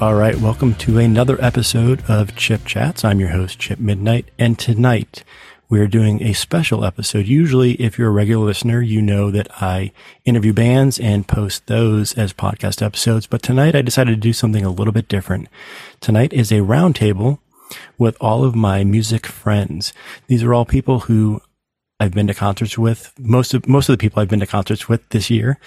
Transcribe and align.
All 0.00 0.14
right, 0.14 0.34
welcome 0.34 0.76
to 0.76 0.96
another 0.96 1.36
episode 1.44 2.02
of 2.08 2.34
Chip 2.34 2.64
Chats. 2.64 3.04
I'm 3.04 3.20
your 3.20 3.28
host, 3.28 3.58
Chip 3.58 3.78
Midnight, 3.78 4.30
and 4.38 4.58
tonight 4.58 5.24
we're 5.68 5.88
doing 5.88 6.22
a 6.22 6.32
special 6.32 6.86
episode. 6.86 7.26
Usually, 7.26 7.72
if 7.72 7.98
you're 7.98 8.08
a 8.08 8.10
regular 8.10 8.46
listener, 8.46 8.80
you 8.80 9.02
know 9.02 9.30
that 9.30 9.48
I 9.60 9.92
interview 10.24 10.54
bands 10.54 10.98
and 10.98 11.28
post 11.28 11.66
those 11.66 12.14
as 12.14 12.32
podcast 12.32 12.80
episodes, 12.80 13.26
but 13.26 13.42
tonight 13.42 13.76
I 13.76 13.82
decided 13.82 14.12
to 14.12 14.16
do 14.16 14.32
something 14.32 14.64
a 14.64 14.70
little 14.70 14.94
bit 14.94 15.06
different. 15.06 15.48
Tonight 16.00 16.32
is 16.32 16.50
a 16.50 16.60
roundtable 16.60 17.40
with 17.98 18.16
all 18.22 18.42
of 18.42 18.54
my 18.54 18.84
music 18.84 19.26
friends. 19.26 19.92
These 20.28 20.42
are 20.42 20.54
all 20.54 20.64
people 20.64 21.00
who 21.00 21.42
I've 22.00 22.12
been 22.12 22.26
to 22.28 22.34
concerts 22.34 22.78
with. 22.78 23.12
Most 23.18 23.52
of 23.52 23.68
most 23.68 23.90
of 23.90 23.92
the 23.92 24.00
people 24.00 24.20
I've 24.20 24.28
been 24.28 24.40
to 24.40 24.46
concerts 24.46 24.88
with 24.88 25.06
this 25.10 25.28
year, 25.28 25.58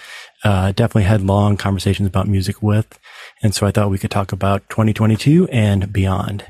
uh, 0.42 0.72
definitely 0.72 1.04
had 1.04 1.22
long 1.22 1.56
conversations 1.56 2.08
about 2.08 2.26
music 2.26 2.60
with, 2.60 2.98
and 3.40 3.54
so 3.54 3.66
I 3.66 3.70
thought 3.70 3.90
we 3.90 3.98
could 3.98 4.10
talk 4.10 4.32
about 4.32 4.68
2022 4.68 5.48
and 5.52 5.92
beyond. 5.92 6.44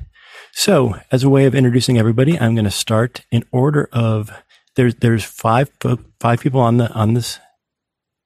So, 0.55 0.99
as 1.13 1.23
a 1.23 1.29
way 1.29 1.45
of 1.45 1.55
introducing 1.55 1.99
everybody, 1.99 2.39
I'm 2.41 2.55
going 2.55 2.65
to 2.65 2.71
start 2.71 3.27
in 3.31 3.45
order 3.53 3.91
of 3.93 4.33
there's 4.75 4.95
there's 4.97 5.23
five 5.23 5.71
five 6.19 6.41
people 6.41 6.61
on 6.61 6.79
the 6.79 6.91
on 6.93 7.13
this 7.13 7.39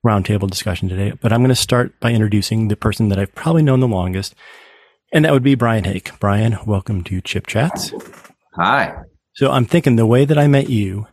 roundtable 0.06 0.48
discussion 0.48 0.88
today, 0.88 1.12
but 1.20 1.32
I'm 1.32 1.40
going 1.40 1.48
to 1.48 1.56
start 1.56 1.98
by 1.98 2.12
introducing 2.12 2.68
the 2.68 2.76
person 2.76 3.08
that 3.08 3.18
I've 3.18 3.34
probably 3.34 3.62
known 3.62 3.80
the 3.80 3.88
longest, 3.88 4.36
and 5.12 5.24
that 5.24 5.32
would 5.32 5.42
be 5.42 5.56
Brian 5.56 5.84
Hake. 5.84 6.12
Brian, 6.20 6.56
welcome 6.66 7.02
to 7.04 7.20
Chip 7.20 7.48
Chats. 7.48 7.92
Hi. 8.54 8.94
So 9.34 9.50
I'm 9.50 9.66
thinking 9.66 9.96
the 9.96 10.06
way 10.06 10.24
that 10.24 10.38
I 10.38 10.46
met 10.46 10.68
you 10.68 11.08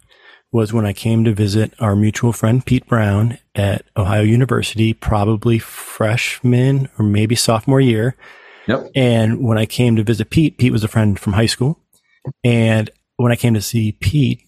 was 0.52 0.72
when 0.72 0.85
I 0.85 0.94
came 0.94 1.23
to 1.26 1.34
visit 1.34 1.73
our 1.80 1.95
mutual 1.95 2.31
friend 2.31 2.66
Pete 2.66 2.88
Brown 2.88 3.38
at 3.55 3.86
Ohio 3.98 4.23
University, 4.23 4.94
probably 4.94 5.59
freshman 5.59 6.89
or 6.97 7.06
maybe 7.06 7.36
sophomore 7.36 7.81
year. 7.81 8.16
Yep. 8.67 8.92
And 8.95 9.44
when 9.44 9.58
I 9.58 9.66
came 9.66 9.95
to 9.95 10.03
visit 10.03 10.30
Pete, 10.30 10.58
Pete 10.58 10.72
was 10.72 10.83
a 10.83 10.88
friend 10.88 11.20
from 11.20 11.33
high 11.33 11.45
school. 11.45 11.80
And 12.44 12.89
when 13.17 13.31
I 13.31 13.36
came 13.36 13.53
to 13.53 13.61
see 13.61 13.92
Pete, 13.92 14.42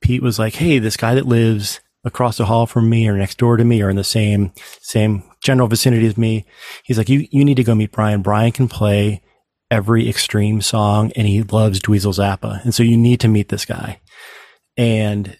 Pete 0.00 0.22
was 0.22 0.38
like, 0.38 0.54
Hey, 0.54 0.78
this 0.78 0.96
guy 0.96 1.14
that 1.14 1.26
lives 1.26 1.80
across 2.04 2.36
the 2.36 2.46
hall 2.46 2.66
from 2.66 2.88
me 2.88 3.08
or 3.08 3.16
next 3.16 3.38
door 3.38 3.56
to 3.56 3.64
me 3.64 3.82
or 3.82 3.90
in 3.90 3.96
the 3.96 4.04
same, 4.04 4.52
same 4.80 5.22
general 5.42 5.68
vicinity 5.68 6.06
as 6.06 6.18
me. 6.18 6.44
He's 6.84 6.98
like, 6.98 7.08
you, 7.08 7.26
you 7.30 7.44
need 7.44 7.56
to 7.56 7.64
go 7.64 7.74
meet 7.74 7.92
Brian. 7.92 8.22
Brian 8.22 8.52
can 8.52 8.68
play 8.68 9.22
every 9.70 10.08
extreme 10.08 10.60
song 10.60 11.10
and 11.16 11.26
he 11.26 11.42
loves 11.42 11.80
Dweezil 11.80 12.14
Zappa. 12.14 12.62
And 12.62 12.74
so 12.74 12.82
you 12.82 12.96
need 12.96 13.20
to 13.20 13.28
meet 13.28 13.48
this 13.48 13.64
guy. 13.64 14.00
And 14.76 15.36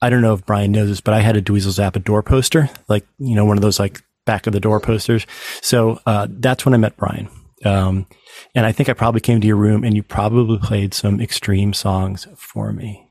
I 0.00 0.10
don't 0.10 0.22
know 0.22 0.34
if 0.34 0.46
Brian 0.46 0.72
knows 0.72 0.88
this, 0.88 1.00
but 1.00 1.14
I 1.14 1.20
had 1.20 1.36
a 1.36 1.42
Dweezil 1.42 1.78
Zappa 1.78 2.02
door 2.02 2.22
poster, 2.22 2.70
like, 2.88 3.06
you 3.18 3.34
know, 3.34 3.44
one 3.44 3.56
of 3.56 3.62
those 3.62 3.80
like 3.80 4.02
back 4.26 4.46
of 4.46 4.52
the 4.52 4.60
door 4.60 4.80
posters. 4.80 5.26
So, 5.62 6.00
uh, 6.06 6.28
that's 6.30 6.64
when 6.64 6.74
I 6.74 6.78
met 6.78 6.96
Brian. 6.96 7.28
Um, 7.64 8.06
and 8.54 8.66
I 8.66 8.72
think 8.72 8.88
I 8.88 8.92
probably 8.92 9.20
came 9.20 9.40
to 9.40 9.46
your 9.46 9.56
room 9.56 9.84
and 9.84 9.96
you 9.96 10.02
probably 10.02 10.58
played 10.58 10.94
some 10.94 11.20
extreme 11.20 11.72
songs 11.72 12.28
for 12.36 12.72
me. 12.72 13.10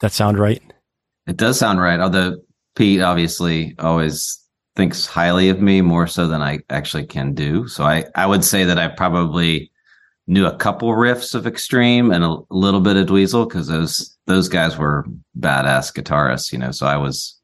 That 0.00 0.12
sound 0.12 0.38
right? 0.38 0.62
It 1.26 1.36
does 1.36 1.58
sound 1.58 1.80
right. 1.80 1.98
Although 1.98 2.36
Pete 2.74 3.00
obviously 3.00 3.74
always 3.78 4.38
thinks 4.76 5.06
highly 5.06 5.48
of 5.48 5.60
me 5.60 5.80
more 5.80 6.06
so 6.06 6.26
than 6.26 6.42
I 6.42 6.58
actually 6.68 7.06
can 7.06 7.32
do. 7.32 7.66
So 7.66 7.84
I, 7.84 8.04
I 8.14 8.26
would 8.26 8.44
say 8.44 8.64
that 8.64 8.78
I 8.78 8.88
probably 8.88 9.70
knew 10.26 10.46
a 10.46 10.56
couple 10.56 10.90
riffs 10.90 11.34
of 11.34 11.46
Extreme 11.46 12.10
and 12.10 12.24
a 12.24 12.38
little 12.50 12.80
bit 12.80 12.96
of 12.96 13.06
Dweezil 13.06 13.48
because 13.48 13.68
those 13.68 14.16
those 14.26 14.48
guys 14.48 14.76
were 14.76 15.06
badass 15.38 15.94
guitarists, 15.94 16.52
you 16.52 16.58
know. 16.58 16.72
So 16.72 16.86
I 16.86 16.96
was 16.96 17.40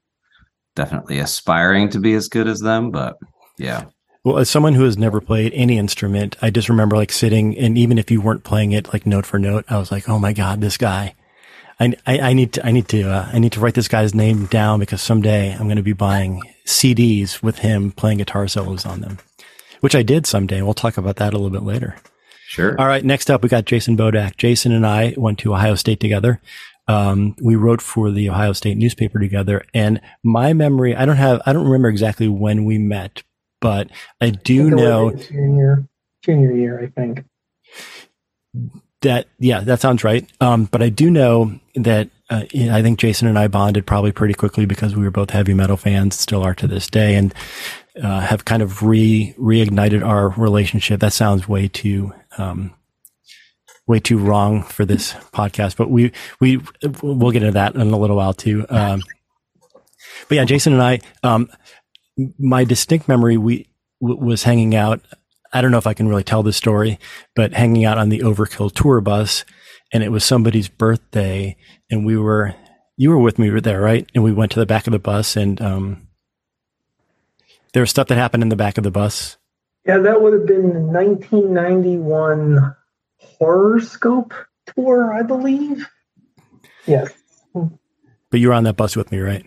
definitely 0.75 1.19
aspiring 1.19 1.89
to 1.91 2.01
be 2.01 2.15
as 2.15 2.29
good 2.29 2.49
as 2.49 2.61
them, 2.61 2.91
but 2.91 3.17
yeah. 3.59 3.85
Well, 4.25 4.39
as 4.39 4.49
someone 4.49 4.75
who 4.75 4.85
has 4.85 4.97
never 4.97 5.21
played 5.21 5.53
any 5.53 5.79
instrument, 5.79 6.37
I 6.41 6.51
just 6.51 6.69
remember 6.69 6.97
like 6.97 7.11
sitting 7.11 7.59
and 7.59 7.77
even 7.77 7.99
if 7.99 8.11
you 8.11 8.21
weren't 8.21 8.45
playing 8.45 8.73
it 8.73 8.93
like 8.93 9.07
note 9.07 9.27
for 9.27 9.39
note, 9.39 9.65
I 9.69 9.79
was 9.79 9.91
like, 9.91 10.09
oh 10.09 10.19
my 10.19 10.33
god, 10.33 10.61
this 10.61 10.77
guy. 10.77 11.15
I, 11.81 11.95
I, 12.07 12.19
I 12.21 12.33
need 12.33 12.53
to 12.55 12.67
I 12.67 12.71
need 12.71 12.89
to 12.89 13.11
uh, 13.11 13.31
I 13.33 13.39
need 13.39 13.53
to 13.53 13.61
write 13.61 13.75
this 13.75 13.89
guy's 13.89 14.15
name 14.15 14.47
down 14.47 14.79
because 14.79 15.03
someday 15.03 15.53
I'm 15.53 15.65
going 15.65 15.77
to 15.77 15.83
be 15.83 15.95
buying 15.95 16.41
CDs 16.67 17.43
with 17.43 17.59
him 17.59 17.91
playing 17.91 18.19
guitar 18.19 18.47
solos 18.47 18.87
on 18.87 19.01
them, 19.01 19.19
which 19.81 19.95
I 19.95 20.03
did 20.03 20.27
someday. 20.27 20.63
We'll 20.63 20.75
talk 20.75 20.97
about 20.97 21.17
that 21.17 21.33
a 21.33 21.39
little 21.39 21.51
bit 21.51 21.65
later. 21.65 21.97
Sure. 22.53 22.79
All 22.79 22.87
right. 22.87 23.03
Next 23.03 23.31
up, 23.31 23.43
we 23.43 23.49
got 23.49 23.65
Jason 23.65 23.97
Bodak. 23.97 24.37
Jason 24.37 24.73
and 24.73 24.87
I 24.87 25.15
went 25.17 25.39
to 25.39 25.55
Ohio 25.55 25.75
State 25.75 26.01
together. 26.01 26.39
Um, 26.87 27.35
we 27.41 27.57
wrote 27.57 27.81
for 27.81 28.11
the 28.11 28.29
Ohio 28.29 28.53
State 28.53 28.77
newspaper 28.77 29.19
together. 29.19 29.65
And 29.73 30.03
my 30.23 30.53
memory, 30.53 30.95
I 30.95 31.07
don't 31.07 31.17
have, 31.17 31.41
I 31.47 31.55
don't 31.55 31.65
remember 31.65 31.89
exactly 31.89 32.29
when 32.29 32.67
we 32.67 32.77
met, 32.77 33.23
but 33.63 33.89
I 34.21 34.29
do 34.29 34.67
I 34.67 34.71
know 34.71 35.13
junior, 35.13 35.89
junior 36.23 36.53
year, 36.53 36.79
I 36.83 36.89
think 36.89 37.25
that, 39.01 39.29
yeah, 39.39 39.61
that 39.61 39.81
sounds 39.81 40.05
right. 40.05 40.31
Um, 40.43 40.67
but 40.67 40.83
I 40.83 40.91
do 40.91 41.11
know 41.11 41.59
that 41.77 42.11
uh, 42.29 42.45
I 42.53 42.83
think 42.83 42.99
Jason 42.99 43.29
and 43.29 43.39
I 43.39 43.49
bonded 43.49 43.87
probably 43.87 44.13
pretty 44.13 44.35
quickly 44.35 44.67
because 44.67 44.95
we 44.95 45.05
were 45.05 45.11
both 45.11 45.31
heavy 45.31 45.55
metal 45.55 45.79
fans, 45.79 46.19
still 46.19 46.43
are 46.43 46.55
to 46.57 46.67
this 46.67 46.87
day. 46.87 47.15
And 47.15 47.35
uh, 48.03 48.21
have 48.21 48.45
kind 48.45 48.63
of 48.63 48.83
re 48.83 49.35
reignited 49.39 50.07
our 50.07 50.29
relationship. 50.31 51.01
That 51.01 51.13
sounds 51.13 51.49
way 51.49 51.69
too 51.69 52.13
um, 52.39 52.75
way 53.87 54.01
too 54.01 54.19
wrong 54.19 54.63
for 54.63 54.85
this 54.85 55.13
podcast, 55.33 55.77
but 55.77 55.91
we 55.91 56.13
we 56.41 56.61
we'll 57.03 57.31
get 57.31 57.43
into 57.43 57.53
that 57.53 57.75
in 57.75 57.81
a 57.81 57.99
little 57.99 58.17
while 58.17 58.35
too. 58.35 58.67
Um, 58.69 59.03
but 60.29 60.37
yeah, 60.37 60.45
Jason 60.45 60.73
and 60.75 60.83
I, 60.83 61.01
um, 61.23 61.51
my 62.39 62.65
distinct 62.65 63.09
memory 63.09 63.37
we 63.37 63.69
w- 64.01 64.25
was 64.25 64.43
hanging 64.43 64.75
out. 64.75 65.01
I 65.53 65.61
don't 65.61 65.71
know 65.71 65.79
if 65.79 65.87
I 65.87 65.95
can 65.95 66.09
really 66.09 66.25
tell 66.25 66.43
this 66.43 66.57
story, 66.57 66.99
but 67.35 67.53
hanging 67.53 67.85
out 67.85 67.99
on 67.99 68.09
the 68.09 68.21
Overkill 68.21 68.73
tour 68.73 69.01
bus, 69.01 69.45
and 69.93 70.03
it 70.03 70.11
was 70.11 70.25
somebody's 70.25 70.69
birthday, 70.69 71.57
and 71.91 72.07
we 72.07 72.17
were 72.17 72.55
you 72.97 73.11
were 73.11 73.19
with 73.19 73.39
me 73.39 73.49
there, 73.61 73.81
right? 73.81 74.09
And 74.15 74.23
we 74.23 74.33
went 74.33 74.53
to 74.53 74.61
the 74.61 74.67
back 74.67 74.87
of 74.87 74.93
the 74.93 74.99
bus 74.99 75.37
and 75.37 75.61
um, 75.61 76.09
there 77.73 77.83
was 77.83 77.91
stuff 77.91 78.09
that 78.09 78.17
happened 78.17 78.43
in 78.43 78.49
the 78.49 78.57
back 78.57 78.79
of 78.79 78.85
the 78.85 78.91
bus. 78.91 79.37
Yeah, 79.85 79.99
that 79.99 80.23
would 80.23 80.33
have 80.33 80.47
been 80.47 80.73
the 80.73 80.81
1991 80.81 82.77
Horrorscope 83.41 84.33
tour, 84.75 85.13
I 85.13 85.23
believe. 85.23 85.87
Yes. 86.87 87.13
But 87.53 88.41
you 88.41 88.49
were 88.49 88.55
on 88.55 88.65
that 88.65 88.77
bus 88.77 88.97
with 88.97 89.11
me, 89.11 89.19
right? 89.19 89.45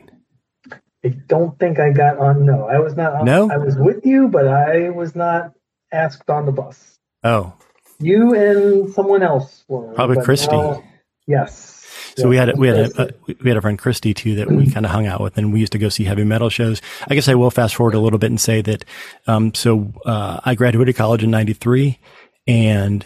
I 1.03 1.09
don't 1.28 1.57
think 1.59 1.79
I 1.79 1.91
got 1.91 2.18
on. 2.18 2.46
No, 2.46 2.68
I 2.68 2.79
was 2.79 2.96
not. 2.96 3.13
On, 3.13 3.25
no, 3.25 3.50
I 3.51 3.57
was 3.57 3.75
with 3.78 4.06
you, 4.06 4.28
but 4.28 4.47
I 4.47 4.90
was 4.90 5.16
not 5.16 5.53
asked 5.91 6.29
on 6.29 6.46
the 6.46 6.52
bus. 6.52 6.97
Oh, 7.23 7.53
you 8.00 8.34
and 8.34 8.91
someone 8.91 9.22
else 9.23 9.63
were 9.67 9.94
probably 9.94 10.23
Christy. 10.23 10.56
Now, 10.56 10.84
yes. 11.28 11.75
So 12.16 12.30
we 12.30 12.38
had 12.38 12.50
a, 12.50 12.56
we 12.56 12.68
had 12.68 12.78
a, 12.78 13.02
a, 13.03 13.09
we 13.42 13.50
had 13.50 13.58
a 13.58 13.62
friend 13.62 13.78
Christy 13.78 14.14
too 14.14 14.36
that 14.36 14.50
we 14.50 14.70
kind 14.72 14.86
of 14.86 14.92
hung 14.92 15.06
out 15.06 15.22
with, 15.22 15.38
and 15.38 15.52
we 15.52 15.59
used 15.59 15.74
to 15.74 15.78
go 15.78 15.90
see 15.90 16.06
heavy 16.06 16.24
metal 16.24 16.50
shows. 16.50 16.81
I 17.09 17.16
guess 17.16 17.28
I 17.28 17.36
will 17.36 17.52
fast 17.52 17.76
forward 17.76 17.94
a 17.94 18.00
little 18.00 18.20
bit 18.20 18.30
and 18.30 18.40
say 18.40 18.62
that. 18.62 18.86
Um, 19.28 19.53
so 19.53 19.92
uh, 20.06 20.40
I 20.46 20.56
graduated 20.56 20.96
college 20.96 21.24
in 21.24 21.31
'93, 21.31 22.00
and 22.48 23.06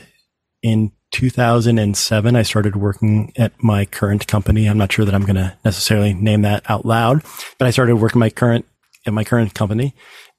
in 0.62 0.92
2007 1.12 2.36
I 2.36 2.42
started 2.44 2.75
working 2.75 3.34
at 3.36 3.52
my 3.64 3.86
current 3.86 4.28
company. 4.28 4.68
I'm 4.68 4.78
not 4.78 4.92
sure 4.92 5.06
that 5.06 5.16
I'm 5.16 5.26
going 5.26 5.36
to 5.38 5.58
necessarily 5.66 6.14
name 6.14 6.44
that 6.44 6.70
out 6.70 6.86
loud, 6.86 7.24
but 7.58 7.68
I 7.68 7.72
started 7.72 7.96
working 7.96 8.20
my 8.20 8.30
current 8.30 8.66
at 9.08 9.14
my 9.14 9.24
current 9.24 9.56
company, 9.56 9.96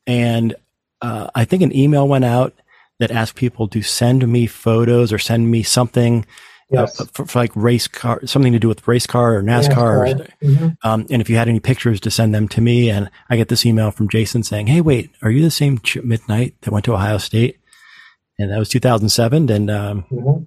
and 0.06 0.54
uh, 1.02 1.28
I 1.34 1.44
think 1.44 1.62
an 1.62 1.74
email 1.74 2.06
went 2.06 2.24
out 2.24 2.54
that 3.00 3.10
asked 3.10 3.34
people 3.34 3.66
to 3.68 3.82
send 3.82 4.28
me 4.28 4.46
photos 4.46 5.12
or 5.12 5.18
send 5.18 5.50
me 5.50 5.62
something 5.62 6.24
yes. 6.70 7.00
uh, 7.00 7.04
for, 7.12 7.26
for, 7.26 7.38
like 7.38 7.52
race 7.54 7.88
car, 7.88 8.24
something 8.26 8.52
to 8.52 8.58
do 8.58 8.68
with 8.68 8.86
race 8.86 9.06
car 9.06 9.36
or 9.36 9.42
NASCAR. 9.42 9.76
Or, 9.78 10.24
mm-hmm. 10.42 10.68
um, 10.82 11.06
and 11.10 11.20
if 11.20 11.28
you 11.28 11.36
had 11.36 11.48
any 11.48 11.60
pictures 11.60 12.00
to 12.00 12.10
send 12.10 12.34
them 12.34 12.48
to 12.48 12.60
me, 12.60 12.90
and 12.90 13.10
I 13.28 13.36
get 13.36 13.48
this 13.48 13.66
email 13.66 13.90
from 13.90 14.08
Jason 14.08 14.42
saying, 14.42 14.68
"Hey, 14.68 14.80
wait, 14.80 15.10
are 15.22 15.30
you 15.30 15.42
the 15.42 15.50
same 15.50 15.78
Chip 15.78 16.04
Midnight 16.04 16.54
that 16.62 16.72
went 16.72 16.84
to 16.86 16.94
Ohio 16.94 17.18
State?" 17.18 17.58
And 18.38 18.50
that 18.50 18.58
was 18.58 18.68
2007, 18.68 19.50
and 19.50 19.70
um, 19.70 20.04
mm-hmm. 20.10 20.44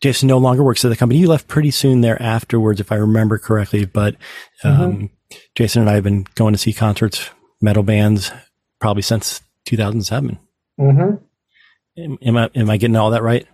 Jason 0.00 0.28
no 0.28 0.38
longer 0.38 0.62
works 0.62 0.84
at 0.84 0.88
the 0.88 0.96
company. 0.96 1.20
You 1.20 1.28
left 1.28 1.48
pretty 1.48 1.70
soon 1.70 2.00
there 2.00 2.20
afterwards, 2.20 2.80
if 2.80 2.90
I 2.90 2.96
remember 2.96 3.38
correctly. 3.38 3.84
But 3.84 4.16
um, 4.64 4.76
mm-hmm. 4.76 5.36
Jason 5.54 5.82
and 5.82 5.90
I 5.90 5.94
have 5.94 6.04
been 6.04 6.26
going 6.34 6.52
to 6.54 6.58
see 6.58 6.72
concerts, 6.72 7.30
metal 7.60 7.82
bands, 7.82 8.32
probably 8.80 9.02
since 9.02 9.42
2007. 9.66 10.38
Mm-hmm. 10.78 11.16
Am, 11.98 12.18
am 12.22 12.36
I 12.36 12.50
am 12.54 12.70
I 12.70 12.76
getting 12.76 12.96
all 12.96 13.10
that 13.10 13.22
right? 13.22 13.46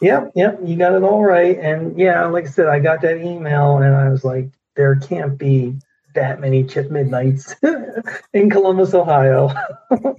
Yep, 0.00 0.32
yep, 0.34 0.60
you 0.64 0.76
got 0.76 0.94
it 0.94 1.02
all 1.02 1.24
right. 1.24 1.58
And 1.58 1.98
yeah, 1.98 2.26
like 2.26 2.46
I 2.46 2.48
said, 2.48 2.68
I 2.68 2.78
got 2.78 3.02
that 3.02 3.18
email 3.18 3.78
and 3.78 3.94
I 3.94 4.08
was 4.08 4.24
like, 4.24 4.48
there 4.76 4.94
can't 4.96 5.36
be 5.36 5.76
that 6.14 6.40
many 6.40 6.64
Chip 6.64 6.90
Midnights 6.90 7.54
in 8.32 8.50
Columbus, 8.50 8.94
Ohio. 8.94 9.52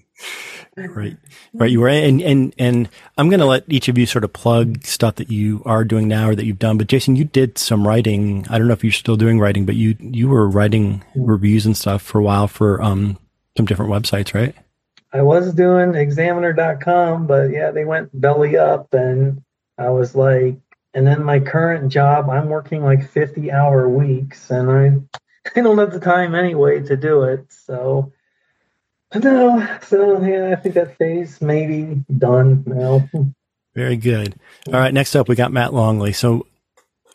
right, 0.77 1.17
right. 1.53 1.71
You 1.71 1.79
were, 1.79 1.87
and 1.87 2.21
and 2.21 2.53
and 2.57 2.89
I'm 3.17 3.29
going 3.29 3.39
to 3.39 3.45
let 3.45 3.63
each 3.67 3.87
of 3.87 3.97
you 3.97 4.05
sort 4.05 4.23
of 4.23 4.33
plug 4.33 4.83
stuff 4.83 5.15
that 5.15 5.31
you 5.31 5.61
are 5.65 5.83
doing 5.83 6.07
now 6.07 6.29
or 6.29 6.35
that 6.35 6.45
you've 6.45 6.59
done. 6.59 6.77
But 6.77 6.87
Jason, 6.87 7.15
you 7.15 7.25
did 7.25 7.57
some 7.57 7.87
writing. 7.87 8.45
I 8.49 8.57
don't 8.57 8.67
know 8.67 8.73
if 8.73 8.83
you're 8.83 8.91
still 8.91 9.17
doing 9.17 9.39
writing, 9.39 9.65
but 9.65 9.75
you 9.75 9.95
you 9.99 10.27
were 10.27 10.47
writing 10.47 11.03
reviews 11.15 11.65
and 11.65 11.75
stuff 11.75 12.01
for 12.01 12.19
a 12.19 12.23
while 12.23 12.47
for 12.47 12.81
um 12.81 13.17
some 13.57 13.65
different 13.65 13.91
websites, 13.91 14.33
right? 14.33 14.55
I 15.11 15.21
was 15.21 15.53
doing 15.53 15.95
examiner.com, 15.95 17.27
but 17.27 17.49
yeah, 17.49 17.71
they 17.71 17.83
went 17.83 18.09
belly 18.19 18.57
up 18.57 18.93
and 18.93 19.41
I 19.79 19.89
was 19.89 20.15
like, 20.15 20.57
and 20.93 21.05
then 21.05 21.23
my 21.23 21.39
current 21.39 21.91
job, 21.91 22.29
I'm 22.29 22.49
working 22.49 22.83
like 22.83 23.09
50 23.09 23.51
hour 23.51 23.87
weeks 23.87 24.49
and 24.49 24.69
I, 24.69 25.19
I 25.55 25.61
don't 25.61 25.77
have 25.77 25.91
the 25.91 25.99
time 25.99 26.35
anyway 26.35 26.81
to 26.83 26.97
do 26.97 27.23
it. 27.23 27.45
So, 27.51 28.11
no, 29.15 29.77
so 29.81 30.21
yeah, 30.23 30.51
I 30.51 30.55
think 30.55 30.75
that 30.75 30.97
phase 30.97 31.41
maybe 31.41 32.03
done 32.17 32.63
now. 32.65 33.09
Very 33.75 33.97
good. 33.97 34.35
All 34.67 34.73
right. 34.73 34.93
Next 34.93 35.15
up, 35.15 35.29
we 35.29 35.35
got 35.35 35.51
Matt 35.51 35.73
Longley. 35.73 36.13
So 36.13 36.45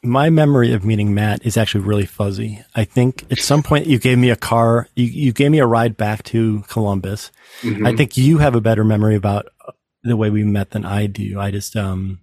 my 0.03 0.31
memory 0.31 0.73
of 0.73 0.85
meeting 0.85 1.15
Matt 1.15 1.45
is 1.45 1.57
actually 1.57 1.85
really 1.85 2.07
fuzzy. 2.07 2.63
I 2.75 2.85
think 2.85 3.25
at 3.31 3.39
some 3.39 3.63
point 3.63 3.87
you 3.87 3.99
gave 3.99 4.19
me 4.19 4.31
a 4.31 4.37
car, 4.37 4.89
you, 4.95 5.07
you 5.07 5.33
gave 5.33 5.51
me 5.51 5.59
a 5.59 5.67
ride 5.67 5.97
back 5.97 6.23
to 6.25 6.63
Columbus. 6.69 7.33
Mm-hmm. 7.63 7.87
I 7.87 7.97
think 7.97 8.17
you 8.17 8.39
have 8.39 8.55
a 8.55 8.61
better 8.61 8.85
memory 8.85 9.17
about 9.17 9.47
the 10.03 10.17
way 10.17 10.31
we 10.31 10.45
met 10.45 10.71
than 10.71 10.85
I 10.85 11.07
do. 11.07 11.41
I 11.41 11.51
just, 11.51 11.77
um, 11.77 12.21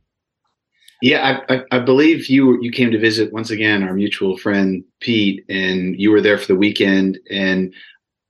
yeah, 1.02 1.42
I, 1.50 1.56
I, 1.56 1.62
I, 1.72 1.80
believe 1.80 2.28
you 2.28 2.62
you 2.62 2.72
came 2.72 2.92
to 2.92 3.00
visit 3.00 3.34
once 3.34 3.50
again 3.50 3.84
our 3.84 3.94
mutual 3.94 4.38
friend 4.38 4.84
Pete, 5.00 5.44
and 5.50 6.00
you 6.00 6.12
were 6.12 6.22
there 6.22 6.38
for 6.38 6.48
the 6.48 6.56
weekend. 6.56 7.20
And 7.30 7.74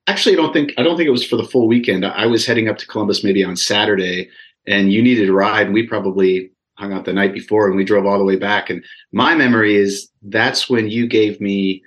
actually, 0.08 0.34
I 0.34 0.38
don't 0.38 0.54
think 0.54 0.74
I 0.78 0.84
don't 0.84 0.98
think 0.98 1.08
it 1.08 1.12
was 1.12 1.26
for 1.26 1.36
the 1.36 1.44
full 1.44 1.68
weekend. 1.68 2.06
I 2.06 2.26
was 2.28 2.46
heading 2.46 2.70
up 2.70 2.78
to 2.78 2.88
Columbus 2.88 3.24
maybe 3.24 3.44
on 3.44 3.56
Saturday, 3.56 4.30
and 4.68 4.92
you 4.92 5.02
needed 5.02 5.30
a 5.30 5.34
ride. 5.34 5.68
And 5.68 5.74
we 5.74 5.88
probably 5.88 6.52
hung 6.82 6.94
out 6.94 7.06
the 7.06 7.14
night 7.14 7.34
before 7.34 7.68
and 7.68 7.76
we 7.76 7.86
drove 7.86 8.06
all 8.06 8.18
the 8.18 8.26
way 8.26 8.36
back. 8.36 8.70
And 8.70 8.84
my 9.12 9.36
memory 9.36 9.76
is 9.76 10.10
that's 10.24 10.70
when 10.70 10.90
you 10.90 11.08
gave 11.08 11.40
me, 11.40 11.84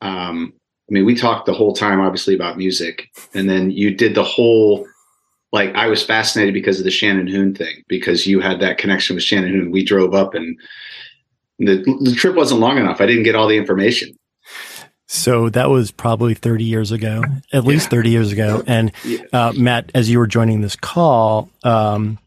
um, 0.00 0.52
I 0.88 0.92
mean, 0.92 1.04
we 1.04 1.16
talked 1.16 1.46
the 1.46 1.52
whole 1.52 1.74
time, 1.74 2.00
obviously, 2.00 2.34
about 2.34 2.56
music. 2.56 3.08
And 3.34 3.50
then 3.50 3.72
you 3.72 3.94
did 3.94 4.14
the 4.14 4.22
whole, 4.22 4.86
like, 5.56 5.74
I 5.74 5.86
was 5.86 6.04
fascinated 6.04 6.52
because 6.52 6.78
of 6.78 6.84
the 6.84 6.90
Shannon 6.90 7.26
Hoon 7.26 7.54
thing, 7.54 7.82
because 7.88 8.26
you 8.26 8.40
had 8.40 8.60
that 8.60 8.76
connection 8.76 9.16
with 9.16 9.24
Shannon 9.24 9.50
Hoon. 9.50 9.70
We 9.70 9.82
drove 9.82 10.14
up 10.14 10.34
and 10.34 10.56
the, 11.58 11.78
the 12.02 12.14
trip 12.14 12.36
wasn't 12.36 12.60
long 12.60 12.76
enough. 12.76 13.00
I 13.00 13.06
didn't 13.06 13.22
get 13.22 13.34
all 13.34 13.48
the 13.48 13.56
information. 13.56 14.14
So 15.06 15.48
that 15.48 15.70
was 15.70 15.90
probably 15.90 16.34
30 16.34 16.64
years 16.64 16.92
ago, 16.92 17.22
at 17.54 17.64
least 17.64 17.88
30 17.88 18.10
years 18.10 18.32
ago. 18.32 18.62
And 18.66 18.92
uh, 19.32 19.54
Matt, 19.56 19.90
as 19.94 20.10
you 20.10 20.18
were 20.18 20.26
joining 20.26 20.60
this 20.60 20.76
call, 20.76 21.48
um, 21.64 22.18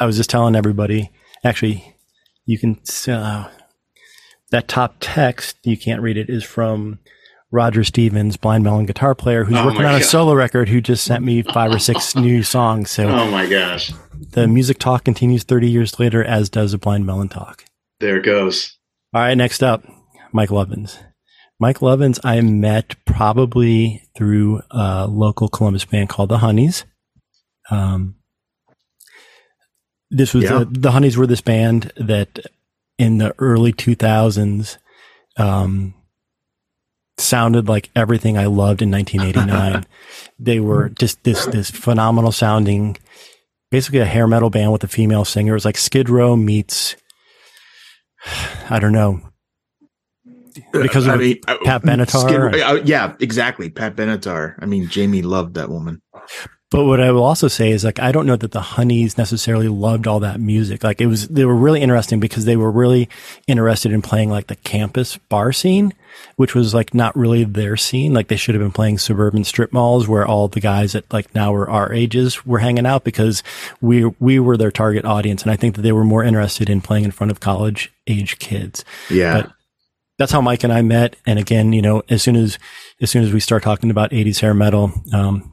I 0.00 0.06
was 0.06 0.16
just 0.16 0.30
telling 0.30 0.56
everybody, 0.56 1.10
actually, 1.44 1.94
you 2.46 2.58
can, 2.58 2.80
uh, 3.08 3.48
that 4.52 4.68
top 4.68 4.96
text, 5.00 5.58
you 5.64 5.76
can't 5.76 6.00
read 6.00 6.16
it, 6.16 6.30
is 6.30 6.44
from 6.44 6.98
Roger 7.52 7.84
Stevens, 7.84 8.38
blind 8.38 8.64
melon 8.64 8.86
guitar 8.86 9.14
player, 9.14 9.44
who's 9.44 9.58
oh 9.58 9.66
working 9.66 9.84
on 9.84 9.94
a 9.94 10.02
solo 10.02 10.32
record, 10.32 10.70
who 10.70 10.80
just 10.80 11.04
sent 11.04 11.22
me 11.22 11.42
five 11.42 11.70
or 11.70 11.78
six 11.78 12.16
new 12.16 12.42
songs. 12.42 12.90
So, 12.90 13.08
oh 13.08 13.30
my 13.30 13.46
gosh, 13.46 13.92
the 14.30 14.48
music 14.48 14.78
talk 14.78 15.04
continues 15.04 15.44
30 15.44 15.68
years 15.68 16.00
later, 16.00 16.24
as 16.24 16.48
does 16.48 16.72
a 16.72 16.78
blind 16.78 17.04
melon 17.04 17.28
talk. 17.28 17.64
There 18.00 18.16
it 18.16 18.24
goes. 18.24 18.78
All 19.12 19.20
right, 19.20 19.34
next 19.34 19.62
up, 19.62 19.84
Mike 20.32 20.48
Lovins. 20.48 20.98
Mike 21.60 21.78
Lovins, 21.78 22.18
I 22.24 22.40
met 22.40 22.96
probably 23.04 24.02
through 24.16 24.62
a 24.70 25.06
local 25.06 25.48
Columbus 25.48 25.84
band 25.84 26.08
called 26.08 26.30
the 26.30 26.38
Honeys. 26.38 26.86
Um, 27.70 28.16
this 30.10 30.32
was 30.32 30.44
yeah. 30.44 30.64
the 30.68 30.90
Honeys 30.90 31.18
were 31.18 31.26
this 31.26 31.42
band 31.42 31.92
that 31.96 32.40
in 32.98 33.18
the 33.18 33.34
early 33.38 33.72
2000s 33.72 34.78
um, 35.36 35.94
sounded 37.18 37.68
like 37.68 37.90
everything 37.94 38.38
I 38.38 38.46
loved 38.46 38.82
in 38.82 38.90
1989. 38.90 39.86
they 40.38 40.60
were 40.60 40.88
just 40.90 41.22
this 41.24 41.46
this 41.46 41.70
phenomenal 41.70 42.32
sounding, 42.32 42.96
basically 43.70 44.00
a 44.00 44.04
hair 44.04 44.26
metal 44.26 44.50
band 44.50 44.72
with 44.72 44.84
a 44.84 44.88
female 44.88 45.24
singer. 45.24 45.52
It 45.52 45.56
was 45.56 45.64
like 45.64 45.78
Skid 45.78 46.08
Row 46.08 46.36
meets 46.36 46.96
I 48.70 48.78
don't 48.78 48.92
know 48.92 49.20
because 50.72 51.06
of 51.06 51.14
I 51.14 51.16
mean, 51.16 51.40
Pat 51.64 51.82
Benatar. 51.82 52.52
Skid, 52.52 52.62
uh, 52.62 52.82
yeah, 52.84 53.14
exactly. 53.20 53.70
Pat 53.70 53.96
Benatar. 53.96 54.56
I 54.60 54.66
mean, 54.66 54.88
Jamie 54.88 55.22
loved 55.22 55.54
that 55.54 55.70
woman. 55.70 56.02
But 56.70 56.84
what 56.84 57.00
I 57.00 57.10
will 57.10 57.24
also 57.24 57.48
say 57.48 57.70
is 57.70 57.84
like, 57.84 58.00
I 58.00 58.12
don't 58.12 58.26
know 58.26 58.36
that 58.36 58.52
the 58.52 58.60
Honeys 58.60 59.18
necessarily 59.18 59.68
loved 59.68 60.06
all 60.06 60.20
that 60.20 60.40
music. 60.40 60.82
Like 60.82 61.00
it 61.00 61.06
was, 61.06 61.28
they 61.28 61.44
were 61.44 61.54
really 61.54 61.80
interesting 61.82 62.18
because 62.18 62.44
they 62.44 62.56
were 62.56 62.70
really 62.70 63.08
interested 63.46 63.92
in 63.92 64.00
playing 64.00 64.30
like 64.30 64.46
the 64.46 64.56
campus 64.56 65.18
bar 65.28 65.52
scene, 65.52 65.92
which 66.36 66.54
was 66.54 66.74
like 66.74 66.94
not 66.94 67.16
really 67.16 67.44
their 67.44 67.76
scene. 67.76 68.12
Like 68.14 68.28
they 68.28 68.36
should 68.36 68.54
have 68.54 68.62
been 68.62 68.72
playing 68.72 68.98
suburban 68.98 69.44
strip 69.44 69.72
malls 69.72 70.08
where 70.08 70.26
all 70.26 70.48
the 70.48 70.60
guys 70.60 70.92
that 70.92 71.10
like 71.12 71.34
now 71.34 71.52
were 71.52 71.68
our 71.68 71.92
ages 71.92 72.44
were 72.46 72.58
hanging 72.58 72.86
out 72.86 73.04
because 73.04 73.42
we, 73.80 74.06
we 74.18 74.38
were 74.38 74.56
their 74.56 74.70
target 74.70 75.04
audience. 75.04 75.42
And 75.42 75.50
I 75.50 75.56
think 75.56 75.76
that 75.76 75.82
they 75.82 75.92
were 75.92 76.04
more 76.04 76.24
interested 76.24 76.70
in 76.70 76.80
playing 76.80 77.04
in 77.04 77.10
front 77.10 77.30
of 77.30 77.40
college 77.40 77.92
age 78.06 78.38
kids. 78.38 78.84
Yeah. 79.10 79.42
But 79.42 79.52
that's 80.18 80.32
how 80.32 80.40
Mike 80.40 80.64
and 80.64 80.72
I 80.72 80.82
met. 80.82 81.16
And 81.26 81.38
again, 81.38 81.72
you 81.72 81.82
know, 81.82 82.02
as 82.08 82.22
soon 82.22 82.36
as, 82.36 82.58
as 83.00 83.10
soon 83.10 83.24
as 83.24 83.32
we 83.32 83.40
start 83.40 83.62
talking 83.62 83.90
about 83.90 84.10
80s 84.10 84.40
hair 84.40 84.54
metal, 84.54 84.92
um, 85.12 85.52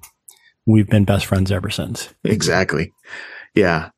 we've 0.66 0.90
been 0.90 1.06
best 1.06 1.26
friends 1.26 1.52
ever 1.52 1.70
since. 1.70 2.14
Exactly. 2.24 2.94
Yeah. 3.56 3.90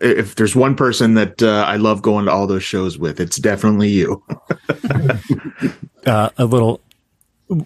If 0.00 0.34
there's 0.34 0.56
one 0.56 0.74
person 0.74 1.14
that 1.14 1.42
uh, 1.42 1.64
I 1.66 1.76
love 1.76 2.02
going 2.02 2.26
to 2.26 2.32
all 2.32 2.46
those 2.46 2.64
shows 2.64 2.98
with, 2.98 3.20
it's 3.20 3.36
definitely 3.36 3.88
you. 3.88 4.22
uh, 6.06 6.30
a 6.36 6.44
little, 6.44 6.80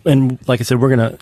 and 0.04 0.38
like 0.46 0.60
I 0.60 0.64
said, 0.64 0.80
we're 0.80 0.90
gonna. 0.90 1.18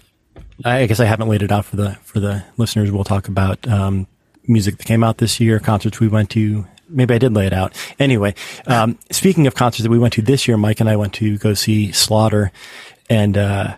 I 0.65 0.87
guess 0.87 1.01
I 1.01 1.05
haven't 1.05 1.29
laid 1.29 1.43
it 1.43 1.53
out 1.53 1.65
for 1.65 1.77
the 1.77 1.93
for 2.03 2.19
the 2.19 2.45
listeners. 2.57 2.91
We'll 2.91 3.05
talk 3.05 3.29
about 3.29 3.67
um, 3.69 4.07
music 4.49 4.79
that 4.79 4.87
came 4.87 5.05
out 5.05 5.19
this 5.19 5.41
year, 5.41 5.61
concerts 5.61 6.01
we 6.01 6.09
went 6.09 6.31
to. 6.31 6.67
Maybe 6.89 7.15
I 7.15 7.19
did 7.19 7.35
lay 7.35 7.47
it 7.47 7.53
out. 7.53 7.75
Anyway, 7.99 8.35
um, 8.67 8.99
speaking 9.11 9.47
of 9.47 9.55
concerts 9.55 9.83
that 9.83 9.91
we 9.91 9.99
went 9.99 10.15
to 10.15 10.23
this 10.23 10.47
year, 10.47 10.57
Mike 10.57 10.81
and 10.81 10.89
I 10.89 10.97
went 10.97 11.15
to 11.15 11.37
go 11.39 11.55
see 11.55 11.93
Slaughter, 11.93 12.53
and 13.11 13.37
uh, 13.37 13.77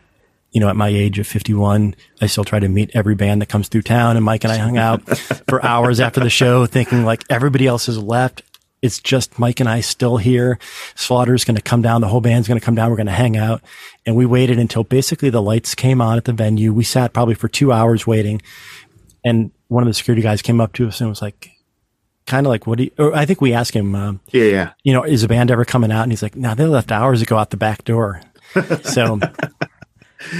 you 0.50 0.60
know, 0.60 0.68
at 0.68 0.76
my 0.76 0.88
age 0.88 1.18
of 1.18 1.26
51, 1.26 1.94
I 2.20 2.26
still 2.26 2.44
try 2.44 2.58
to 2.58 2.68
meet 2.68 2.90
every 2.94 3.14
band 3.14 3.42
that 3.42 3.48
comes 3.48 3.68
through 3.68 3.82
town. 3.82 4.16
And 4.16 4.24
Mike 4.24 4.44
and 4.44 4.52
I 4.52 4.56
hung 4.56 4.78
out 4.78 5.02
for 5.48 5.64
hours 5.64 6.00
after 6.00 6.20
the 6.20 6.30
show 6.30 6.66
thinking 6.66 7.04
like 7.04 7.24
everybody 7.28 7.66
else 7.66 7.86
has 7.86 7.98
left. 7.98 8.42
It's 8.80 9.00
just 9.00 9.38
Mike 9.38 9.60
and 9.60 9.68
I 9.68 9.80
still 9.80 10.16
here. 10.18 10.58
Slaughter's 10.94 11.44
going 11.44 11.56
to 11.56 11.62
come 11.62 11.82
down. 11.82 12.00
The 12.00 12.08
whole 12.08 12.20
band's 12.20 12.46
going 12.46 12.60
to 12.60 12.64
come 12.64 12.76
down. 12.76 12.90
We're 12.90 12.96
going 12.96 13.06
to 13.08 13.12
hang 13.12 13.36
out. 13.36 13.62
And 14.06 14.14
we 14.14 14.24
waited 14.24 14.58
until 14.58 14.84
basically 14.84 15.30
the 15.30 15.42
lights 15.42 15.74
came 15.74 16.00
on 16.00 16.16
at 16.16 16.24
the 16.24 16.32
venue. 16.32 16.72
We 16.72 16.84
sat 16.84 17.12
probably 17.12 17.34
for 17.34 17.48
two 17.48 17.72
hours 17.72 18.06
waiting. 18.06 18.40
And 19.24 19.50
one 19.67 19.82
of 19.82 19.88
the 19.88 19.94
security 19.94 20.22
guys 20.22 20.43
came 20.43 20.60
up 20.60 20.72
to 20.74 20.86
us 20.86 21.00
and 21.00 21.10
was 21.10 21.20
like, 21.20 21.50
kind 22.28 22.46
of 22.46 22.50
like, 22.50 22.67
what 22.67 22.78
do 22.78 22.84
you, 22.84 22.90
or 22.98 23.14
I 23.14 23.26
think 23.26 23.40
we 23.40 23.52
asked 23.52 23.74
him, 23.74 23.94
uh, 23.94 24.12
yeah, 24.31 24.44
yeah, 24.44 24.72
you 24.84 24.93
know, 24.93 25.02
is 25.02 25.22
the 25.22 25.28
band 25.28 25.50
ever 25.50 25.64
coming 25.64 25.90
out? 25.90 26.02
And 26.02 26.12
he's 26.12 26.22
like, 26.22 26.36
no, 26.36 26.55
they 26.55 26.67
left 26.67 26.93
hours 26.93 27.22
ago 27.22 27.36
out 27.36 27.50
the 27.50 27.56
back 27.56 27.84
door. 27.84 28.22
So 28.84 29.20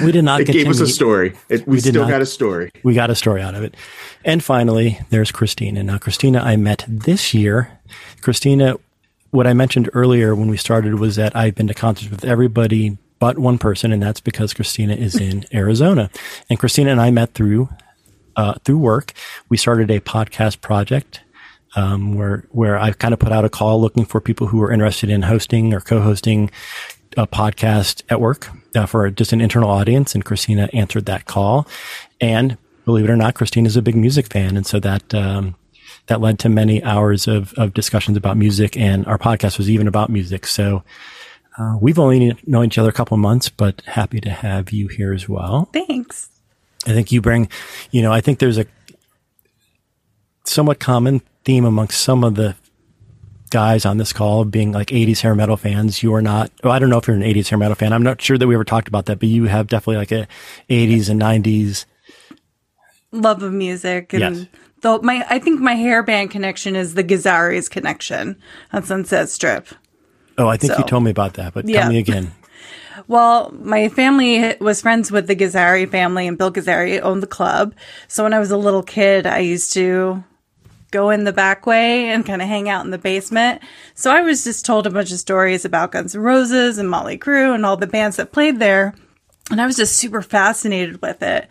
we 0.03 0.13
did 0.13 0.23
not. 0.23 0.41
It 0.41 0.49
gave 0.49 0.69
us 0.69 0.81
a 0.81 0.87
story. 0.87 1.35
It, 1.49 1.67
we, 1.67 1.75
we 1.75 1.81
still 1.81 2.03
not, 2.03 2.11
got 2.11 2.23
a 2.23 2.27
story. 2.27 2.71
We 2.83 2.95
got 2.95 3.11
a 3.11 3.15
story 3.15 3.43
out 3.43 3.55
of 3.55 3.63
it. 3.63 3.77
And 4.25 4.43
finally, 4.43 4.99
there's 5.11 5.31
Christina. 5.31 5.83
Now, 5.83 5.99
Christina, 5.99 6.41
I 6.41 6.57
met 6.57 6.85
this 6.89 7.33
year. 7.33 7.79
Christina, 8.21 8.77
what 9.31 9.47
I 9.47 9.53
mentioned 9.53 9.89
earlier 9.93 10.35
when 10.35 10.49
we 10.49 10.57
started 10.57 10.95
was 10.95 11.17
that 11.17 11.37
I've 11.37 11.55
been 11.55 11.69
to 11.69 11.75
concerts 11.75 12.11
with 12.11 12.25
everybody 12.25 12.99
but 13.19 13.39
one 13.39 13.59
person, 13.59 13.93
and 13.93 14.03
that's 14.03 14.21
because 14.21 14.55
Christina 14.55 14.95
is 14.95 15.17
in 15.17 15.45
Arizona. 15.53 16.11
And 16.49 16.59
Christina 16.59 16.91
and 16.91 17.01
I 17.01 17.11
met 17.11 17.35
through 17.35 17.69
uh, 18.37 18.55
through 18.65 18.79
work. 18.79 19.13
We 19.49 19.57
started 19.57 19.91
a 19.91 20.01
podcast 20.01 20.61
project 20.61 21.23
um, 21.77 22.15
where 22.15 22.45
where 22.51 22.79
I 22.79 22.93
kind 22.93 23.13
of 23.13 23.21
put 23.21 23.33
out 23.33 23.45
a 23.45 23.49
call 23.49 23.81
looking 23.81 24.05
for 24.05 24.21
people 24.21 24.47
who 24.47 24.59
were 24.59 24.73
interested 24.73 25.11
in 25.11 25.23
hosting 25.23 25.75
or 25.75 25.81
co-hosting 25.81 26.51
a 27.17 27.27
podcast 27.27 28.03
at 28.09 28.21
work 28.21 28.51
uh, 28.75 28.87
for 28.87 29.11
just 29.11 29.33
an 29.33 29.41
internal 29.41 29.71
audience, 29.71 30.15
and 30.15 30.25
Christina 30.25 30.69
answered 30.73 31.07
that 31.07 31.27
call. 31.27 31.67
And 32.21 32.57
believe 32.85 33.05
it 33.05 33.11
or 33.11 33.17
not, 33.17 33.35
Christina 33.35 33.67
is 33.67 33.77
a 33.77 33.83
big 33.83 33.97
music 33.97 34.27
fan, 34.33 34.57
and 34.57 34.67
so 34.67 34.81
that 34.81 35.15
um, 35.15 35.57
that 36.07 36.21
led 36.21 36.39
to 36.41 36.49
many 36.49 36.83
hours 36.83 37.27
of 37.27 37.53
of 37.55 37.75
discussions 37.75 38.17
about 38.17 38.37
music, 38.37 38.77
and 38.77 39.07
our 39.07 39.19
podcast 39.19 39.59
was 39.59 39.71
even 39.71 39.87
about 39.89 40.11
music. 40.11 40.47
So. 40.47 40.83
Uh, 41.61 41.77
we've 41.81 41.99
only 41.99 42.39
known 42.47 42.67
each 42.67 42.79
other 42.79 42.89
a 42.89 42.93
couple 42.93 43.17
months, 43.17 43.49
but 43.49 43.81
happy 43.81 44.21
to 44.21 44.31
have 44.31 44.71
you 44.71 44.87
here 44.87 45.13
as 45.13 45.29
well. 45.29 45.69
Thanks. 45.73 46.29
I 46.87 46.93
think 46.93 47.11
you 47.11 47.21
bring, 47.21 47.49
you 47.91 48.01
know, 48.01 48.13
I 48.13 48.21
think 48.21 48.39
there's 48.39 48.59
a 48.59 48.67
somewhat 50.45 50.79
common 50.79 51.21
theme 51.45 51.65
amongst 51.65 52.01
some 52.01 52.23
of 52.23 52.37
the 52.37 52.55
guys 53.49 53.85
on 53.85 53.99
this 53.99 54.13
call 54.13 54.45
being 54.45 54.73
like 54.73 54.89
80s 54.89 55.21
hair 55.21 55.35
metal 55.35 55.57
fans. 55.57 56.03
You 56.03 56.15
are 56.15 56.23
not, 56.23 56.51
oh, 56.63 56.71
I 56.71 56.79
don't 56.79 56.91
know 56.91 56.99
if 56.99 57.07
you're 57.07 57.17
an 57.17 57.23
80s 57.23 57.49
hair 57.49 57.59
metal 57.59 57.75
fan. 57.75 57.93
I'm 57.93 58.03
not 58.03 58.21
sure 58.21 58.39
that 58.39 58.47
we 58.47 58.55
ever 58.55 58.65
talked 58.65 58.89
about 58.89 59.07
that, 59.07 59.19
but 59.19 59.29
you 59.29 59.45
have 59.45 59.67
definitely 59.67 59.97
like 59.97 60.13
a 60.13 60.29
80s 60.69 61.09
and 61.09 61.21
90s 61.21 61.87
love 63.13 63.43
of 63.43 63.53
music. 63.53 64.13
And 64.13 64.37
yes. 64.37 64.47
though 64.83 64.99
my, 65.01 65.25
I 65.29 65.39
think 65.39 65.61
my 65.61 65.75
hair 65.75 66.03
band 66.03 66.31
connection 66.31 66.77
is 66.77 66.95
the 66.95 67.05
Gazzarri's 67.05 67.69
connection 67.69 68.41
on 68.73 68.83
Sunset 68.83 69.29
Strip. 69.29 69.69
Oh, 70.37 70.49
I 70.49 70.57
think 70.57 70.73
so, 70.73 70.79
you 70.79 70.85
told 70.85 71.05
me 71.05 71.11
about 71.11 71.35
that, 71.35 71.55
but 71.55 71.67
yeah. 71.69 71.83
tell 71.83 71.91
me 71.91 71.99
again. 71.99 72.33
Well, 73.07 73.55
my 73.61 73.89
family 73.89 74.57
was 74.61 74.83
friends 74.83 75.13
with 75.13 75.29
the 75.29 75.37
Gazzarri 75.37 75.89
family, 75.89 76.27
and 76.27 76.37
Bill 76.37 76.53
Gazzarri 76.53 77.01
owned 77.01 77.23
the 77.23 77.29
club. 77.29 77.75
So 78.09 78.25
when 78.25 78.35
I 78.35 78.41
was 78.41 78.51
a 78.51 78.57
little 78.57 78.83
kid, 78.83 79.25
I 79.25 79.39
used 79.39 79.73
to 79.75 80.25
go 80.91 81.11
in 81.11 81.25
the 81.25 81.33
back 81.33 81.67
way 81.67 82.09
and 82.09 82.25
kind 82.25 82.43
of 82.43 82.49
hang 82.49 82.69
out 82.69 82.85
in 82.85 82.91
the 82.91 82.99
basement. 82.99 83.63
So 83.95 84.11
I 84.11 84.23
was 84.23 84.45
just 84.45 84.65
told 84.65 84.87
a 84.87 84.91
bunch 84.91 85.13
of 85.13 85.19
stories 85.19 85.65
about 85.65 85.93
Guns 85.93 86.15
N' 86.15 86.23
Roses 86.23 86.79
and 86.79 86.89
Motley 86.89 87.19
Crue 87.19 87.55
and 87.55 87.67
all 87.67 87.77
the 87.77 87.87
bands 87.87 88.17
that 88.17 88.33
played 88.33 88.59
there. 88.59 88.95
And 89.51 89.61
I 89.61 89.67
was 89.67 89.77
just 89.77 89.97
super 89.97 90.23
fascinated 90.23 91.01
with 91.03 91.23
it. 91.23 91.49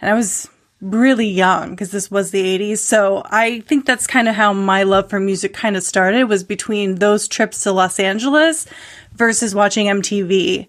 And 0.00 0.10
I 0.10 0.14
was 0.14 0.48
really 0.80 1.26
young 1.26 1.70
because 1.70 1.90
this 1.90 2.10
was 2.10 2.30
the 2.30 2.58
80s. 2.58 2.78
So 2.78 3.22
I 3.26 3.60
think 3.60 3.84
that's 3.84 4.06
kind 4.06 4.28
of 4.28 4.34
how 4.34 4.52
my 4.52 4.84
love 4.84 5.10
for 5.10 5.18
music 5.18 5.52
kind 5.52 5.76
of 5.76 5.82
started 5.82 6.24
was 6.24 6.44
between 6.44 6.96
those 6.96 7.26
trips 7.26 7.62
to 7.62 7.72
Los 7.72 7.98
Angeles 7.98 8.66
versus 9.14 9.54
watching 9.54 9.86
MTV 9.86 10.68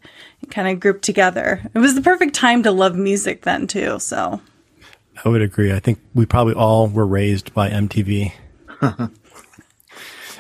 kind 0.50 0.68
of 0.68 0.80
grouped 0.80 1.04
together. 1.04 1.62
It 1.74 1.80
was 1.80 1.96
the 1.96 2.02
perfect 2.02 2.34
time 2.34 2.64
to 2.64 2.72
love 2.72 2.96
music 2.96 3.44
then 3.44 3.68
too. 3.68 4.00
So 4.00 4.42
I 5.24 5.30
would 5.30 5.42
agree. 5.42 5.74
I 5.74 5.80
think 5.80 6.00
we 6.14 6.26
probably 6.26 6.54
all 6.54 6.88
were 6.88 7.06
raised 7.06 7.54
by 7.54 7.70
MTV. 7.70 8.32
all 8.82 9.10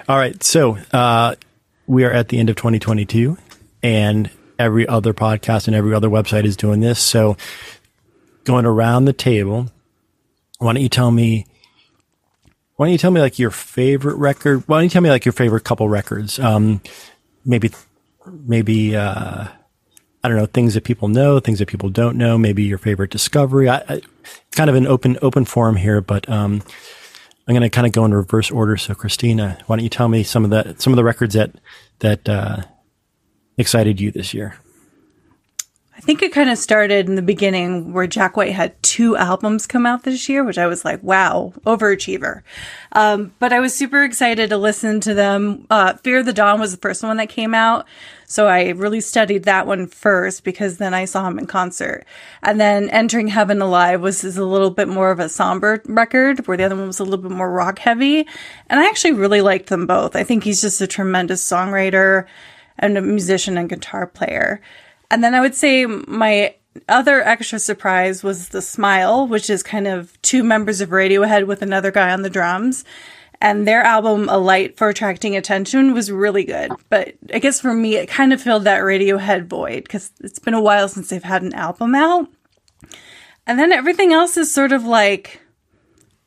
right. 0.07 0.41
So, 0.43 0.77
uh, 0.93 1.35
we 1.87 2.03
are 2.03 2.11
at 2.11 2.29
the 2.29 2.37
end 2.37 2.49
of 2.49 2.55
2022 2.55 3.35
and 3.81 4.29
every 4.59 4.87
other 4.87 5.13
podcast 5.13 5.67
and 5.67 5.75
every 5.75 5.93
other 5.93 6.07
website 6.07 6.45
is 6.45 6.55
doing 6.55 6.81
this. 6.81 6.99
So 6.99 7.35
going 8.43 8.65
around 8.65 9.05
the 9.05 9.13
table, 9.13 9.71
why 10.59 10.73
don't 10.73 10.83
you 10.83 10.89
tell 10.89 11.09
me, 11.09 11.47
why 12.75 12.85
don't 12.85 12.91
you 12.91 12.97
tell 12.99 13.11
me 13.11 13.21
like 13.21 13.39
your 13.39 13.49
favorite 13.49 14.17
record? 14.17 14.67
Why 14.67 14.77
don't 14.77 14.83
you 14.83 14.89
tell 14.91 15.01
me 15.01 15.09
like 15.09 15.25
your 15.25 15.33
favorite 15.33 15.63
couple 15.63 15.89
records? 15.89 16.37
Um, 16.37 16.81
maybe, 17.43 17.71
maybe, 18.27 18.95
uh, 18.95 19.47
I 20.23 20.27
don't 20.27 20.37
know, 20.37 20.45
things 20.45 20.73
that 20.73 20.83
people 20.83 21.07
know, 21.07 21.39
things 21.39 21.59
that 21.59 21.67
people 21.67 21.89
don't 21.89 22.17
know, 22.17 22.37
maybe 22.37 22.63
your 22.63 22.77
favorite 22.77 23.09
discovery. 23.09 23.69
I, 23.69 23.77
I 23.87 24.01
kind 24.51 24.69
of 24.69 24.75
an 24.75 24.85
open, 24.85 25.17
open 25.21 25.45
forum 25.45 25.77
here, 25.77 26.01
but, 26.01 26.27
um, 26.29 26.61
I'm 27.47 27.55
going 27.55 27.61
to 27.61 27.69
kind 27.69 27.87
of 27.87 27.93
go 27.93 28.05
in 28.05 28.13
reverse 28.13 28.51
order. 28.51 28.77
So 28.77 28.93
Christina, 28.93 29.57
why 29.65 29.77
don't 29.77 29.83
you 29.83 29.89
tell 29.89 30.07
me 30.07 30.23
some 30.23 30.43
of 30.43 30.51
the, 30.51 30.75
some 30.77 30.93
of 30.93 30.97
the 30.97 31.03
records 31.03 31.33
that, 31.33 31.51
that, 31.99 32.27
uh, 32.27 32.63
excited 33.57 33.99
you 33.99 34.11
this 34.11 34.33
year? 34.33 34.59
I 35.95 36.01
think 36.01 36.21
it 36.21 36.31
kind 36.31 36.49
of 36.49 36.57
started 36.57 37.09
in 37.09 37.15
the 37.15 37.21
beginning 37.21 37.91
where 37.91 38.07
Jack 38.07 38.37
White 38.37 38.53
had 38.53 38.81
two 38.81 39.17
albums 39.17 39.67
come 39.67 39.85
out 39.85 40.03
this 40.03 40.29
year, 40.29 40.45
which 40.45 40.57
I 40.57 40.65
was 40.65 40.85
like, 40.85 41.03
wow, 41.03 41.51
overachiever. 41.65 42.41
Um, 42.93 43.33
but 43.39 43.51
I 43.51 43.59
was 43.59 43.75
super 43.75 44.05
excited 44.05 44.49
to 44.49 44.57
listen 44.57 45.01
to 45.01 45.13
them. 45.13 45.67
Uh, 45.69 45.95
Fear 45.95 46.23
the 46.23 46.31
Dawn 46.31 46.57
was 46.59 46.71
the 46.71 46.77
first 46.77 47.03
one 47.03 47.17
that 47.17 47.27
came 47.27 47.53
out. 47.53 47.85
So 48.29 48.47
I 48.47 48.69
really 48.69 49.01
studied 49.01 49.43
that 49.45 49.65
one 49.65 49.87
first 49.87 50.43
because 50.43 50.77
then 50.77 50.93
I 50.93 51.05
saw 51.05 51.27
him 51.27 51.39
in 51.39 51.47
concert. 51.47 52.05
And 52.43 52.61
then 52.61 52.87
Entering 52.91 53.27
Heaven 53.27 53.59
Alive 53.59 54.01
was 54.01 54.23
is 54.23 54.37
a 54.37 54.45
little 54.45 54.69
bit 54.69 54.87
more 54.87 55.09
of 55.09 55.19
a 55.19 55.27
somber 55.27 55.81
record 55.87 56.47
where 56.47 56.55
the 56.55 56.63
other 56.63 56.75
one 56.75 56.85
was 56.85 56.99
a 56.99 57.03
little 57.03 57.17
bit 57.17 57.31
more 57.31 57.51
rock 57.51 57.79
heavy. 57.79 58.19
And 58.67 58.79
I 58.79 58.87
actually 58.87 59.13
really 59.13 59.41
liked 59.41 59.69
them 59.69 59.87
both. 59.87 60.15
I 60.15 60.23
think 60.23 60.43
he's 60.43 60.61
just 60.61 60.79
a 60.79 60.85
tremendous 60.85 61.43
songwriter 61.43 62.27
and 62.77 62.99
a 62.99 63.01
musician 63.01 63.57
and 63.57 63.67
guitar 63.67 64.05
player. 64.05 64.61
And 65.09 65.23
then 65.23 65.33
I 65.33 65.41
would 65.41 65.55
say 65.55 65.87
my 65.87 66.53
other 66.87 67.23
extra 67.23 67.57
surprise 67.57 68.23
was 68.23 68.49
the 68.49 68.61
smile, 68.61 69.27
which 69.27 69.49
is 69.49 69.63
kind 69.63 69.87
of 69.87 70.21
two 70.21 70.43
members 70.43 70.81
of 70.81 70.89
Radiohead 70.89 71.47
with 71.47 71.63
another 71.63 71.89
guy 71.89 72.11
on 72.11 72.21
the 72.21 72.29
drums. 72.29 72.85
And 73.41 73.65
their 73.65 73.81
album, 73.81 74.27
A 74.29 74.37
Light 74.37 74.75
for 74.77 74.89
Attracting 74.89 75.35
Attention, 75.35 75.93
was 75.93 76.11
really 76.11 76.43
good. 76.43 76.71
But 76.89 77.15
I 77.33 77.39
guess 77.39 77.61
for 77.61 77.73
me, 77.73 77.95
it 77.95 78.09
kind 78.09 78.33
of 78.33 78.41
filled 78.41 78.65
that 78.65 78.81
Radiohead 78.81 79.47
void 79.47 79.83
because 79.83 80.11
it's 80.19 80.39
been 80.39 80.53
a 80.53 80.61
while 80.61 80.89
since 80.89 81.09
they've 81.09 81.23
had 81.23 81.41
an 81.41 81.53
album 81.53 81.95
out. 81.95 82.27
And 83.47 83.57
then 83.57 83.71
everything 83.71 84.11
else 84.11 84.35
is 84.35 84.53
sort 84.53 84.73
of 84.73 84.83
like 84.83 85.41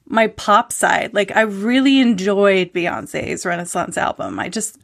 my 0.06 0.28
pop 0.28 0.72
side. 0.72 1.12
Like 1.12 1.36
I 1.36 1.42
really 1.42 2.00
enjoyed 2.00 2.72
Beyonce's 2.72 3.44
Renaissance 3.44 3.98
album. 3.98 4.38
I 4.38 4.48
just, 4.48 4.78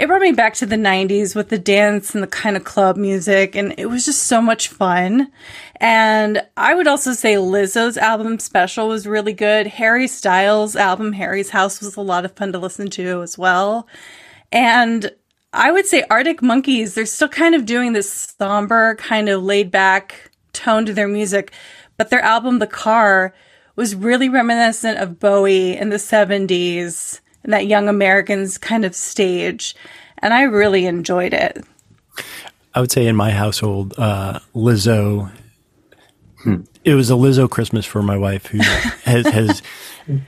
it 0.00 0.06
brought 0.06 0.22
me 0.22 0.32
back 0.32 0.54
to 0.54 0.64
the 0.64 0.76
90s 0.76 1.36
with 1.36 1.50
the 1.50 1.58
dance 1.58 2.14
and 2.14 2.22
the 2.22 2.26
kind 2.26 2.56
of 2.56 2.64
club 2.64 2.96
music 2.96 3.54
and 3.54 3.74
it 3.76 3.84
was 3.84 4.06
just 4.06 4.22
so 4.22 4.40
much 4.40 4.68
fun. 4.68 5.30
And 5.76 6.42
i 6.56 6.74
would 6.74 6.86
also 6.86 7.12
say 7.12 7.34
lizzo's 7.34 7.98
album 7.98 8.38
special 8.38 8.88
was 8.88 9.06
really 9.06 9.34
good. 9.34 9.66
Harry 9.66 10.08
styles 10.08 10.74
album 10.74 11.12
harry's 11.12 11.50
house 11.50 11.82
was 11.82 11.96
a 11.96 12.00
lot 12.00 12.24
of 12.24 12.34
fun 12.34 12.50
to 12.52 12.58
listen 12.58 12.88
to 12.90 13.20
as 13.20 13.36
well. 13.36 13.86
And 14.50 15.12
i 15.52 15.70
would 15.70 15.84
say 15.84 16.02
arctic 16.08 16.40
monkeys 16.40 16.94
they're 16.94 17.04
still 17.04 17.28
kind 17.28 17.54
of 17.54 17.66
doing 17.66 17.92
this 17.92 18.10
somber 18.38 18.94
kind 18.94 19.28
of 19.28 19.42
laid 19.42 19.70
back 19.70 20.30
tone 20.54 20.86
to 20.86 20.94
their 20.94 21.08
music 21.08 21.52
but 21.98 22.08
their 22.08 22.22
album 22.22 22.58
the 22.58 22.66
car 22.66 23.34
was 23.76 23.94
really 23.94 24.30
reminiscent 24.30 24.98
of 24.98 25.20
bowie 25.20 25.76
in 25.76 25.90
the 25.90 25.96
70s 25.96 27.20
and 27.44 27.52
that 27.52 27.66
young 27.66 27.88
Americans 27.88 28.58
kind 28.58 28.84
of 28.84 28.94
stage. 28.94 29.74
And 30.18 30.34
I 30.34 30.42
really 30.42 30.86
enjoyed 30.86 31.32
it. 31.32 31.64
I 32.74 32.80
would 32.80 32.92
say 32.92 33.06
in 33.06 33.16
my 33.16 33.30
household, 33.30 33.94
uh, 33.98 34.38
Lizzo, 34.54 35.30
hmm. 36.42 36.62
it 36.84 36.94
was 36.94 37.10
a 37.10 37.14
Lizzo 37.14 37.50
Christmas 37.50 37.84
for 37.84 38.02
my 38.02 38.16
wife 38.16 38.46
who 38.46 38.58
has, 39.04 39.26
has, 39.26 39.62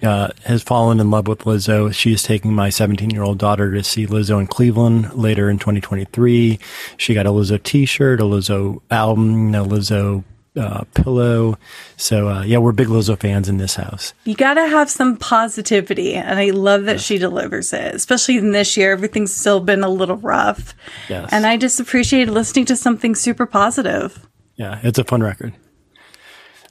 uh, 0.03 0.31
has 0.45 0.63
fallen 0.63 0.99
in 0.99 1.11
love 1.11 1.29
with 1.29 1.41
Lizzo. 1.41 1.95
She 1.95 2.13
is 2.13 2.23
taking 2.23 2.55
my 2.55 2.71
17 2.71 3.11
year 3.11 3.23
old 3.23 3.39
daughter 3.39 3.73
to 3.73 3.85
see 3.85 4.07
Lizzo 4.07 4.41
in 4.41 4.47
Cleveland 4.47 5.15
later 5.15 5.49
in 5.49 5.59
2023. 5.59 6.59
She 6.97 7.15
got 7.15 7.27
a 7.27 7.31
Lizzo 7.31 7.63
t-shirt, 7.63 8.21
a 8.21 8.25
Lizzo 8.25 8.81
album, 8.91 9.55
a 9.55 9.65
Lizzo 9.65 10.25
uh, 10.57 10.85
pillow. 10.95 11.59
So 11.97 12.29
uh, 12.29 12.43
yeah, 12.43 12.59
we're 12.59 12.73
big 12.73 12.89
Lizzo 12.89 13.19
fans 13.19 13.49
in 13.49 13.59
this 13.59 13.77
house. 13.77 14.15
You 14.25 14.35
got 14.35 14.55
to 14.55 14.67
have 14.67 14.91
some 14.91 15.17
positivity, 15.17 16.15
and 16.15 16.39
I 16.39 16.51
love 16.51 16.85
that 16.85 16.93
yeah. 16.93 16.99
she 16.99 17.19
delivers 17.19 17.73
it. 17.73 17.95
Especially 17.95 18.37
in 18.39 18.53
this 18.53 18.77
year, 18.77 18.93
everything's 18.93 19.33
still 19.33 19.61
been 19.61 19.83
a 19.83 19.89
little 19.89 20.17
rough. 20.17 20.75
Yes, 21.09 21.29
and 21.33 21.47
I 21.47 21.57
just 21.57 21.81
appreciate 21.81 22.29
listening 22.29 22.67
to 22.67 22.77
something 22.77 23.15
super 23.15 23.47
positive. 23.47 24.27
Yeah, 24.57 24.81
it's 24.83 24.99
a 24.99 25.05
fun 25.05 25.23
record. 25.23 25.55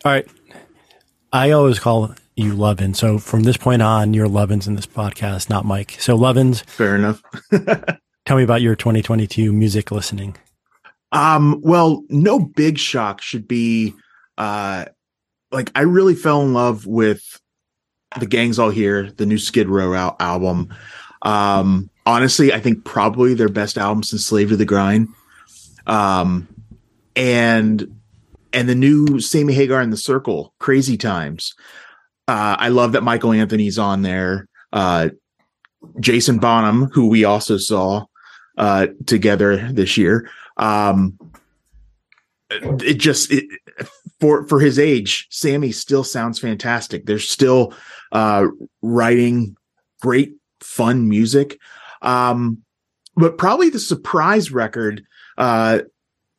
All 0.05 0.11
right, 0.11 0.27
I 1.31 1.51
always 1.51 1.79
call 1.79 2.15
you 2.35 2.53
Lovin. 2.53 2.93
So 2.93 3.17
from 3.17 3.43
this 3.43 3.57
point 3.57 3.81
on, 3.81 4.13
you're 4.13 4.27
Lovins 4.27 4.67
in 4.67 4.75
this 4.75 4.88
podcast, 4.88 5.50
not 5.50 5.65
Mike. 5.65 5.97
So 6.00 6.17
Lovins. 6.17 6.63
Fair 6.65 6.95
enough. 6.95 7.21
tell 8.25 8.38
me 8.38 8.43
about 8.43 8.61
your 8.61 8.75
2022 8.75 9.51
music 9.51 9.91
listening. 9.91 10.38
Um, 11.12 11.62
well, 11.62 12.03
no 12.10 12.39
big 12.39 12.77
shock 12.77 13.22
should 13.22 13.48
be 13.48 13.94
uh 14.38 14.86
like 15.51 15.72
I 15.75 15.82
really 15.82 16.15
fell 16.15 16.41
in 16.41 16.53
love 16.53 16.86
with 16.86 17.39
the 18.20 18.25
Gang's 18.25 18.60
All 18.60 18.70
Here, 18.70 19.12
the 19.12 19.25
new 19.25 19.38
Skid 19.38 19.68
Row 19.68 19.94
al- 19.94 20.15
album. 20.20 20.74
Um, 21.22 21.89
honestly, 22.06 22.53
I 22.53 22.60
think 22.60 22.84
probably 22.84 23.34
their 23.34 23.50
best 23.50 23.77
album 23.77 24.03
since 24.03 24.25
Slave 24.25 24.50
to 24.50 24.58
the 24.58 24.65
Grind. 24.65 25.10
Um, 25.88 26.48
and 27.15 28.00
and 28.53 28.68
the 28.68 28.75
new 28.75 29.20
Sammy 29.20 29.53
Hagar 29.53 29.82
and 29.82 29.94
the 29.94 29.98
Circle, 29.98 30.53
Crazy 30.60 30.98
Times. 30.98 31.53
Uh, 32.27 32.56
I 32.60 32.70
love 32.70 32.94
that 32.94 33.03
Michael 33.03 33.34
Anthony's 33.34 33.80
on 33.80 34.01
there. 34.01 34.48
Uh, 34.72 35.10
Jason 36.00 36.38
Bonham, 36.38 36.86
who 36.86 37.08
we 37.08 37.24
also 37.24 37.58
saw 37.58 38.06
uh, 38.58 38.88
together 39.06 39.72
this 39.72 39.98
year. 39.98 40.30
Um, 40.62 41.18
it 42.50 42.96
just 42.96 43.32
it, 43.32 43.46
for 44.20 44.48
for 44.48 44.60
his 44.60 44.77
age, 44.77 45.27
Sammy 45.30 45.72
still 45.72 46.03
sounds 46.03 46.39
fantastic. 46.39 47.06
They're 47.06 47.20
still 47.20 47.74
uh, 48.12 48.48
writing 48.82 49.56
great, 50.01 50.36
fun 50.62 51.10
music. 51.10 51.60
Um, 52.01 52.60
but 53.15 53.38
probably 53.38 53.70
the 53.70 53.80
surprise 53.80 54.51
record 54.51 55.03
uh, 55.38 55.80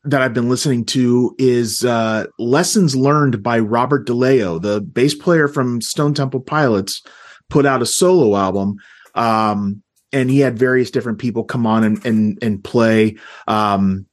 that 0.05 0.23
I've 0.23 0.35
been 0.35 0.49
listening 0.49 0.85
to 0.87 1.35
is 1.39 1.85
uh, 1.85 2.27
Lessons 2.39 2.97
Learned 2.97 3.43
by 3.43 3.59
Robert 3.59 4.07
DeLeo, 4.07 4.61
the 4.61 4.81
bass 4.81 5.15
player 5.15 5.49
from 5.49 5.81
Stone 5.81 6.15
Temple 6.15 6.41
Pilots, 6.41 7.03
put 7.51 7.67
out 7.67 7.83
a 7.83 7.87
solo 7.87 8.37
album. 8.37 8.77
Um, 9.15 9.83
and 10.13 10.31
he 10.31 10.41
had 10.41 10.59
various 10.59 10.91
different 10.91 11.19
people 11.19 11.45
come 11.45 11.67
on 11.67 11.85
and 11.85 12.05
and, 12.05 12.39
and 12.43 12.63
play. 12.63 13.17
Um, 13.49 14.07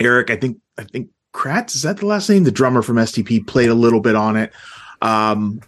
Eric, 0.00 0.30
I 0.30 0.36
think 0.36 0.58
I 0.78 0.84
think 0.84 1.10
Kretz 1.34 1.74
is 1.74 1.82
that 1.82 1.98
the 1.98 2.06
last 2.06 2.28
name? 2.28 2.44
The 2.44 2.50
drummer 2.50 2.82
from 2.82 2.96
STP 2.96 3.46
played 3.46 3.68
a 3.68 3.74
little 3.74 4.00
bit 4.00 4.16
on 4.16 4.36
it. 4.36 4.52
Um, 5.02 5.60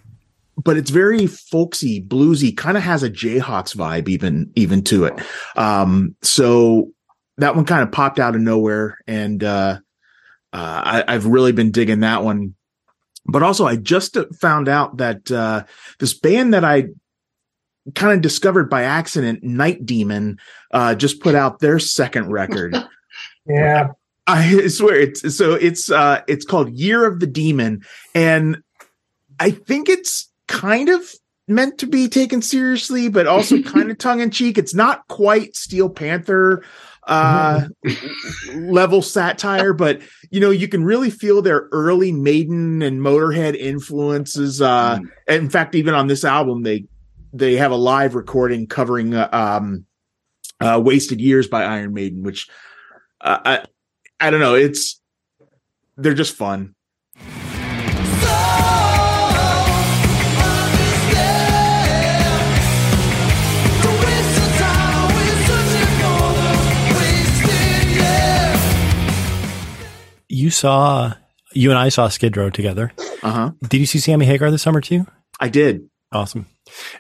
but 0.56 0.76
it's 0.76 0.90
very 0.90 1.26
folksy, 1.26 2.02
bluesy, 2.02 2.56
kind 2.56 2.76
of 2.76 2.82
has 2.82 3.02
a 3.02 3.10
Jayhawks 3.10 3.74
vibe 3.74 4.08
even 4.08 4.50
even 4.54 4.82
to 4.84 5.04
it. 5.04 5.20
Um, 5.56 6.14
so 6.22 6.90
that 7.38 7.56
one 7.56 7.64
kind 7.64 7.82
of 7.82 7.92
popped 7.92 8.18
out 8.18 8.34
of 8.34 8.40
nowhere, 8.40 8.98
and 9.06 9.42
uh, 9.42 9.78
uh, 10.52 11.02
I, 11.08 11.12
have 11.12 11.26
really 11.26 11.52
been 11.52 11.70
digging 11.70 12.00
that 12.00 12.22
one. 12.22 12.54
But 13.24 13.42
also, 13.42 13.66
I 13.66 13.76
just 13.76 14.16
found 14.40 14.68
out 14.68 14.98
that 14.98 15.30
uh, 15.30 15.64
this 15.98 16.12
band 16.12 16.54
that 16.54 16.64
I 16.64 16.88
kind 17.94 18.12
of 18.12 18.20
discovered 18.20 18.68
by 18.68 18.82
accident, 18.82 19.42
Night 19.42 19.86
Demon, 19.86 20.38
uh, 20.72 20.94
just 20.94 21.20
put 21.20 21.34
out 21.34 21.60
their 21.60 21.78
second 21.78 22.30
record. 22.30 22.76
yeah, 23.46 23.88
I 24.32 24.66
swear 24.68 24.96
it's 25.00 25.36
so 25.36 25.54
it's 25.54 25.90
uh 25.90 26.22
it's 26.26 26.44
called 26.44 26.70
Year 26.72 27.06
of 27.06 27.20
the 27.20 27.26
Demon 27.26 27.82
and 28.14 28.62
I 29.38 29.50
think 29.50 29.88
it's 29.88 30.30
kind 30.48 30.88
of 30.88 31.02
meant 31.48 31.78
to 31.78 31.86
be 31.86 32.08
taken 32.08 32.40
seriously 32.42 33.08
but 33.08 33.26
also 33.26 33.60
kind 33.74 33.90
of 33.90 33.98
tongue 33.98 34.20
in 34.20 34.30
cheek. 34.30 34.58
It's 34.58 34.74
not 34.74 35.06
quite 35.08 35.56
Steel 35.56 35.90
Panther 35.90 36.64
uh 37.04 37.66
level 38.54 39.02
satire 39.02 39.72
but 39.72 40.00
you 40.30 40.38
know 40.38 40.50
you 40.50 40.68
can 40.68 40.84
really 40.84 41.10
feel 41.10 41.42
their 41.42 41.68
early 41.72 42.12
Maiden 42.12 42.80
and 42.80 43.00
Motorhead 43.00 43.56
influences 43.56 44.62
uh 44.62 44.98
Mm. 45.00 45.10
in 45.28 45.50
fact 45.50 45.74
even 45.74 45.94
on 45.94 46.06
this 46.06 46.24
album 46.24 46.62
they 46.62 46.86
they 47.32 47.56
have 47.56 47.72
a 47.72 47.76
live 47.76 48.14
recording 48.14 48.68
covering 48.68 49.14
uh, 49.14 49.28
um 49.32 49.84
uh 50.60 50.80
Wasted 50.84 51.20
Years 51.20 51.48
by 51.48 51.64
Iron 51.64 51.92
Maiden 51.92 52.22
which 52.22 52.48
uh, 53.20 53.38
I 53.44 53.64
I 54.22 54.30
don't 54.30 54.38
know. 54.38 54.54
It's 54.54 55.00
they're 55.96 56.14
just 56.14 56.36
fun. 56.36 56.76
You 70.28 70.50
saw, 70.50 71.14
you 71.52 71.70
and 71.70 71.78
I 71.78 71.88
saw 71.88 72.06
Skid 72.08 72.36
Row 72.36 72.48
together. 72.48 72.92
Uh 73.24 73.30
huh. 73.32 73.50
Did 73.68 73.78
you 73.78 73.86
see 73.86 73.98
Sammy 73.98 74.24
Hagar 74.26 74.52
this 74.52 74.62
summer 74.62 74.80
too? 74.80 75.04
I 75.40 75.48
did. 75.48 75.88
Awesome. 76.12 76.46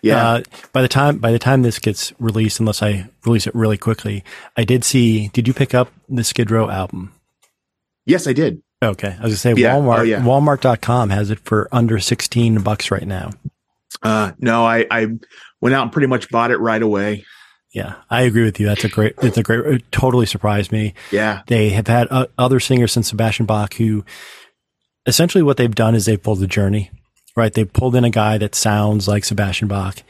Yeah. 0.02 0.26
Uh, 0.28 0.42
by 0.72 0.82
the 0.82 0.88
time 0.88 1.18
by 1.18 1.32
the 1.32 1.38
time 1.38 1.62
this 1.62 1.78
gets 1.78 2.12
released, 2.18 2.60
unless 2.60 2.82
I 2.82 3.08
release 3.24 3.46
it 3.46 3.54
really 3.54 3.78
quickly, 3.78 4.24
I 4.56 4.64
did 4.64 4.84
see. 4.84 5.28
Did 5.28 5.46
you 5.48 5.54
pick 5.54 5.74
up 5.74 5.90
the 6.08 6.24
Skid 6.24 6.50
Row 6.50 6.68
album? 6.70 7.12
yes, 8.04 8.26
I 8.26 8.32
did. 8.32 8.62
Okay, 8.82 9.08
I 9.08 9.22
was 9.22 9.42
gonna 9.42 9.56
say 9.56 9.60
Yeah. 9.62 9.74
Walmart. 9.76 9.98
Oh, 9.98 10.02
yeah. 10.02 10.20
Walmart.com 10.20 11.10
has 11.10 11.30
it 11.30 11.38
for 11.40 11.68
under 11.70 11.98
sixteen 12.00 12.60
bucks 12.62 12.90
right 12.90 13.06
now. 13.06 13.30
Uh, 14.02 14.32
no, 14.38 14.64
I 14.66 14.86
I 14.90 15.06
went 15.60 15.74
out 15.74 15.82
and 15.82 15.92
pretty 15.92 16.08
much 16.08 16.28
bought 16.30 16.50
it 16.50 16.58
right 16.58 16.82
away. 16.82 17.24
Yeah, 17.72 17.94
I 18.10 18.22
agree 18.22 18.42
with 18.44 18.58
you. 18.60 18.66
That's 18.66 18.84
a 18.84 18.88
great. 18.88 19.14
It's 19.22 19.38
a 19.38 19.42
great. 19.42 19.60
It 19.60 19.92
totally 19.92 20.26
surprised 20.26 20.72
me. 20.72 20.94
Yeah. 21.12 21.42
They 21.46 21.70
have 21.70 21.86
had 21.86 22.08
uh, 22.10 22.26
other 22.36 22.58
singers 22.60 22.92
since 22.92 23.08
Sebastian 23.08 23.46
Bach 23.46 23.74
who 23.74 24.04
essentially 25.06 25.42
what 25.42 25.56
they've 25.56 25.74
done 25.74 25.94
is 25.94 26.04
they've 26.06 26.22
pulled 26.22 26.40
the 26.40 26.46
journey, 26.46 26.90
right? 27.36 27.52
They 27.52 27.64
pulled 27.64 27.96
in 27.96 28.04
a 28.04 28.10
guy 28.10 28.38
that 28.38 28.54
sounds 28.54 29.08
like 29.08 29.24
Sebastian 29.24 29.68
Bach 29.68 30.02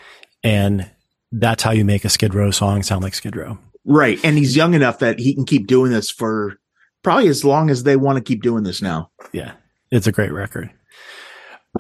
and 0.43 0.91
that's 1.31 1.63
how 1.63 1.71
you 1.71 1.85
make 1.85 2.05
a 2.05 2.09
Skid 2.09 2.35
Row 2.35 2.51
song 2.51 2.83
sound 2.83 3.03
like 3.03 3.15
Skid 3.15 3.37
Row. 3.37 3.59
Right. 3.85 4.21
And 4.23 4.37
he's 4.37 4.55
young 4.55 4.75
enough 4.75 4.99
that 5.01 5.19
he 5.19 5.35
can 5.35 5.45
keep 5.45 5.67
doing 5.67 5.91
this 5.91 6.11
for 6.11 6.59
probably 7.03 7.29
as 7.29 7.45
long 7.45 7.71
as 7.71 7.83
they 7.85 7.97
want 7.97 8.17
to 8.19 8.23
keep 8.23 8.43
doing 8.43 8.65
this 8.65 8.83
now. 8.83 9.11
Yeah. 9.33 9.53
It's 9.91 10.07
a 10.07 10.13
great 10.13 10.33
record. 10.33 10.71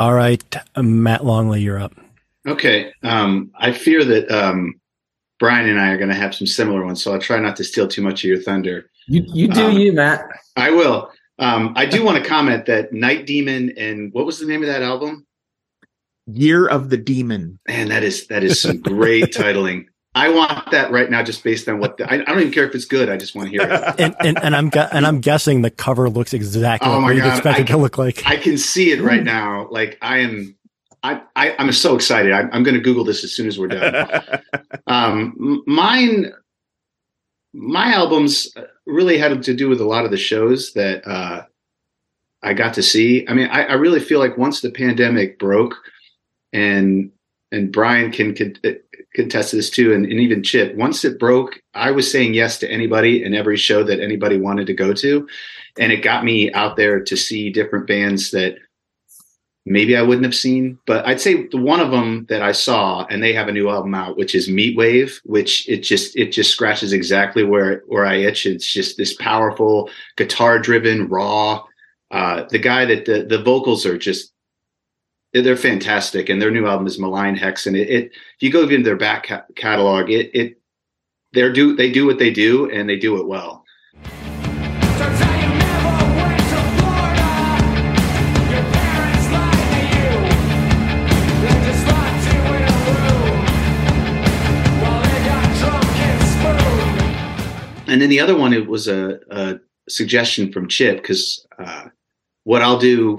All 0.00 0.14
right. 0.14 0.42
Matt 0.76 1.24
Longley, 1.24 1.60
you're 1.60 1.78
up. 1.78 1.92
Okay. 2.46 2.92
Um, 3.02 3.50
I 3.56 3.72
fear 3.72 4.04
that 4.04 4.30
um, 4.30 4.80
Brian 5.38 5.68
and 5.68 5.80
I 5.80 5.90
are 5.90 5.96
going 5.98 6.08
to 6.08 6.14
have 6.14 6.34
some 6.34 6.46
similar 6.46 6.84
ones, 6.84 7.02
so 7.02 7.12
I'll 7.12 7.20
try 7.20 7.38
not 7.38 7.56
to 7.56 7.64
steal 7.64 7.86
too 7.86 8.02
much 8.02 8.24
of 8.24 8.28
your 8.28 8.40
thunder. 8.40 8.90
You 9.06 9.24
you 9.26 9.48
do 9.48 9.66
Um, 9.66 9.72
you, 9.76 9.92
Matt. 9.92 10.24
I 10.56 10.70
will. 10.70 11.10
Um, 11.38 11.72
I 11.76 11.86
do 11.86 12.04
want 12.04 12.22
to 12.22 12.28
comment 12.28 12.66
that 12.66 12.92
Night 12.92 13.26
Demon 13.26 13.72
and 13.76 14.12
what 14.12 14.26
was 14.26 14.38
the 14.38 14.46
name 14.46 14.62
of 14.62 14.68
that 14.68 14.82
album? 14.82 15.26
Year 16.26 16.66
of 16.66 16.90
the 16.90 16.96
Demon. 16.96 17.58
Man, 17.68 17.88
that 17.88 18.02
is 18.02 18.26
that 18.28 18.44
is 18.44 18.60
some 18.60 18.80
great 18.80 19.24
titling. 19.32 19.86
I 20.14 20.28
want 20.28 20.70
that 20.72 20.92
right 20.92 21.10
now, 21.10 21.22
just 21.22 21.42
based 21.42 21.68
on 21.68 21.78
what 21.78 21.96
the, 21.96 22.10
I, 22.10 22.16
I 22.16 22.18
don't 22.18 22.40
even 22.40 22.52
care 22.52 22.66
if 22.66 22.74
it's 22.74 22.84
good. 22.84 23.08
I 23.08 23.16
just 23.16 23.34
want 23.34 23.50
to 23.50 23.50
hear 23.50 23.62
it. 23.62 23.94
And 23.98 24.14
and, 24.20 24.42
and 24.42 24.54
I'm 24.56 24.68
gu- 24.68 24.88
and 24.92 25.06
I'm 25.06 25.20
guessing 25.20 25.62
the 25.62 25.70
cover 25.70 26.10
looks 26.10 26.34
exactly 26.34 26.90
Oh 26.90 27.00
what 27.00 27.14
you'd 27.14 27.24
expect 27.24 27.60
it 27.60 27.66
to 27.68 27.78
look 27.78 27.96
like. 27.96 28.22
I 28.26 28.36
can 28.36 28.58
see 28.58 28.90
it 28.92 29.00
right 29.00 29.22
now. 29.22 29.68
Like 29.70 29.96
I 30.02 30.18
am, 30.18 30.54
I, 31.02 31.22
I 31.34 31.54
I'm 31.58 31.72
so 31.72 31.94
excited. 31.94 32.32
I, 32.32 32.40
I'm 32.52 32.62
going 32.62 32.74
to 32.74 32.80
Google 32.80 33.04
this 33.04 33.24
as 33.24 33.32
soon 33.32 33.48
as 33.48 33.58
we're 33.58 33.68
done. 33.68 34.20
um, 34.86 35.62
mine, 35.66 36.32
my 37.54 37.94
albums 37.94 38.52
really 38.86 39.16
had 39.16 39.42
to 39.42 39.54
do 39.54 39.68
with 39.68 39.80
a 39.80 39.86
lot 39.86 40.04
of 40.04 40.10
the 40.10 40.18
shows 40.18 40.74
that 40.74 41.06
uh, 41.06 41.44
I 42.42 42.52
got 42.52 42.74
to 42.74 42.82
see. 42.82 43.26
I 43.28 43.32
mean, 43.32 43.48
I, 43.48 43.64
I 43.64 43.72
really 43.74 44.00
feel 44.00 44.18
like 44.18 44.36
once 44.36 44.60
the 44.60 44.70
pandemic 44.70 45.38
broke, 45.38 45.74
and 46.52 47.10
and 47.50 47.70
Brian 47.70 48.10
can 48.10 48.34
contest 49.14 49.52
this 49.52 49.70
too, 49.70 49.92
and, 49.92 50.04
and 50.04 50.18
even 50.20 50.42
Chip. 50.42 50.74
Once 50.74 51.04
it 51.04 51.18
broke, 51.18 51.60
I 51.74 51.90
was 51.90 52.10
saying 52.10 52.34
yes 52.34 52.58
to 52.60 52.70
anybody 52.70 53.22
and 53.24 53.34
every 53.34 53.58
show 53.58 53.84
that 53.84 54.00
anybody 54.00 54.38
wanted 54.38 54.66
to 54.68 54.74
go 54.74 54.92
to, 54.94 55.28
and 55.78 55.92
it 55.92 56.02
got 56.02 56.24
me 56.24 56.52
out 56.52 56.76
there 56.76 57.00
to 57.00 57.16
see 57.16 57.50
different 57.50 57.86
bands 57.86 58.30
that 58.30 58.56
maybe 59.64 59.96
I 59.96 60.02
wouldn't 60.02 60.24
have 60.24 60.34
seen. 60.34 60.78
But 60.86 61.06
I'd 61.06 61.20
say 61.20 61.46
the 61.48 61.58
one 61.58 61.80
of 61.80 61.90
them 61.90 62.26
that 62.28 62.42
I 62.42 62.52
saw, 62.52 63.04
and 63.06 63.22
they 63.22 63.32
have 63.32 63.48
a 63.48 63.52
new 63.52 63.68
album 63.68 63.94
out, 63.94 64.16
which 64.16 64.34
is 64.34 64.48
Meatwave, 64.48 65.20
which 65.24 65.68
it 65.68 65.78
just 65.78 66.16
it 66.16 66.32
just 66.32 66.50
scratches 66.50 66.92
exactly 66.92 67.44
where 67.44 67.82
where 67.86 68.06
I 68.06 68.16
itch. 68.16 68.46
It's 68.46 68.70
just 68.70 68.96
this 68.96 69.14
powerful 69.14 69.90
guitar 70.16 70.58
driven, 70.58 71.08
raw. 71.08 71.64
Uh, 72.10 72.44
the 72.50 72.58
guy 72.58 72.84
that 72.84 73.04
the 73.04 73.24
the 73.24 73.42
vocals 73.42 73.86
are 73.86 73.98
just 73.98 74.31
they're 75.32 75.56
fantastic, 75.56 76.28
and 76.28 76.42
their 76.42 76.50
new 76.50 76.66
album 76.66 76.86
is 76.86 76.98
Malign 76.98 77.36
Hex, 77.36 77.66
and 77.66 77.74
it, 77.74 77.88
it 77.88 78.04
if 78.06 78.42
you 78.42 78.52
go 78.52 78.62
into 78.62 78.82
their 78.82 78.96
back 78.96 79.28
ca- 79.28 79.44
catalog, 79.56 80.10
it 80.10 80.30
it 80.34 80.60
they 81.32 81.50
do 81.50 81.74
they 81.74 81.90
do 81.90 82.06
what 82.06 82.18
they 82.18 82.30
do, 82.30 82.70
and 82.70 82.88
they 82.88 82.98
do 82.98 83.18
it 83.18 83.26
well. 83.26 83.64
And 97.88 98.00
then 98.00 98.08
the 98.08 98.20
other 98.20 98.36
one, 98.36 98.54
it 98.54 98.66
was 98.66 98.88
a, 98.88 99.18
a 99.30 99.60
suggestion 99.86 100.50
from 100.50 100.66
Chip 100.66 100.96
because 100.96 101.46
uh, 101.58 101.88
what 102.44 102.62
I'll 102.62 102.78
do 102.78 103.18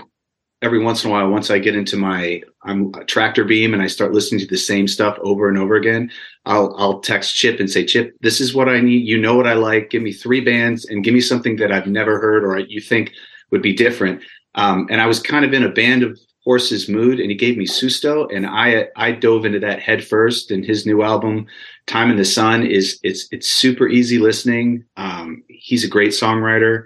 every 0.64 0.80
once 0.80 1.04
in 1.04 1.10
a 1.10 1.14
while, 1.14 1.30
once 1.30 1.52
I 1.52 1.60
get 1.60 1.76
into 1.76 1.98
my 1.98 2.42
I'm 2.64 2.92
tractor 3.06 3.44
beam 3.44 3.74
and 3.74 3.84
I 3.84 3.88
start 3.88 4.14
listening 4.14 4.40
to 4.40 4.48
the 4.48 4.58
same 4.58 4.88
stuff 4.88 5.18
over 5.22 5.50
and 5.50 5.58
over 5.58 5.76
again, 5.76 6.10
I'll 6.46 6.74
I'll 6.78 7.00
text 7.02 7.36
Chip 7.36 7.60
and 7.60 7.70
say, 7.70 7.86
Chip, 7.86 8.16
this 8.22 8.40
is 8.40 8.56
what 8.56 8.70
I 8.70 8.80
need. 8.80 9.06
You 9.06 9.20
know 9.20 9.36
what 9.36 9.48
I 9.48 9.54
like. 9.54 9.90
Give 9.90 10.02
me 10.02 10.14
three 10.14 10.42
bands 10.42 10.86
and 10.86 11.04
give 11.04 11.14
me 11.14 11.22
something 11.22 11.58
that 11.58 11.72
I've 11.72 11.88
never 11.88 12.20
heard 12.20 12.44
or 12.44 12.58
you 12.60 12.82
think 12.82 13.14
would 13.52 13.62
be 13.62 13.74
different. 13.74 14.24
Um, 14.56 14.88
and 14.90 15.02
I 15.02 15.08
was 15.08 15.20
kind 15.20 15.46
of 15.46 15.54
in 15.54 15.64
a 15.64 15.70
band 15.70 16.04
of 16.04 16.18
horses 16.44 16.90
mood, 16.90 17.20
and 17.20 17.30
he 17.30 17.36
gave 17.36 17.58
me 17.58 17.66
Susto, 17.66 18.34
and 18.34 18.46
I 18.46 18.88
I 18.96 19.12
dove 19.12 19.46
into 19.46 19.60
that 19.60 19.82
head 19.82 20.04
first. 20.04 20.52
And 20.52 20.66
his 20.66 20.86
new 20.86 21.02
album, 21.04 21.48
Time 21.88 22.10
in 22.12 22.18
the 22.18 22.26
Sun, 22.26 22.66
is 22.66 23.00
it's 23.04 23.28
it's 23.32 23.48
super 23.48 23.88
easy 23.88 24.18
listening. 24.18 24.86
Um, 24.98 25.44
he's 25.48 25.84
a 25.84 25.90
great 25.90 26.12
songwriter, 26.12 26.86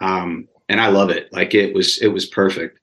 um, 0.00 0.48
and 0.68 0.80
I 0.80 0.88
love 0.88 1.10
it. 1.10 1.32
Like 1.32 1.54
it 1.54 1.74
was 1.74 1.98
it 2.02 2.08
was 2.08 2.26
perfect. 2.26 2.78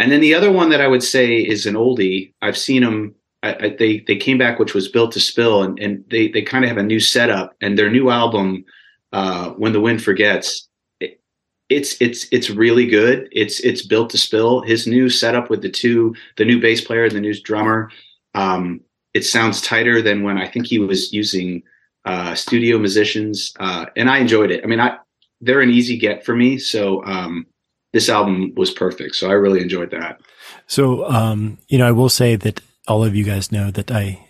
And 0.00 0.10
then 0.10 0.20
the 0.20 0.34
other 0.34 0.50
one 0.50 0.70
that 0.70 0.80
I 0.80 0.88
would 0.88 1.02
say 1.02 1.36
is 1.36 1.66
an 1.66 1.74
oldie. 1.74 2.32
I've 2.40 2.56
seen 2.56 2.82
them. 2.82 3.14
I, 3.42 3.54
I, 3.54 3.76
they 3.78 4.00
they 4.06 4.16
came 4.16 4.38
back, 4.38 4.58
which 4.58 4.72
was 4.72 4.88
Built 4.88 5.12
to 5.12 5.20
Spill, 5.20 5.62
and 5.62 5.78
and 5.78 6.02
they 6.10 6.28
they 6.28 6.40
kind 6.40 6.64
of 6.64 6.68
have 6.68 6.78
a 6.78 6.82
new 6.82 6.98
setup. 6.98 7.54
And 7.60 7.78
their 7.78 7.90
new 7.90 8.08
album, 8.08 8.64
uh, 9.12 9.50
When 9.50 9.74
the 9.74 9.80
Wind 9.80 10.02
Forgets, 10.02 10.68
it, 11.00 11.20
it's 11.68 12.00
it's 12.00 12.26
it's 12.32 12.48
really 12.48 12.86
good. 12.86 13.28
It's 13.30 13.60
it's 13.60 13.86
Built 13.86 14.08
to 14.10 14.18
Spill. 14.18 14.62
His 14.62 14.86
new 14.86 15.10
setup 15.10 15.50
with 15.50 15.60
the 15.60 15.70
two, 15.70 16.14
the 16.38 16.46
new 16.46 16.60
bass 16.60 16.80
player 16.80 17.04
and 17.04 17.14
the 17.14 17.20
new 17.20 17.38
drummer, 17.42 17.90
um, 18.34 18.80
it 19.12 19.26
sounds 19.26 19.60
tighter 19.60 20.00
than 20.00 20.22
when 20.22 20.38
I 20.38 20.48
think 20.48 20.66
he 20.66 20.78
was 20.78 21.12
using 21.12 21.62
uh, 22.06 22.34
studio 22.34 22.78
musicians, 22.78 23.52
uh, 23.60 23.84
and 23.96 24.08
I 24.08 24.16
enjoyed 24.18 24.50
it. 24.50 24.64
I 24.64 24.66
mean, 24.66 24.80
I 24.80 24.96
they're 25.42 25.60
an 25.60 25.70
easy 25.70 25.98
get 25.98 26.24
for 26.24 26.34
me, 26.34 26.56
so. 26.56 27.04
Um, 27.04 27.46
this 27.92 28.08
album 28.08 28.54
was 28.56 28.70
perfect. 28.70 29.16
So 29.16 29.28
I 29.28 29.32
really 29.32 29.60
enjoyed 29.60 29.90
that. 29.90 30.20
So, 30.66 31.08
um, 31.08 31.58
you 31.68 31.78
know, 31.78 31.86
I 31.86 31.92
will 31.92 32.08
say 32.08 32.36
that 32.36 32.60
all 32.86 33.04
of 33.04 33.14
you 33.14 33.24
guys 33.24 33.52
know 33.52 33.70
that 33.70 33.90
I, 33.90 34.24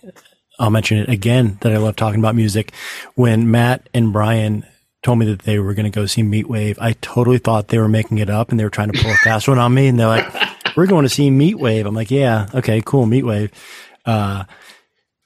I'll 0.59 0.71
mention 0.71 0.99
it 0.99 1.09
again 1.09 1.59
that 1.61 1.73
I 1.73 1.79
love 1.79 1.97
talking 1.97 2.21
about 2.21 2.35
music. 2.35 2.73
When 3.15 3.51
Matt 3.51 3.89
and 3.95 4.13
Brian 4.13 4.67
told 5.03 5.19
me 5.19 5.27
that 5.27 5.41
they 5.41 5.59
were 5.59 5.75
going 5.75 5.91
to 5.91 5.95
go 5.95 6.07
see 6.07 6.23
Meatwave, 6.23 6.79
I 6.81 6.93
totally 7.01 7.39
thought 7.39 7.69
they 7.69 7.79
were 7.79 7.89
making 7.89 8.19
it 8.19 8.31
up 8.31 8.51
and 8.51 8.61
they 8.61 8.65
were 8.65 8.71
trying 8.71 8.91
to 8.93 9.03
pull 9.03 9.11
a 9.11 9.17
fast 9.17 9.49
one 9.49 9.59
on 9.59 9.75
me. 9.75 9.89
And 9.89 9.99
they're 9.99 10.07
like, 10.07 10.33
we're 10.77 10.87
going 10.87 11.05
to 11.05 11.09
see 11.09 11.31
Meatwave. 11.31 11.87
I'm 11.87 11.95
like, 11.95 12.11
yeah, 12.11 12.49
okay, 12.55 12.83
cool, 12.85 13.07
Meatwave. 13.07 13.51
Uh, 14.05 14.45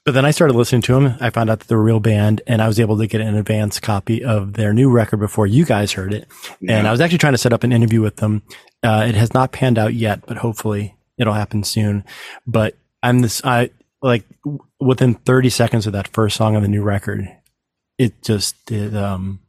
but 0.05 0.13
then 0.13 0.23
I 0.23 0.29
started 0.31 0.55
listening 0.55 0.83
to 0.83 0.93
them. 0.93 1.17
I 1.19 1.31
found 1.31 1.49
out 1.49 1.59
that 1.59 1.67
they're 1.67 1.79
a 1.79 1.81
real 1.81 1.99
band 1.99 2.41
and 2.45 2.61
I 2.61 2.67
was 2.67 2.79
able 2.79 2.97
to 2.99 3.07
get 3.07 3.21
an 3.21 3.35
advance 3.35 3.79
copy 3.79 4.23
of 4.23 4.53
their 4.53 4.71
new 4.71 4.89
record 4.91 5.17
before 5.17 5.47
you 5.47 5.65
guys 5.65 5.93
heard 5.93 6.13
it. 6.13 6.27
Yeah. 6.61 6.77
And 6.77 6.87
I 6.87 6.91
was 6.91 7.01
actually 7.01 7.17
trying 7.17 7.33
to 7.33 7.39
set 7.39 7.53
up 7.53 7.63
an 7.63 7.71
interview 7.71 8.01
with 8.01 8.17
them. 8.17 8.43
Uh, 8.83 9.05
it 9.07 9.15
has 9.15 9.33
not 9.33 9.51
panned 9.51 9.79
out 9.79 9.95
yet, 9.95 10.23
but 10.27 10.37
hopefully 10.37 10.95
it'll 11.17 11.33
happen 11.33 11.63
soon. 11.63 12.03
But 12.45 12.75
I'm 13.01 13.19
this, 13.21 13.43
I 13.43 13.71
like 14.03 14.25
within 14.79 15.15
30 15.15 15.49
seconds 15.49 15.87
of 15.87 15.93
that 15.93 16.07
first 16.09 16.37
song 16.37 16.55
on 16.55 16.61
the 16.61 16.67
new 16.67 16.83
record, 16.83 17.27
it 17.97 18.21
just, 18.21 18.55
it, 18.69 18.95
um, 18.95 19.39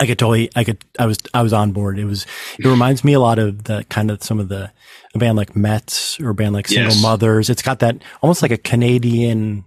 I 0.00 0.06
could 0.06 0.18
totally, 0.18 0.50
I 0.56 0.64
could, 0.64 0.84
I 0.98 1.06
was, 1.06 1.18
I 1.34 1.42
was 1.42 1.52
on 1.52 1.70
board. 1.70 2.00
It 2.00 2.04
was, 2.04 2.26
it 2.58 2.66
reminds 2.66 3.04
me 3.04 3.12
a 3.12 3.20
lot 3.20 3.38
of 3.38 3.64
the 3.64 3.84
kind 3.88 4.10
of 4.10 4.24
some 4.24 4.40
of 4.40 4.48
the, 4.48 4.72
a 5.14 5.18
band 5.18 5.36
like 5.36 5.54
METZ 5.54 6.20
or 6.20 6.30
a 6.30 6.34
band 6.34 6.54
like 6.54 6.66
Single 6.68 6.92
Yes. 6.92 7.02
Mothers. 7.02 7.48
It's 7.50 7.62
got 7.62 7.78
that 7.80 8.02
almost 8.22 8.42
like 8.42 8.50
a 8.50 8.58
Canadian 8.58 9.64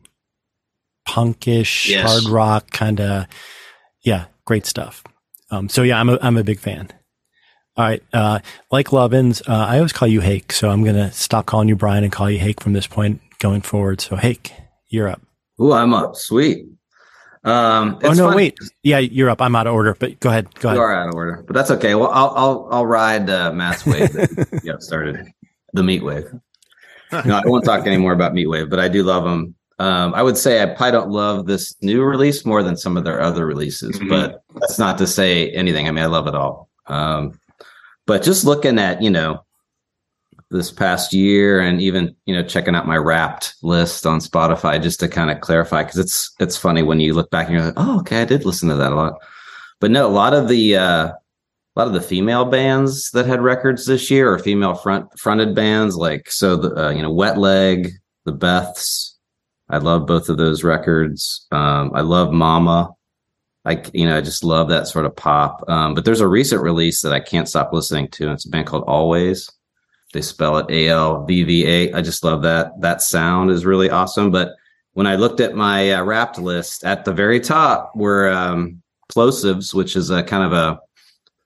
punkish 1.07 1.87
Yes. 1.87 2.09
hard 2.09 2.25
rock 2.31 2.71
kind 2.71 2.99
of, 3.01 3.25
yeah, 4.03 4.25
great 4.45 4.65
stuff. 4.65 5.03
Um, 5.49 5.67
so 5.69 5.83
yeah, 5.83 5.99
I'm 5.99 6.09
a, 6.09 6.17
I'm 6.21 6.37
a 6.37 6.43
big 6.43 6.59
fan. 6.59 6.89
All 7.77 7.85
right. 7.85 8.03
Uh, 8.13 8.39
like 8.71 8.87
Lovins, 8.87 9.41
uh, 9.49 9.53
I 9.67 9.77
always 9.77 9.93
call 9.93 10.07
you 10.07 10.21
Hake. 10.21 10.51
So 10.51 10.69
I'm 10.69 10.83
going 10.83 10.95
to 10.95 11.11
stop 11.11 11.45
calling 11.45 11.67
you 11.69 11.75
Brian 11.75 12.03
and 12.03 12.11
call 12.11 12.29
you 12.29 12.39
Hake 12.39 12.61
from 12.61 12.73
this 12.73 12.87
point 12.87 13.21
going 13.39 13.61
forward. 13.61 14.01
So 14.01 14.15
Hake, 14.15 14.53
you're 14.89 15.07
up. 15.07 15.21
Ooh, 15.59 15.71
I'm 15.73 15.93
up. 15.93 16.15
Sweet. 16.15 16.65
Um, 17.43 17.97
Oh 18.03 18.11
no, 18.13 18.25
funny- 18.25 18.35
wait. 18.35 18.57
Yeah, 18.83 18.99
you're 18.99 19.29
up. 19.29 19.41
I'm 19.41 19.55
out 19.55 19.67
of 19.67 19.73
order, 19.73 19.95
but 19.97 20.19
go 20.19 20.29
ahead. 20.29 20.53
Go 20.59 20.69
You 20.69 20.75
ahead. 20.75 20.79
are 20.79 20.93
out 20.93 21.09
of 21.09 21.15
order, 21.15 21.43
but 21.47 21.55
that's 21.55 21.71
okay. 21.71 21.95
Well, 21.95 22.11
I'll 22.11 22.31
I'll 22.35 22.67
I'll 22.71 22.85
ride 22.85 23.29
uh, 23.31 23.51
Matt's 23.51 23.83
wave. 23.85 24.13
That 24.13 24.59
you 24.63 24.75
started 24.79 25.25
the 25.73 25.81
meat 25.81 26.03
wave. 26.03 26.25
No, 27.11 27.35
I 27.37 27.41
won't 27.45 27.65
talk 27.65 27.87
anymore 27.87 28.13
about 28.13 28.33
meat 28.35 28.45
wave, 28.47 28.69
but 28.69 28.79
I 28.79 28.87
do 28.89 29.01
love 29.01 29.23
them. 29.23 29.55
Um, 29.81 30.13
I 30.13 30.21
would 30.21 30.37
say 30.37 30.61
I 30.61 30.67
probably 30.67 30.91
don't 30.91 31.09
love 31.09 31.47
this 31.47 31.73
new 31.81 32.03
release 32.03 32.45
more 32.45 32.61
than 32.61 32.77
some 32.77 32.97
of 32.97 33.03
their 33.03 33.19
other 33.19 33.45
releases, 33.47 33.97
Mhm. 33.99 34.09
but 34.09 34.43
that's 34.59 34.77
not 34.77 34.97
to 34.99 35.07
say 35.07 35.49
anything. 35.51 35.87
I 35.87 35.91
mean, 35.91 36.03
I 36.03 36.07
love 36.07 36.27
it 36.27 36.35
all. 36.35 36.69
Um, 36.87 37.39
but 38.05 38.21
just 38.21 38.45
looking 38.45 38.77
at 38.77 39.01
you 39.01 39.09
know 39.09 39.43
this 40.51 40.69
past 40.69 41.13
year 41.13 41.59
and 41.61 41.81
even 41.81 42.13
you 42.25 42.35
know 42.35 42.43
checking 42.43 42.75
out 42.75 42.85
my 42.85 42.97
wrapped 42.97 43.53
list 43.63 44.05
on 44.05 44.19
spotify 44.19 44.81
just 44.81 44.99
to 44.99 45.07
kind 45.07 45.31
of 45.31 45.39
clarify 45.39 45.81
because 45.81 45.97
it's 45.97 46.29
it's 46.41 46.57
funny 46.57 46.83
when 46.83 46.99
you 46.99 47.13
look 47.13 47.29
back 47.31 47.47
and 47.47 47.55
you're 47.55 47.63
like 47.65 47.73
oh 47.77 47.99
okay 47.99 48.21
i 48.21 48.25
did 48.25 48.43
listen 48.45 48.67
to 48.67 48.75
that 48.75 48.91
a 48.91 48.95
lot 48.95 49.13
but 49.79 49.89
no 49.91 50.05
a 50.05 50.11
lot 50.11 50.33
of 50.33 50.49
the 50.49 50.75
uh 50.75 51.05
a 51.07 51.15
lot 51.77 51.87
of 51.87 51.93
the 51.93 52.01
female 52.01 52.43
bands 52.43 53.11
that 53.11 53.25
had 53.25 53.39
records 53.41 53.85
this 53.85 54.11
year 54.11 54.29
or 54.33 54.37
female 54.39 54.75
front 54.75 55.07
fronted 55.17 55.55
bands 55.55 55.95
like 55.95 56.29
so 56.29 56.57
the 56.57 56.69
uh, 56.87 56.89
you 56.89 57.01
know 57.01 57.13
wet 57.13 57.37
leg 57.37 57.89
the 58.25 58.33
beths 58.33 59.10
i 59.71 59.77
love 59.77 60.05
both 60.05 60.29
of 60.29 60.37
those 60.37 60.63
records 60.63 61.47
um 61.51 61.91
i 61.95 62.01
love 62.01 62.31
mama 62.31 62.89
I 63.65 63.83
you 63.93 64.07
know 64.07 64.17
I 64.17 64.21
just 64.21 64.43
love 64.43 64.69
that 64.69 64.87
sort 64.87 65.05
of 65.05 65.15
pop. 65.15 65.63
Um, 65.67 65.93
but 65.93 66.05
there's 66.05 66.21
a 66.21 66.27
recent 66.27 66.61
release 66.61 67.01
that 67.01 67.13
I 67.13 67.19
can't 67.19 67.47
stop 67.47 67.71
listening 67.71 68.07
to. 68.09 68.31
It's 68.31 68.45
a 68.45 68.49
band 68.49 68.67
called 68.67 68.87
Alvvays. 68.87 69.51
They 70.13 70.21
spell 70.21 70.57
it 70.57 70.69
A 70.69 70.89
L 70.89 71.25
V 71.25 71.43
V 71.43 71.67
A. 71.67 71.93
I 71.93 72.01
just 72.01 72.23
love 72.23 72.41
that. 72.41 72.79
That 72.81 73.01
sound 73.01 73.51
is 73.51 73.65
really 73.65 73.89
awesome. 73.89 74.31
But 74.31 74.55
when 74.93 75.07
I 75.07 75.15
looked 75.15 75.39
at 75.39 75.55
my 75.55 75.93
uh, 75.93 76.03
wrapped 76.03 76.37
list, 76.39 76.83
at 76.83 77.05
the 77.05 77.13
very 77.13 77.39
top 77.39 77.95
were 77.95 78.29
um, 78.29 78.81
Plosivs, 79.13 79.73
which 79.73 79.95
is 79.95 80.09
a 80.09 80.23
kind 80.23 80.43
of 80.43 80.53
a 80.53 80.79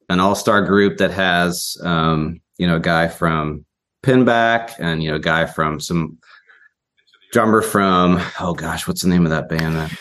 an 0.10 0.20
all 0.20 0.36
star 0.36 0.62
group 0.62 0.98
that 0.98 1.12
has 1.12 1.78
um, 1.84 2.42
you 2.58 2.66
know 2.66 2.78
a 2.78 2.82
guy 2.82 3.10
from 3.10 3.66
Pinback 4.04 4.76
and 4.80 5.04
you 5.04 5.10
know 5.10 5.18
a 5.18 5.20
guy 5.20 5.46
from 5.46 5.82
some 5.82 6.18
drummer 7.32 7.62
from 7.62 8.22
oh 8.40 8.54
gosh 8.54 8.88
what's 8.88 9.02
the 9.02 9.10
name 9.10 9.26
of 9.26 9.32
that 9.32 9.50
band 9.50 9.76
that 9.76 9.92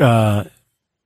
Uh, 0.00 0.44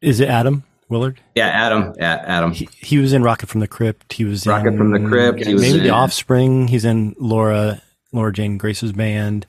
is 0.00 0.20
it 0.20 0.28
Atom 0.28 0.64
Willard? 0.88 1.20
yeah 1.34 1.48
Atom 1.66 1.94
yeah 1.98 2.22
Atom 2.26 2.52
He, 2.52 2.68
he 2.78 2.98
was 2.98 3.12
in 3.12 3.22
Rocket 3.22 3.48
from 3.48 3.60
the 3.60 3.66
Crypt. 3.68 4.12
He 4.12 4.24
was 4.24 4.46
in 4.46 4.52
Rocket 4.52 4.68
in, 4.68 4.78
from 4.78 4.92
the 4.92 5.00
Crypt, 5.08 5.44
he 5.44 5.52
was 5.54 5.62
maybe 5.62 5.80
The 5.80 5.84
in- 5.88 5.90
Offspring. 5.94 6.68
He's 6.68 6.84
in 6.84 7.14
Laura 7.18 7.82
Laura 8.12 8.32
Jane 8.32 8.56
Grace's 8.58 8.92
band. 8.92 9.46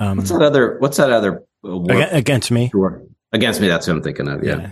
Um, 0.00 0.16
What's 0.16 0.30
that 0.30 0.42
other? 0.42 0.78
What's 0.78 0.96
that 0.96 1.12
other? 1.12 1.44
Uh, 1.62 2.06
against 2.10 2.50
me. 2.50 2.72
Against 3.32 3.60
me, 3.60 3.68
that's 3.68 3.84
who 3.86 3.92
I'm 3.92 4.02
thinking 4.02 4.26
of. 4.28 4.42
Yeah. 4.42 4.56
Yeah. 4.60 4.70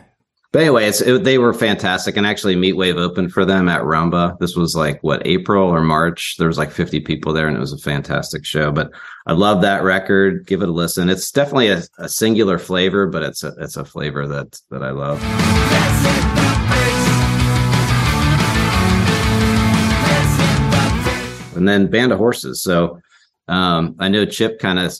But 0.50 0.62
anyway, 0.62 0.86
it's, 0.86 1.02
it, 1.02 1.24
they 1.24 1.36
were 1.36 1.52
fantastic, 1.52 2.16
and 2.16 2.26
actually, 2.26 2.56
Meatwave 2.56 2.96
opened 2.96 3.32
for 3.32 3.44
them 3.44 3.68
at 3.68 3.82
Rumba. 3.82 4.38
This 4.38 4.56
was 4.56 4.74
like 4.74 4.98
what 5.02 5.26
April 5.26 5.68
or 5.68 5.82
March. 5.82 6.36
There 6.38 6.48
was 6.48 6.56
like 6.56 6.70
50 6.70 7.00
people 7.00 7.34
there, 7.34 7.48
and 7.48 7.56
it 7.56 7.60
was 7.60 7.74
a 7.74 7.78
fantastic 7.78 8.46
show. 8.46 8.72
But 8.72 8.90
I 9.26 9.34
love 9.34 9.60
that 9.60 9.82
record. 9.82 10.46
Give 10.46 10.62
it 10.62 10.70
a 10.70 10.72
listen. 10.72 11.10
It's 11.10 11.30
definitely 11.30 11.68
a, 11.68 11.82
a 11.98 12.08
singular 12.08 12.58
flavor, 12.58 13.06
but 13.06 13.22
it's 13.22 13.44
a 13.44 13.52
it's 13.58 13.76
a 13.76 13.84
flavor 13.84 14.26
that 14.26 14.58
that 14.70 14.82
I 14.82 14.90
love. 14.90 15.22
and 21.58 21.68
then 21.68 21.88
Band 21.88 22.12
of 22.12 22.18
Horses. 22.18 22.62
So 22.62 23.00
um, 23.48 23.96
I 23.98 24.08
know 24.08 24.24
Chip 24.24 24.60
kind 24.60 24.78
of 24.78 24.96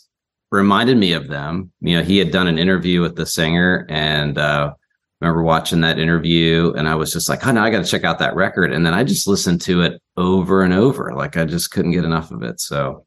reminded 0.50 0.98
me 0.98 1.12
of 1.12 1.28
them. 1.28 1.72
You 1.80 1.96
know, 1.96 2.02
he 2.02 2.18
had 2.18 2.32
done 2.32 2.48
an 2.48 2.58
interview 2.58 3.00
with 3.00 3.16
the 3.16 3.24
singer, 3.24 3.86
and 3.88 4.36
uh, 4.36 4.74
remember 5.20 5.42
watching 5.42 5.80
that 5.80 5.98
interview, 5.98 6.72
and 6.76 6.88
I 6.88 6.94
was 6.94 7.12
just 7.12 7.28
like, 7.28 7.46
"Oh 7.46 7.52
no, 7.52 7.62
I 7.62 7.70
got 7.70 7.84
to 7.84 7.90
check 7.90 8.04
out 8.04 8.18
that 8.20 8.34
record." 8.34 8.72
And 8.72 8.86
then 8.86 8.94
I 8.94 9.04
just 9.04 9.26
listened 9.26 9.60
to 9.62 9.82
it 9.82 10.00
over 10.16 10.62
and 10.62 10.72
over, 10.72 11.12
like 11.14 11.36
I 11.36 11.44
just 11.44 11.70
couldn't 11.70 11.92
get 11.92 12.04
enough 12.04 12.30
of 12.30 12.42
it. 12.42 12.60
So 12.60 13.04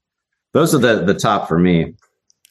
those 0.54 0.76
are 0.76 0.80
the 0.80 1.04
the 1.04 1.14
top 1.14 1.48
for 1.48 1.58
me. 1.58 1.94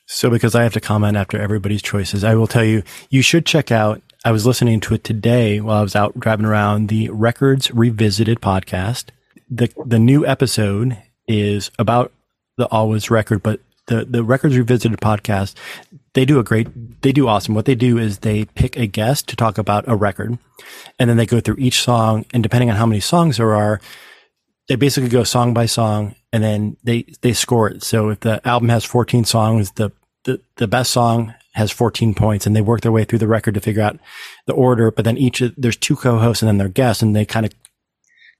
So 0.06 0.28
because 0.28 0.54
I 0.54 0.64
have 0.64 0.72
to 0.72 0.80
comment 0.80 1.16
after 1.16 1.40
everybody's 1.40 1.82
choices, 1.82 2.24
I 2.24 2.34
will 2.34 2.48
tell 2.48 2.64
you, 2.64 2.82
you 3.10 3.22
should 3.22 3.46
check 3.46 3.70
out. 3.70 4.02
I 4.24 4.32
was 4.32 4.44
listening 4.44 4.80
to 4.80 4.94
it 4.94 5.04
today 5.04 5.60
while 5.60 5.78
I 5.78 5.82
was 5.82 5.96
out 5.96 6.18
driving 6.18 6.44
around 6.44 6.88
the 6.88 7.08
Records 7.10 7.70
Revisited 7.70 8.40
podcast. 8.40 9.06
The 9.48 9.72
the 9.86 9.98
new 9.98 10.26
episode 10.26 11.00
is 11.28 11.70
about 11.78 12.12
the 12.56 12.68
Alvvays 12.68 13.10
record, 13.10 13.42
but 13.42 13.60
the 13.90 14.04
the 14.04 14.24
Records 14.24 14.56
Revisited 14.56 15.00
podcast, 15.00 15.54
they 16.14 16.24
do 16.24 16.38
a 16.38 16.44
great 16.44 17.02
they 17.02 17.12
do 17.12 17.28
awesome. 17.28 17.54
What 17.54 17.66
they 17.66 17.74
do 17.74 17.98
is 17.98 18.20
they 18.20 18.46
pick 18.46 18.76
a 18.76 18.86
guest 18.86 19.28
to 19.28 19.36
talk 19.36 19.58
about 19.58 19.84
a 19.86 19.96
record 19.96 20.38
and 20.98 21.10
then 21.10 21.16
they 21.16 21.26
go 21.26 21.40
through 21.40 21.56
each 21.58 21.82
song 21.82 22.24
and 22.32 22.42
depending 22.42 22.70
on 22.70 22.76
how 22.76 22.86
many 22.86 23.00
songs 23.00 23.36
there 23.36 23.54
are, 23.54 23.80
they 24.68 24.76
basically 24.76 25.10
go 25.10 25.24
song 25.24 25.52
by 25.52 25.66
song 25.66 26.14
and 26.32 26.42
then 26.42 26.76
they 26.84 27.04
they 27.20 27.32
score 27.32 27.68
it. 27.68 27.82
So 27.82 28.10
if 28.10 28.20
the 28.20 28.46
album 28.46 28.68
has 28.68 28.84
14 28.84 29.24
songs, 29.24 29.72
the 29.72 29.90
the, 30.24 30.40
the 30.56 30.68
best 30.68 30.92
song 30.92 31.34
has 31.54 31.72
14 31.72 32.14
points 32.14 32.46
and 32.46 32.54
they 32.54 32.60
work 32.60 32.82
their 32.82 32.92
way 32.92 33.04
through 33.04 33.18
the 33.18 33.26
record 33.26 33.54
to 33.54 33.60
figure 33.60 33.82
out 33.82 33.98
the 34.46 34.52
order. 34.52 34.90
But 34.90 35.04
then 35.04 35.16
each, 35.16 35.42
there's 35.56 35.76
two 35.76 35.96
co-hosts 35.96 36.42
and 36.42 36.48
then 36.48 36.58
their 36.58 36.68
guests 36.68 37.02
and 37.02 37.16
they 37.16 37.24
kind 37.24 37.44
of 37.44 37.52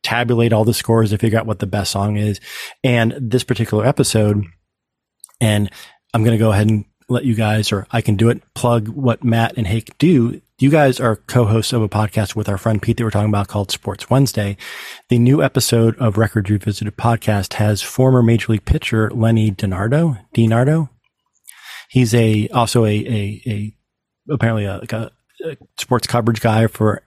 tabulate 0.03 0.53
all 0.53 0.65
the 0.65 0.75
scores 0.75 1.11
to 1.11 1.19
figure 1.19 1.39
out 1.39 1.47
what 1.47 1.59
the 1.59 1.67
best 1.67 1.91
song 1.91 2.17
is. 2.17 2.41
And 2.85 3.15
this 3.19 3.45
particular 3.45 3.85
episode, 3.87 4.45
and 5.40 5.70
I'm 6.12 6.22
going 6.22 6.37
to 6.37 6.42
go 6.42 6.53
ahead 6.53 6.68
and 6.68 6.85
let 7.09 7.24
you 7.24 7.35
guys, 7.35 7.72
or 7.72 7.87
I 7.90 8.00
can 8.00 8.16
do 8.16 8.29
it, 8.29 8.42
plug 8.55 8.88
what 8.88 9.24
Matt 9.24 9.57
and 9.57 9.66
Hake 9.66 9.96
do. 9.98 10.40
You 10.59 10.70
guys 10.70 11.00
are 11.00 11.16
co-hosts 11.16 11.72
of 11.72 11.83
a 11.83 11.88
podcast 11.88 12.37
with 12.37 12.48
our 12.48 12.59
friend 12.59 12.81
Pete 12.81 12.98
that 12.98 13.05
we're 13.05 13.11
talking 13.11 13.31
about 13.31 13.48
called 13.48 13.70
Sports 13.70 14.11
Wednesday. 14.11 14.57
The 15.09 15.18
new 15.18 15.42
episode 15.42 15.96
of 15.98 16.18
Records 16.18 16.50
Revisited 16.50 16.96
podcast 16.96 17.55
has 17.55 17.83
former 17.83 18.22
Major 18.22 18.53
League 18.53 18.64
pitcher 18.64 19.11
Lenny 19.11 19.50
DiNardo. 19.50 20.24
DiNardo. 20.35 20.90
He's 21.88 22.14
a 22.14 22.46
also 22.48 22.85
a 22.85 22.94
a, 22.94 23.42
a 23.46 23.76
apparently 24.33 24.66
a, 24.66 24.81
a 24.92 25.57
sports 25.79 26.07
coverage 26.07 26.40
guy 26.40 26.66
for 26.68 27.03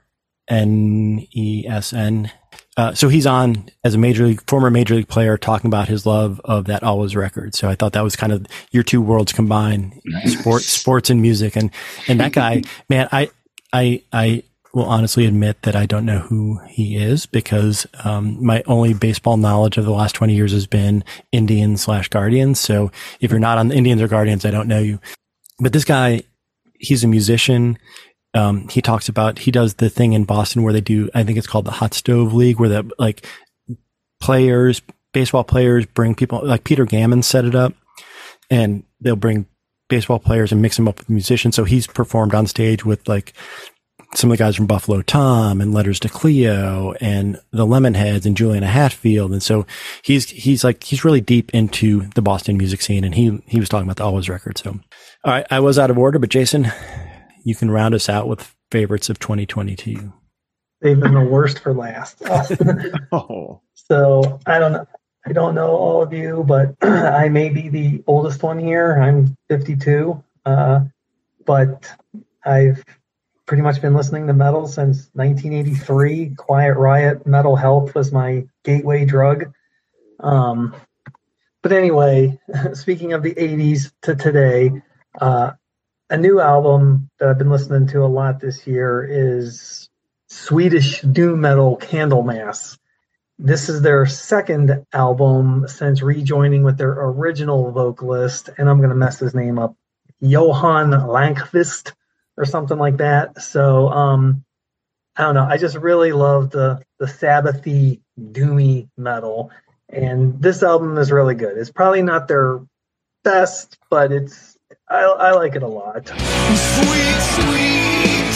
NESN. 0.50 2.30
Uh, 2.76 2.92
so 2.92 3.08
he's 3.08 3.26
on 3.26 3.68
as 3.84 3.94
a 3.94 3.98
major 3.98 4.26
league, 4.26 4.42
former 4.48 4.70
major 4.70 4.96
league 4.96 5.08
player 5.08 5.38
talking 5.38 5.68
about 5.68 5.88
his 5.88 6.06
love 6.06 6.40
of 6.44 6.64
that 6.64 6.82
Alvvays 6.82 7.14
record. 7.14 7.54
So 7.54 7.68
I 7.68 7.76
thought 7.76 7.92
that 7.92 8.02
was 8.02 8.16
kind 8.16 8.32
of 8.32 8.46
your 8.72 8.82
two 8.82 9.00
worlds 9.00 9.32
combined, 9.32 9.94
sports, 10.26 10.66
sports 10.66 11.08
and 11.08 11.22
music. 11.22 11.56
And, 11.56 11.70
and 12.08 12.18
that 12.18 12.32
guy, 12.32 12.62
man, 12.88 13.08
I, 13.12 13.30
I, 13.72 14.02
I 14.12 14.42
will 14.72 14.86
honestly 14.86 15.24
admit 15.24 15.62
that 15.62 15.76
I 15.76 15.86
don't 15.86 16.04
know 16.04 16.18
who 16.18 16.58
he 16.68 16.96
is 16.96 17.26
because, 17.26 17.86
um, 18.02 18.44
my 18.44 18.64
only 18.66 18.92
baseball 18.92 19.36
knowledge 19.36 19.78
of 19.78 19.84
the 19.84 19.92
last 19.92 20.16
20 20.16 20.34
years 20.34 20.50
has 20.50 20.66
been 20.66 21.04
Indians 21.30 21.82
slash 21.82 22.08
Guardians. 22.08 22.58
So 22.58 22.90
if 23.20 23.30
you're 23.30 23.38
not 23.38 23.56
on 23.56 23.68
the 23.68 23.76
Indians 23.76 24.02
or 24.02 24.08
Guardians, 24.08 24.44
I 24.44 24.50
don't 24.50 24.66
know 24.66 24.80
you. 24.80 24.98
But 25.60 25.72
this 25.72 25.84
guy, 25.84 26.22
he's 26.80 27.04
a 27.04 27.08
musician. 27.08 27.78
Um, 28.34 28.68
he 28.68 28.82
talks 28.82 29.08
about, 29.08 29.38
he 29.38 29.50
does 29.50 29.74
the 29.74 29.88
thing 29.88 30.12
in 30.12 30.24
Boston 30.24 30.62
where 30.62 30.72
they 30.72 30.80
do, 30.80 31.08
I 31.14 31.22
think 31.22 31.38
it's 31.38 31.46
called 31.46 31.64
the 31.64 31.70
hot 31.70 31.94
stove 31.94 32.34
league 32.34 32.58
where 32.58 32.68
the 32.68 32.90
like 32.98 33.26
players, 34.20 34.82
baseball 35.12 35.44
players 35.44 35.86
bring 35.86 36.14
people 36.14 36.40
like 36.42 36.64
Peter 36.64 36.84
Gammon 36.84 37.22
set 37.22 37.44
it 37.44 37.54
up 37.54 37.74
and 38.50 38.82
they'll 39.00 39.16
bring 39.16 39.46
baseball 39.88 40.18
players 40.18 40.50
and 40.50 40.60
mix 40.60 40.76
them 40.76 40.88
up 40.88 40.98
with 40.98 41.08
musicians. 41.08 41.54
So 41.54 41.64
he's 41.64 41.86
performed 41.86 42.34
on 42.34 42.46
stage 42.46 42.84
with 42.84 43.08
like 43.08 43.34
some 44.14 44.30
of 44.30 44.36
the 44.36 44.42
guys 44.42 44.56
from 44.56 44.66
Buffalo 44.66 45.02
Tom 45.02 45.60
and 45.60 45.74
Letters 45.74 46.00
to 46.00 46.08
Cleo 46.08 46.94
and 47.00 47.38
the 47.52 47.66
Lemonheads 47.66 48.26
and 48.26 48.36
Juliana 48.36 48.66
Hatfield. 48.66 49.32
And 49.32 49.42
so 49.42 49.66
he's, 50.02 50.30
he's 50.30 50.64
like, 50.64 50.82
he's 50.82 51.04
really 51.04 51.20
deep 51.20 51.52
into 51.54 52.08
the 52.14 52.22
Boston 52.22 52.56
music 52.56 52.82
scene 52.82 53.04
and 53.04 53.14
he, 53.14 53.42
he 53.46 53.60
was 53.60 53.68
talking 53.68 53.88
about 53.88 53.96
the 53.96 54.04
Alvvays 54.04 54.28
record. 54.28 54.58
So, 54.58 54.70
all 55.24 55.32
right, 55.32 55.46
I 55.50 55.60
was 55.60 55.78
out 55.78 55.90
of 55.90 55.98
order, 55.98 56.18
but 56.18 56.30
Jason, 56.30 56.72
you 57.44 57.54
can 57.54 57.70
round 57.70 57.94
us 57.94 58.08
out 58.08 58.26
with 58.26 58.54
favorites 58.72 59.08
of 59.08 59.20
2022. 59.20 60.12
They've 60.80 60.98
been 60.98 61.14
the 61.14 61.20
worst 61.20 61.60
for 61.60 61.72
last. 61.72 62.20
Oh, 63.12 63.60
so 63.74 64.40
I 64.46 64.58
don't 64.58 64.72
know. 64.72 64.86
I 65.26 65.32
don't 65.32 65.54
know 65.54 65.68
all 65.68 66.02
of 66.02 66.12
you, 66.12 66.44
but 66.46 66.74
I 66.82 67.28
may 67.28 67.48
be 67.48 67.68
the 67.68 68.02
oldest 68.06 68.42
one 68.42 68.58
here. 68.58 69.00
I'm 69.00 69.36
52, 69.48 70.22
uh, 70.44 70.80
but 71.46 71.90
I've 72.44 72.84
pretty 73.46 73.62
much 73.62 73.80
been 73.80 73.94
listening 73.94 74.26
to 74.26 74.34
metal 74.34 74.66
since 74.66 75.08
1983. 75.14 76.34
Quiet 76.36 76.76
Riot, 76.76 77.26
Metal 77.26 77.56
Health 77.56 77.94
was 77.94 78.12
my 78.12 78.44
gateway 78.64 79.06
drug. 79.06 79.52
Um, 80.20 80.74
but 81.62 81.72
anyway, 81.72 82.38
speaking 82.74 83.14
of 83.14 83.22
the 83.22 83.34
80s 83.34 83.92
to 84.02 84.14
today, 84.14 84.82
uh, 85.20 85.52
a 86.10 86.16
new 86.16 86.40
album 86.40 87.10
that 87.18 87.28
I've 87.28 87.38
been 87.38 87.50
listening 87.50 87.86
to 87.88 88.04
a 88.04 88.06
lot 88.06 88.40
this 88.40 88.66
year 88.66 89.04
is 89.08 89.88
Swedish 90.28 91.00
doom 91.00 91.40
metal 91.40 91.78
Candlemass. 91.78 92.78
This 93.38 93.68
is 93.68 93.82
their 93.82 94.06
second 94.06 94.84
album 94.92 95.66
since 95.66 96.02
rejoining 96.02 96.62
with 96.62 96.78
their 96.78 96.92
original 96.92 97.72
vocalist, 97.72 98.50
and 98.58 98.68
I'm 98.68 98.78
going 98.78 98.90
to 98.90 98.96
mess 98.96 99.18
his 99.18 99.34
name 99.34 99.58
up, 99.58 99.76
Johan 100.20 100.90
Lankvist 100.90 101.92
or 102.36 102.44
something 102.44 102.78
like 102.78 102.98
that. 102.98 103.40
So 103.40 103.88
um, 103.88 104.44
I 105.16 105.22
don't 105.22 105.34
know. 105.34 105.46
I 105.48 105.56
just 105.56 105.76
really 105.76 106.12
love 106.12 106.50
the 106.50 106.82
the 106.98 107.06
Sabbathy 107.06 108.00
doomy 108.20 108.88
metal, 108.96 109.50
and 109.88 110.40
this 110.40 110.62
album 110.62 110.98
is 110.98 111.10
really 111.10 111.34
good. 111.34 111.56
It's 111.56 111.72
probably 111.72 112.02
not 112.02 112.28
their 112.28 112.60
best, 113.24 113.78
but 113.90 114.12
it's 114.12 114.53
I, 114.88 115.00
I 115.00 115.32
like 115.32 115.56
it 115.56 115.62
a 115.62 115.66
lot. 115.66 116.06
Sweet, 116.06 117.20
sweet, 117.34 118.34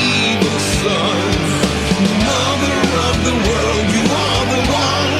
evil 0.00 0.58
sun, 0.80 1.20
mother 2.24 2.80
of 3.04 3.16
the 3.26 3.36
world, 3.46 3.86
you 3.92 4.04
are 4.16 4.44
the 4.48 4.62
one. 4.72 5.12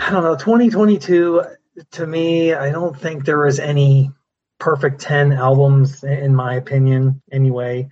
I 0.00 0.08
don't 0.12 0.22
know. 0.22 0.36
2022 0.36 1.42
to 1.90 2.06
me, 2.06 2.54
I 2.54 2.70
don't 2.70 2.96
think 2.96 3.24
there 3.24 3.40
was 3.40 3.58
any 3.58 4.12
perfect 4.58 5.00
10 5.00 5.32
albums 5.32 6.02
in 6.02 6.34
my 6.34 6.54
opinion 6.54 7.20
anyway 7.30 7.86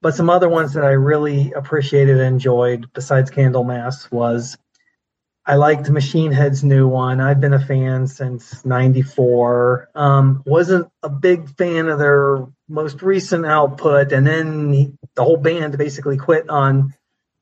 but 0.00 0.14
some 0.14 0.30
other 0.30 0.48
ones 0.48 0.72
that 0.72 0.84
i 0.84 0.92
really 0.92 1.52
appreciated 1.52 2.16
and 2.16 2.34
enjoyed 2.34 2.90
besides 2.94 3.30
candlemass 3.30 4.10
was 4.10 4.56
i 5.48 5.56
liked 5.56 5.90
machine 5.90 6.30
head's 6.30 6.62
new 6.62 6.86
one 6.86 7.20
i've 7.20 7.40
been 7.40 7.54
a 7.54 7.64
fan 7.64 8.06
since 8.06 8.64
94 8.64 9.90
um, 9.94 10.42
wasn't 10.46 10.88
a 11.02 11.08
big 11.08 11.48
fan 11.56 11.88
of 11.88 11.98
their 11.98 12.46
most 12.68 13.02
recent 13.02 13.44
output 13.44 14.12
and 14.12 14.26
then 14.26 14.72
he, 14.72 14.92
the 15.16 15.24
whole 15.24 15.36
band 15.36 15.76
basically 15.76 16.16
quit 16.16 16.48
on 16.48 16.94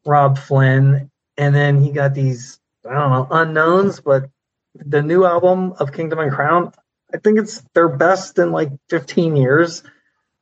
Robb 0.07 0.38
Flynn 0.38 1.11
and 1.37 1.55
then 1.55 1.83
he 1.83 1.90
got 1.90 2.14
these 2.14 2.59
i 2.88 2.95
don't 2.95 3.11
know 3.11 3.29
unknowns 3.31 4.01
but 4.01 4.31
the 4.75 5.03
new 5.03 5.25
album 5.25 5.75
of 5.79 5.92
kingdom 5.92 6.21
and 6.21 6.33
crown 6.33 6.73
I 7.12 7.19
think 7.19 7.38
it's 7.38 7.62
their 7.75 7.88
best 7.88 8.38
in 8.38 8.53
like 8.53 8.71
15 8.90 9.37
years. 9.37 9.83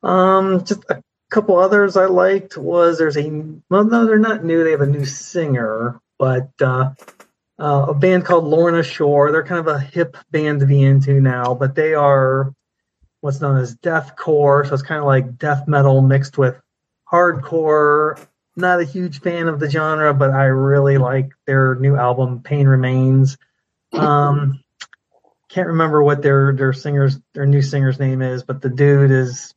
Um, 0.03 0.65
just 0.65 0.85
a 0.89 1.03
couple 1.31 1.59
others 1.59 1.97
I 1.97 2.07
liked 2.07 2.57
was 2.57 2.99
there's 2.99 3.17
a 3.17 3.31
well 3.71 3.85
no 3.85 4.07
they're 4.07 4.19
not 4.19 4.45
new 4.45 4.63
they 4.63 4.71
have 4.71 4.83
a 4.83 4.87
new 4.87 5.05
singer 5.05 6.01
but 6.19 6.51
uh, 6.61 6.91
uh, 7.59 7.87
a 7.89 7.95
band 7.95 8.25
called 8.25 8.45
Lorna 8.45 8.83
Shore 8.83 9.33
they're 9.33 9.45
kind 9.45 9.61
of 9.61 9.69
a 9.69 9.79
hip 9.79 10.17
band 10.31 10.61
to 10.61 10.67
be 10.67 10.83
into 10.83 11.21
now 11.21 11.55
but 11.55 11.75
they 11.75 11.95
are 11.95 12.53
what's 13.21 13.41
known 13.41 13.57
as 13.59 13.77
deathcore 13.77 14.67
so 14.67 14.75
it's 14.75 14.83
kind 14.83 15.01
of 15.01 15.07
like 15.07 15.39
death 15.39 15.67
metal 15.67 16.01
mixed 16.01 16.37
with 16.37 16.61
hardcore 17.11 18.25
not 18.57 18.81
a 18.81 18.85
huge 18.85 19.21
fan 19.21 19.49
of 19.49 19.61
the 19.61 19.71
genre 19.71 20.13
but 20.15 20.31
I 20.31 20.45
really 20.45 20.99
like 20.99 21.31
their 21.47 21.75
new 21.77 21.97
album 21.97 22.43
Pain 22.43 22.67
Remains 22.67 23.37
um, 23.93 24.65
can't 25.55 25.69
remember 25.69 26.03
what 26.03 26.21
their 26.21 26.53
their 26.53 26.73
singers 26.73 27.21
their 27.33 27.47
new 27.47 27.63
singer's 27.63 28.01
name 28.01 28.23
is, 28.23 28.43
but 28.43 28.61
the 28.61 28.69
dude 28.69 29.13
is 29.13 29.55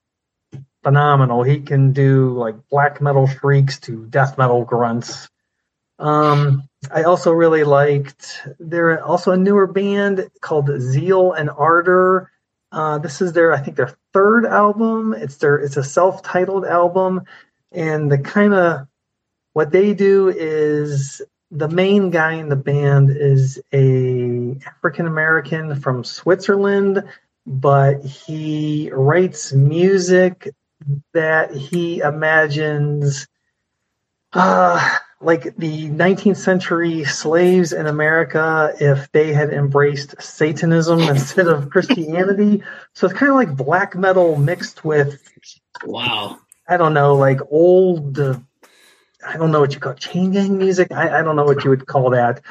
phenomenal. 0.84 1.42
He 1.42 1.62
can 1.62 1.92
do 1.92 2.38
like 2.38 2.56
black 2.70 3.02
metal 3.02 3.28
shrieks 3.28 3.80
to 3.82 4.06
death 4.06 4.38
metal 4.38 4.64
grunts. 4.64 5.28
Um, 6.00 6.70
I 6.92 7.04
also 7.04 7.32
really 7.32 7.64
liked. 7.64 8.48
They're 8.60 9.04
also 9.04 9.32
a 9.32 9.38
newer 9.38 9.68
band 9.68 10.30
called 10.42 10.70
Zeal 10.80 11.34
and 11.34 11.50
Ardor. 11.50 12.32
Uh, 12.72 12.98
this 13.00 13.22
is 13.22 13.34
their, 13.34 13.54
I 13.54 13.60
think, 13.60 13.78
their 13.78 13.98
third 14.14 14.46
album. 14.46 15.14
It's 15.14 15.38
their, 15.38 15.58
it's 15.58 15.78
a 15.78 15.84
self-titled 15.84 16.66
album, 16.66 17.24
and 17.72 18.12
the 18.12 18.18
kind 18.18 18.54
of 18.54 18.88
what 19.54 19.72
they 19.72 19.94
do 19.94 20.30
is 20.30 21.22
the 21.50 21.70
main 21.70 22.10
guy 22.10 22.34
in 22.34 22.50
the 22.50 22.56
band 22.56 23.10
is 23.10 23.60
a 23.74 24.58
African 24.68 25.08
American 25.08 25.80
from 25.80 26.04
Switzerland, 26.04 27.04
but 27.46 28.04
he 28.04 28.92
writes 28.92 29.54
music 29.54 30.54
that 31.14 31.56
he 31.56 32.00
imagines 32.00 33.28
uh, 34.34 34.98
like 35.20 35.56
the 35.58 35.90
19th 35.90 36.38
century 36.38 37.04
slaves 37.04 37.74
in 37.74 37.88
America 37.88 38.74
if 38.80 39.12
they 39.12 39.34
had 39.34 39.50
embraced 39.52 40.22
Satanism 40.22 41.00
instead 41.02 41.48
of 41.48 41.70
Christianity. 41.70 42.64
So 42.94 43.08
it's 43.08 43.18
kind 43.18 43.32
of 43.32 43.36
like 43.36 43.56
black 43.56 43.96
metal 43.96 44.36
mixed 44.38 44.84
with 44.84 45.20
wow. 45.84 46.40
I 46.70 46.78
don't 46.78 46.94
know, 46.94 47.16
like 47.16 47.40
old 47.50 48.20
uh, 48.20 48.40
I 49.26 49.38
don't 49.38 49.52
know 49.52 49.60
what 49.60 49.74
you 49.74 49.80
call 49.80 49.94
it, 49.94 50.00
chain 50.00 50.32
gang 50.32 50.58
music. 50.58 50.92
I, 50.92 51.20
I 51.20 51.22
don't 51.24 51.36
know 51.36 51.46
what 51.46 51.64
you 51.64 51.72
would 51.72 51.88
call 51.88 52.12
that. 52.12 52.42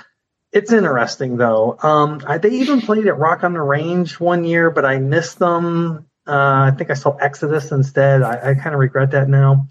It's 0.53 0.73
interesting 0.73 1.37
though. 1.37 1.79
Um, 1.83 2.23
I, 2.27 2.39
they 2.39 2.51
even 2.51 2.81
played 2.81 3.07
at 3.07 3.19
Rock 3.19 3.45
on 3.45 3.53
the 3.53 3.63
Range 3.63 4.19
one 4.19 4.45
year, 4.45 4.71
but 4.71 4.85
I 4.85 4.99
missed 4.99 5.39
them. 5.39 6.07
Uh, 6.27 6.71
I 6.73 6.75
think 6.77 6.91
I 6.91 6.95
saw 6.95 7.15
Exodus 7.17 7.71
instead. 7.71 8.23
I, 8.23 8.51
I 8.51 8.55
kind 8.55 8.75
of 8.75 8.81
regret 8.81 9.13
that 9.13 9.29
now. 9.29 9.69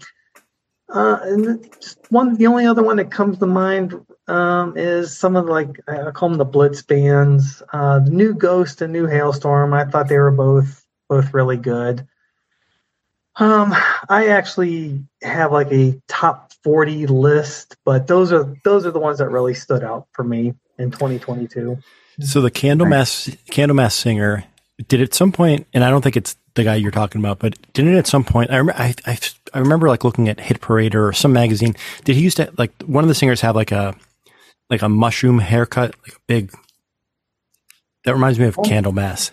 Uh, 0.96 1.20
and 1.24 1.76
one, 2.08 2.36
the 2.36 2.46
only 2.46 2.66
other 2.66 2.82
one 2.82 2.96
that 2.96 3.10
comes 3.10 3.36
to 3.38 3.44
mind 3.44 3.94
um, 4.28 4.78
is 4.78 5.14
some 5.14 5.36
of 5.36 5.44
the, 5.44 5.52
like 5.52 5.78
I 5.86 6.10
call 6.10 6.30
them 6.30 6.38
the 6.38 6.44
Blitz 6.46 6.80
bands. 6.80 7.62
Uh, 7.70 7.98
the 7.98 8.10
New 8.10 8.32
Ghost 8.32 8.80
and 8.80 8.94
New 8.94 9.06
Halestorm. 9.06 9.74
I 9.74 9.90
thought 9.90 10.08
they 10.08 10.18
were 10.18 10.30
both 10.30 10.86
both 11.06 11.34
really 11.34 11.58
good. 11.58 12.06
Um, 13.36 13.74
I 14.08 14.28
actually 14.28 15.04
have 15.20 15.52
like 15.52 15.70
a 15.70 16.00
top 16.08 16.54
40 16.64 17.08
list, 17.08 17.76
but 17.84 18.06
those 18.06 18.32
are 18.32 18.56
those 18.64 18.86
are 18.86 18.90
the 18.90 18.98
ones 18.98 19.18
that 19.18 19.28
really 19.28 19.52
stood 19.52 19.84
out 19.84 20.06
for 20.12 20.24
me 20.24 20.54
in 20.78 20.90
2022. 20.90 21.76
So 22.20 22.40
the 22.40 22.50
Candlemass 22.50 23.36
Candlemass 23.50 23.92
singer 23.92 24.44
did 24.88 25.02
at 25.02 25.12
some 25.12 25.30
point, 25.30 25.66
and 25.74 25.84
I 25.84 25.90
don't 25.90 26.00
think 26.00 26.16
it's 26.16 26.36
the 26.54 26.64
guy 26.64 26.74
you're 26.76 26.90
talking 26.90 27.20
about, 27.20 27.38
but 27.38 27.54
didn't 27.74 27.96
at 27.96 28.06
some 28.06 28.24
point? 28.24 28.50
I 28.50 28.56
remember 28.56 28.80
I, 28.80 28.94
I, 29.04 29.18
I 29.56 29.60
remember 29.60 29.88
like 29.88 30.04
looking 30.04 30.28
at 30.28 30.38
Hit 30.38 30.60
Parade 30.60 30.94
or 30.94 31.14
some 31.14 31.32
magazine. 31.32 31.74
Did 32.04 32.14
he 32.16 32.22
used 32.22 32.36
to 32.36 32.52
like 32.58 32.70
one 32.82 33.02
of 33.02 33.08
the 33.08 33.14
singers 33.14 33.40
have 33.40 33.56
like 33.56 33.72
a 33.72 33.96
like 34.68 34.82
a 34.82 34.88
mushroom 34.88 35.38
haircut, 35.38 35.94
like 36.02 36.14
a 36.14 36.20
big? 36.26 36.52
That 38.04 38.12
reminds 38.12 38.38
me 38.38 38.44
of 38.44 38.58
oh. 38.58 38.62
Candlemass. 38.62 39.30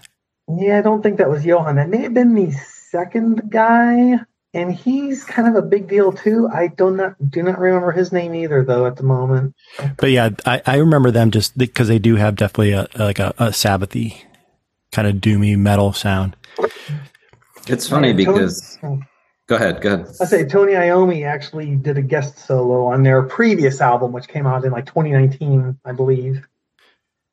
Yeah, 0.48 0.80
I 0.80 0.82
don't 0.82 1.04
think 1.04 1.18
that 1.18 1.30
was 1.30 1.46
Johan. 1.46 1.76
That 1.76 1.90
may 1.90 2.04
have 2.04 2.14
been 2.14 2.36
the 2.36 2.52
second 2.90 3.52
guy, 3.52 4.18
and 4.54 4.74
he's 4.74 5.26
kind 5.26 5.46
of 5.46 5.62
a 5.62 5.68
big 5.68 5.90
deal 5.90 6.14
too. 6.14 6.48
I 6.48 6.68
do 6.68 6.90
not 6.90 7.16
do 7.30 7.44
not 7.44 7.60
remember 7.60 7.92
his 7.92 8.14
name 8.14 8.34
either, 8.34 8.64
though, 8.64 8.86
at 8.86 8.96
the 8.96 9.04
moment. 9.04 9.56
But 9.98 10.12
yeah, 10.12 10.30
I, 10.46 10.62
I 10.66 10.78
remember 10.78 11.12
them 11.12 11.32
just 11.32 11.58
because 11.58 11.90
they 11.90 12.00
do 12.00 12.16
have 12.16 12.38
definitely 12.38 12.72
a 12.72 12.88
like 12.98 13.20
a, 13.20 13.34
a 13.38 13.48
Sabbathy 13.48 14.24
kind 14.94 15.06
of 15.06 15.16
doomy 15.16 15.58
metal 15.58 15.92
sound. 15.92 16.38
It's 17.68 17.90
funny 17.90 18.12
yeah, 18.12 18.14
because. 18.14 18.80
Go 19.48 19.56
ahead. 19.56 19.82
Go 19.82 19.96
ahead. 19.96 20.08
I 20.22 20.26
say 20.26 20.46
Tony 20.46 20.74
Iommi 20.74 21.26
actually 21.26 21.76
did 21.76 21.98
a 21.98 22.02
guest 22.02 22.40
solo 22.40 22.86
on 22.86 23.04
their 23.04 23.24
previous 23.24 23.82
album, 23.82 24.14
which 24.14 24.28
came 24.28 24.48
out 24.48 24.64
in 24.64 24.72
like 24.72 24.86
2019, 24.86 25.78
I 25.84 25.92
believe. 25.92 26.46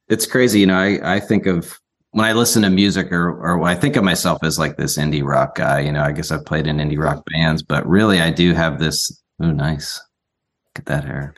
It's 0.09 0.27
crazy, 0.27 0.61
you 0.61 0.67
know. 0.67 0.77
I 0.77 1.17
I 1.17 1.21
think 1.21 1.47
of 1.47 1.79
when 2.11 2.27
I 2.27 2.33
listen 2.33 2.63
to 2.63 2.71
music 2.71 3.13
or 3.13 3.31
or 3.31 3.63
I 3.63 3.77
think 3.77 3.95
of 3.95 4.03
myself 4.03 4.43
as 4.43 4.59
like 4.59 4.77
this 4.77 4.99
indie 4.99 5.25
rock 5.25 5.55
guy, 5.55 5.81
you 5.81 5.93
know, 5.93 6.03
I 6.03 6.11
guess 6.11 6.33
I've 6.33 6.45
played 6.45 6.67
in 6.67 6.79
indie 6.79 6.99
rock 6.99 7.23
bands, 7.33 7.63
but 7.63 7.87
really 7.87 8.21
I 8.21 8.31
do 8.31 8.55
have 8.55 8.81
this. 8.81 9.23
Oh, 9.41 9.53
nice. 9.53 9.99
Look 10.75 10.81
at 10.81 10.87
that 10.87 11.05
hair. 11.05 11.35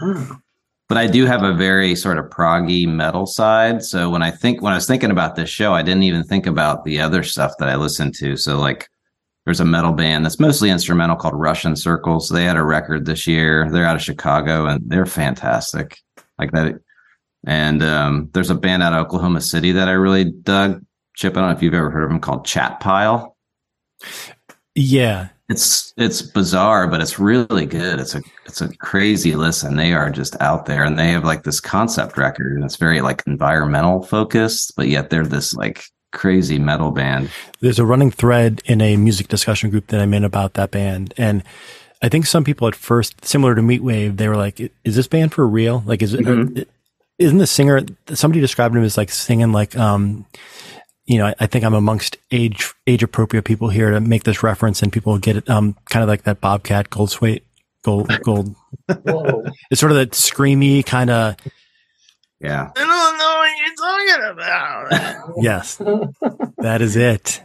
Oh. 0.00 0.38
But 0.88 0.98
I 0.98 1.06
do 1.06 1.24
have 1.24 1.42
a 1.44 1.54
very 1.54 1.94
sort 1.94 2.18
of 2.18 2.26
proggy 2.26 2.86
metal 2.86 3.26
side. 3.26 3.82
So 3.82 4.10
when 4.10 4.22
I 4.22 4.30
think 4.30 4.60
when 4.60 4.72
I 4.72 4.76
was 4.76 4.86
thinking 4.86 5.12
about 5.12 5.36
this 5.36 5.48
show, 5.48 5.72
I 5.72 5.82
didn't 5.82 6.02
even 6.02 6.24
think 6.24 6.46
about 6.46 6.84
the 6.84 7.00
other 7.00 7.22
stuff 7.22 7.52
that 7.58 7.68
I 7.68 7.76
listened 7.76 8.14
to. 8.16 8.36
So 8.36 8.58
like 8.58 8.88
there's 9.44 9.60
a 9.60 9.64
metal 9.64 9.92
band 9.92 10.24
that's 10.24 10.40
mostly 10.40 10.70
instrumental 10.70 11.16
called 11.16 11.34
Russian 11.34 11.76
Circles. 11.76 12.28
They 12.28 12.44
had 12.44 12.56
a 12.56 12.62
record 12.62 13.04
this 13.04 13.26
year. 13.26 13.70
They're 13.70 13.86
out 13.86 13.96
of 13.96 14.02
Chicago 14.02 14.66
and 14.66 14.82
they're 14.86 15.06
fantastic. 15.06 15.98
Like 16.38 16.52
that 16.52 16.80
and 17.46 17.82
um, 17.82 18.30
there's 18.32 18.50
a 18.50 18.54
band 18.54 18.82
out 18.82 18.94
of 18.94 19.04
Oklahoma 19.06 19.40
City 19.40 19.72
that 19.72 19.88
I 19.88 19.92
really 19.92 20.24
dug. 20.24 20.84
Chip, 21.14 21.36
I 21.36 21.40
don't 21.40 21.50
know 21.50 21.56
if 21.56 21.62
you've 21.62 21.74
ever 21.74 21.90
heard 21.90 22.04
of 22.04 22.10
them 22.10 22.20
called 22.20 22.46
Chat 22.46 22.80
Pile. 22.80 23.36
Yeah. 24.74 25.28
It's 25.50 25.92
it's 25.98 26.22
bizarre, 26.22 26.88
but 26.88 27.02
it's 27.02 27.18
really 27.18 27.66
good. 27.66 28.00
It's 28.00 28.14
a 28.14 28.22
it's 28.46 28.62
a 28.62 28.74
crazy 28.78 29.34
listen. 29.34 29.76
They 29.76 29.92
are 29.92 30.10
just 30.10 30.40
out 30.40 30.64
there 30.64 30.84
and 30.84 30.98
they 30.98 31.10
have 31.10 31.24
like 31.24 31.42
this 31.42 31.60
concept 31.60 32.16
record 32.16 32.54
and 32.54 32.64
it's 32.64 32.76
very 32.76 33.02
like 33.02 33.22
environmental 33.26 34.02
focused, 34.02 34.72
but 34.74 34.88
yet 34.88 35.10
they're 35.10 35.26
this 35.26 35.54
like 35.54 35.84
crazy 36.14 36.58
metal 36.58 36.90
band. 36.90 37.28
There's 37.60 37.78
a 37.78 37.84
running 37.84 38.10
thread 38.10 38.62
in 38.64 38.80
a 38.80 38.96
music 38.96 39.28
discussion 39.28 39.68
group 39.68 39.88
that 39.88 40.00
I'm 40.00 40.14
in 40.14 40.24
about 40.24 40.54
that 40.54 40.70
band. 40.70 41.12
And 41.18 41.42
I 42.00 42.08
think 42.08 42.24
some 42.24 42.44
people 42.44 42.66
at 42.66 42.74
first, 42.74 43.24
similar 43.24 43.54
to 43.54 43.60
Meatwave, 43.60 44.16
they 44.16 44.28
were 44.28 44.36
like, 44.36 44.60
is 44.84 44.96
this 44.96 45.08
band 45.08 45.34
for 45.34 45.46
real? 45.46 45.82
Like, 45.84 46.00
is 46.00 46.14
it, 46.14 46.20
mm-hmm. 46.20 46.62
isn't 47.18 47.38
the 47.38 47.46
singer, 47.46 47.82
somebody 48.14 48.40
described 48.40 48.74
him 48.74 48.84
as 48.84 48.96
like 48.96 49.10
singing 49.10 49.52
like, 49.52 49.76
um, 49.76 50.24
you 51.04 51.18
know, 51.18 51.26
I, 51.26 51.34
I, 51.40 51.46
think 51.46 51.64
I'm 51.64 51.74
amongst 51.74 52.16
age, 52.30 52.72
age 52.86 53.02
appropriate 53.02 53.42
people 53.42 53.68
here 53.68 53.90
to 53.90 54.00
make 54.00 54.24
this 54.24 54.42
reference 54.42 54.82
and 54.82 54.90
people 54.90 55.18
get 55.18 55.36
it, 55.36 55.50
um, 55.50 55.76
kind 55.90 56.02
of 56.02 56.08
like 56.08 56.22
that 56.22 56.40
Bobcat 56.40 56.88
Goldthwait, 56.88 57.42
gold, 57.82 58.10
gold. 58.22 58.54
it's 59.70 59.80
sort 59.80 59.92
of 59.92 59.98
that 59.98 60.12
screamy 60.12 60.86
kind 60.86 61.10
of, 61.10 61.36
yeah. 62.40 62.70
I 62.76 62.80
don't 62.80 63.18
know 63.18 63.36
what 63.36 63.50
you're 63.60 63.74
talking 63.76 64.24
about. 64.32 65.34
yes. 65.42 65.76
That 66.58 66.82
is 66.82 66.96
it. 66.96 67.42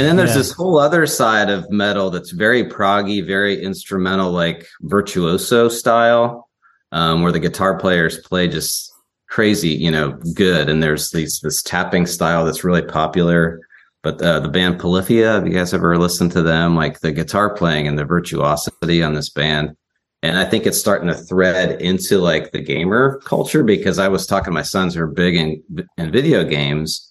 And 0.00 0.08
then 0.08 0.16
there's 0.16 0.30
yeah. 0.30 0.36
this 0.36 0.52
whole 0.52 0.78
other 0.78 1.06
side 1.06 1.50
of 1.50 1.70
metal 1.70 2.08
that's 2.08 2.30
very 2.30 2.64
proggy, 2.64 3.22
very 3.26 3.62
instrumental, 3.62 4.32
like 4.32 4.66
virtuoso 4.80 5.68
style, 5.68 6.48
um, 6.90 7.22
where 7.22 7.32
the 7.32 7.38
guitar 7.38 7.78
players 7.78 8.16
play 8.16 8.48
just 8.48 8.89
crazy, 9.30 9.70
you 9.70 9.90
know, 9.90 10.12
good. 10.34 10.68
And 10.68 10.82
there's 10.82 11.10
these 11.10 11.40
this 11.40 11.62
tapping 11.62 12.06
style 12.06 12.44
that's 12.44 12.64
really 12.64 12.82
popular. 12.82 13.60
But 14.02 14.20
uh, 14.20 14.40
the 14.40 14.48
band 14.48 14.78
Polyphia, 14.78 15.32
have 15.32 15.46
you 15.46 15.52
guys 15.52 15.74
ever 15.74 15.96
listened 15.98 16.32
to 16.32 16.42
them? 16.42 16.74
Like 16.74 17.00
the 17.00 17.12
guitar 17.12 17.54
playing 17.54 17.86
and 17.86 17.98
the 17.98 18.04
virtuosity 18.04 19.02
on 19.02 19.14
this 19.14 19.30
band. 19.30 19.76
And 20.22 20.36
I 20.36 20.44
think 20.44 20.66
it's 20.66 20.78
starting 20.78 21.08
to 21.08 21.14
thread 21.14 21.80
into 21.80 22.18
like 22.18 22.52
the 22.52 22.60
gamer 22.60 23.20
culture 23.24 23.62
because 23.62 23.98
I 23.98 24.08
was 24.08 24.26
talking 24.26 24.46
to 24.46 24.50
my 24.50 24.62
sons 24.62 24.94
who 24.94 25.02
are 25.02 25.06
big 25.06 25.36
in, 25.36 25.62
in 25.96 26.12
video 26.12 26.44
games 26.44 27.10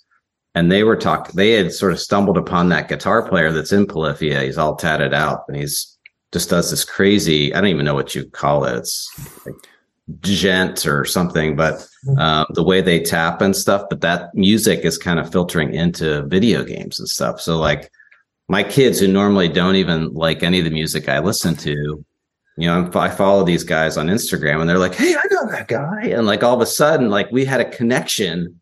and 0.55 0.71
they 0.71 0.84
were 0.84 0.95
talking 0.95 1.36
they 1.36 1.51
had 1.51 1.71
sort 1.71 1.91
of 1.91 1.99
stumbled 1.99 2.38
upon 2.38 2.69
that 2.69 2.88
guitar 2.88 3.27
player 3.27 3.51
that's 3.51 3.71
in 3.71 3.86
polyphia 3.86 4.41
he's 4.41 4.58
all 4.58 4.75
tatted 4.75 5.13
out 5.13 5.43
and 5.47 5.58
he's 5.58 5.97
just 6.32 6.49
does 6.49 6.69
this 6.69 6.84
crazy 6.84 7.53
i 7.53 7.62
don't 7.62 7.69
even 7.69 7.86
know 7.86 7.93
what 7.93 8.15
you 8.15 8.25
call 8.25 8.65
it 8.65 8.77
it's 8.77 9.10
like 9.45 9.55
djent 10.22 10.86
or 10.86 11.06
something 11.06 11.56
but 11.56 11.88
um, 12.17 12.45
the 12.52 12.63
way 12.63 12.82
they 12.82 13.00
tap 13.00 13.41
and 13.41 13.56
stuff 13.56 13.84
but 13.89 14.02
that 14.02 14.34
music 14.34 14.80
is 14.80 14.98
kind 14.98 15.19
of 15.19 15.32
filtering 15.32 15.74
into 15.74 16.24
video 16.28 16.63
games 16.63 17.00
and 17.00 17.08
stuff 17.08 17.39
so 17.39 17.58
like 17.58 17.91
my 18.48 18.63
kids 18.63 19.00
who 19.00 19.08
normally 19.08 19.48
don't 19.48 19.76
even 19.76 20.12
like 20.13 20.41
any 20.41 20.60
of 20.60 20.65
the 20.65 20.72
music 20.72 21.08
i 21.08 21.19
listen 21.19 21.56
to 21.56 22.04
you 22.58 22.67
know 22.67 22.89
i 22.95 23.10
follow 23.10 23.43
these 23.43 23.63
guys 23.63 23.98
on 23.98 24.08
instagram 24.08 24.62
and 24.62 24.69
they're 24.69 24.80
like 24.80 24.95
hey 24.95 25.13
i 25.13 25.22
know 25.32 25.52
that 25.52 25.67
guy 25.67 26.06
and 26.06 26.26
like 26.26 26.43
all 26.43 26.56
of 26.56 26.62
a 26.62 26.65
sudden 26.65 27.10
like 27.10 27.30
we 27.32 27.45
had 27.45 27.62
a 27.62 27.69
connection 27.69 28.60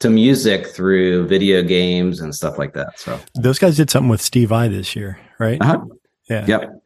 to 0.00 0.08
music 0.10 0.66
through 0.66 1.26
video 1.28 1.62
games 1.62 2.20
and 2.20 2.34
stuff 2.34 2.58
like 2.58 2.72
that. 2.72 2.98
So 2.98 3.20
those 3.34 3.58
guys 3.58 3.76
did 3.76 3.90
something 3.90 4.08
with 4.08 4.22
Steve 4.22 4.48
Vai 4.48 4.68
this 4.68 4.96
year, 4.96 5.20
right? 5.38 5.60
Uh-huh. 5.60 5.84
Yeah. 6.28 6.46
Yep. 6.46 6.82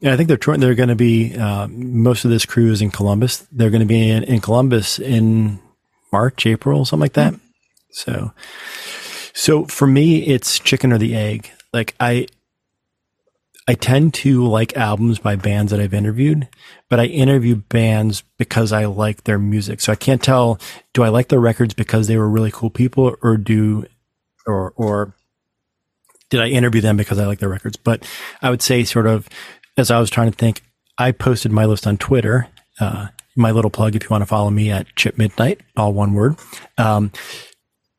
Yeah, 0.00 0.12
I 0.12 0.16
think 0.16 0.28
they're 0.28 0.56
they're 0.56 0.74
going 0.74 0.88
to 0.88 0.94
be 0.94 1.36
uh, 1.36 1.68
most 1.68 2.24
of 2.24 2.30
this 2.30 2.44
crew 2.44 2.70
is 2.70 2.82
in 2.82 2.90
Columbus. 2.90 3.46
They're 3.52 3.70
going 3.70 3.80
to 3.80 3.86
be 3.86 4.10
in, 4.10 4.22
in, 4.24 4.40
Columbus 4.40 4.98
in 4.98 5.60
March, 6.12 6.46
April, 6.46 6.84
something 6.84 7.00
like 7.00 7.14
that. 7.14 7.34
So, 7.90 8.32
so 9.32 9.64
for 9.66 9.86
me, 9.86 10.24
it's 10.26 10.58
chicken 10.58 10.92
or 10.92 10.98
the 10.98 11.14
egg. 11.14 11.50
Like 11.72 11.94
I, 11.98 12.26
I 13.66 13.74
tend 13.74 14.14
to 14.14 14.46
like 14.46 14.76
albums 14.76 15.18
by 15.18 15.36
bands 15.36 15.70
that 15.70 15.80
I've 15.80 15.94
interviewed, 15.94 16.48
but 16.90 17.00
I 17.00 17.06
interview 17.06 17.56
bands 17.56 18.22
because 18.36 18.72
I 18.72 18.84
like 18.84 19.24
their 19.24 19.38
music. 19.38 19.80
So 19.80 19.90
I 19.92 19.96
can't 19.96 20.22
tell, 20.22 20.58
do 20.92 21.02
I 21.02 21.08
like 21.08 21.28
their 21.28 21.40
records 21.40 21.72
because 21.72 22.06
they 22.06 22.18
were 22.18 22.28
really 22.28 22.50
cool 22.50 22.70
people 22.70 23.16
or 23.22 23.36
do, 23.36 23.86
or, 24.46 24.72
or 24.76 25.14
did 26.28 26.40
I 26.40 26.48
interview 26.48 26.80
them 26.80 26.96
because 26.96 27.18
I 27.18 27.26
like 27.26 27.38
their 27.38 27.48
records? 27.48 27.76
But 27.76 28.06
I 28.42 28.50
would 28.50 28.60
say 28.60 28.84
sort 28.84 29.06
of, 29.06 29.28
as 29.76 29.90
I 29.90 29.98
was 29.98 30.10
trying 30.10 30.30
to 30.30 30.36
think, 30.36 30.62
I 30.98 31.12
posted 31.12 31.52
my 31.52 31.64
list 31.64 31.86
on 31.86 31.96
Twitter. 31.96 32.48
Uh, 32.80 33.08
my 33.36 33.50
little 33.50 33.70
plug, 33.70 33.96
if 33.96 34.04
you 34.04 34.08
want 34.10 34.22
to 34.22 34.26
follow 34.26 34.50
me 34.50 34.70
at 34.70 34.86
Chip 34.96 35.18
Midnight, 35.18 35.60
all 35.76 35.92
one 35.92 36.14
word. 36.14 36.36
Um, 36.78 37.10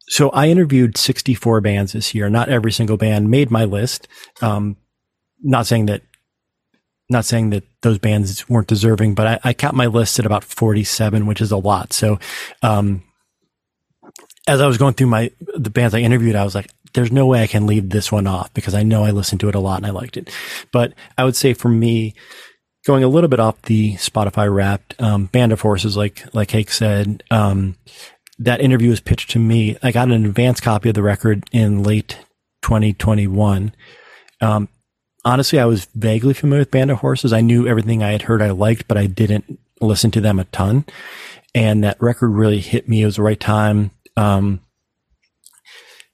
so 0.07 0.29
I 0.29 0.47
interviewed 0.47 0.97
64 0.97 1.61
bands 1.61 1.93
this 1.93 2.13
year. 2.13 2.29
Not 2.29 2.49
every 2.49 2.71
single 2.71 2.97
band 2.97 3.29
made 3.29 3.51
my 3.51 3.65
list. 3.65 4.07
Um, 4.41 4.77
not 5.41 5.67
saying 5.67 5.87
that 5.87 6.03
not 7.09 7.25
saying 7.25 7.51
that 7.51 7.63
those 7.81 7.99
bands 7.99 8.49
weren't 8.49 8.67
deserving, 8.67 9.13
but 9.13 9.27
I, 9.27 9.49
I 9.49 9.53
count 9.53 9.75
my 9.75 9.85
list 9.85 10.17
at 10.17 10.25
about 10.25 10.43
47, 10.43 11.27
which 11.27 11.39
is 11.39 11.51
a 11.51 11.57
lot. 11.57 11.93
So, 11.93 12.17
um, 12.63 13.03
as 14.47 14.59
I 14.59 14.67
was 14.67 14.77
going 14.77 14.95
through 14.95 15.07
my, 15.07 15.31
the 15.55 15.69
bands 15.69 15.93
I 15.93 15.99
interviewed, 15.99 16.35
I 16.35 16.43
was 16.43 16.55
like, 16.55 16.71
there's 16.95 17.11
no 17.11 17.25
way 17.25 17.43
I 17.43 17.47
can 17.47 17.67
leave 17.67 17.89
this 17.89 18.11
one 18.11 18.27
off 18.27 18.53
because 18.53 18.73
I 18.73 18.83
know 18.83 19.03
I 19.03 19.11
listened 19.11 19.41
to 19.41 19.49
it 19.49 19.55
a 19.55 19.59
lot 19.59 19.77
and 19.77 19.85
I 19.85 19.91
liked 19.91 20.17
it. 20.17 20.29
But 20.71 20.93
I 21.17 21.23
would 21.23 21.35
say 21.35 21.53
for 21.53 21.69
me, 21.69 22.15
going 22.85 23.03
a 23.03 23.07
little 23.07 23.29
bit 23.29 23.39
off 23.39 23.61
the 23.63 23.95
Spotify 23.95 24.53
wrapped, 24.53 24.99
um, 25.01 25.25
Band 25.25 25.51
of 25.51 25.61
Horses, 25.61 25.97
like, 25.97 26.23
like 26.33 26.51
Hake 26.51 26.71
said, 26.71 27.23
um, 27.31 27.77
that 28.39 28.61
interview 28.61 28.89
was 28.89 28.99
pitched 28.99 29.31
to 29.31 29.39
me. 29.39 29.77
I 29.81 29.91
got 29.91 30.09
an 30.09 30.25
advance 30.25 30.59
copy 30.59 30.89
of 30.89 30.95
the 30.95 31.03
record 31.03 31.45
in 31.51 31.83
late 31.83 32.17
2021. 32.61 33.73
Um, 34.41 34.69
honestly, 35.23 35.59
I 35.59 35.65
was 35.65 35.85
vaguely 35.95 36.33
familiar 36.33 36.61
with 36.61 36.71
Band 36.71 36.91
of 36.91 36.99
Horses. 36.99 37.33
I 37.33 37.41
knew 37.41 37.67
everything 37.67 38.03
I 38.03 38.11
had 38.11 38.23
heard 38.23 38.41
I 38.41 38.51
liked, 38.51 38.87
but 38.87 38.97
I 38.97 39.07
didn't 39.07 39.59
listen 39.81 40.11
to 40.11 40.21
them 40.21 40.39
a 40.39 40.45
ton. 40.45 40.85
And 41.53 41.83
that 41.83 42.01
record 42.01 42.29
really 42.29 42.59
hit 42.59 42.87
me. 42.87 43.01
It 43.01 43.05
was 43.05 43.15
the 43.15 43.23
right 43.23 43.39
time. 43.39 43.91
Um, 44.17 44.61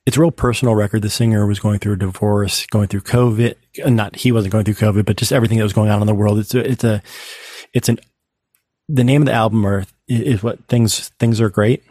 it's 0.05 0.17
a 0.17 0.19
real 0.21 0.31
personal 0.31 0.75
record. 0.75 1.01
The 1.01 1.09
singer 1.09 1.45
was 1.45 1.59
going 1.59 1.79
through 1.79 1.93
a 1.93 1.97
divorce, 1.97 2.65
going 2.67 2.87
through 2.87 3.01
COVID. 3.01 3.55
Not 3.85 4.15
he 4.15 4.31
wasn't 4.31 4.51
going 4.51 4.65
through 4.65 4.75
COVID, 4.75 5.05
but 5.05 5.17
just 5.17 5.31
everything 5.31 5.57
that 5.57 5.63
was 5.63 5.73
going 5.73 5.89
on 5.89 6.01
in 6.01 6.07
the 6.07 6.15
world. 6.15 6.39
It's 6.39 6.55
a, 6.55 6.69
it's 6.69 6.83
a, 6.83 7.01
it's 7.73 7.89
an. 7.89 7.99
The 8.89 9.03
name 9.03 9.21
of 9.21 9.27
the 9.27 9.33
album 9.33 9.65
are, 9.65 9.85
is 10.07 10.43
what 10.43 10.65
things 10.67 11.09
things 11.19 11.39
are 11.39 11.49
great. 11.49 11.83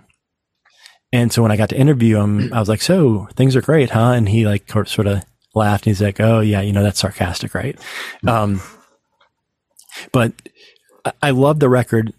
And 1.12 1.32
so 1.32 1.42
when 1.42 1.50
I 1.50 1.56
got 1.56 1.70
to 1.70 1.78
interview 1.78 2.18
him, 2.18 2.52
I 2.52 2.60
was 2.60 2.68
like, 2.68 2.82
"So 2.82 3.28
things 3.34 3.56
are 3.56 3.62
great, 3.62 3.90
huh?" 3.90 4.12
And 4.12 4.28
he 4.28 4.46
like 4.46 4.70
sort 4.86 5.06
of 5.06 5.24
laughed 5.54 5.86
and 5.86 5.90
he's 5.90 6.02
like, 6.02 6.20
Oh 6.20 6.40
yeah, 6.40 6.60
you 6.60 6.72
know, 6.72 6.82
that's 6.82 7.00
sarcastic, 7.00 7.54
right? 7.54 7.78
Um, 8.26 8.60
but 10.12 10.32
I 11.22 11.30
love 11.30 11.60
the 11.60 11.68
record. 11.68 12.12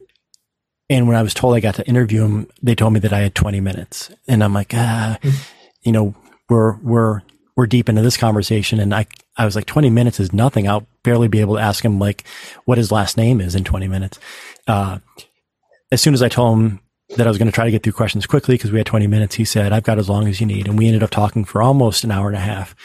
And 0.90 1.08
when 1.08 1.16
I 1.16 1.22
was 1.22 1.34
told 1.34 1.56
I 1.56 1.62
got 1.62 1.76
to 1.76 1.88
interview 1.88 2.24
him, 2.24 2.48
they 2.62 2.76
told 2.76 2.94
me 2.94 3.00
that 3.00 3.14
I 3.14 3.20
had 3.20 3.36
20 3.36 3.62
minutes 3.62 4.12
and 4.28 4.44
I'm 4.44 4.54
like, 4.54 4.74
ah, 4.76 5.18
you 5.84 5.92
know, 5.92 6.16
we're, 6.50 6.78
we're, 6.78 7.22
we're 7.56 7.68
deep 7.68 7.90
into 7.90 8.02
this 8.02 8.18
conversation. 8.18 8.80
And 8.80 8.94
I, 8.94 9.06
I 9.38 9.46
was 9.46 9.56
like, 9.56 9.66
20 9.66 9.90
minutes 9.90 10.20
is 10.20 10.34
nothing. 10.34 10.68
I'll 10.68 10.88
barely 11.04 11.28
be 11.28 11.42
able 11.42 11.56
to 11.56 11.62
ask 11.62 11.84
him 11.84 12.00
like 12.00 12.26
what 12.66 12.78
his 12.78 12.92
last 12.92 13.18
name 13.18 13.42
is 13.42 13.56
in 13.56 13.64
20 13.64 13.88
minutes. 13.88 14.20
Uh, 14.68 15.00
as 15.92 16.02
soon 16.02 16.14
as 16.14 16.22
I 16.22 16.30
told 16.30 16.58
him 16.58 16.80
that 17.18 17.28
I 17.28 17.30
was 17.30 17.38
going 17.38 17.48
to 17.48 17.52
try 17.52 17.66
to 17.66 17.72
get 17.72 17.84
through 17.84 17.94
questions 17.94 18.26
quickly 18.26 18.56
because 18.56 18.72
we 18.72 18.78
had 18.78 18.88
20 18.88 19.08
minutes, 19.08 19.36
he 19.36 19.46
said, 19.46 19.74
I've 19.74 19.84
got 19.84 20.00
as 20.00 20.10
long 20.10 20.28
as 20.28 20.40
you 20.40 20.48
need. 20.48 20.68
And 20.68 20.78
we 20.78 20.88
ended 20.88 21.04
up 21.04 21.10
talking 21.10 21.44
for 21.44 21.62
almost 21.62 22.04
an 22.04 22.12
hour 22.12 22.28
and 22.28 22.38
a 22.38 22.42
half. 22.42 22.76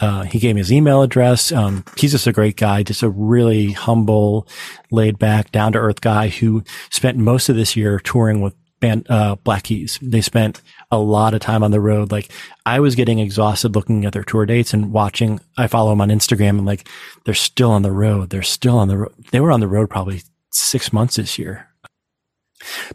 Uh, 0.00 0.22
he 0.22 0.38
gave 0.38 0.54
me 0.54 0.60
his 0.60 0.72
email 0.72 1.02
address. 1.02 1.50
Um, 1.50 1.84
he's 1.96 2.12
just 2.12 2.26
a 2.26 2.32
great 2.32 2.56
guy, 2.56 2.82
just 2.82 3.02
a 3.02 3.08
really 3.08 3.72
humble, 3.72 4.46
laid 4.90 5.18
back, 5.18 5.50
down 5.50 5.72
to 5.72 5.78
earth 5.78 6.00
guy 6.00 6.28
who 6.28 6.62
spent 6.90 7.18
most 7.18 7.48
of 7.48 7.56
this 7.56 7.76
year 7.76 7.98
touring 7.98 8.40
with 8.40 8.54
band, 8.80 9.06
uh, 9.10 9.34
Black 9.36 9.64
Keys. 9.64 9.98
They 10.00 10.20
spent 10.20 10.62
a 10.90 10.98
lot 10.98 11.34
of 11.34 11.40
time 11.40 11.62
on 11.62 11.70
the 11.70 11.80
road. 11.80 12.10
Like 12.10 12.30
I 12.64 12.80
was 12.80 12.94
getting 12.94 13.18
exhausted 13.18 13.74
looking 13.74 14.04
at 14.04 14.12
their 14.12 14.24
tour 14.24 14.46
dates 14.46 14.72
and 14.72 14.92
watching. 14.92 15.40
I 15.56 15.66
follow 15.66 15.90
them 15.90 16.00
on 16.00 16.08
Instagram 16.08 16.50
and 16.50 16.66
like 16.66 16.88
they're 17.24 17.34
still 17.34 17.70
on 17.70 17.82
the 17.82 17.92
road. 17.92 18.30
They're 18.30 18.42
still 18.42 18.78
on 18.78 18.88
the 18.88 18.98
road. 18.98 19.14
They 19.30 19.40
were 19.40 19.52
on 19.52 19.60
the 19.60 19.68
road 19.68 19.90
probably 19.90 20.22
six 20.50 20.92
months 20.92 21.16
this 21.16 21.38
year. 21.38 21.68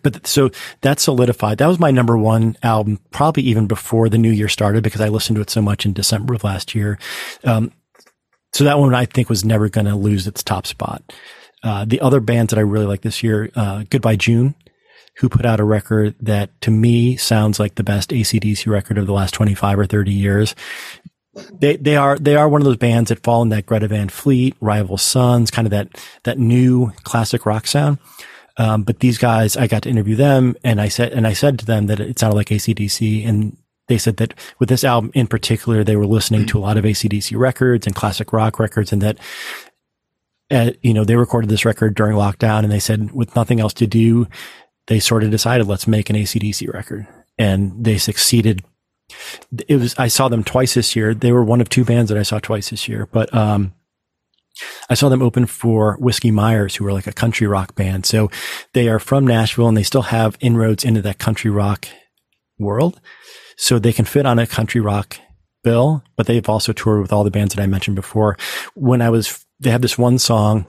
But 0.01 0.27
so 0.27 0.49
that 0.81 0.99
solidified. 0.99 1.57
That 1.57 1.67
was 1.67 1.79
my 1.79 1.91
number 1.91 2.17
one 2.17 2.57
album, 2.63 2.99
probably 3.11 3.43
even 3.43 3.67
before 3.67 4.09
the 4.09 4.17
new 4.17 4.31
year 4.31 4.49
started 4.49 4.83
because 4.83 5.01
I 5.01 5.07
listened 5.07 5.37
to 5.37 5.41
it 5.41 5.49
so 5.49 5.61
much 5.61 5.85
in 5.85 5.93
December 5.93 6.33
of 6.33 6.43
last 6.43 6.75
year. 6.75 6.99
Um, 7.43 7.71
so 8.53 8.65
that 8.65 8.77
one 8.77 8.93
I 8.93 9.05
think 9.05 9.29
was 9.29 9.45
never 9.45 9.69
going 9.69 9.87
to 9.87 9.95
lose 9.95 10.27
its 10.27 10.43
top 10.43 10.67
spot. 10.67 11.01
Uh, 11.63 11.85
the 11.85 12.01
other 12.01 12.19
bands 12.19 12.51
that 12.51 12.59
I 12.59 12.63
really 12.63 12.85
like 12.85 13.01
this 13.01 13.23
year, 13.23 13.49
uh, 13.55 13.83
Goodbye 13.89 14.17
June, 14.17 14.53
who 15.17 15.29
put 15.29 15.45
out 15.45 15.59
a 15.59 15.63
record 15.63 16.15
that 16.19 16.59
to 16.61 16.71
me 16.71 17.15
sounds 17.15 17.59
like 17.59 17.75
the 17.75 17.83
best 17.83 18.09
ACDC 18.09 18.67
record 18.67 18.97
of 18.97 19.05
the 19.05 19.13
last 19.13 19.33
25 19.33 19.79
or 19.79 19.85
30 19.85 20.11
years. 20.11 20.55
They, 21.51 21.77
they 21.77 21.95
are, 21.95 22.17
they 22.17 22.35
are 22.35 22.47
one 22.47 22.61
of 22.61 22.65
those 22.65 22.77
bands 22.77 23.09
that 23.09 23.23
fall 23.23 23.41
in 23.41 23.49
that 23.49 23.65
Greta 23.65 23.87
Van 23.87 24.09
Fleet, 24.09 24.55
Rival 24.61 24.97
Sons, 24.97 25.49
kind 25.49 25.65
of 25.65 25.71
that, 25.71 25.89
that 26.23 26.37
new 26.37 26.91
classic 27.03 27.45
rock 27.45 27.65
sound. 27.67 27.97
Um, 28.57 28.83
but 28.83 28.99
these 28.99 29.17
guys, 29.17 29.57
I 29.57 29.67
got 29.67 29.83
to 29.83 29.89
interview 29.89 30.15
them 30.15 30.55
and 30.63 30.79
I 30.79 30.87
said, 30.87 31.11
and 31.11 31.25
I 31.25 31.33
said 31.33 31.57
to 31.59 31.65
them 31.65 31.87
that 31.87 31.99
it 31.99 32.19
sounded 32.19 32.35
like 32.35 32.49
ACDC 32.49 33.27
and 33.27 33.57
they 33.87 33.97
said 33.97 34.17
that 34.17 34.33
with 34.59 34.69
this 34.69 34.83
album 34.83 35.11
in 35.13 35.27
particular, 35.27 35.83
they 35.83 35.95
were 35.95 36.05
listening 36.05 36.45
to 36.47 36.57
a 36.57 36.61
lot 36.61 36.77
of 36.77 36.85
ACDC 36.85 37.37
records 37.37 37.87
and 37.87 37.95
classic 37.95 38.31
rock 38.31 38.59
records 38.59 38.93
and 38.93 39.01
that, 39.01 39.17
uh, 40.51 40.71
you 40.81 40.93
know, 40.93 41.03
they 41.03 41.15
recorded 41.15 41.49
this 41.49 41.65
record 41.65 41.95
during 41.95 42.15
lockdown 42.15 42.59
and 42.59 42.71
they 42.71 42.79
said 42.79 43.11
with 43.11 43.35
nothing 43.35 43.59
else 43.59 43.73
to 43.73 43.87
do, 43.87 44.27
they 44.87 44.99
sort 44.99 45.23
of 45.23 45.31
decided, 45.31 45.67
let's 45.67 45.87
make 45.87 46.09
an 46.09 46.15
ACDC 46.15 46.71
record 46.73 47.07
and 47.37 47.83
they 47.83 47.97
succeeded. 47.97 48.63
It 49.67 49.77
was, 49.77 49.95
I 49.97 50.07
saw 50.07 50.27
them 50.27 50.43
twice 50.43 50.73
this 50.73 50.95
year. 50.95 51.13
They 51.13 51.31
were 51.31 51.43
one 51.43 51.61
of 51.61 51.69
two 51.69 51.85
bands 51.85 52.09
that 52.09 52.17
I 52.17 52.23
saw 52.23 52.39
twice 52.39 52.69
this 52.69 52.87
year, 52.87 53.07
but, 53.11 53.33
um, 53.33 53.73
I 54.89 54.93
saw 54.93 55.09
them 55.09 55.21
open 55.21 55.45
for 55.47 55.97
Whiskey 55.99 56.29
Myers, 56.29 56.75
who 56.75 56.83
were 56.83 56.93
like 56.93 57.07
a 57.07 57.13
country 57.13 57.47
rock 57.47 57.75
band. 57.75 58.05
So 58.05 58.29
they 58.73 58.87
are 58.87 58.99
from 58.99 59.25
Nashville 59.25 59.67
and 59.67 59.75
they 59.75 59.83
still 59.83 60.03
have 60.03 60.37
inroads 60.41 60.83
into 60.83 61.01
that 61.01 61.17
country 61.17 61.49
rock 61.49 61.87
world. 62.59 63.01
So 63.57 63.79
they 63.79 63.93
can 63.93 64.05
fit 64.05 64.25
on 64.25 64.39
a 64.39 64.47
country 64.47 64.81
rock 64.81 65.17
bill, 65.63 66.03
but 66.15 66.27
they've 66.27 66.47
also 66.47 66.73
toured 66.73 67.01
with 67.01 67.13
all 67.13 67.23
the 67.23 67.31
bands 67.31 67.55
that 67.55 67.63
I 67.63 67.67
mentioned 67.67 67.95
before. 67.95 68.37
When 68.75 69.01
I 69.01 69.09
was, 69.09 69.43
they 69.59 69.71
have 69.71 69.81
this 69.81 69.97
one 69.97 70.19
song, 70.19 70.65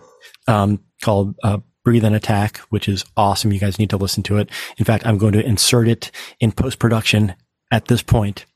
um, 0.46 0.80
called, 1.02 1.34
uh, 1.42 1.58
Breathe 1.84 2.04
and 2.04 2.16
Attack, 2.16 2.58
which 2.70 2.88
is 2.88 3.04
awesome. 3.16 3.52
You 3.52 3.60
guys 3.60 3.78
need 3.78 3.90
to 3.90 3.96
listen 3.96 4.22
to 4.24 4.38
it. 4.38 4.50
In 4.78 4.84
fact, 4.84 5.06
I'm 5.06 5.18
going 5.18 5.34
to 5.34 5.46
insert 5.46 5.86
it 5.86 6.10
in 6.40 6.52
post 6.52 6.78
production 6.78 7.34
at 7.70 7.86
this 7.86 8.02
point. 8.02 8.46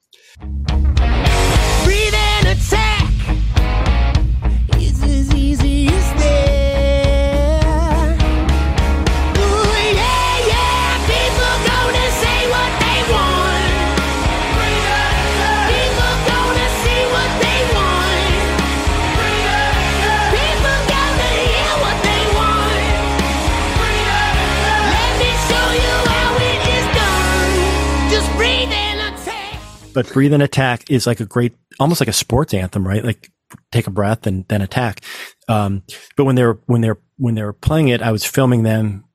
But 29.98 30.12
breathe 30.12 30.32
and 30.32 30.44
attack 30.44 30.88
is 30.88 31.08
like 31.08 31.18
a 31.18 31.26
great 31.26 31.56
almost 31.80 32.00
like 32.00 32.08
a 32.08 32.12
sports 32.12 32.54
anthem 32.54 32.86
right? 32.86 33.04
Like 33.04 33.32
take 33.72 33.88
a 33.88 33.90
breath 33.90 34.28
and 34.28 34.46
then 34.46 34.62
attack. 34.62 35.00
Um, 35.48 35.82
but 36.16 36.22
when 36.22 36.36
they 36.36 36.44
were 36.44 36.60
when 36.66 36.82
they 36.82 36.90
were 36.90 37.00
when 37.16 37.34
they 37.34 37.42
were 37.42 37.52
playing 37.52 37.88
it 37.88 38.00
i 38.00 38.12
was 38.12 38.24
filming 38.24 38.62
them. 38.62 39.06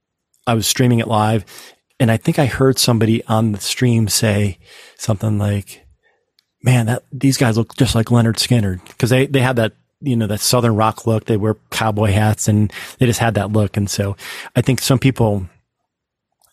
I 0.46 0.56
was 0.56 0.68
streaming 0.68 1.00
it 1.00 1.08
live. 1.08 1.46
And 2.02 2.12
i 2.12 2.18
think 2.18 2.38
i 2.38 2.48
heard 2.48 2.78
somebody 2.78 3.24
on 3.28 3.54
the 3.54 3.62
stream 3.62 4.10
say 4.10 4.60
something 4.98 5.40
like 5.40 5.86
man 6.62 6.88
that 6.88 7.04
these 7.14 7.38
guys 7.38 7.58
look 7.58 7.78
just 7.78 7.96
like 7.96 8.08
Lynyrd 8.08 8.36
Skynyrd. 8.36 8.86
Because 8.86 9.10
they 9.10 9.26
they 9.26 9.40
had 9.40 9.56
that 9.56 9.72
you 10.02 10.18
know 10.18 10.28
that 10.28 10.42
southern 10.42 10.76
rock 10.76 11.08
look. 11.08 11.28
They 11.28 11.38
wear 11.38 11.56
cowboy 11.72 12.12
hats 12.12 12.50
and 12.50 12.74
they 13.00 13.06
just 13.06 13.22
had 13.22 13.36
that 13.36 13.54
look. 13.54 13.78
And 13.78 13.90
so 13.90 14.18
i 14.54 14.60
think 14.60 14.82
some 14.82 15.00
people 15.00 15.48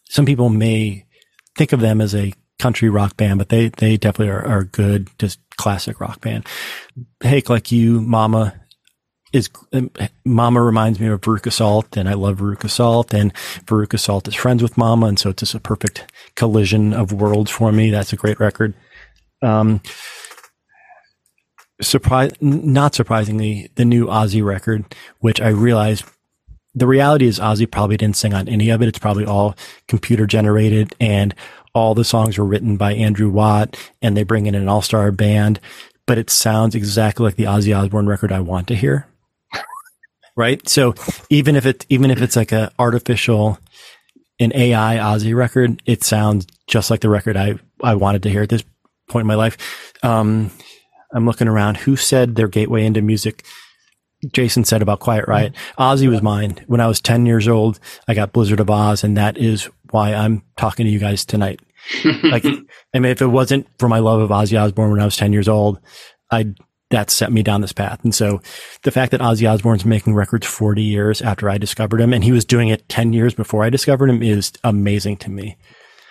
some 0.08 0.24
people 0.24 0.50
may 0.50 1.04
think 1.56 1.72
of 1.72 1.80
them 1.80 2.00
as 2.00 2.14
a 2.14 2.32
country 2.60 2.88
rock 2.88 3.16
band, 3.16 3.38
but 3.38 3.48
they, 3.48 3.68
they 3.68 3.96
definitely 3.96 4.32
are, 4.32 4.46
are 4.46 4.64
good, 4.64 5.08
just 5.18 5.40
classic 5.56 6.00
rock 6.00 6.20
band. 6.20 6.46
Hake, 7.22 7.48
like 7.48 7.72
you, 7.72 8.00
Mama 8.00 8.54
is, 9.32 9.48
um, 9.72 9.90
Mama 10.24 10.62
reminds 10.62 11.00
me 11.00 11.08
of 11.08 11.20
Veruca 11.20 11.52
Salt 11.52 11.96
and 11.96 12.08
I 12.08 12.14
love 12.14 12.38
Veruca 12.38 12.68
Salt 12.68 13.14
and 13.14 13.32
Veruca 13.66 13.98
Salt 13.98 14.28
is 14.28 14.34
friends 14.34 14.62
with 14.62 14.76
Mama. 14.76 15.06
And 15.06 15.18
so 15.18 15.30
it's 15.30 15.40
just 15.40 15.54
a 15.54 15.60
perfect 15.60 16.12
collision 16.36 16.92
of 16.92 17.12
worlds 17.12 17.50
for 17.50 17.72
me. 17.72 17.90
That's 17.90 18.12
a 18.12 18.16
great 18.16 18.38
record. 18.38 18.74
Um, 19.42 19.80
surprise, 21.80 22.32
not 22.40 22.94
surprisingly, 22.94 23.70
the 23.76 23.84
new 23.84 24.06
Ozzy 24.06 24.44
record, 24.44 24.84
which 25.20 25.40
I 25.40 25.48
realized 25.48 26.04
the 26.74 26.86
reality 26.86 27.26
is 27.26 27.40
Ozzy 27.40 27.68
probably 27.70 27.96
didn't 27.96 28.16
sing 28.16 28.32
on 28.34 28.48
any 28.48 28.70
of 28.70 28.80
it. 28.80 28.88
It's 28.88 28.98
probably 28.98 29.24
all 29.24 29.56
computer 29.88 30.26
generated 30.26 30.94
and 31.00 31.34
all 31.74 31.94
the 31.94 32.04
songs 32.04 32.38
were 32.38 32.44
written 32.44 32.76
by 32.76 32.94
Andrew 32.94 33.30
Watt 33.30 33.76
and 34.02 34.16
they 34.16 34.22
bring 34.22 34.46
in 34.46 34.54
an 34.54 34.68
all-star 34.68 35.12
band, 35.12 35.60
but 36.06 36.18
it 36.18 36.30
sounds 36.30 36.74
exactly 36.74 37.24
like 37.24 37.36
the 37.36 37.44
Ozzy 37.44 37.76
Osbourne 37.76 38.06
record 38.06 38.32
I 38.32 38.40
want 38.40 38.68
to 38.68 38.74
hear. 38.74 39.06
right? 40.36 40.66
So 40.68 40.94
even 41.28 41.56
if 41.56 41.66
it, 41.66 41.86
even 41.88 42.10
if 42.10 42.22
it's 42.22 42.36
like 42.36 42.52
a 42.52 42.72
artificial, 42.78 43.58
an 44.38 44.52
AI 44.54 44.96
Ozzy 44.96 45.34
record, 45.34 45.82
it 45.86 46.02
sounds 46.02 46.46
just 46.66 46.90
like 46.90 47.00
the 47.00 47.08
record 47.08 47.36
I, 47.36 47.54
I 47.82 47.94
wanted 47.94 48.22
to 48.24 48.30
hear 48.30 48.42
at 48.42 48.48
this 48.48 48.64
point 49.08 49.24
in 49.24 49.28
my 49.28 49.34
life. 49.34 49.56
Um, 50.02 50.50
I'm 51.12 51.26
looking 51.26 51.48
around. 51.48 51.76
Who 51.78 51.96
said 51.96 52.36
their 52.36 52.48
gateway 52.48 52.84
into 52.84 53.02
music? 53.02 53.44
Jason 54.32 54.64
said 54.64 54.82
about 54.82 55.00
Quiet 55.00 55.26
Riot. 55.26 55.54
Ozzy 55.78 56.08
was 56.08 56.22
mine. 56.22 56.62
When 56.66 56.80
I 56.80 56.86
was 56.86 57.00
10 57.00 57.26
years 57.26 57.48
old, 57.48 57.80
I 58.06 58.14
got 58.14 58.32
Blizzard 58.32 58.60
of 58.60 58.66
Ozz, 58.66 59.02
and 59.02 59.16
that 59.16 59.38
is 59.38 59.68
why 59.90 60.12
I'm 60.14 60.42
talking 60.56 60.86
to 60.86 60.92
you 60.92 60.98
guys 60.98 61.24
tonight. 61.24 61.60
like, 62.22 62.44
I 62.44 62.98
mean, 62.98 63.10
if 63.10 63.22
it 63.22 63.26
wasn't 63.26 63.66
for 63.78 63.88
my 63.88 63.98
love 63.98 64.20
of 64.20 64.30
Ozzy 64.30 64.60
Osbourne 64.60 64.90
when 64.90 65.00
I 65.00 65.04
was 65.04 65.16
10 65.16 65.32
years 65.32 65.48
old, 65.48 65.80
I 66.30 66.54
that 66.90 67.08
set 67.08 67.32
me 67.32 67.42
down 67.42 67.60
this 67.60 67.72
path. 67.72 68.00
And 68.02 68.14
so 68.14 68.40
the 68.82 68.90
fact 68.90 69.12
that 69.12 69.20
Ozzy 69.20 69.48
Osbourne's 69.48 69.84
making 69.84 70.14
records 70.14 70.46
40 70.46 70.82
years 70.82 71.22
after 71.22 71.48
I 71.48 71.56
discovered 71.56 72.00
him 72.00 72.12
and 72.12 72.24
he 72.24 72.32
was 72.32 72.44
doing 72.44 72.68
it 72.68 72.88
10 72.88 73.12
years 73.12 73.32
before 73.32 73.62
I 73.62 73.70
discovered 73.70 74.10
him 74.10 74.24
is 74.24 74.52
amazing 74.64 75.16
to 75.18 75.30
me. 75.30 75.56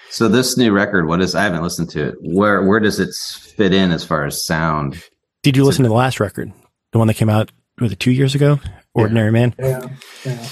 So 0.10 0.28
this 0.28 0.58
new 0.58 0.72
record, 0.72 1.08
what 1.08 1.22
is? 1.22 1.36
I 1.36 1.44
haven't 1.44 1.62
listened 1.62 1.90
to 1.92 2.08
it. 2.08 2.16
Where 2.22 2.66
where 2.66 2.80
does 2.80 3.00
it 3.00 3.14
fit 3.14 3.74
in 3.74 3.92
as 3.92 4.04
far 4.04 4.26
as 4.26 4.44
sound? 4.46 5.04
Did 5.44 5.56
you 5.56 5.64
listen 5.64 5.84
to 5.84 5.90
the 5.90 5.96
last 5.96 6.20
record? 6.20 6.52
The 6.92 6.98
one 6.98 7.08
that 7.08 7.14
came 7.14 7.30
out 7.30 7.52
was 7.80 7.92
it 7.92 8.00
two 8.00 8.12
years 8.12 8.36
ago? 8.36 8.60
Ordinary 8.94 9.32
Man. 9.32 9.56
Yeah, 9.60 9.88
yeah. 10.26 10.48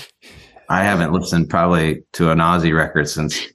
I 0.69 0.83
haven't 0.83 1.13
listened 1.13 1.49
probably 1.49 2.03
to 2.13 2.31
an 2.31 2.39
Ozzy 2.39 2.75
record 2.75 3.07
since 3.09 3.47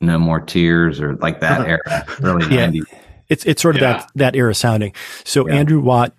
No 0.00 0.18
More 0.18 0.40
Tears 0.40 1.00
or 1.00 1.16
like 1.16 1.40
that 1.40 1.60
uh-huh. 1.60 1.68
era, 1.68 2.06
early 2.22 2.54
Yeah. 2.54 2.66
nineties. 2.66 2.84
It's 3.28 3.44
it's 3.44 3.62
sort 3.62 3.76
of 3.76 3.82
Yeah. 3.82 3.92
that 3.92 4.10
that 4.16 4.36
era 4.36 4.54
sounding. 4.54 4.94
So 5.24 5.48
Yeah. 5.48 5.56
Andrew 5.56 5.80
Watt, 5.80 6.14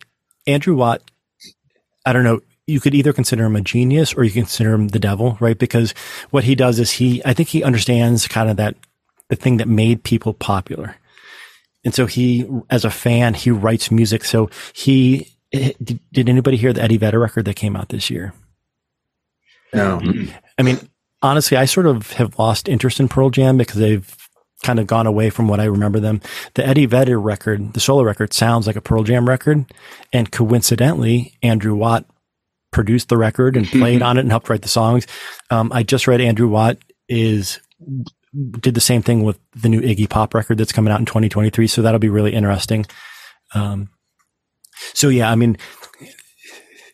Andrew 0.47 0.75
Watt, 0.75 1.01
I 2.05 2.13
don't 2.13 2.23
know. 2.23 2.41
You 2.65 2.79
could 2.79 2.95
either 2.95 3.11
consider 3.11 3.43
him 3.45 3.55
a 3.55 3.61
genius 3.61 4.13
or 4.13 4.23
you 4.23 4.31
can 4.31 4.43
consider 4.43 4.73
him 4.73 4.87
the 4.89 4.99
devil, 4.99 5.37
right? 5.41 5.57
Because 5.57 5.93
what 6.29 6.45
he 6.45 6.55
does 6.55 6.79
is 6.79 6.91
he, 6.91 7.21
I 7.25 7.33
think 7.33 7.49
he 7.49 7.61
understands 7.61 8.27
kind 8.27 8.49
of 8.49 8.55
that 8.57 8.75
the 9.29 9.35
thing 9.35 9.57
that 9.57 9.67
made 9.67 10.03
people 10.03 10.33
popular. 10.33 10.95
And 11.83 11.93
so 11.93 12.05
he, 12.05 12.47
as 12.69 12.85
a 12.85 12.89
fan, 12.89 13.33
he 13.33 13.51
writes 13.51 13.91
music. 13.91 14.23
So 14.23 14.49
he, 14.73 15.32
did, 15.53 15.99
did 16.11 16.29
anybody 16.29 16.57
hear 16.57 16.73
the 16.73 16.81
Eddie 16.81 16.97
Vedder 16.97 17.19
record 17.19 17.45
that 17.45 17.55
came 17.55 17.75
out 17.75 17.89
this 17.89 18.09
year? 18.09 18.33
No. 19.73 20.01
I 20.57 20.61
mean, 20.61 20.77
honestly, 21.21 21.57
I 21.57 21.65
sort 21.65 21.85
of 21.85 22.11
have 22.13 22.37
lost 22.37 22.67
interest 22.67 22.99
in 22.99 23.07
Pearl 23.07 23.29
Jam 23.29 23.57
because 23.57 23.79
they've 23.79 24.15
kind 24.63 24.79
of 24.79 24.87
gone 24.87 25.07
away 25.07 25.29
from 25.29 25.47
what 25.47 25.59
I 25.59 25.65
remember 25.65 25.99
them. 25.99 26.21
The 26.53 26.65
Eddie 26.65 26.85
Vedder 26.85 27.19
record, 27.19 27.73
the 27.73 27.79
solo 27.79 28.03
record 28.03 28.33
sounds 28.33 28.65
like 28.65 28.75
a 28.75 28.81
Pearl 28.81 29.03
Jam 29.03 29.27
record. 29.27 29.65
And 30.11 30.31
coincidentally, 30.31 31.37
Andrew 31.43 31.75
Watt 31.75 32.05
produced 32.71 33.09
the 33.09 33.17
record 33.17 33.55
and 33.55 33.67
played 33.67 34.01
on 34.01 34.17
it 34.17 34.21
and 34.21 34.31
helped 34.31 34.49
write 34.49 34.63
the 34.63 34.67
songs. 34.67 35.05
Um, 35.49 35.71
I 35.71 35.83
just 35.83 36.07
read 36.07 36.21
Andrew 36.21 36.47
Watt 36.47 36.77
is 37.07 37.59
did 38.59 38.73
the 38.73 38.81
same 38.81 39.03
thing 39.03 39.23
with 39.23 39.39
the 39.55 39.69
new 39.69 39.81
Iggy 39.81 40.09
Pop 40.09 40.33
record 40.33 40.57
that's 40.57 40.71
coming 40.71 40.91
out 40.91 40.99
in 40.99 41.05
2023. 41.05 41.67
So 41.67 41.81
that'll 41.83 41.99
be 41.99 42.09
really 42.09 42.33
interesting. 42.33 42.85
Um, 43.53 43.89
so 44.93 45.09
yeah, 45.09 45.31
I 45.31 45.35
mean, 45.35 45.57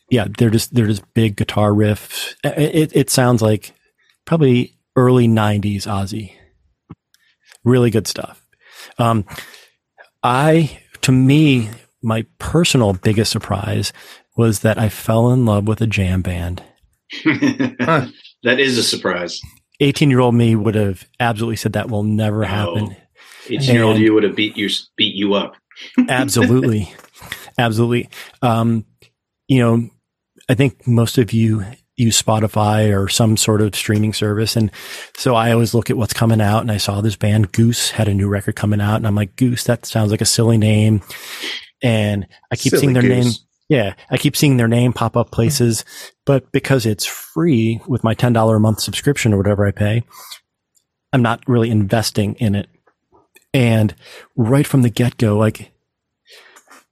yeah, 0.09 0.27
they're 0.37 0.49
just 0.49 0.73
they're 0.73 0.87
just 0.87 1.13
big 1.13 1.35
guitar 1.35 1.71
riffs. 1.71 2.35
It, 2.43 2.95
it, 2.95 3.09
sounds 3.09 3.41
like 3.41 3.73
probably 4.25 4.75
early 4.95 5.27
'90s 5.27 5.83
Ozzy. 5.83 6.33
Really 7.63 7.91
good 7.91 8.07
stuff. 8.07 8.45
Um, 8.97 9.25
I 10.23 10.79
to 11.01 11.11
me, 11.11 11.69
my 12.01 12.25
personal 12.39 12.93
biggest 12.93 13.31
surprise 13.31 13.93
was 14.35 14.61
that 14.61 14.77
I 14.77 14.89
fell 14.89 15.31
in 15.31 15.45
love 15.45 15.67
with 15.67 15.81
a 15.81 15.87
jam 15.87 16.21
band. 16.21 16.63
that 17.25 18.11
is 18.43 18.77
a 18.77 18.83
surprise. 18.83 19.41
18 19.81 20.09
year 20.09 20.19
old 20.19 20.35
me 20.35 20.55
would 20.55 20.75
have 20.75 21.05
absolutely 21.19 21.55
said 21.55 21.73
that 21.73 21.89
will 21.89 22.03
never 22.03 22.43
happen. 22.43 22.95
Eighteen 23.49 23.75
year 23.75 23.83
old 23.83 23.97
you 23.97 24.13
would 24.13 24.23
have 24.23 24.35
beat 24.35 24.57
you 24.57 24.69
beat 24.95 25.15
you 25.15 25.33
up. 25.33 25.55
absolutely 26.09 26.93
absolutely. 27.65 28.09
Um 28.41 28.85
you 29.49 29.59
know 29.59 29.89
i 30.47 30.53
think 30.53 30.87
most 30.87 31.17
of 31.17 31.33
you 31.33 31.65
use 31.97 32.21
spotify 32.21 32.97
or 32.97 33.09
some 33.09 33.35
sort 33.35 33.59
of 33.59 33.75
streaming 33.75 34.13
service. 34.13 34.55
And 34.55 34.71
so 35.17 35.35
i 35.35 35.51
always 35.51 35.73
look 35.73 35.89
at 35.89 35.97
what's 35.97 36.13
coming 36.13 36.39
out 36.39 36.61
and 36.61 36.71
i 36.71 36.77
saw 36.77 37.01
this 37.01 37.17
band 37.17 37.51
goose 37.51 37.91
had 37.91 38.07
a 38.07 38.13
new 38.13 38.29
record 38.29 38.55
coming 38.55 38.79
out. 38.79 38.95
And 38.95 39.05
i'm 39.05 39.15
like 39.15 39.35
goose 39.35 39.65
that 39.65 39.85
sounds 39.85 40.11
like 40.11 40.21
a 40.21 40.25
silly 40.25 40.57
name. 40.57 41.01
And 41.83 42.25
i 42.51 42.55
keep 42.55 42.71
Silly 42.71 42.81
seeing 42.81 42.93
their 42.93 43.03
name. 43.03 43.31
Yeah 43.67 43.95
i 44.09 44.17
keep 44.17 44.37
seeing 44.37 44.55
their 44.55 44.69
name 44.69 44.93
pop 44.93 45.17
up 45.17 45.31
places. 45.31 45.83
But 46.25 46.51
because 46.53 46.85
it's 46.85 47.05
free 47.05 47.81
with 47.87 48.03
my 48.03 48.15
$10 48.15 48.55
a 48.55 48.59
month 48.59 48.79
subscription 48.79 49.33
or 49.33 49.37
whatever 49.37 49.65
i 49.67 49.71
pay 49.71 50.03
i'm 51.11 51.21
not 51.21 51.41
really 51.47 51.69
investing 51.69 52.35
in 52.35 52.55
it. 52.55 52.69
And 53.51 53.95
right 54.35 54.67
from 54.67 54.83
the 54.83 54.91
get 54.91 55.17
go, 55.17 55.37
like 55.37 55.68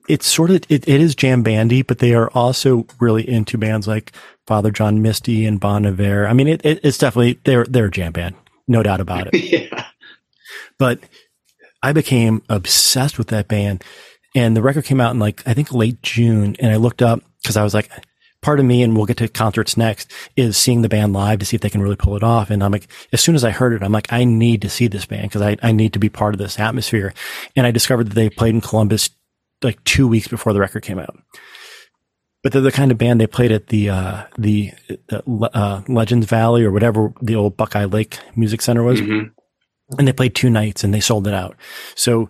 it's 0.08 0.26
sort 0.28 0.50
of, 0.50 0.58
it, 0.70 0.88
it 0.88 1.02
is 1.02 1.16
jam 1.16 1.44
bandy, 1.44 1.82
but 1.82 2.00
they 2.00 2.14
are 2.14 2.30
also 2.32 2.86
really 3.00 3.28
into 3.28 3.58
bands 3.58 3.88
like 3.88 4.14
Father 4.46 4.72
John 4.72 5.02
Misty 5.02 5.46
and 5.46 5.60
Bon 5.60 5.86
Iver. 5.86 6.28
I 6.28 6.34
mean, 6.34 6.48
it, 6.48 6.66
it, 6.66 6.80
it's 6.84 6.98
definitely, 6.98 7.40
they're, 7.44 7.66
they're 7.66 7.86
a 7.86 7.92
jam 7.92 8.14
band. 8.14 8.36
No 8.68 8.84
doubt 8.84 9.02
about 9.02 9.34
it. 9.34 9.36
yeah. 9.72 9.86
but 10.78 11.00
I 11.84 11.94
became 11.94 12.42
obsessed 12.50 13.18
with 13.18 13.28
that 13.28 13.48
band. 13.48 13.84
And 14.36 14.56
the 14.56 14.62
record 14.62 14.86
came 14.86 15.02
out 15.02 15.14
in 15.14 15.20
like, 15.20 15.42
I 15.48 15.54
think 15.54 15.74
late 15.74 16.02
June. 16.02 16.56
And 16.60 16.72
I 16.72 16.76
looked 16.76 17.02
up 17.02 17.22
because 17.42 17.58
I 17.58 17.64
was 17.64 17.74
like, 17.74 17.90
part 18.42 18.60
of 18.60 18.66
me, 18.66 18.84
and 18.84 18.96
we'll 18.96 19.06
get 19.06 19.18
to 19.18 19.28
concerts 19.28 19.78
next, 19.78 20.12
is 20.36 20.58
seeing 20.58 20.82
the 20.82 20.90
band 20.90 21.14
live 21.14 21.40
to 21.40 21.46
see 21.46 21.56
if 21.56 21.62
they 21.62 21.70
can 21.70 21.82
really 21.82 21.96
pull 21.96 22.16
it 22.16 22.24
off. 22.24 22.50
And 22.50 22.64
I'm 22.64 22.72
like, 22.72 22.88
as 23.12 23.22
soon 23.22 23.36
as 23.36 23.44
I 23.44 23.50
heard 23.52 23.74
it, 23.74 23.84
I'm 23.84 23.92
like, 23.92 24.12
I 24.12 24.24
need 24.24 24.62
to 24.62 24.70
see 24.70 24.88
this 24.88 25.06
band 25.06 25.24
because 25.24 25.42
I, 25.42 25.58
I 25.64 25.72
need 25.72 25.94
to 25.94 26.00
be 26.00 26.10
part 26.10 26.34
of 26.34 26.40
this 26.40 26.60
atmosphere. 26.60 27.14
And 27.56 27.66
I 27.66 27.72
discovered 27.72 28.08
that 28.08 28.14
they 28.14 28.30
played 28.30 28.56
in 28.56 28.62
Columbus 28.62 29.10
like 29.64 29.84
two 29.84 30.08
weeks 30.08 30.28
before 30.28 30.54
the 30.54 30.60
record 30.60 30.84
came 30.84 31.00
out. 31.00 31.18
But 32.44 32.52
they're 32.54 32.62
the 32.62 32.72
kind 32.72 32.92
of 32.92 32.98
band 32.98 33.20
they 33.20 33.28
played 33.28 33.52
at 33.52 33.68
the, 33.68 33.90
uh, 33.90 34.24
the, 34.38 34.72
uh, 35.12 35.82
Legends 35.88 36.28
Valley 36.28 36.64
or 36.64 36.72
whatever 36.72 37.12
the 37.22 37.36
old 37.36 37.58
Buckeye 37.58 37.86
Lake 37.86 38.20
Music 38.36 38.62
Center 38.62 38.84
was 38.84 39.02
Mhm. 39.02 39.32
and 39.98 40.08
they 40.08 40.14
played 40.14 40.36
two 40.36 40.50
nights 40.50 40.84
and 40.84 40.94
they 40.94 41.00
sold 41.00 41.28
it 41.28 41.34
out. 41.34 41.56
So 41.96 42.30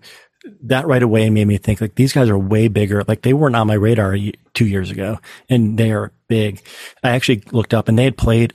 that 0.63 0.87
right 0.87 1.03
away 1.03 1.29
made 1.29 1.45
me 1.47 1.57
think 1.57 1.81
like 1.81 1.95
these 1.95 2.13
guys 2.13 2.29
are 2.29 2.37
way 2.37 2.67
bigger. 2.69 3.03
Like 3.07 3.21
they 3.23 3.33
weren't 3.33 3.55
on 3.55 3.67
my 3.67 3.73
radar 3.73 4.15
two 4.53 4.65
years 4.65 4.89
ago 4.89 5.19
and 5.49 5.77
they 5.77 5.91
are 5.91 6.13
big. 6.29 6.61
I 7.03 7.09
actually 7.09 7.43
looked 7.51 7.73
up 7.73 7.89
and 7.89 7.99
they 7.99 8.05
had 8.05 8.17
played 8.17 8.53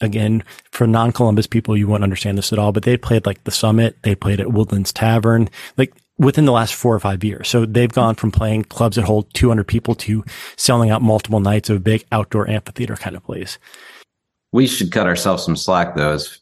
again 0.00 0.44
for 0.72 0.86
non-Columbus 0.86 1.46
people. 1.46 1.76
You 1.76 1.86
won't 1.88 2.02
understand 2.02 2.36
this 2.36 2.52
at 2.52 2.58
all, 2.58 2.72
but 2.72 2.82
they 2.82 2.90
had 2.90 3.02
played 3.02 3.24
like 3.24 3.42
the 3.44 3.50
summit. 3.50 3.96
They 4.02 4.14
played 4.14 4.40
at 4.40 4.52
Woodlands 4.52 4.92
Tavern, 4.92 5.48
like 5.78 5.94
within 6.18 6.44
the 6.44 6.52
last 6.52 6.74
four 6.74 6.94
or 6.94 7.00
five 7.00 7.24
years. 7.24 7.48
So 7.48 7.64
they've 7.66 7.92
gone 7.92 8.14
from 8.14 8.30
playing 8.30 8.64
clubs 8.64 8.96
that 8.96 9.04
hold 9.04 9.32
200 9.34 9.64
people 9.64 9.94
to 9.96 10.24
selling 10.56 10.90
out 10.90 11.02
multiple 11.02 11.40
nights 11.40 11.70
of 11.70 11.78
a 11.78 11.80
big 11.80 12.04
outdoor 12.12 12.48
amphitheater 12.48 12.96
kind 12.96 13.16
of 13.16 13.24
place. 13.24 13.58
We 14.52 14.66
should 14.66 14.92
cut 14.92 15.06
ourselves 15.06 15.44
some 15.44 15.56
slack 15.56 15.96
though, 15.96 16.12
as 16.12 16.38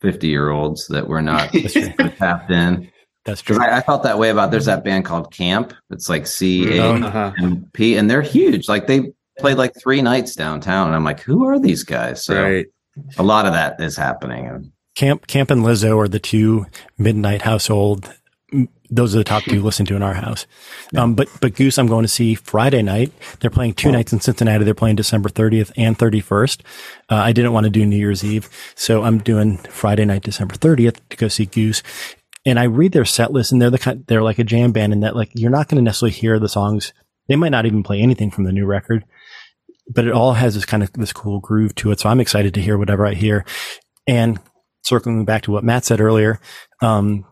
fifty 0.00 0.26
year 0.28 0.50
olds 0.50 0.88
that 0.88 1.06
we're 1.08 1.20
not 1.20 1.52
tapped 2.18 2.50
in. 2.50 2.90
That's 3.24 3.40
true. 3.42 3.58
I, 3.60 3.78
I 3.78 3.80
felt 3.82 4.02
that 4.04 4.18
way 4.18 4.30
about 4.30 4.50
there's 4.50 4.64
that 4.66 4.82
band 4.84 5.04
called 5.04 5.32
Camp. 5.32 5.72
It's 5.90 6.08
like 6.08 6.26
C 6.26 6.78
A 6.78 6.92
Uh-huh. 6.94 7.32
M 7.40 7.68
P, 7.72 7.96
and 7.96 8.10
they're 8.10 8.22
huge. 8.22 8.68
Like 8.68 8.86
they 8.88 9.12
played 9.38 9.58
like 9.58 9.72
three 9.78 10.02
nights 10.02 10.34
downtown, 10.34 10.88
and 10.88 10.96
I'm 10.96 11.04
like, 11.04 11.20
who 11.20 11.44
are 11.46 11.58
these 11.58 11.84
guys? 11.84 12.24
So 12.24 12.42
Right. 12.42 12.66
a 13.18 13.22
lot 13.22 13.46
of 13.46 13.52
that 13.52 13.80
is 13.80 13.96
happening. 13.96 14.72
Camp 14.96 15.26
Camp 15.28 15.50
and 15.50 15.62
Lizzo 15.62 15.96
are 15.98 16.08
the 16.08 16.18
two 16.18 16.66
midnight 16.98 17.42
household. 17.42 18.12
Those 18.90 19.14
are 19.14 19.18
the 19.18 19.24
top 19.24 19.42
two 19.44 19.62
listened 19.62 19.88
to 19.88 19.96
in 19.96 20.02
our 20.02 20.14
house. 20.14 20.46
Um, 20.96 21.14
but 21.14 21.28
but 21.40 21.54
Goose, 21.54 21.78
I'm 21.78 21.86
going 21.86 22.04
to 22.04 22.08
see 22.08 22.34
Friday 22.34 22.82
night. 22.82 23.12
They're 23.40 23.50
playing 23.50 23.74
two 23.74 23.90
nights 23.90 24.12
in 24.12 24.20
Cincinnati. 24.20 24.64
They're 24.64 24.74
playing 24.74 24.96
December 24.96 25.28
30th 25.28 25.72
and 25.76 25.98
31st. 25.98 26.60
Uh, 27.10 27.16
I 27.16 27.32
didn't 27.32 27.52
want 27.52 27.64
to 27.64 27.70
do 27.70 27.84
New 27.84 27.96
Year's 27.96 28.24
Eve, 28.24 28.48
so 28.74 29.02
I'm 29.02 29.18
doing 29.18 29.58
Friday 29.58 30.04
night, 30.04 30.22
December 30.22 30.54
30th 30.54 30.98
to 31.10 31.16
go 31.16 31.28
see 31.28 31.46
Goose. 31.46 31.82
And 32.44 32.60
I 32.60 32.64
read 32.64 32.92
their 32.92 33.04
set 33.04 33.32
list, 33.32 33.50
and 33.50 33.60
they're 33.60 33.70
the 33.70 33.78
kind, 33.78 34.04
they're 34.06 34.22
like 34.22 34.38
a 34.38 34.44
jam 34.44 34.72
band 34.72 34.92
in 34.92 35.00
that 35.00 35.16
like 35.16 35.30
you're 35.34 35.50
not 35.50 35.68
going 35.68 35.76
to 35.76 35.82
necessarily 35.82 36.12
hear 36.12 36.38
the 36.38 36.48
songs. 36.48 36.92
They 37.28 37.36
might 37.36 37.50
not 37.50 37.66
even 37.66 37.82
play 37.82 38.00
anything 38.00 38.30
from 38.30 38.44
the 38.44 38.52
new 38.52 38.66
record, 38.66 39.04
but 39.88 40.06
it 40.06 40.12
all 40.12 40.34
has 40.34 40.54
this 40.54 40.64
kind 40.64 40.82
of 40.82 40.92
this 40.92 41.12
cool 41.12 41.40
groove 41.40 41.74
to 41.76 41.90
it. 41.90 42.00
So 42.00 42.08
I'm 42.08 42.20
excited 42.20 42.54
to 42.54 42.62
hear 42.62 42.78
whatever 42.78 43.04
I 43.04 43.14
hear. 43.14 43.44
And 44.06 44.38
circling 44.86 45.24
back 45.24 45.42
to 45.42 45.50
what 45.50 45.64
Matt 45.64 45.84
said 45.84 46.00
earlier, 46.00 46.40
um, 46.80 47.24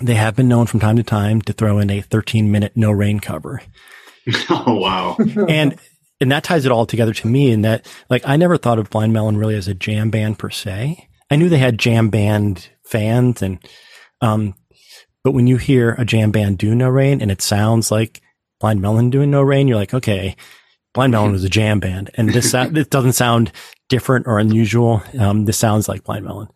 they 0.00 0.14
have 0.14 0.36
been 0.36 0.48
known 0.48 0.66
from 0.66 0.80
time 0.80 0.96
to 0.96 1.02
time 1.02 1.40
to 1.42 1.52
throw 1.52 1.78
in 1.78 1.90
a 1.90 2.00
13 2.00 2.50
minute 2.50 2.72
no 2.76 2.90
rain 2.90 3.20
cover. 3.20 3.62
Oh 4.50 4.74
wow. 4.74 5.16
and 5.48 5.76
and 6.20 6.30
that 6.30 6.44
ties 6.44 6.66
it 6.66 6.70
all 6.72 6.84
together 6.86 7.14
to 7.14 7.26
me 7.26 7.50
in 7.50 7.62
that 7.62 7.86
like 8.10 8.22
I 8.26 8.36
never 8.36 8.56
thought 8.58 8.78
of 8.78 8.90
Blind 8.90 9.12
Melon 9.12 9.36
really 9.38 9.56
as 9.56 9.66
a 9.66 9.74
jam 9.74 10.10
band 10.10 10.38
per 10.38 10.50
se. 10.50 11.08
I 11.30 11.36
knew 11.36 11.48
they 11.48 11.58
had 11.58 11.78
jam 11.78 12.10
band 12.10 12.68
fans 12.84 13.42
and 13.42 13.58
um 14.20 14.54
but 15.24 15.32
when 15.32 15.46
you 15.46 15.56
hear 15.56 15.92
a 15.98 16.04
jam 16.04 16.30
band 16.30 16.58
do 16.58 16.74
no 16.74 16.88
rain 16.88 17.20
and 17.22 17.30
it 17.30 17.42
sounds 17.42 17.90
like 17.90 18.20
Blind 18.60 18.80
Melon 18.82 19.10
doing 19.10 19.30
no 19.30 19.42
rain, 19.42 19.66
you're 19.66 19.76
like, 19.78 19.94
okay, 19.94 20.36
Blind 20.92 21.12
Melon 21.12 21.32
was 21.32 21.44
a 21.44 21.48
jam 21.48 21.80
band. 21.80 22.10
And 22.14 22.28
this 22.30 22.52
this 22.70 22.88
doesn't 22.88 23.14
sound 23.14 23.52
different 23.88 24.26
or 24.26 24.38
unusual. 24.38 25.02
Um 25.18 25.46
this 25.46 25.58
sounds 25.58 25.88
like 25.88 26.04
Blind 26.04 26.24
Melon. 26.26 26.48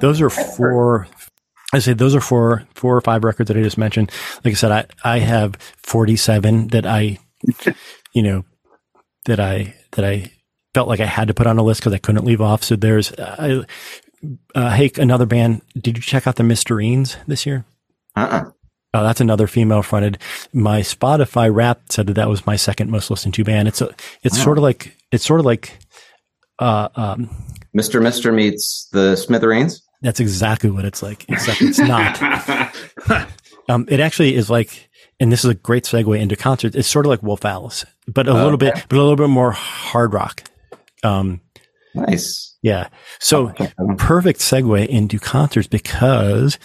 Those 0.00 0.20
are 0.20 0.30
four. 0.30 1.08
I 1.72 1.78
say 1.80 1.92
those 1.94 2.14
are 2.14 2.20
four, 2.20 2.64
four 2.74 2.96
or 2.96 3.00
five 3.00 3.24
records 3.24 3.48
that 3.48 3.56
I 3.56 3.62
just 3.62 3.78
mentioned. 3.78 4.10
Like 4.44 4.52
I 4.52 4.54
said, 4.54 4.70
I, 4.70 4.86
I 5.16 5.18
have 5.18 5.56
47 5.82 6.68
that 6.68 6.86
I, 6.86 7.18
you 8.12 8.22
know, 8.22 8.44
that 9.24 9.40
I, 9.40 9.74
that 9.92 10.04
I 10.04 10.30
felt 10.74 10.88
like 10.88 11.00
I 11.00 11.06
had 11.06 11.28
to 11.28 11.34
put 11.34 11.46
on 11.46 11.58
a 11.58 11.62
list 11.62 11.80
because 11.80 11.92
I 11.92 11.98
couldn't 11.98 12.24
leave 12.24 12.40
off. 12.40 12.62
So 12.62 12.76
there's, 12.76 13.10
uh, 13.12 13.64
uh, 14.54 14.70
hey, 14.76 14.90
another 14.98 15.26
band. 15.26 15.62
Did 15.76 15.96
you 15.96 16.02
check 16.02 16.26
out 16.26 16.36
the 16.36 16.42
Mysterines 16.44 17.16
this 17.26 17.46
year? 17.46 17.64
uh-uh. 18.14 18.50
Oh, 18.94 19.02
that's 19.02 19.20
another 19.20 19.46
female 19.46 19.82
fronted. 19.82 20.16
My 20.54 20.80
Spotify 20.80 21.54
rap 21.54 21.80
said 21.90 22.06
that 22.06 22.14
that 22.14 22.30
was 22.30 22.46
my 22.46 22.56
second 22.56 22.90
most 22.90 23.10
listened 23.10 23.34
to 23.34 23.44
band. 23.44 23.68
It's 23.68 23.82
a, 23.82 23.94
it's 24.22 24.38
Wow. 24.38 24.44
sort 24.44 24.58
of 24.58 24.62
like, 24.62 24.96
it's 25.12 25.24
sort 25.26 25.40
of 25.40 25.44
like, 25.46 25.76
uh, 26.60 26.88
um, 26.96 27.28
Mr. 27.76 28.00
Mister 28.00 28.32
meets 28.32 28.88
the 28.92 29.14
Smithereens. 29.16 29.82
That's 30.06 30.20
exactly 30.20 30.70
what 30.70 30.84
it's 30.84 31.02
like, 31.02 31.24
except 31.28 31.60
it's 31.62 31.78
not. 31.78 32.18
Um, 33.68 33.84
it 33.88 33.98
actually 33.98 34.36
is 34.36 34.48
like, 34.48 34.88
and 35.18 35.32
this 35.32 35.44
is 35.44 35.50
a 35.50 35.54
great 35.56 35.82
segue 35.82 36.16
into 36.20 36.36
concerts. 36.36 36.76
It's 36.76 36.86
sort 36.86 37.04
of 37.04 37.10
like 37.10 37.20
Wolf 37.20 37.44
Alice, 37.44 37.84
but 38.06 38.28
a 38.28 38.30
Oh, 38.30 38.34
little 38.44 38.58
bit, 38.58 38.74
but 38.88 38.96
a 38.96 39.02
little 39.02 39.16
bit 39.16 39.26
more 39.28 39.50
hard 39.50 40.12
rock. 40.14 40.48
Um, 41.02 41.40
Nice. 41.92 42.56
yeah. 42.62 42.86
So 43.18 43.48
Okay. 43.48 43.72
perfect 43.98 44.38
segue 44.38 44.86
into 44.86 45.18
concerts 45.18 45.66
because 45.66 46.60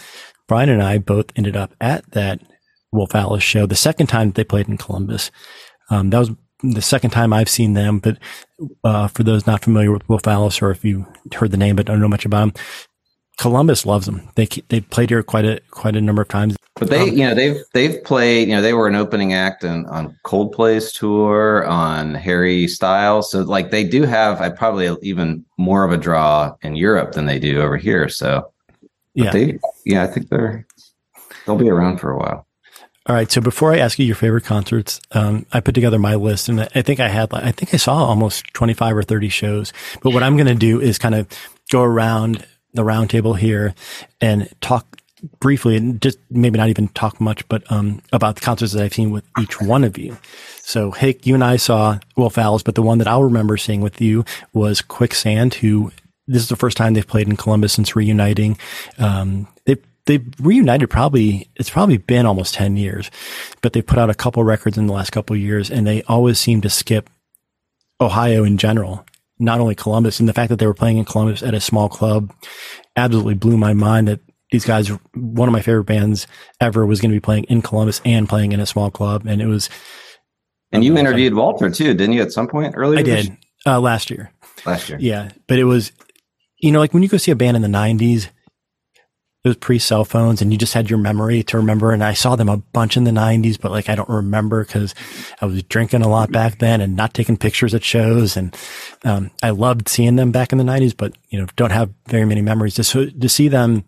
Brian 0.46 0.68
and 0.68 0.80
I 0.80 0.98
both 0.98 1.26
ended 1.34 1.56
up 1.56 1.74
at 1.80 2.08
that 2.12 2.40
Wolf 2.92 3.16
Alice 3.16 3.42
show 3.42 3.66
the 3.66 3.74
second 3.74 4.06
time 4.06 4.28
that 4.28 4.34
they 4.36 4.44
played 4.44 4.68
in 4.68 4.78
Columbus. 4.78 5.32
Um, 5.90 6.10
that 6.10 6.20
was 6.20 6.30
the 6.62 6.82
second 6.82 7.10
time 7.10 7.32
I've 7.32 7.48
seen 7.48 7.72
them, 7.72 7.98
but, 7.98 8.16
uh, 8.84 9.08
for 9.08 9.24
those 9.24 9.44
not 9.44 9.64
familiar 9.64 9.90
with 9.90 10.08
Wolf 10.08 10.28
Alice 10.28 10.62
or 10.62 10.70
if 10.70 10.84
you 10.84 11.04
heard 11.34 11.50
the 11.50 11.56
name 11.56 11.74
but 11.74 11.86
don't 11.86 12.00
know 12.00 12.06
much 12.06 12.24
about 12.24 12.54
them, 12.54 12.62
Columbus 13.38 13.86
loves 13.86 14.06
them. 14.06 14.28
They, 14.34 14.46
they 14.68 14.80
played 14.80 15.10
here 15.10 15.22
quite 15.22 15.44
a, 15.44 15.60
quite 15.70 15.96
a 15.96 16.00
number 16.00 16.22
of 16.22 16.28
times. 16.28 16.56
But 16.76 16.90
they, 16.90 17.04
you 17.06 17.26
know, 17.26 17.34
they've 17.34 17.62
they've 17.74 18.02
played. 18.02 18.48
You 18.48 18.56
know, 18.56 18.62
they 18.62 18.72
were 18.72 18.88
an 18.88 18.94
opening 18.94 19.34
act 19.34 19.62
in, 19.62 19.84
on 19.86 20.16
Coldplay's 20.24 20.92
tour, 20.92 21.66
on 21.66 22.14
Harry 22.14 22.66
Styles. 22.66 23.30
So, 23.30 23.40
like, 23.42 23.70
they 23.70 23.84
do 23.84 24.04
have, 24.04 24.40
I 24.40 24.48
probably 24.48 24.96
even 25.02 25.44
more 25.58 25.84
of 25.84 25.92
a 25.92 25.98
draw 25.98 26.54
in 26.62 26.74
Europe 26.74 27.12
than 27.12 27.26
they 27.26 27.38
do 27.38 27.60
over 27.60 27.76
here. 27.76 28.08
So, 28.08 28.50
Yeah. 29.14 29.32
they, 29.32 29.58
yeah, 29.84 30.02
I 30.02 30.06
think 30.06 30.28
they're 30.30 30.66
they'll 31.46 31.56
be 31.56 31.70
around 31.70 31.98
for 31.98 32.10
a 32.10 32.18
while. 32.18 32.46
All 33.06 33.16
right. 33.16 33.30
So 33.30 33.40
before 33.40 33.72
I 33.72 33.78
ask 33.78 33.98
you 33.98 34.06
your 34.06 34.14
favorite 34.14 34.44
concerts, 34.44 35.00
um, 35.10 35.44
I 35.52 35.60
put 35.60 35.74
together 35.74 35.98
my 35.98 36.14
list 36.14 36.48
and 36.48 36.60
I 36.60 36.82
think 36.82 37.00
I 37.00 37.08
had, 37.08 37.34
I 37.34 37.50
think 37.50 37.74
I 37.74 37.76
saw 37.76 37.96
almost 37.96 38.44
25 38.54 38.96
or 38.96 39.02
30 39.02 39.28
shows. 39.28 39.72
But 40.02 40.12
what 40.14 40.22
I'm 40.22 40.36
going 40.36 40.46
to 40.46 40.54
do 40.54 40.80
is 40.80 40.98
kind 40.98 41.16
of 41.16 41.26
go 41.70 41.82
around 41.82 42.46
the 42.74 42.82
roundtable 42.82 43.36
here 43.36 43.74
and 44.20 44.48
talk 44.60 45.00
briefly 45.38 45.76
and 45.76 46.00
just 46.02 46.18
maybe 46.30 46.58
not 46.58 46.68
even 46.68 46.88
talk 46.88 47.20
much, 47.20 47.46
but, 47.48 47.70
um, 47.70 48.02
about 48.12 48.34
the 48.34 48.40
concerts 48.40 48.72
that 48.72 48.82
I've 48.82 48.94
seen 48.94 49.10
with 49.10 49.24
each 49.40 49.60
one 49.60 49.84
of 49.84 49.96
you. 49.96 50.16
So, 50.62 50.90
Hick, 50.90 51.26
you 51.26 51.34
and 51.34 51.44
I 51.44 51.56
saw 51.56 51.98
Wolf 52.16 52.38
Alice, 52.38 52.62
but 52.62 52.74
the 52.74 52.82
one 52.82 52.98
that 52.98 53.06
I'll 53.06 53.24
remember 53.24 53.56
seeing 53.56 53.80
with 53.80 54.00
you 54.00 54.24
was 54.52 54.80
Quicksand, 54.82 55.54
who 55.54 55.92
this 56.26 56.42
is 56.42 56.48
the 56.48 56.56
first 56.56 56.76
time 56.76 56.94
they've 56.94 57.06
played 57.06 57.28
in 57.28 57.36
Columbus 57.36 57.72
since 57.72 57.96
reuniting. 57.96 58.58
Um, 58.98 59.48
they 59.64 59.76
they've 60.06 60.26
reunited 60.40 60.90
probably 60.90 61.48
it's 61.56 61.70
probably 61.70 61.96
been 61.96 62.26
almost 62.26 62.54
10 62.54 62.76
years 62.76 63.10
but 63.60 63.72
they 63.72 63.82
put 63.82 63.98
out 63.98 64.10
a 64.10 64.14
couple 64.14 64.42
records 64.42 64.76
in 64.76 64.86
the 64.88 64.92
last 64.92 65.10
couple 65.10 65.36
years 65.36 65.70
and 65.70 65.86
they 65.86 66.02
always 66.04 66.40
seem 66.40 66.60
to 66.60 66.68
skip 66.68 67.08
ohio 68.00 68.42
in 68.42 68.58
general 68.58 69.06
not 69.42 69.60
only 69.60 69.74
columbus 69.74 70.20
and 70.20 70.28
the 70.28 70.32
fact 70.32 70.48
that 70.48 70.58
they 70.58 70.66
were 70.66 70.74
playing 70.74 70.98
in 70.98 71.04
columbus 71.04 71.42
at 71.42 71.54
a 71.54 71.60
small 71.60 71.88
club 71.88 72.32
absolutely 72.96 73.34
blew 73.34 73.56
my 73.56 73.74
mind 73.74 74.08
that 74.08 74.20
these 74.50 74.64
guys 74.64 74.88
one 75.14 75.48
of 75.48 75.52
my 75.52 75.62
favorite 75.62 75.84
bands 75.84 76.26
ever 76.60 76.86
was 76.86 77.00
going 77.00 77.10
to 77.10 77.16
be 77.16 77.20
playing 77.20 77.44
in 77.44 77.62
columbus 77.62 78.00
and 78.04 78.28
playing 78.28 78.52
in 78.52 78.60
a 78.60 78.66
small 78.66 78.90
club 78.90 79.26
and 79.26 79.42
it 79.42 79.46
was 79.46 79.68
And 80.72 80.84
you 80.84 80.96
interviewed 80.96 81.34
Walter 81.34 81.70
too, 81.70 81.92
didn't 81.94 82.12
you? 82.12 82.22
At 82.22 82.32
some 82.32 82.48
point 82.48 82.74
earlier, 82.76 83.00
I 83.00 83.02
did 83.02 83.36
uh, 83.66 83.80
last 83.80 84.10
year. 84.10 84.32
last 84.64 84.88
year. 84.88 84.98
Yeah, 85.00 85.30
but 85.46 85.58
it 85.58 85.64
was, 85.64 85.92
you 86.58 86.72
know, 86.72 86.78
like 86.78 86.94
when 86.94 87.02
you 87.02 87.08
go 87.08 87.18
see 87.18 87.30
a 87.30 87.36
band 87.36 87.56
in 87.56 87.62
the 87.62 87.68
'90s, 87.68 88.28
it 89.44 89.48
was 89.48 89.56
pre 89.56 89.78
cell 89.78 90.04
phones, 90.04 90.40
and 90.40 90.52
you 90.52 90.58
just 90.58 90.74
had 90.74 90.88
your 90.88 91.00
memory 91.00 91.42
to 91.44 91.56
remember. 91.56 91.92
And 91.92 92.04
I 92.04 92.12
saw 92.12 92.36
them 92.36 92.48
a 92.48 92.58
bunch 92.58 92.96
in 92.96 93.04
the 93.04 93.10
'90s, 93.10 93.60
but 93.60 93.72
like 93.72 93.88
I 93.88 93.96
don't 93.96 94.08
remember 94.08 94.64
because 94.64 94.94
I 95.40 95.46
was 95.46 95.62
drinking 95.64 96.02
a 96.02 96.08
lot 96.08 96.30
back 96.30 96.58
then 96.58 96.80
and 96.80 96.96
not 96.96 97.12
taking 97.12 97.36
pictures 97.36 97.74
at 97.74 97.82
shows. 97.82 98.36
And 98.36 98.56
um, 99.04 99.32
I 99.42 99.50
loved 99.50 99.88
seeing 99.88 100.14
them 100.16 100.30
back 100.30 100.52
in 100.52 100.58
the 100.58 100.64
'90s, 100.64 100.96
but 100.96 101.16
you 101.30 101.40
know, 101.40 101.46
don't 101.56 101.72
have 101.72 101.92
very 102.06 102.24
many 102.24 102.40
memories. 102.40 102.74
To 102.76 103.10
to 103.10 103.28
see 103.28 103.48
them 103.48 103.84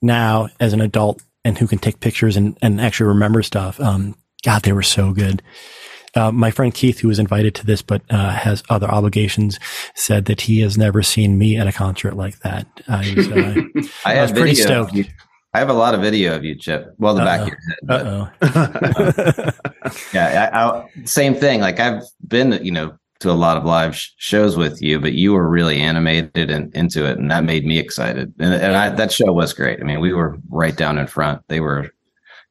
now 0.00 0.48
as 0.58 0.72
an 0.72 0.80
adult 0.80 1.22
and 1.44 1.56
who 1.58 1.68
can 1.68 1.78
take 1.78 2.00
pictures 2.00 2.36
and 2.36 2.58
and 2.60 2.80
actually 2.80 3.08
remember 3.08 3.42
stuff. 3.42 3.78
Um, 3.78 4.16
God, 4.44 4.62
they 4.62 4.72
were 4.72 4.82
so 4.82 5.12
good. 5.12 5.42
Uh, 6.14 6.30
my 6.30 6.50
friend 6.50 6.74
Keith, 6.74 7.00
who 7.00 7.08
was 7.08 7.18
invited 7.18 7.54
to 7.54 7.66
this 7.66 7.82
but 7.82 8.02
uh, 8.10 8.30
has 8.30 8.62
other 8.68 8.88
obligations, 8.88 9.58
said 9.94 10.26
that 10.26 10.42
he 10.42 10.60
has 10.60 10.76
never 10.76 11.02
seen 11.02 11.38
me 11.38 11.56
at 11.56 11.66
a 11.66 11.72
concert 11.72 12.14
like 12.14 12.38
that. 12.40 12.66
I 12.88 13.14
was, 13.16 13.28
uh, 13.28 13.32
I 14.04 14.16
I 14.16 14.20
was 14.20 14.30
have 14.30 14.34
pretty 14.34 14.54
stoked. 14.54 14.96
I 15.54 15.58
have 15.58 15.68
a 15.68 15.74
lot 15.74 15.94
of 15.94 16.00
video 16.00 16.34
of 16.34 16.44
you, 16.44 16.54
Chip. 16.54 16.94
Well, 16.98 17.14
the 17.14 17.24
back 17.24 17.40
of 17.42 17.48
your 17.48 17.58
head. 17.68 17.78
But 17.82 18.06
uh 18.06 18.30
oh. 18.42 19.90
yeah, 20.14 20.50
I, 20.52 20.64
I, 20.64 20.88
same 21.04 21.34
thing. 21.34 21.60
Like 21.60 21.78
I've 21.78 22.02
been, 22.26 22.58
you 22.64 22.70
know, 22.70 22.96
to 23.20 23.30
a 23.30 23.32
lot 23.32 23.56
of 23.56 23.64
live 23.64 23.94
sh- 23.96 24.10
shows 24.16 24.56
with 24.56 24.80
you, 24.82 24.98
but 24.98 25.12
you 25.12 25.32
were 25.32 25.48
really 25.48 25.80
animated 25.80 26.50
and 26.50 26.74
into 26.74 27.04
it, 27.04 27.18
and 27.18 27.30
that 27.30 27.44
made 27.44 27.64
me 27.64 27.78
excited. 27.78 28.32
And, 28.38 28.54
and 28.54 28.76
I, 28.76 28.90
that 28.90 29.12
show 29.12 29.32
was 29.32 29.52
great. 29.52 29.80
I 29.80 29.84
mean, 29.84 30.00
we 30.00 30.12
were 30.12 30.38
right 30.48 30.76
down 30.76 30.98
in 30.98 31.06
front. 31.06 31.42
They 31.48 31.60
were, 31.60 31.90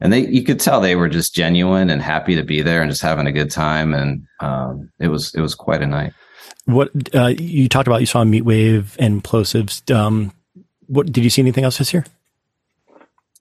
and 0.01 0.11
they, 0.11 0.27
you 0.27 0.43
could 0.43 0.59
tell 0.59 0.81
they 0.81 0.95
were 0.95 1.09
just 1.09 1.33
genuine 1.33 1.89
and 1.89 2.01
happy 2.01 2.35
to 2.35 2.43
be 2.43 2.61
there 2.61 2.81
and 2.81 2.91
just 2.91 3.01
having 3.01 3.27
a 3.27 3.31
good 3.31 3.51
time. 3.51 3.93
And 3.93 4.25
um, 4.39 4.91
it 4.99 5.07
was, 5.07 5.33
it 5.35 5.41
was 5.41 5.55
quite 5.55 5.81
a 5.81 5.87
night. 5.87 6.13
What 6.65 6.89
uh, 7.15 7.27
you 7.27 7.69
talked 7.69 7.87
about? 7.87 8.01
You 8.01 8.05
saw 8.07 8.23
Meatwave 8.23 8.95
and 8.99 9.23
Plosivs. 9.23 9.93
Um, 9.93 10.31
what 10.87 11.11
did 11.11 11.23
you 11.23 11.29
see 11.29 11.41
anything 11.41 11.63
else 11.63 11.77
this 11.77 11.93
year? 11.93 12.05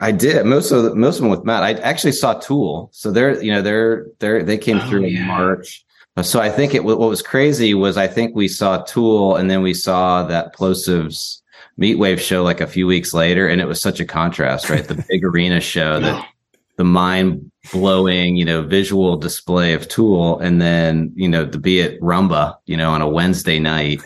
I 0.01 0.13
did 0.13 0.47
most 0.47 0.71
of 0.71 0.83
the, 0.83 0.95
most 0.95 1.17
of 1.17 1.23
them 1.23 1.31
with 1.31 1.45
Matt. 1.45 1.63
I 1.63 1.73
actually 1.75 2.13
saw 2.13 2.35
Tool, 2.35 2.89
so 2.93 3.13
they're 3.13 3.43
you 3.43 3.53
know 3.53 3.61
they're 3.61 4.07
they're 4.19 4.43
they 4.43 4.57
came 4.57 4.79
Oh, 4.79 4.89
through 4.89 5.05
in. 5.05 5.27
March. 5.27 5.85
So 6.23 6.41
I 6.41 6.49
think 6.51 6.75
it 6.75 6.85
what 6.85 6.99
was 6.99 7.21
crazy 7.23 7.75
was 7.75 7.97
I 7.99 8.07
think 8.07 8.35
we 8.35 8.49
saw 8.49 8.79
Tool 8.83 9.37
and 9.37 9.51
then 9.51 9.63
we 9.63 9.75
saw 9.75 10.23
that 10.25 10.55
Plosivs 10.55 11.43
Meatwave 11.79 12.19
show 12.19 12.43
like 12.43 12.61
a 12.63 12.67
few 12.67 12.87
weeks 12.87 13.13
later, 13.13 13.47
and 13.47 13.61
it 13.61 13.67
was 13.67 13.81
such 13.81 14.01
a 14.01 14.07
contrast, 14.07 14.71
right? 14.71 14.85
The 14.87 15.05
big 15.09 15.23
arena 15.25 15.61
show 15.61 16.01
that 16.01 16.27
the 16.81 16.85
mind 16.85 17.53
blowing 17.73 18.37
you 18.37 18.45
know 18.45 18.63
visual 18.63 19.19
display 19.19 19.75
of 19.75 19.87
Tool, 19.87 20.39
and 20.39 20.63
then 20.63 21.13
you 21.15 21.29
know 21.29 21.47
to 21.47 21.59
be 21.59 21.83
at 21.83 22.01
Rumba, 22.01 22.57
you 22.65 22.75
know, 22.75 22.91
on 22.91 23.03
a 23.03 23.09
Wednesday 23.09 23.61
night. 23.61 24.03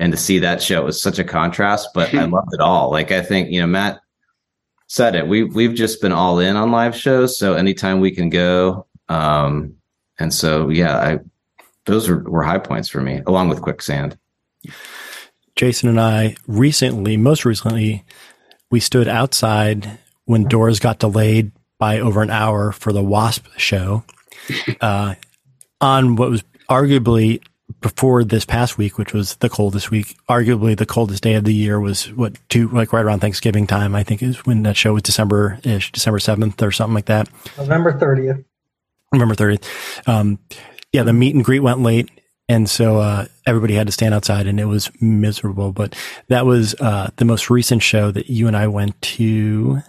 And 0.00 0.12
to 0.12 0.18
see 0.18 0.38
that 0.38 0.62
show 0.62 0.80
it 0.80 0.84
was 0.84 1.00
such 1.00 1.18
a 1.18 1.24
contrast, 1.24 1.90
but 1.94 2.12
I 2.14 2.24
loved 2.36 2.52
it 2.52 2.60
all. 2.60 2.90
Like 2.90 3.12
I 3.12 3.22
think 3.22 3.50
you 3.50 3.60
know 3.60 3.68
Matt 3.68 4.00
said 4.88 5.14
it. 5.14 5.28
We 5.28 5.44
we've 5.44 5.74
just 5.74 6.00
been 6.00 6.10
all 6.10 6.40
in 6.40 6.56
on 6.56 6.72
live 6.72 6.96
shows, 6.96 7.38
so 7.38 7.54
anytime 7.54 8.00
we 8.00 8.10
can 8.10 8.28
go. 8.28 8.86
Um, 9.08 9.76
and 10.18 10.34
so 10.34 10.68
yeah, 10.68 10.96
I 10.96 11.18
those 11.86 12.08
were, 12.08 12.24
were 12.24 12.42
high 12.42 12.58
points 12.58 12.88
for 12.88 13.00
me, 13.00 13.22
along 13.24 13.50
with 13.50 13.62
Quicksand. 13.62 14.18
Jason 15.54 15.88
and 15.88 16.00
I 16.00 16.34
recently, 16.48 17.16
most 17.16 17.44
recently, 17.44 18.04
we 18.68 18.80
stood 18.80 19.06
outside 19.06 19.98
when 20.24 20.48
doors 20.48 20.80
got 20.80 20.98
delayed 20.98 21.52
by 21.80 21.98
over 21.98 22.22
an 22.22 22.30
hour 22.30 22.70
for 22.70 22.92
the 22.92 23.02
Wasp 23.02 23.46
show 23.56 24.04
uh, 24.80 25.16
on 25.80 26.14
what 26.14 26.30
was 26.30 26.44
arguably 26.68 27.42
before 27.80 28.22
this 28.22 28.44
past 28.44 28.76
week, 28.78 28.98
which 28.98 29.12
was 29.12 29.36
the 29.36 29.48
coldest 29.48 29.90
week, 29.90 30.16
arguably 30.28 30.76
the 30.76 30.86
coldest 30.86 31.22
day 31.22 31.34
of 31.34 31.44
the 31.44 31.54
year 31.54 31.80
was 31.80 32.12
what 32.12 32.36
two, 32.48 32.68
like 32.68 32.92
right 32.92 33.04
around 33.04 33.20
Thanksgiving 33.20 33.66
time, 33.66 33.94
I 33.94 34.02
think 34.02 34.22
is 34.22 34.44
when 34.44 34.62
that 34.64 34.76
show 34.76 34.92
was 34.92 35.02
December 35.02 35.58
ish, 35.64 35.90
December 35.90 36.18
7th 36.18 36.62
or 36.62 36.70
something 36.70 36.94
like 36.94 37.06
that. 37.06 37.28
November 37.58 37.92
30th. 37.92 38.44
November 39.12 39.34
30th. 39.34 40.08
Um, 40.08 40.38
yeah, 40.92 41.02
the 41.02 41.12
meet 41.12 41.34
and 41.34 41.44
greet 41.44 41.60
went 41.60 41.80
late. 41.80 42.10
And 42.48 42.68
so, 42.68 42.98
uh, 42.98 43.26
everybody 43.46 43.74
had 43.74 43.86
to 43.86 43.92
stand 43.92 44.12
outside 44.12 44.48
and 44.48 44.58
it 44.58 44.64
was 44.64 44.90
miserable, 45.00 45.72
but 45.72 45.94
that 46.28 46.44
was, 46.44 46.74
uh, 46.80 47.10
the 47.16 47.24
most 47.24 47.48
recent 47.48 47.82
show 47.82 48.10
that 48.10 48.28
you 48.28 48.48
and 48.48 48.56
I 48.56 48.66
went 48.66 49.00
to. 49.02 49.80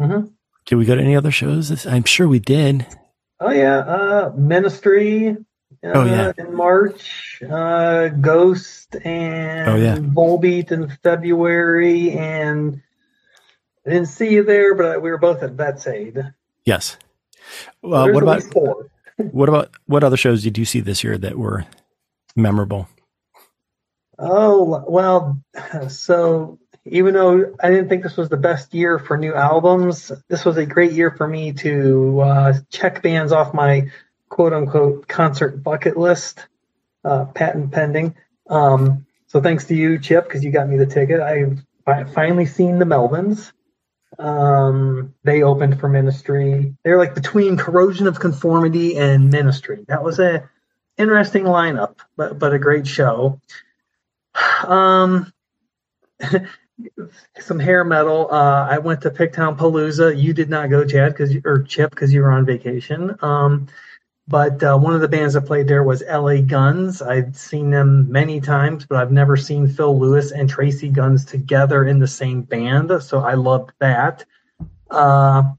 Mhm. 0.00 0.32
Did 0.66 0.76
we 0.76 0.84
go 0.84 0.94
to 0.94 1.00
any 1.02 1.16
other 1.16 1.30
shows? 1.30 1.68
This- 1.68 1.86
I'm 1.86 2.04
sure 2.04 2.26
we 2.28 2.38
did. 2.38 2.86
Oh 3.40 3.50
yeah, 3.50 3.78
uh, 3.78 4.32
Ministry. 4.36 5.30
Uh, 5.82 5.90
Oh, 5.92 6.04
yeah. 6.06 6.32
in 6.38 6.54
March, 6.54 7.42
uh, 7.50 8.08
Ghost 8.08 8.96
and 9.04 9.68
Oh, 9.68 9.76
yeah. 9.76 9.96
Volbeat 9.96 10.72
in 10.72 10.88
February, 11.02 12.12
and 12.12 12.80
I 13.86 13.90
didn't 13.90 14.08
see 14.08 14.30
you 14.30 14.44
there, 14.44 14.74
but 14.74 15.02
we 15.02 15.10
were 15.10 15.18
both 15.18 15.42
at 15.42 15.50
Vets 15.50 15.86
Aid. 15.86 16.32
Yes. 16.64 16.96
Uh, 17.82 18.08
what 18.08 18.22
about, 18.22 18.42
what 19.16 19.48
about, 19.50 19.70
what 19.84 20.02
other 20.04 20.16
shows 20.16 20.42
did 20.42 20.56
you 20.56 20.64
see 20.64 20.80
this 20.80 21.04
year 21.04 21.18
that 21.18 21.36
were 21.36 21.66
memorable? 22.34 22.88
Oh 24.18 24.84
well, 24.88 25.42
so 25.88 26.58
even 26.86 27.14
though 27.14 27.54
I 27.62 27.70
didn't 27.70 27.88
think 27.88 28.02
this 28.02 28.16
was 28.16 28.28
the 28.28 28.36
best 28.36 28.74
year 28.74 28.98
for 28.98 29.16
new 29.16 29.34
albums, 29.34 30.12
this 30.28 30.44
was 30.44 30.56
a 30.56 30.66
great 30.66 30.92
year 30.92 31.10
for 31.10 31.26
me 31.26 31.52
to 31.54 32.20
uh, 32.20 32.52
check 32.70 33.02
bands 33.02 33.32
off 33.32 33.54
my 33.54 33.90
quote 34.28 34.52
unquote 34.52 35.08
concert 35.08 35.62
bucket 35.62 35.96
list, 35.96 36.46
uh, 37.04 37.24
patent 37.26 37.72
pending. 37.72 38.14
Um, 38.50 39.06
so 39.26 39.40
thanks 39.40 39.64
to 39.66 39.74
you, 39.74 39.98
Chip, 39.98 40.24
because 40.24 40.44
you 40.44 40.50
got 40.50 40.68
me 40.68 40.76
the 40.76 40.86
ticket. 40.86 41.20
I've 41.20 42.12
finally 42.12 42.46
seen 42.46 42.78
the 42.78 42.84
Melvins. 42.84 43.52
Um, 44.18 45.14
they 45.24 45.42
opened 45.42 45.80
for 45.80 45.88
Ministry. 45.88 46.74
They're 46.84 46.98
like 46.98 47.14
between 47.14 47.56
Corrosion 47.56 48.06
of 48.06 48.20
Conformity 48.20 48.96
and 48.96 49.30
Ministry. 49.30 49.84
That 49.88 50.04
was 50.04 50.18
a 50.20 50.48
interesting 50.98 51.44
lineup, 51.44 51.96
but 52.16 52.38
but 52.38 52.52
a 52.52 52.58
great 52.58 52.86
show. 52.86 53.40
Um, 54.64 55.32
some 57.40 57.58
hair 57.58 57.84
metal. 57.84 58.28
Uh, 58.30 58.66
I 58.68 58.78
went 58.78 59.00
to 59.02 59.10
Picktown 59.10 59.56
Palooza. 59.56 60.20
You 60.20 60.32
did 60.32 60.50
not 60.50 60.70
go, 60.70 60.84
Chad, 60.84 61.12
because 61.12 61.34
or 61.44 61.62
Chip, 61.62 61.90
because 61.90 62.12
you 62.12 62.22
were 62.22 62.32
on 62.32 62.44
vacation. 62.44 63.16
Um, 63.22 63.68
but 64.26 64.62
uh, 64.62 64.76
one 64.76 64.94
of 64.94 65.02
the 65.02 65.08
bands 65.08 65.34
that 65.34 65.42
played 65.42 65.68
there 65.68 65.82
was 65.82 66.02
L.A. 66.02 66.40
Guns. 66.40 67.02
I've 67.02 67.36
seen 67.36 67.70
them 67.70 68.10
many 68.10 68.40
times, 68.40 68.86
but 68.86 68.96
I've 68.96 69.12
never 69.12 69.36
seen 69.36 69.68
Phil 69.68 69.98
Lewis 69.98 70.32
and 70.32 70.50
Tracii 70.50 70.92
Guns 70.92 71.26
together 71.26 71.84
in 71.84 71.98
the 71.98 72.06
same 72.06 72.42
band. 72.42 72.90
So 73.02 73.20
I 73.20 73.34
loved 73.34 73.72
that. 73.80 74.24
Uh, 74.90 75.52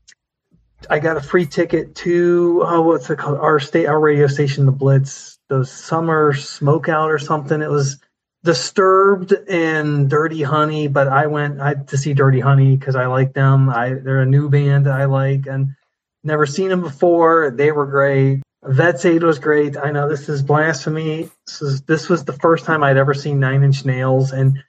I 0.89 0.99
got 0.99 1.17
a 1.17 1.21
free 1.21 1.45
ticket 1.45 1.95
to 1.95 2.63
oh, 2.65 2.81
what's 2.81 3.09
it 3.09 3.17
called? 3.17 3.37
Our 3.37 3.59
state, 3.59 3.85
our 3.85 3.99
radio 3.99 4.27
station, 4.27 4.65
the 4.65 4.71
Blitz, 4.71 5.39
the 5.47 5.63
summer 5.63 6.33
smokeout 6.33 7.07
or 7.07 7.19
something. 7.19 7.61
It 7.61 7.69
was 7.69 7.99
Disturbed 8.45 9.33
and 9.49 10.07
Dirty 10.07 10.43
Honey, 10.43 10.87
but 10.87 11.07
I 11.07 11.25
went 11.25 11.59
I, 11.59 11.73
to 11.73 11.97
see 11.97 12.13
Dirty 12.13 12.39
Honey 12.39 12.77
because 12.77 12.95
I 12.95 13.07
like 13.07 13.33
them. 13.33 13.69
I 13.69 13.95
they're 13.95 14.21
a 14.21 14.25
new 14.25 14.49
band 14.49 14.87
I 14.87 15.05
like 15.05 15.47
and 15.47 15.75
never 16.23 16.45
seen 16.45 16.69
them 16.69 16.81
before. 16.81 17.49
They 17.49 17.71
were 17.71 17.87
great. 17.87 18.43
Vets 18.63 19.03
Aid 19.03 19.23
was 19.23 19.39
great. 19.39 19.77
I 19.77 19.89
know 19.89 20.07
this 20.07 20.29
is 20.29 20.43
blasphemy. 20.43 21.29
This 21.47 21.61
is 21.63 21.81
this 21.81 22.07
was 22.07 22.23
the 22.23 22.33
first 22.33 22.65
time 22.65 22.83
I'd 22.83 22.97
ever 22.97 23.15
seen 23.15 23.39
Nine 23.39 23.63
Inch 23.63 23.83
Nails, 23.83 24.31
and 24.31 24.63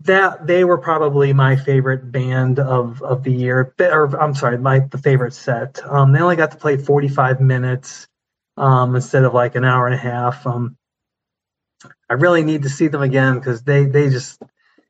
that 0.00 0.44
they 0.48 0.64
were 0.64 0.78
probably 0.78 1.32
my 1.32 1.54
favorite 1.54 2.10
band 2.10 2.58
of 2.58 3.02
of 3.02 3.22
the 3.22 3.32
year. 3.32 3.72
Or 3.78 4.20
I'm 4.20 4.34
sorry, 4.34 4.58
my 4.58 4.80
the 4.80 4.98
favorite 4.98 5.34
set. 5.34 5.80
Um, 5.84 6.10
they 6.10 6.20
only 6.20 6.36
got 6.36 6.50
to 6.50 6.56
play 6.56 6.76
45 6.76 7.40
minutes 7.40 8.08
um, 8.56 8.96
instead 8.96 9.22
of 9.22 9.32
like 9.32 9.54
an 9.54 9.64
hour 9.64 9.86
and 9.86 9.94
a 9.94 9.98
half. 9.98 10.44
Um, 10.44 10.76
I 12.10 12.14
really 12.14 12.44
need 12.44 12.62
to 12.62 12.68
see 12.68 12.88
them 12.88 13.02
again 13.02 13.38
because 13.38 13.62
they 13.62 13.84
they 13.84 14.10
just 14.10 14.40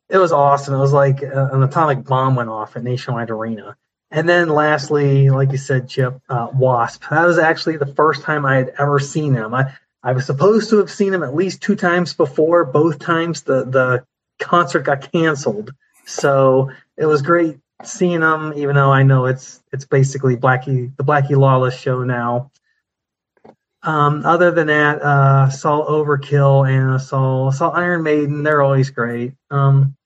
it 0.09 0.19
was 0.19 0.33
awesome. 0.33 0.75
It 0.75 0.79
was 0.79 0.93
like 0.93 1.23
uh, 1.23 1.49
an 1.53 1.63
atomic 1.63 2.05
bomb 2.05 2.37
went 2.37 2.49
off 2.49 2.77
at 2.77 2.85
Nationwide 2.85 3.31
Arena. 3.31 3.77
And 4.11 4.29
then 4.29 4.49
lastly, 4.49 5.31
like 5.31 5.51
you 5.51 5.59
said, 5.59 5.89
Chip, 5.89 6.21
uh, 6.29 6.49
Wasp. 6.55 7.03
That 7.11 7.27
was 7.27 7.39
actually 7.39 7.77
the 7.77 7.93
first 7.95 8.23
time 8.23 8.47
I 8.47 8.55
had 8.57 8.73
ever 8.79 9.01
seen 9.01 9.33
them. 9.33 9.53
I, 9.53 9.73
I 10.03 10.13
was 10.13 10.25
supposed 10.25 10.71
to 10.71 10.79
have 10.79 10.91
seen 10.91 11.11
them 11.11 11.25
at 11.25 11.35
least 11.35 11.61
two 11.61 11.75
times 11.75 12.15
before. 12.15 12.65
Both 12.65 13.01
times 13.01 13.43
the, 13.43 13.65
the 13.65 14.05
concert 14.39 14.83
got 14.83 15.11
canceled. 15.11 15.73
So 16.05 16.71
it 16.97 17.07
was 17.07 17.21
great 17.21 17.59
seeing 17.83 18.21
them, 18.21 18.53
even 18.57 18.77
though 18.77 18.93
I 18.93 19.03
know 19.03 19.27
it's 19.27 19.61
it's 19.73 19.85
basically 19.85 20.37
Blackie 20.37 20.97
the 20.97 21.05
Blackie 21.05 21.37
Lawless 21.37 21.77
show 21.77 22.05
now. 22.05 22.51
Um, 23.87 24.27
other 24.27 24.51
than 24.51 24.67
that, 24.67 25.01
uh, 25.01 25.49
saw 25.49 25.87
Overkill 25.89 26.69
and 26.69 26.91
I 26.91 26.97
saw 26.97 27.51
saw 27.53 27.71
Iron 27.71 28.03
Maiden. 28.03 28.43
They're 28.43 28.61
always 28.61 28.91
great. 28.91 29.35
Um, 29.51 29.97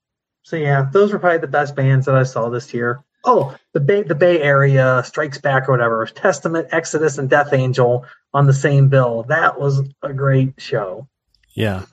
so 0.42 0.56
yeah, 0.56 0.88
those 0.92 1.12
were 1.12 1.18
probably 1.18 1.38
the 1.38 1.46
best 1.46 1.74
bands 1.74 2.06
that 2.06 2.14
I 2.14 2.24
saw 2.24 2.50
this 2.50 2.74
year. 2.74 3.02
Oh, 3.24 3.56
the 3.72 3.80
Bay 3.80 4.02
the 4.02 4.14
Bay 4.14 4.42
Area 4.42 5.02
Strikes 5.04 5.38
Back 5.38 5.66
or 5.68 5.72
whatever. 5.72 6.04
Testament, 6.06 6.68
Exodus, 6.72 7.16
and 7.16 7.30
Death 7.30 7.54
Angel 7.54 8.04
on 8.34 8.46
the 8.46 8.52
same 8.52 8.88
bill. 8.88 9.24
That 9.24 9.58
was 9.58 9.80
a 10.02 10.12
great 10.12 10.54
show. 10.58 11.08
Yeah. 11.54 11.86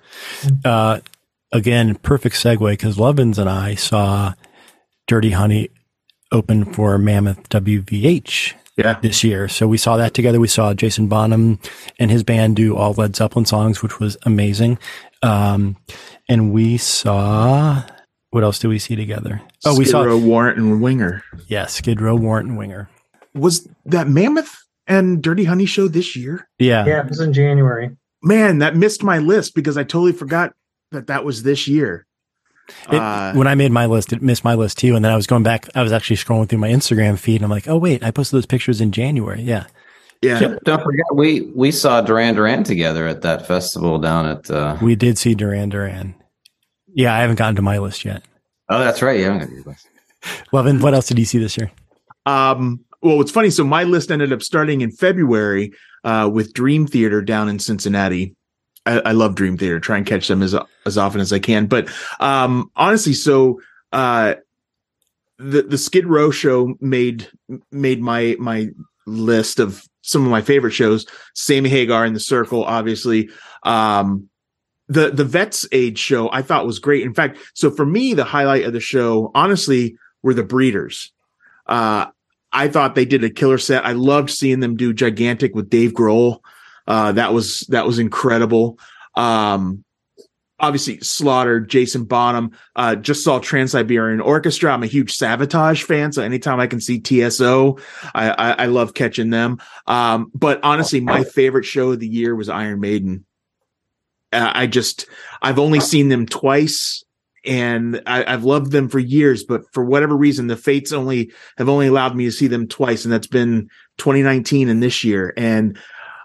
Uh, 0.66 1.00
again, 1.54 1.96
perfect 1.96 2.36
segue 2.36 2.70
because 2.70 2.98
Lovins 2.98 3.38
and 3.38 3.50
I 3.50 3.76
saw 3.76 4.34
Dirty 5.08 5.32
Honey 5.32 5.70
open 6.34 6.66
for 6.66 6.98
Mammoth 6.98 7.48
WVH 7.50 8.54
Yeah. 8.78 9.00
this 9.02 9.24
year. 9.24 9.48
So 9.48 9.68
we 9.68 9.78
saw 9.78 9.98
that 9.98 10.14
together. 10.14 10.40
We 10.40 10.48
saw 10.48 10.74
Jason 10.74 11.08
Bonham 11.08 11.60
and 12.00 12.12
his 12.12 12.24
band 12.24 12.56
do 12.56 12.76
all 12.76 12.94
Led 12.94 13.16
Zeppelin 13.16 13.46
songs, 13.46 13.82
which 13.82 14.00
was 14.00 14.18
amazing. 14.24 14.78
Um, 15.24 15.78
and 16.30 16.54
we 16.54 16.78
saw, 16.78 17.84
what 18.30 18.44
else 18.44 18.60
did 18.60 18.68
we 18.68 18.80
see 18.80 18.96
together? 18.96 19.42
Oh, 19.66 19.78
we 19.78 19.84
Skid 19.86 19.92
saw, 19.92 20.02
Row, 20.04 20.18
Warrant 20.18 20.58
and 20.60 20.82
Winger. 20.82 21.24
yeah, 21.48 21.66
Skid 21.66 22.02
Row, 22.02 22.16
Warrant, 22.16 22.50
and 22.50 22.58
Winger. 22.58 22.90
Was 23.34 23.68
that 23.86 24.08
Mammoth 24.08 24.56
and 24.86 25.22
Dirty 25.22 25.44
Honey 25.46 25.66
show 25.66 25.88
this 25.88 26.16
year? 26.16 26.48
Yeah. 26.60 26.86
Yeah, 26.86 27.02
it 27.02 27.10
was 27.10 27.20
in 27.20 27.34
January. 27.34 27.92
Man, 28.24 28.60
that 28.60 28.76
missed 28.76 29.04
my 29.04 29.18
list 29.20 29.54
because 29.56 29.78
I 29.78 29.84
totally 29.84 30.12
forgot 30.14 30.54
that 30.92 31.08
that 31.08 31.24
was 31.26 31.44
this 31.44 31.68
year. 31.68 32.07
It- 32.92 32.96
Uh, 33.02 33.34
when 33.34 33.48
I 33.48 33.56
made 33.56 33.72
my 33.72 33.86
list, 33.86 34.12
it 34.14 34.22
missed 34.22 34.44
my 34.44 34.56
list 34.56 34.78
too. 34.78 34.96
And 34.96 35.04
then 35.06 35.12
I 35.12 35.16
was 35.16 35.28
going 35.28 35.44
back, 35.44 35.68
I 35.76 35.82
was 35.82 35.92
actually 35.92 36.18
scrolling 36.18 36.50
through 36.50 36.60
my 36.60 36.70
Instagram 36.70 37.18
feed 37.18 37.38
and 37.38 37.46
I'm 37.46 37.50
like, 37.52 37.68
oh, 37.68 37.78
wait, 37.78 38.04
I 38.04 38.12
posted 38.12 38.38
those 38.38 38.46
pictures 38.46 38.82
in 38.82 38.92
January. 38.92 39.42
Yeah. 39.42 39.66
yeah. 40.22 40.56
Don't 40.66 40.84
forget, 40.84 41.06
we 41.14 41.52
we 41.56 41.72
saw 41.72 42.02
Duran 42.02 42.36
Duran 42.36 42.64
together 42.64 43.08
at 43.08 43.22
that 43.22 43.48
festival 43.48 44.00
down 44.00 44.26
at. 44.26 44.50
Uh, 44.52 44.78
We 44.82 44.96
did 44.96 45.18
see 45.18 45.36
Duran 45.36 45.70
Duran. 45.70 46.16
Yeah, 46.94 47.14
I 47.14 47.20
haven't 47.20 47.36
gotten 47.38 47.56
to 47.58 47.62
my 47.62 47.78
list 47.78 48.04
yet. 48.04 48.24
oh, 48.70 48.80
that's 48.80 49.02
right. 49.02 49.20
Yeah, 49.20 49.30
I'm 49.32 49.40
gonna 49.40 49.52
do 49.52 49.64
this. 49.64 49.86
Levin, 50.52 50.80
what 50.82 50.94
else 50.94 51.08
did 51.08 51.20
you 51.20 51.26
see 51.26 51.38
this 51.38 51.56
year? 51.58 51.72
Um, 52.26 52.80
well, 53.02 53.22
it's 53.22 53.32
funny. 53.32 53.50
So 53.52 53.64
my 53.64 53.84
list 53.84 54.12
ended 54.12 54.34
up 54.34 54.42
starting 54.42 54.82
in 54.82 54.92
February 54.92 55.72
uh, 56.04 56.30
with 56.34 56.54
Dream 56.54 56.88
Theater 56.88 57.22
down 57.22 57.48
in 57.50 57.60
Cincinnati. 57.60 58.36
I, 58.88 59.10
I 59.10 59.12
love 59.12 59.36
Dream 59.36 59.58
Theater. 59.58 59.80
Try 59.80 59.98
and 59.98 60.06
catch 60.06 60.28
them 60.28 60.42
as 60.42 60.56
as 60.86 60.98
often 60.98 61.22
as 61.22 61.34
I 61.34 61.40
can. 61.40 61.68
But 61.68 61.90
um, 62.20 62.72
honestly, 62.76 63.14
so 63.14 63.60
uh, 63.92 64.36
the 65.38 65.64
the 65.64 65.78
Skid 65.78 66.08
Row 66.08 66.32
show 66.32 66.76
made 66.80 67.28
made 67.72 68.02
my 68.02 68.36
my 68.40 68.70
list 69.06 69.60
of 69.60 69.84
some 70.02 70.24
of 70.24 70.32
my 70.32 70.42
favorite 70.42 70.72
shows. 70.72 71.06
Sammy 71.36 71.70
Hagar 71.70 72.06
in 72.06 72.14
the 72.14 72.20
Circle, 72.20 72.64
obviously. 72.64 73.30
Um, 73.64 74.30
the 74.88 75.12
the 75.12 75.26
Vets 75.26 75.68
Aid 75.72 76.00
show 76.00 76.32
I 76.32 76.42
thought 76.42 76.66
was 76.66 76.80
great. 76.80 77.04
In 77.04 77.14
fact, 77.14 77.40
so 77.54 77.70
for 77.70 77.86
me, 77.86 78.14
the 78.14 78.24
highlight 78.24 78.64
of 78.64 78.74
the 78.74 78.80
show, 78.80 79.32
honestly, 79.36 79.98
were 80.24 80.34
the 80.34 80.44
Breeders. 80.44 81.12
Uh, 81.66 82.08
I 82.54 82.70
thought 82.70 82.96
they 82.96 83.06
did 83.06 83.24
a 83.24 83.30
killer 83.30 83.58
set. 83.58 83.86
I 83.86 83.92
loved 83.92 84.30
seeing 84.30 84.62
them 84.62 84.78
do 84.78 84.94
gigantic 84.94 85.54
with 85.54 85.70
Dave 85.70 85.92
Grohl. 85.92 86.40
Uh, 86.88 87.12
that 87.14 87.34
was 87.34 87.62
that 87.70 87.86
was 87.86 88.00
incredible. 88.00 88.80
Um, 89.16 89.84
obviously, 90.60 91.00
Slaughter, 91.02 91.60
Jason 91.60 92.06
Bonham. 92.06 92.52
Uh, 92.76 92.96
just 92.96 93.24
saw 93.24 93.40
Trans 93.40 93.72
Siberian 93.72 94.22
Orchestra. 94.22 94.74
I'm 94.74 94.84
a 94.84 94.88
huge 94.88 95.18
Savatage 95.18 95.84
fan, 95.84 96.12
so 96.12 96.24
anytime 96.24 96.60
I 96.60 96.68
can 96.68 96.80
see 96.80 97.00
TSO, 97.00 97.78
I, 98.16 98.30
I, 98.30 98.52
I 98.52 98.66
love 98.68 98.94
catching 98.94 99.30
them. 99.30 99.60
Um, 99.86 100.32
but 100.34 100.60
honestly, 100.64 101.02
my 101.02 101.24
favorite 101.24 101.66
show 101.66 101.92
of 101.92 102.00
the 102.00 102.08
year 102.08 102.36
was 102.36 102.50
Iron 102.50 102.80
Maiden. 102.80 103.26
Uh, 104.32 104.52
I 104.54 104.68
just 104.68 105.08
I've 105.42 105.60
only 105.60 105.80
seen 105.80 106.10
them 106.10 106.26
twice 106.26 107.04
and 107.46 108.02
I, 108.06 108.26
I've 108.26 108.44
loved 108.44 108.72
them 108.72 108.90
for 108.90 109.00
years, 109.00 109.44
but 109.46 109.62
for 109.72 109.84
whatever 109.84 110.16
reason, 110.16 110.48
the 110.48 110.58
fates 110.58 110.92
only 110.92 111.32
have 111.58 111.70
only 111.70 111.88
allowed 111.88 112.16
me 112.16 112.26
to 112.26 112.32
see 112.32 112.48
them 112.48 112.68
twice, 112.68 113.06
and 113.06 113.14
that's 113.14 113.28
been 113.28 113.70
2019 114.00 114.68
and 114.68 114.84
this 114.84 115.04
year. 115.04 115.34
And 115.38 115.78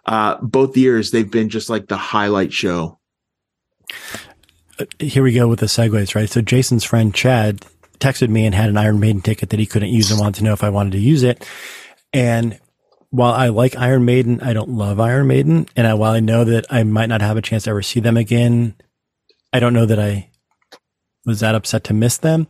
uh, 0.04 0.36
both 0.40 0.76
years 0.76 1.10
they've 1.10 1.30
been 1.30 1.48
just 1.48 1.70
like 1.70 1.88
the 1.88 1.96
highlight 1.96 2.52
show. 2.52 2.98
Here 4.98 5.22
we 5.22 5.32
go 5.32 5.48
with 5.48 5.60
the 5.60 5.66
segues, 5.66 6.14
right? 6.14 6.28
So 6.28 6.40
Jason's 6.40 6.84
friend 6.84 7.14
Chad 7.14 7.64
texted 7.98 8.28
me 8.30 8.46
and 8.46 8.54
had 8.54 8.68
an 8.68 8.76
Iron 8.76 8.98
Maiden 9.00 9.22
ticket 9.22 9.50
that 9.50 9.60
he 9.60 9.66
couldn't 9.66 9.90
use 9.90 10.10
and 10.10 10.18
wanted 10.18 10.38
to 10.38 10.44
know 10.44 10.52
if 10.52 10.64
I 10.64 10.70
wanted 10.70 10.92
to 10.92 10.98
use 10.98 11.22
it. 11.22 11.46
And 12.12 12.58
while 13.10 13.32
I 13.32 13.48
like 13.48 13.76
Iron 13.76 14.04
Maiden, 14.04 14.40
I 14.40 14.54
don't 14.54 14.70
love 14.70 14.98
Iron 14.98 15.26
Maiden. 15.26 15.66
And 15.76 15.86
I, 15.86 15.94
while 15.94 16.12
I 16.12 16.20
know 16.20 16.44
that 16.44 16.66
I 16.70 16.82
might 16.82 17.06
not 17.06 17.20
have 17.20 17.36
a 17.36 17.42
chance 17.42 17.64
to 17.64 17.70
ever 17.70 17.82
see 17.82 18.00
them 18.00 18.16
again, 18.16 18.74
I 19.52 19.60
don't 19.60 19.74
know 19.74 19.86
that 19.86 20.00
I 20.00 20.30
was 21.24 21.40
that 21.40 21.54
upset 21.54 21.84
to 21.84 21.94
miss 21.94 22.16
them. 22.16 22.48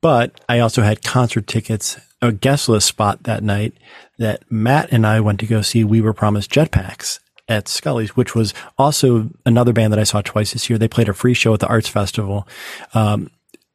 But 0.00 0.40
I 0.48 0.58
also 0.60 0.82
had 0.82 1.02
concert 1.02 1.46
tickets, 1.46 1.98
a 2.22 2.32
guest 2.32 2.68
list 2.68 2.86
spot 2.86 3.24
that 3.24 3.42
night 3.42 3.74
that 4.18 4.42
Matt 4.50 4.90
and 4.90 5.06
I 5.06 5.20
went 5.20 5.40
to 5.40 5.46
go 5.46 5.62
see. 5.62 5.84
We 5.84 6.00
were 6.00 6.12
promised 6.12 6.50
jetpacks 6.50 7.20
at 7.48 7.68
Skully's, 7.68 8.16
which 8.16 8.34
was 8.34 8.54
also 8.78 9.30
another 9.44 9.72
band 9.72 9.92
that 9.92 10.00
I 10.00 10.04
saw 10.04 10.20
twice 10.22 10.52
this 10.52 10.68
year. 10.68 10.78
They 10.78 10.88
played 10.88 11.08
a 11.08 11.14
free 11.14 11.34
show 11.34 11.54
at 11.54 11.60
the 11.60 11.68
Arts 11.68 11.88
Festival. 11.88 12.48
Um, 12.94 13.30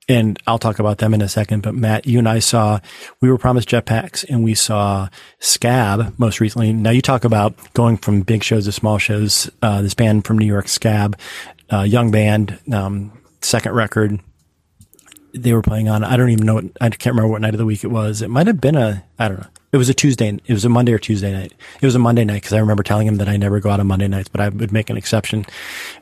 and 0.10 0.38
I'll 0.46 0.60
talk 0.60 0.80
about 0.80 0.98
them 0.98 1.14
in 1.14 1.22
a 1.22 1.30
second. 1.30 1.62
But 1.62 1.76
Matt, 1.76 2.06
you 2.06 2.20
and 2.20 2.28
I 2.28 2.40
saw, 2.40 2.80
we 3.22 3.30
were 3.30 3.38
promised 3.38 3.70
jetpacks 3.70 4.28
and 4.28 4.44
we 4.44 4.56
saw 4.56 5.08
Scab 5.40 6.16
most 6.18 6.40
recently. 6.40 6.74
Now 6.74 6.90
you 6.90 7.02
talk 7.02 7.24
about 7.24 7.56
going 7.74 7.98
from 7.98 8.22
big 8.22 8.44
shows 8.44 8.66
to 8.66 8.72
small 8.72 8.98
shows. 8.98 9.50
Uh, 9.62 9.82
this 9.82 9.94
band 9.94 10.26
from 10.26 10.38
New 10.38 10.46
York, 10.46 10.68
Scab, 10.68 11.18
uh, 11.72 11.84
young 11.84 12.12
band, 12.12 12.60
um, 12.74 13.18
second 13.42 13.74
record. 13.74 14.20
They 15.34 15.54
were 15.54 15.62
playing 15.62 15.90
on, 15.90 16.04
I 16.04 16.18
don't 16.18 16.30
even 16.30 16.46
know 16.46 16.56
what, 16.56 16.66
I 16.82 16.90
can't 16.90 17.16
remember 17.16 17.30
what 17.30 17.42
night 17.42 17.54
of 17.54 17.58
the 17.58 17.66
week 17.66 17.84
it 17.84 17.88
was. 17.88 18.22
It 18.22 18.30
might 18.30 18.48
have 18.48 18.60
been 18.60 18.76
a, 18.76 19.04
I 19.18 19.28
don't 19.28 19.40
know. 19.40 19.48
It 19.72 19.78
was 19.78 19.88
a 19.88 19.94
Tuesday. 19.94 20.38
It 20.46 20.54
was 20.54 20.66
a 20.66 20.70
Monday 20.70 20.92
or 20.92 21.00
Tuesday 21.00 21.32
night. 21.32 21.54
It 21.82 21.86
was 21.86 21.96
a 21.96 22.00
Monday 22.00 22.26
night 22.26 22.42
because 22.42 22.54
I 22.54 22.60
remember 22.60 22.84
telling 22.84 23.08
him 23.08 23.16
that 23.16 23.30
I 23.30 23.38
never 23.38 23.62
go 23.62 23.70
out 23.70 23.80
on 23.80 23.88
Monday 23.88 24.08
nights, 24.08 24.28
but 24.28 24.42
I 24.42 24.50
would 24.50 24.74
make 24.74 24.90
an 24.90 24.98
exception. 24.98 25.46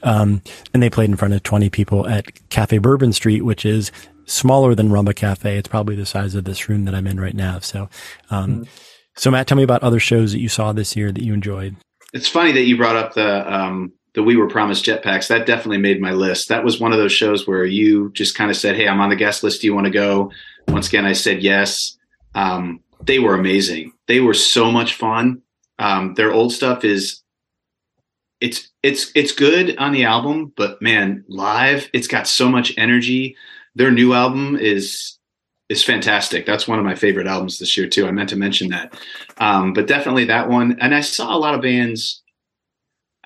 Um, 0.01 0.41
and 0.73 0.81
they 0.81 0.89
played 0.89 1.09
in 1.09 1.15
front 1.15 1.35
of 1.35 1.43
20 1.43 1.69
people 1.69 2.07
at 2.07 2.49
Cafe 2.49 2.79
Bourbon 2.79 3.13
Street, 3.13 3.43
which 3.43 3.65
is 3.65 3.91
smaller 4.25 4.73
than 4.73 4.89
Rumba 4.89 5.15
Cafe. 5.15 5.57
It's 5.57 5.67
probably 5.67 5.95
the 5.95 6.05
size 6.05 6.33
of 6.33 6.45
this 6.45 6.67
room 6.67 6.85
that 6.85 6.95
I'm 6.95 7.05
in 7.05 7.19
right 7.19 7.35
now. 7.35 7.59
So, 7.59 7.89
um, 8.31 8.65
so 9.15 9.29
Matt, 9.29 9.47
tell 9.47 9.57
me 9.57 9.63
about 9.63 9.83
other 9.83 9.99
shows 9.99 10.31
that 10.31 10.39
you 10.39 10.49
saw 10.49 10.71
this 10.71 10.95
year 10.95 11.11
that 11.11 11.23
you 11.23 11.33
enjoyed. 11.33 11.75
It's 12.13 12.27
funny 12.27 12.51
that 12.53 12.63
you 12.63 12.77
brought 12.77 12.95
up 12.95 13.13
the 13.13 13.53
um, 13.53 13.93
the 14.19 14.23
We 14.23 14.35
Were 14.35 14.49
Promised 14.49 14.83
Jetpacks. 14.83 15.29
That 15.29 15.45
definitely 15.45 15.77
made 15.77 16.01
my 16.01 16.11
list. 16.11 16.49
That 16.49 16.65
was 16.65 16.77
one 16.77 16.91
of 16.91 16.97
those 16.97 17.13
shows 17.13 17.47
where 17.47 17.63
you 17.63 18.11
just 18.11 18.35
kind 18.35 18.51
of 18.51 18.57
said, 18.57 18.75
"Hey, 18.75 18.85
I'm 18.85 18.99
on 18.99 19.09
the 19.09 19.15
guest 19.15 19.43
list. 19.43 19.61
Do 19.61 19.67
you 19.67 19.73
want 19.73 19.85
to 19.85 19.91
go?" 19.91 20.29
Once 20.67 20.89
again, 20.89 21.05
I 21.05 21.13
said 21.13 21.41
yes. 21.41 21.97
Um, 22.35 22.81
they 23.01 23.19
were 23.19 23.33
amazing. 23.33 23.93
They 24.09 24.19
were 24.19 24.33
so 24.33 24.73
much 24.73 24.95
fun. 24.95 25.41
Um, 25.79 26.15
their 26.15 26.33
old 26.33 26.51
stuff 26.51 26.83
is 26.83 27.23
it's 28.41 28.69
it's 28.83 29.09
it's 29.15 29.31
good 29.31 29.77
on 29.77 29.93
the 29.93 30.03
album, 30.03 30.51
but 30.57 30.81
man, 30.81 31.23
live, 31.29 31.89
it's 31.93 32.07
got 32.07 32.27
so 32.27 32.49
much 32.49 32.73
energy. 32.75 33.37
Their 33.75 33.89
new 33.89 34.13
album 34.13 34.57
is 34.57 35.17
is 35.69 35.81
fantastic. 35.81 36.45
That's 36.45 36.67
one 36.67 36.77
of 36.77 36.83
my 36.83 36.95
favorite 36.95 37.27
albums 37.27 37.57
this 37.57 37.77
year 37.77 37.87
too. 37.87 38.05
I 38.05 38.11
meant 38.11 38.31
to 38.31 38.35
mention 38.35 38.67
that, 38.71 38.99
um, 39.37 39.71
but 39.71 39.87
definitely 39.87 40.25
that 40.25 40.49
one. 40.49 40.77
And 40.81 40.93
I 40.93 40.99
saw 40.99 41.33
a 41.33 41.39
lot 41.39 41.55
of 41.55 41.61
bands. 41.61 42.18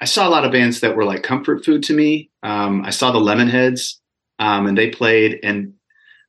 I 0.04 0.06
saw 0.06 0.28
a 0.28 0.36
lot 0.36 0.44
of 0.44 0.52
bands 0.52 0.82
that 0.82 0.98
were 0.98 1.06
like 1.06 1.24
comfort 1.24 1.64
food 1.64 1.82
to 1.84 1.94
me. 1.94 2.30
Um, 2.44 2.84
I 2.84 2.90
saw 2.90 3.14
the 3.14 3.20
Lemonheads, 3.20 4.02
um, 4.38 4.68
and 4.68 4.78
they 4.78 4.90
played. 4.90 5.40
And 5.44 5.76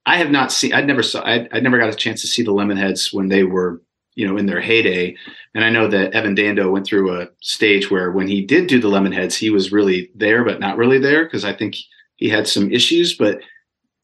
I 0.07 0.17
have 0.19 0.31
not 0.31 0.53
seen. 0.53 0.73
I'd 0.73 0.87
never 0.87 1.03
saw. 1.03 1.23
I 1.23 1.49
I 1.51 1.59
never 1.59 1.77
got 1.77 1.89
a 1.89 1.97
chance 1.97 2.21
to 2.21 2.29
see 2.29 2.45
the 2.45 2.53
Lemonheads 2.53 3.13
when 3.13 3.31
they 3.31 3.43
were, 3.43 3.83
you 4.15 4.29
know, 4.29 4.37
in 4.37 4.47
their 4.47 4.61
heyday. 4.61 5.17
And 5.57 5.65
I 5.65 5.71
know 5.71 5.89
that 5.89 6.13
Evan 6.13 6.37
Dando 6.37 6.71
went 6.71 6.87
through 6.87 7.21
a 7.21 7.27
stage 7.41 7.91
where 7.91 8.13
when 8.13 8.29
he 8.29 8.43
did 8.47 8.69
do 8.69 8.81
the 8.81 8.87
Lemonheads, 8.87 9.35
he 9.35 9.51
was 9.51 9.73
really 9.73 10.09
there, 10.15 10.45
but 10.45 10.61
not 10.61 10.77
really 10.77 11.01
there 11.01 11.25
because 11.25 11.45
I 11.45 11.53
think 11.53 11.75
he 12.15 12.29
had 12.29 12.47
some 12.47 12.71
issues. 12.71 13.17
But 13.17 13.41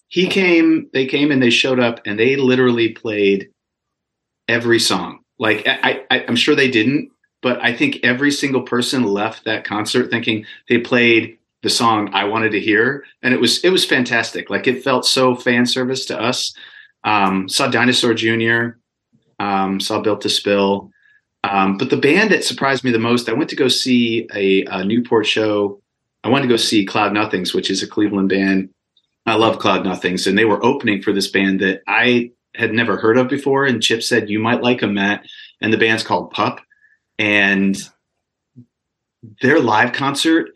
he 0.09 0.27
came, 0.27 0.91
they 0.93 1.07
came 1.07 1.31
and 1.31 1.41
they 1.41 1.51
showed 1.51 1.79
up 1.79 2.01
and 2.05 2.19
they 2.19 2.35
literally 2.35 2.89
played 2.89 3.51
every 4.49 4.81
song. 4.81 5.21
Like 5.39 5.65
I, 5.69 6.03
I, 6.11 6.25
I'm 6.27 6.35
sure 6.35 6.57
they 6.57 6.73
didn't, 6.73 7.13
but 7.43 7.63
I 7.63 7.75
think 7.75 8.01
every 8.03 8.31
single 8.31 8.63
person 8.63 9.05
left 9.05 9.45
that 9.45 9.65
concert 9.65 10.11
thinking 10.11 10.45
they 10.69 10.79
played 10.79 11.39
the 11.63 11.71
song 11.71 12.11
I 12.13 12.25
wanted 12.25 12.53
to 12.53 12.61
hear, 12.61 13.05
and 13.23 13.35
it 13.35 13.41
was 13.41 13.63
it 13.65 13.71
was 13.71 13.85
fantastic. 13.85 14.51
Like 14.51 14.67
it 14.67 14.83
felt 14.83 15.05
so 15.05 15.35
fan 15.35 15.67
service 15.67 16.07
to 16.07 16.21
us. 16.21 16.55
Um, 17.05 17.49
saw 17.49 17.69
Dinosaur 17.69 18.15
Jr. 18.15 18.79
Um, 19.39 19.81
saw 19.81 20.01
Built 20.01 20.21
to 20.23 20.29
Spill, 20.29 20.91
um, 21.45 21.79
but 21.79 21.91
the 21.91 21.97
band 21.97 22.31
that 22.31 22.45
surprised 22.45 22.85
me 22.85 22.91
the 22.91 22.99
most, 22.99 23.29
I 23.29 23.33
went 23.33 23.51
to 23.51 23.57
go 23.57 23.69
see 23.69 24.29
a, 24.35 24.65
a 24.65 24.85
Newport 24.85 25.27
show. 25.27 25.81
I 26.23 26.29
wanted 26.29 26.43
to 26.43 26.53
go 26.53 26.57
see 26.57 26.85
Cloud 26.85 27.13
Nothings, 27.13 27.55
which 27.55 27.71
is 27.71 27.83
a 27.83 27.87
Cleveland 27.87 28.29
band. 28.29 28.71
I 29.27 29.35
love 29.37 29.59
Cloud 29.59 29.85
Nothings, 29.85 30.27
and 30.27 30.37
they 30.37 30.45
were 30.45 30.65
opening 30.65 31.01
for 31.01 31.13
this 31.13 31.29
band 31.31 31.61
that 31.61 31.83
I 31.87 32.33
had 32.55 32.73
never 32.73 32.97
heard 32.97 33.17
of 33.17 33.29
before. 33.29 33.65
And 33.65 33.83
Chip 33.83 34.03
said, 34.03 34.29
You 34.29 34.39
might 34.39 34.63
like 34.63 34.81
them, 34.81 34.95
Matt. 34.95 35.27
And 35.61 35.73
the 35.73 35.79
band's 35.79 36.03
called 36.03 36.31
Pup. 36.31 36.61
And 37.21 37.77
their 39.43 39.61
live 39.61 39.93
concert, 39.93 40.53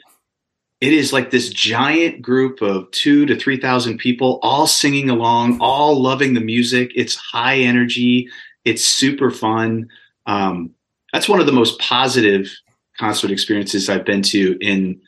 it 0.80 0.94
is 0.94 1.12
like 1.12 1.30
this 1.30 1.50
giant 1.50 2.22
group 2.22 2.62
of 2.62 2.90
two 2.90 3.26
to 3.26 3.36
3,000 3.38 3.98
people 3.98 4.38
all 4.42 4.66
singing 4.66 5.10
along, 5.10 5.58
all 5.60 6.00
loving 6.00 6.32
the 6.32 6.40
music. 6.40 6.90
It's 6.96 7.16
high 7.16 7.58
energy, 7.58 8.30
it's 8.64 8.82
super 8.82 9.30
fun. 9.30 9.90
Um, 10.24 10.70
that's 11.12 11.28
one 11.28 11.38
of 11.38 11.44
the 11.44 11.52
most 11.52 11.78
positive 11.80 12.50
concert 12.98 13.30
experiences 13.30 13.90
I've 13.90 14.06
been 14.06 14.22
to 14.22 14.56
in 14.62 14.98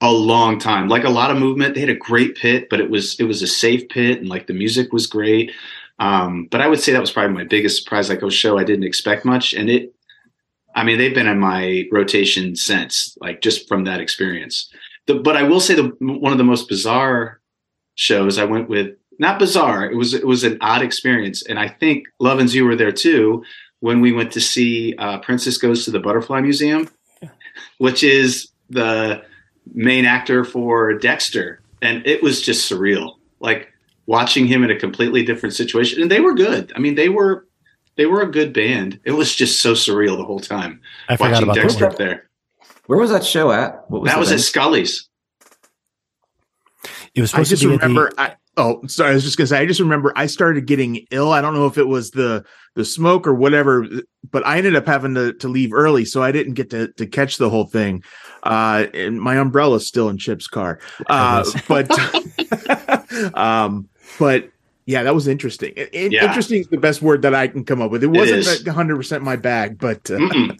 a 0.00 0.10
long 0.10 0.60
time. 0.60 0.88
Like 0.88 1.02
a 1.02 1.10
lot 1.10 1.32
of 1.32 1.36
movement. 1.36 1.74
They 1.74 1.80
had 1.80 1.88
a 1.88 1.96
great 1.96 2.36
pit, 2.36 2.68
but 2.70 2.78
it 2.80 2.90
was 2.90 3.18
it 3.18 3.24
was 3.24 3.42
a 3.42 3.48
safe 3.48 3.88
pit 3.88 4.20
and 4.20 4.28
like 4.28 4.46
the 4.46 4.54
music 4.54 4.92
was 4.92 5.08
great. 5.08 5.50
Um, 5.98 6.46
but 6.50 6.60
I 6.60 6.68
would 6.68 6.80
say 6.80 6.92
that 6.92 7.00
was 7.00 7.10
probably 7.10 7.34
my 7.34 7.44
biggest 7.44 7.82
surprise. 7.82 8.08
Like 8.08 8.22
a 8.22 8.30
show 8.30 8.56
I 8.56 8.64
didn't 8.64 8.84
expect 8.84 9.24
much, 9.24 9.52
and 9.52 9.68
it. 9.68 9.94
I 10.74 10.84
mean, 10.84 10.98
they've 10.98 11.14
been 11.14 11.26
in 11.26 11.38
my 11.38 11.84
rotation 11.90 12.56
since, 12.56 13.16
like 13.20 13.42
just 13.42 13.68
from 13.68 13.84
that 13.84 14.00
experience. 14.00 14.72
The, 15.06 15.14
but 15.14 15.36
I 15.36 15.42
will 15.42 15.60
say 15.60 15.74
the 15.74 15.94
one 16.00 16.32
of 16.32 16.38
the 16.38 16.44
most 16.44 16.68
bizarre 16.68 17.40
shows 17.94 18.38
I 18.38 18.44
went 18.44 18.68
with. 18.68 18.96
Not 19.18 19.38
bizarre. 19.38 19.84
It 19.90 19.96
was 19.96 20.14
it 20.14 20.26
was 20.26 20.44
an 20.44 20.58
odd 20.60 20.82
experience, 20.82 21.42
and 21.42 21.58
I 21.58 21.68
think 21.68 22.06
Love 22.18 22.38
and 22.38 22.52
you 22.52 22.64
were 22.64 22.76
there 22.76 22.92
too 22.92 23.44
when 23.80 24.00
we 24.00 24.12
went 24.12 24.32
to 24.32 24.40
see 24.40 24.94
uh, 24.98 25.18
Princess 25.18 25.58
Goes 25.58 25.84
to 25.84 25.90
the 25.90 26.00
Butterfly 26.00 26.40
Museum, 26.40 26.88
which 27.78 28.02
is 28.02 28.48
the 28.70 29.22
main 29.74 30.04
actor 30.04 30.44
for 30.44 30.94
Dexter, 30.94 31.60
and 31.82 32.06
it 32.06 32.22
was 32.22 32.40
just 32.40 32.70
surreal. 32.70 33.16
Like 33.40 33.68
watching 34.06 34.46
him 34.46 34.64
in 34.64 34.70
a 34.70 34.78
completely 34.78 35.24
different 35.24 35.54
situation, 35.54 36.00
and 36.00 36.10
they 36.10 36.20
were 36.20 36.34
good. 36.34 36.72
I 36.74 36.78
mean, 36.78 36.94
they 36.94 37.08
were 37.08 37.46
they 37.96 38.06
were 38.06 38.22
a 38.22 38.30
good 38.30 38.52
band. 38.52 39.00
It 39.04 39.12
was 39.12 39.34
just 39.34 39.60
so 39.60 39.74
surreal 39.74 40.16
the 40.16 40.24
whole 40.24 40.40
time 40.40 40.80
I 41.08 41.16
forgot 41.16 41.32
watching 41.32 41.42
about 41.44 41.54
that 41.56 41.62
Dexter 41.62 41.86
up 41.86 41.96
there. 41.96 42.28
Where 42.86 42.98
was 42.98 43.10
that 43.10 43.24
show 43.24 43.52
at? 43.52 43.88
What 43.90 44.02
was 44.02 44.10
that 44.10 44.18
was 44.18 44.28
venue? 44.28 44.40
at 44.40 44.44
Skully's. 44.44 45.08
It 47.14 47.20
was 47.20 47.34
I 47.34 47.42
just 47.44 47.62
to 47.62 47.68
be 47.68 47.74
at 47.74 47.80
the- 47.80 47.86
remember. 47.86 48.12
I, 48.18 48.34
oh, 48.56 48.80
sorry. 48.86 49.10
I 49.10 49.14
was 49.14 49.24
just 49.24 49.36
gonna 49.36 49.46
say. 49.46 49.58
I 49.58 49.66
just 49.66 49.80
remember 49.80 50.12
I 50.16 50.26
started 50.26 50.66
getting 50.66 51.06
ill. 51.10 51.32
I 51.32 51.40
don't 51.40 51.54
know 51.54 51.66
if 51.66 51.78
it 51.78 51.86
was 51.86 52.10
the 52.10 52.44
the 52.74 52.84
smoke 52.84 53.26
or 53.26 53.34
whatever, 53.34 53.86
but 54.30 54.46
I 54.46 54.56
ended 54.58 54.76
up 54.76 54.86
having 54.86 55.14
to 55.14 55.34
to 55.34 55.48
leave 55.48 55.72
early, 55.72 56.04
so 56.04 56.22
I 56.22 56.32
didn't 56.32 56.54
get 56.54 56.70
to 56.70 56.88
to 56.92 57.06
catch 57.06 57.36
the 57.36 57.50
whole 57.50 57.66
thing. 57.66 58.02
Uh, 58.42 58.86
and 58.94 59.20
my 59.20 59.38
umbrella's 59.38 59.86
still 59.86 60.08
in 60.08 60.18
Chip's 60.18 60.48
car. 60.48 60.80
Uh, 61.06 61.44
but 61.68 61.88
um, 63.36 63.88
but 64.18 64.50
yeah, 64.86 65.02
that 65.02 65.14
was 65.14 65.28
interesting. 65.28 65.72
I- 65.76 65.82
I- 65.94 66.08
Yeah. 66.10 66.26
Interesting 66.26 66.60
is 66.60 66.68
the 66.68 66.76
best 66.78 67.02
word 67.02 67.22
that 67.22 67.34
I 67.34 67.46
can 67.48 67.64
come 67.64 67.80
up 67.82 67.90
with. 67.90 68.02
It 68.02 68.06
It 68.06 68.18
wasn't 68.18 68.38
is. 68.40 68.64
one 68.64 68.74
hundred 68.74 68.96
percent 68.96 69.22
my 69.22 69.36
bag, 69.36 69.78
but 69.78 70.10
uh, 70.10 70.18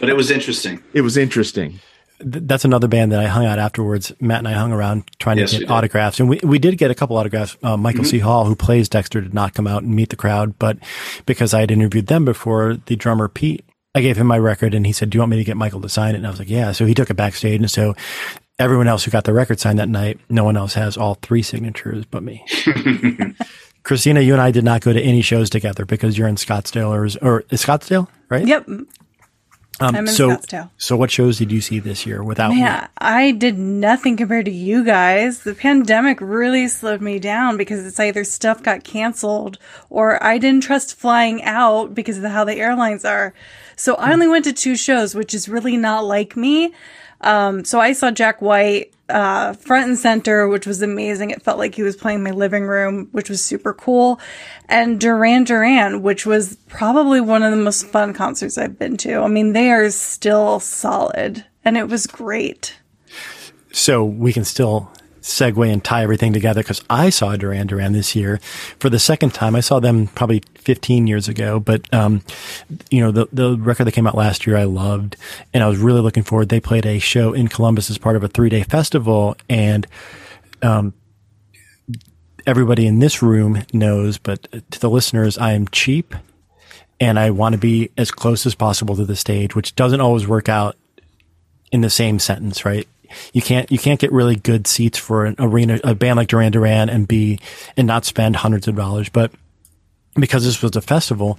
but 0.00 0.08
it 0.08 0.16
was 0.16 0.30
interesting. 0.30 0.82
it 0.92 1.00
was 1.02 1.16
interesting. 1.16 1.80
That's 2.24 2.64
another 2.64 2.86
band 2.86 3.10
that 3.10 3.18
I 3.18 3.26
hung 3.26 3.46
out 3.46 3.58
afterwards. 3.58 4.12
Matt 4.20 4.38
and 4.38 4.46
I 4.46 4.52
hung 4.52 4.70
around 4.72 5.02
trying 5.18 5.38
Yes, 5.38 5.50
to 5.54 5.58
get 5.60 5.70
autographs, 5.70 6.20
and 6.20 6.28
we, 6.28 6.38
we 6.44 6.60
did 6.60 6.78
get 6.78 6.88
a 6.88 6.94
couple 6.94 7.16
autographs. 7.16 7.56
Uh, 7.64 7.76
Michael 7.76 8.04
C. 8.04 8.20
Hall, 8.20 8.44
who 8.44 8.54
plays 8.54 8.88
Dexter, 8.88 9.20
did 9.20 9.34
not 9.34 9.54
come 9.54 9.66
out 9.66 9.82
and 9.82 9.96
meet 9.96 10.10
the 10.10 10.16
crowd, 10.16 10.56
but 10.60 10.78
because 11.26 11.52
I 11.52 11.58
had 11.60 11.72
interviewed 11.72 12.06
them 12.06 12.24
before, 12.24 12.76
the 12.86 12.94
drummer 12.94 13.26
Pete, 13.28 13.64
I 13.96 14.02
gave 14.02 14.16
him 14.16 14.28
my 14.28 14.38
record, 14.38 14.72
and 14.72 14.86
he 14.86 14.92
said, 14.92 15.10
"Do 15.10 15.16
you 15.16 15.20
want 15.20 15.30
me 15.32 15.36
to 15.38 15.44
get 15.44 15.56
Michael 15.56 15.80
to 15.80 15.88
sign 15.88 16.14
it?" 16.14 16.18
And 16.18 16.26
I 16.28 16.30
was 16.30 16.38
like, 16.38 16.48
"Yeah." 16.48 16.70
So 16.70 16.86
he 16.86 16.94
took 16.94 17.10
it 17.10 17.14
backstage, 17.14 17.60
and 17.60 17.68
so 17.70 17.94
everyone 18.58 18.88
else 18.88 19.04
who 19.04 19.10
got 19.10 19.24
the 19.24 19.32
record 19.32 19.60
signed 19.60 19.78
that 19.78 19.88
night, 19.88 20.20
no 20.28 20.44
one 20.44 20.56
else 20.56 20.74
has 20.74 20.96
all 20.96 21.14
three 21.14 21.42
signatures 21.42 22.04
but 22.04 22.22
me. 22.22 22.44
Christina, 23.82 24.20
you 24.20 24.32
and 24.32 24.42
I 24.42 24.50
did 24.52 24.64
not 24.64 24.80
go 24.80 24.92
to 24.92 25.00
any 25.00 25.22
shows 25.22 25.50
together 25.50 25.84
because 25.84 26.16
you're 26.16 26.28
in 26.28 26.36
Scottsdale 26.36 26.90
or, 26.90 27.26
or 27.26 27.44
is 27.50 27.64
Scottsdale, 27.64 28.08
right? 28.28 28.46
Yep. 28.46 28.68
Um, 29.80 29.96
I'm 29.96 30.06
in 30.06 30.12
so, 30.12 30.30
Scottsdale. 30.30 30.70
so 30.76 30.96
what 30.96 31.10
shows 31.10 31.38
did 31.38 31.50
you 31.50 31.60
see 31.60 31.80
this 31.80 32.06
year 32.06 32.22
without 32.22 32.54
me? 32.54 32.64
I 32.98 33.32
did 33.32 33.58
nothing 33.58 34.16
compared 34.16 34.44
to 34.44 34.52
you 34.52 34.84
guys. 34.84 35.42
The 35.42 35.54
pandemic 35.54 36.20
really 36.20 36.68
slowed 36.68 37.00
me 37.00 37.18
down 37.18 37.56
because 37.56 37.84
it's 37.84 37.98
either 37.98 38.22
stuff 38.22 38.62
got 38.62 38.84
canceled 38.84 39.58
or 39.90 40.22
I 40.22 40.38
didn't 40.38 40.62
trust 40.62 40.94
flying 40.94 41.42
out 41.42 41.94
because 41.94 42.18
of 42.18 42.30
how 42.30 42.44
the 42.44 42.56
airlines 42.56 43.04
are. 43.04 43.34
So 43.74 43.94
I 43.96 44.12
only 44.12 44.28
went 44.28 44.44
to 44.44 44.52
two 44.52 44.76
shows, 44.76 45.14
which 45.14 45.34
is 45.34 45.48
really 45.48 45.76
not 45.76 46.04
like 46.04 46.36
me. 46.36 46.72
Um, 47.22 47.64
so 47.64 47.80
I 47.80 47.92
saw 47.92 48.10
Jack 48.10 48.42
White 48.42 48.92
uh, 49.08 49.52
front 49.54 49.88
and 49.88 49.98
center, 49.98 50.48
which 50.48 50.66
was 50.66 50.82
amazing. 50.82 51.30
It 51.30 51.42
felt 51.42 51.58
like 51.58 51.74
he 51.74 51.82
was 51.82 51.96
playing 51.96 52.22
my 52.22 52.30
living 52.30 52.64
room, 52.64 53.08
which 53.12 53.28
was 53.28 53.44
super 53.44 53.74
cool. 53.74 54.18
And 54.68 54.98
Duran 55.00 55.44
Duran, 55.44 56.02
which 56.02 56.24
was 56.26 56.56
probably 56.68 57.20
one 57.20 57.42
of 57.42 57.50
the 57.50 57.62
most 57.62 57.86
fun 57.86 58.14
concerts 58.14 58.56
I've 58.58 58.78
been 58.78 58.96
to. 58.98 59.18
I 59.18 59.28
mean, 59.28 59.52
they 59.52 59.70
are 59.70 59.90
still 59.90 60.60
solid, 60.60 61.44
and 61.64 61.76
it 61.76 61.88
was 61.88 62.06
great. 62.06 62.76
so 63.72 64.04
we 64.04 64.32
can 64.32 64.44
still 64.44 64.90
segue 65.22 65.72
and 65.72 65.82
tie 65.82 66.02
everything 66.02 66.32
together 66.32 66.62
because 66.62 66.82
I 66.90 67.10
saw 67.10 67.36
Duran 67.36 67.68
Duran 67.68 67.92
this 67.92 68.14
year 68.14 68.38
for 68.78 68.90
the 68.90 68.98
second 68.98 69.32
time. 69.32 69.54
I 69.54 69.60
saw 69.60 69.80
them 69.80 70.08
probably 70.08 70.42
15 70.56 71.06
years 71.06 71.28
ago, 71.28 71.58
but 71.58 71.92
um, 71.94 72.22
you 72.90 73.00
know 73.00 73.10
the 73.10 73.28
the 73.32 73.56
record 73.56 73.84
that 73.84 73.92
came 73.92 74.06
out 74.06 74.16
last 74.16 74.46
year 74.46 74.56
I 74.56 74.64
loved, 74.64 75.16
and 75.54 75.62
I 75.62 75.68
was 75.68 75.78
really 75.78 76.00
looking 76.00 76.22
forward. 76.22 76.48
They 76.48 76.60
played 76.60 76.86
a 76.86 76.98
show 76.98 77.32
in 77.32 77.48
Columbus 77.48 77.88
as 77.90 77.98
part 77.98 78.16
of 78.16 78.24
a 78.24 78.28
three 78.28 78.48
day 78.48 78.62
festival, 78.64 79.36
and 79.48 79.86
um, 80.60 80.92
everybody 82.46 82.86
in 82.86 82.98
this 82.98 83.22
room 83.22 83.62
knows, 83.72 84.18
but 84.18 84.50
to 84.70 84.80
the 84.80 84.90
listeners, 84.90 85.38
I 85.38 85.52
am 85.52 85.68
cheap. 85.68 86.14
And 87.00 87.18
I 87.18 87.30
want 87.30 87.54
to 87.54 87.58
be 87.58 87.90
as 87.98 88.12
close 88.12 88.46
as 88.46 88.54
possible 88.54 88.94
to 88.94 89.04
the 89.04 89.16
stage, 89.16 89.56
which 89.56 89.74
doesn't 89.74 90.00
always 90.00 90.28
work 90.28 90.48
out 90.48 90.76
in 91.72 91.80
the 91.80 91.90
same 91.90 92.20
sentence, 92.20 92.64
right? 92.64 92.86
You 93.32 93.42
can't 93.42 93.70
you 93.70 93.78
can't 93.78 94.00
get 94.00 94.12
really 94.12 94.36
good 94.36 94.66
seats 94.66 94.98
for 94.98 95.24
an 95.26 95.36
arena 95.38 95.80
a 95.84 95.94
band 95.94 96.16
like 96.16 96.28
Duran 96.28 96.52
Duran 96.52 96.88
and 96.88 97.06
be 97.06 97.38
and 97.76 97.86
not 97.86 98.04
spend 98.04 98.36
hundreds 98.36 98.68
of 98.68 98.76
dollars. 98.76 99.08
But 99.08 99.32
because 100.14 100.44
this 100.44 100.62
was 100.62 100.76
a 100.76 100.80
festival, 100.80 101.38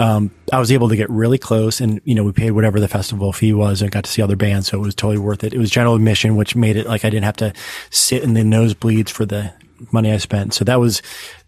um, 0.00 0.30
I 0.52 0.58
was 0.58 0.72
able 0.72 0.88
to 0.88 0.96
get 0.96 1.10
really 1.10 1.38
close, 1.38 1.80
and 1.80 2.00
you 2.04 2.14
know 2.14 2.24
we 2.24 2.32
paid 2.32 2.52
whatever 2.52 2.80
the 2.80 2.88
festival 2.88 3.32
fee 3.32 3.52
was, 3.52 3.82
and 3.82 3.90
got 3.90 4.04
to 4.04 4.10
see 4.10 4.22
other 4.22 4.36
bands, 4.36 4.68
so 4.68 4.78
it 4.78 4.80
was 4.80 4.94
totally 4.94 5.18
worth 5.18 5.44
it. 5.44 5.52
It 5.52 5.58
was 5.58 5.70
general 5.70 5.94
admission, 5.94 6.36
which 6.36 6.56
made 6.56 6.76
it 6.76 6.86
like 6.86 7.04
I 7.04 7.10
didn't 7.10 7.24
have 7.24 7.36
to 7.36 7.52
sit 7.90 8.22
in 8.22 8.34
the 8.34 8.42
nosebleeds 8.42 9.10
for 9.10 9.26
the 9.26 9.52
money 9.92 10.12
I 10.12 10.18
spent. 10.18 10.54
So 10.54 10.64
that 10.64 10.80
was, 10.80 11.02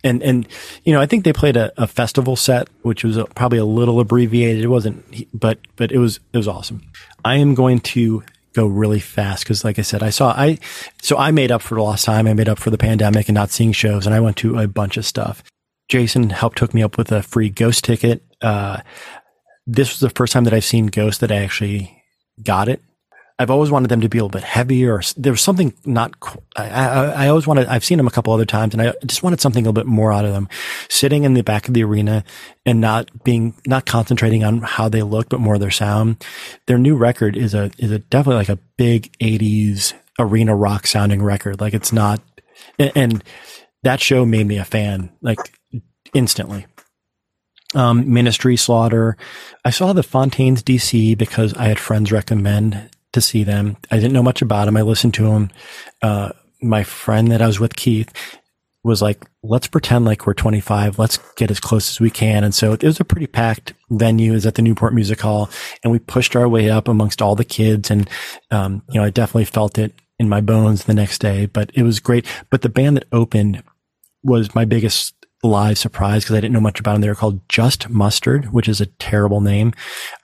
and 0.04 0.22
and 0.22 0.46
you 0.84 0.92
know 0.92 1.00
I 1.00 1.06
think 1.06 1.24
they 1.24 1.32
played 1.32 1.56
a, 1.56 1.72
a 1.82 1.86
festival 1.86 2.36
set, 2.36 2.68
which 2.82 3.04
was 3.04 3.16
a, 3.16 3.24
probably 3.24 3.58
a 3.58 3.64
little 3.64 4.00
abbreviated. 4.00 4.62
It 4.62 4.68
wasn't, 4.68 5.02
but 5.38 5.58
but 5.76 5.90
it 5.90 5.98
was 5.98 6.20
it 6.32 6.36
was 6.36 6.48
awesome. 6.48 6.82
I 7.24 7.36
am 7.36 7.54
going 7.54 7.80
to 7.80 8.22
go 8.54 8.66
really 8.66 9.00
fast 9.00 9.44
because 9.44 9.64
like 9.64 9.78
I 9.78 9.82
said, 9.82 10.02
I 10.02 10.10
saw 10.10 10.32
I 10.32 10.58
so 11.00 11.16
I 11.16 11.30
made 11.30 11.50
up 11.50 11.62
for 11.62 11.74
the 11.74 11.82
lost 11.82 12.04
time. 12.04 12.26
I 12.26 12.34
made 12.34 12.48
up 12.48 12.58
for 12.58 12.70
the 12.70 12.78
pandemic 12.78 13.28
and 13.28 13.34
not 13.34 13.50
seeing 13.50 13.72
shows, 13.72 14.06
and 14.06 14.14
I 14.14 14.20
went 14.20 14.36
to 14.38 14.58
a 14.58 14.68
bunch 14.68 14.96
of 14.96 15.06
stuff. 15.06 15.42
Jason 15.88 16.30
helped 16.30 16.58
hook 16.58 16.74
me 16.74 16.82
up 16.82 16.96
with 16.96 17.12
a 17.12 17.22
free 17.22 17.50
Ghost 17.50 17.84
ticket. 17.84 18.22
Uh, 18.40 18.80
this 19.66 19.90
was 19.90 20.00
the 20.00 20.10
first 20.10 20.32
time 20.32 20.44
that 20.44 20.54
I've 20.54 20.64
seen 20.64 20.86
Ghost 20.86 21.20
that 21.20 21.32
I 21.32 21.36
actually 21.36 22.02
got 22.42 22.68
it. 22.68 22.82
I've 23.42 23.50
always 23.50 23.72
wanted 23.72 23.88
them 23.88 24.00
to 24.02 24.08
be 24.08 24.18
a 24.18 24.24
little 24.24 24.38
bit 24.38 24.44
heavier. 24.44 25.02
There 25.16 25.32
was 25.32 25.40
something 25.40 25.74
not. 25.84 26.14
I, 26.54 26.68
I, 26.68 27.04
I 27.24 27.28
always 27.28 27.44
wanted. 27.44 27.66
I've 27.66 27.84
seen 27.84 27.98
them 27.98 28.06
a 28.06 28.10
couple 28.12 28.32
other 28.32 28.44
times, 28.44 28.72
and 28.72 28.80
I 28.80 28.94
just 29.04 29.24
wanted 29.24 29.40
something 29.40 29.64
a 29.64 29.68
little 29.68 29.82
bit 29.82 29.90
more 29.90 30.12
out 30.12 30.24
of 30.24 30.32
them. 30.32 30.48
Sitting 30.88 31.24
in 31.24 31.34
the 31.34 31.42
back 31.42 31.66
of 31.66 31.74
the 31.74 31.82
arena 31.82 32.22
and 32.64 32.80
not 32.80 33.24
being 33.24 33.54
not 33.66 33.84
concentrating 33.84 34.44
on 34.44 34.62
how 34.62 34.88
they 34.88 35.02
look, 35.02 35.28
but 35.28 35.40
more 35.40 35.58
their 35.58 35.72
sound. 35.72 36.24
Their 36.68 36.78
new 36.78 36.94
record 36.94 37.36
is 37.36 37.52
a 37.52 37.72
is 37.78 37.90
a 37.90 37.98
definitely 37.98 38.36
like 38.36 38.48
a 38.48 38.60
big 38.76 39.12
'80s 39.18 39.92
arena 40.20 40.54
rock 40.54 40.86
sounding 40.86 41.20
record. 41.20 41.60
Like 41.60 41.74
it's 41.74 41.92
not, 41.92 42.20
and, 42.78 42.92
and 42.94 43.24
that 43.82 44.00
show 44.00 44.24
made 44.24 44.46
me 44.46 44.58
a 44.58 44.64
fan 44.64 45.10
like 45.20 45.38
instantly 46.14 46.66
um, 47.74 48.12
Ministry 48.12 48.56
Slaughter. 48.56 49.16
I 49.64 49.70
saw 49.70 49.92
the 49.92 50.02
Fontaines 50.02 50.62
DC 50.62 51.16
because 51.16 51.54
I 51.54 51.64
had 51.64 51.78
friends 51.78 52.12
recommend 52.12 52.90
to 53.12 53.20
see 53.20 53.44
them. 53.44 53.76
I 53.90 53.96
didn't 53.96 54.12
know 54.12 54.22
much 54.22 54.42
about 54.42 54.66
them. 54.66 54.76
I 54.76 54.82
listened 54.82 55.14
to 55.14 55.24
them. 55.24 55.50
Uh, 56.00 56.32
my 56.60 56.82
friend 56.84 57.30
that 57.30 57.42
I 57.42 57.46
was 57.46 57.60
with, 57.60 57.76
Keith, 57.76 58.12
was 58.84 59.00
like, 59.00 59.24
let's 59.42 59.68
pretend 59.68 60.04
like 60.04 60.26
we're 60.26 60.34
25. 60.34 60.98
Let's 60.98 61.18
get 61.36 61.50
as 61.50 61.60
close 61.60 61.88
as 61.90 62.00
we 62.00 62.10
can. 62.10 62.42
And 62.42 62.54
so 62.54 62.72
it 62.72 62.82
was 62.82 62.98
a 62.98 63.04
pretty 63.04 63.26
packed 63.26 63.74
venue. 63.90 64.32
Was 64.32 64.46
at 64.46 64.56
the 64.56 64.62
Newport 64.62 64.94
Music 64.94 65.20
Hall 65.20 65.50
and 65.82 65.92
we 65.92 65.98
pushed 65.98 66.34
our 66.34 66.48
way 66.48 66.68
up 66.68 66.88
amongst 66.88 67.22
all 67.22 67.36
the 67.36 67.44
kids. 67.44 67.90
And, 67.90 68.10
um, 68.50 68.82
you 68.88 68.98
know, 69.00 69.06
I 69.06 69.10
definitely 69.10 69.44
felt 69.44 69.78
it 69.78 69.92
in 70.18 70.28
my 70.28 70.40
bones 70.40 70.84
the 70.84 70.94
next 70.94 71.18
day, 71.18 71.46
but 71.46 71.70
it 71.74 71.82
was 71.82 72.00
great. 72.00 72.26
But 72.50 72.62
the 72.62 72.68
band 72.68 72.96
that 72.96 73.06
opened 73.12 73.62
was 74.24 74.54
my 74.54 74.64
biggest 74.64 75.14
live 75.42 75.78
surprise 75.78 76.22
because 76.22 76.36
I 76.36 76.40
didn't 76.40 76.54
know 76.54 76.60
much 76.60 76.80
about 76.80 76.92
them. 76.92 77.00
They 77.02 77.08
were 77.08 77.14
called 77.14 77.48
Just 77.48 77.88
Mustard, 77.88 78.52
which 78.52 78.68
is 78.68 78.80
a 78.80 78.86
terrible 78.86 79.40
name. 79.40 79.72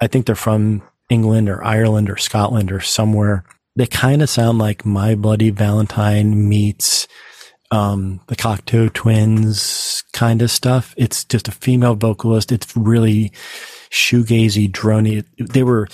I 0.00 0.06
think 0.06 0.26
they're 0.26 0.34
from 0.34 0.82
England 1.08 1.48
or 1.48 1.64
Ireland 1.64 2.10
or 2.10 2.16
Scotland 2.16 2.72
or 2.72 2.80
somewhere. 2.80 3.44
They 3.76 3.86
kind 3.86 4.22
of 4.22 4.30
sound 4.30 4.58
like 4.58 4.84
My 4.84 5.14
Bloody 5.14 5.50
Valentine 5.50 6.48
meets 6.48 7.06
um, 7.70 8.20
the 8.26 8.36
Cocteau 8.36 8.92
Twins 8.92 10.02
kind 10.12 10.42
of 10.42 10.50
stuff. 10.50 10.94
It's 10.96 11.24
just 11.24 11.48
a 11.48 11.52
female 11.52 11.94
vocalist. 11.94 12.50
It's 12.50 12.76
really 12.76 13.32
shoegazy, 13.90 14.70
drony. 14.70 15.24
They 15.38 15.62
were 15.62 15.88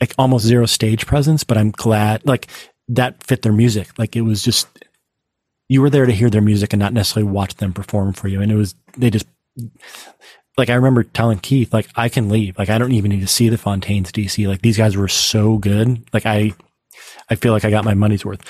like 0.00 0.14
almost 0.16 0.46
zero 0.46 0.66
stage 0.66 1.06
presence, 1.06 1.44
but 1.44 1.58
I'm 1.58 1.70
glad 1.70 2.24
like 2.26 2.48
that 2.88 3.22
fit 3.22 3.42
their 3.42 3.52
music. 3.52 3.98
Like 3.98 4.16
it 4.16 4.22
was 4.22 4.42
just 4.42 4.66
you 5.70 5.80
were 5.80 5.90
there 5.90 6.04
to 6.04 6.12
hear 6.12 6.28
their 6.28 6.40
music 6.40 6.72
and 6.72 6.80
not 6.80 6.92
necessarily 6.92 7.30
watch 7.30 7.54
them 7.54 7.72
perform 7.72 8.12
for 8.12 8.26
you. 8.26 8.42
And 8.42 8.50
it 8.50 8.56
was, 8.56 8.74
they 8.96 9.08
just, 9.08 9.26
like 10.56 10.70
I 10.70 10.74
remember 10.74 11.02
telling 11.02 11.38
Keith, 11.38 11.72
like 11.72 11.88
I 11.96 12.08
can 12.08 12.28
leave. 12.28 12.58
Like 12.58 12.70
I 12.70 12.78
don't 12.78 12.92
even 12.92 13.10
need 13.10 13.20
to 13.20 13.26
see 13.26 13.48
the 13.48 13.58
Fontaines 13.58 14.12
DC. 14.12 14.46
Like 14.46 14.62
these 14.62 14.76
guys 14.76 14.96
were 14.96 15.08
so 15.08 15.58
good. 15.58 16.02
Like 16.12 16.26
I, 16.26 16.52
I 17.28 17.36
feel 17.36 17.52
like 17.52 17.64
I 17.64 17.70
got 17.70 17.84
my 17.84 17.94
money's 17.94 18.24
worth. 18.24 18.42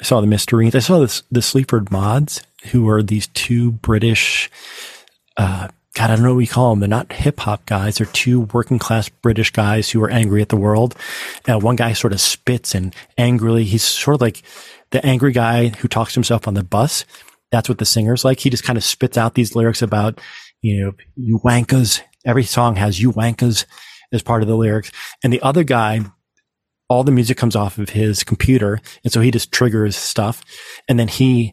I 0.00 0.04
saw 0.04 0.20
the 0.20 0.26
Mysterines. 0.26 0.74
I 0.74 0.80
saw 0.80 0.98
this 1.00 1.22
the 1.30 1.42
Sleaford 1.42 1.90
Mods, 1.90 2.42
who 2.70 2.88
are 2.88 3.02
these 3.02 3.26
two 3.28 3.72
British. 3.72 4.50
Uh, 5.36 5.68
God, 5.94 6.10
I 6.10 6.16
don't 6.16 6.24
know 6.24 6.30
what 6.30 6.38
we 6.38 6.46
call 6.48 6.70
them. 6.70 6.80
They're 6.80 6.88
not 6.88 7.12
hip 7.12 7.38
hop 7.40 7.66
guys. 7.66 7.98
They're 7.98 8.06
two 8.06 8.40
working 8.52 8.80
class 8.80 9.08
British 9.08 9.50
guys 9.50 9.90
who 9.90 10.02
are 10.02 10.10
angry 10.10 10.42
at 10.42 10.48
the 10.48 10.56
world. 10.56 10.96
Uh, 11.46 11.58
one 11.58 11.76
guy 11.76 11.92
sort 11.92 12.12
of 12.12 12.20
spits 12.20 12.74
and 12.74 12.94
angrily. 13.16 13.64
He's 13.64 13.84
sort 13.84 14.16
of 14.16 14.20
like 14.20 14.42
the 14.90 15.04
angry 15.06 15.30
guy 15.32 15.68
who 15.68 15.86
talks 15.86 16.14
to 16.14 16.18
himself 16.18 16.48
on 16.48 16.54
the 16.54 16.64
bus. 16.64 17.04
That's 17.52 17.68
what 17.68 17.78
the 17.78 17.84
singer's 17.84 18.24
like. 18.24 18.40
He 18.40 18.50
just 18.50 18.64
kind 18.64 18.76
of 18.76 18.82
spits 18.82 19.16
out 19.16 19.34
these 19.34 19.54
lyrics 19.54 19.82
about, 19.82 20.20
you 20.64 20.80
know, 20.80 20.92
you 21.14 21.38
wankers. 21.40 22.00
Every 22.24 22.42
song 22.42 22.76
has 22.76 22.98
you 22.98 23.12
wankers 23.12 23.66
as 24.12 24.22
part 24.22 24.40
of 24.40 24.48
the 24.48 24.56
lyrics. 24.56 24.90
And 25.22 25.30
the 25.30 25.42
other 25.42 25.62
guy, 25.62 26.00
all 26.88 27.04
the 27.04 27.12
music 27.12 27.36
comes 27.36 27.54
off 27.54 27.76
of 27.76 27.90
his 27.90 28.24
computer. 28.24 28.80
And 29.02 29.12
so 29.12 29.20
he 29.20 29.30
just 29.30 29.52
triggers 29.52 29.94
stuff. 29.94 30.42
And 30.88 30.98
then 30.98 31.08
he 31.08 31.52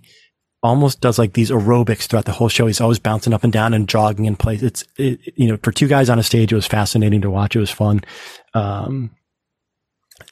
almost 0.63 1.01
does 1.01 1.19
like 1.19 1.33
these 1.33 1.51
aerobics 1.51 2.07
throughout 2.07 2.23
the 2.23 2.31
whole 2.31 2.47
show. 2.47 2.67
He's 2.67 2.79
always 2.79 2.99
bouncing 2.99 3.33
up 3.33 3.43
and 3.43 3.51
down 3.51 3.73
and 3.73 3.89
jogging 3.89 4.25
in 4.25 4.37
place. 4.37 4.63
It's, 4.63 4.85
it, 4.97 5.19
you 5.35 5.49
know, 5.49 5.57
for 5.61 5.73
two 5.73 5.89
guys 5.89 6.09
on 6.09 6.17
a 6.17 6.23
stage, 6.23 6.53
it 6.53 6.55
was 6.55 6.67
fascinating 6.67 7.19
to 7.19 7.29
watch. 7.29 7.53
It 7.53 7.59
was 7.59 7.69
fun. 7.69 8.01
Um, 8.53 9.11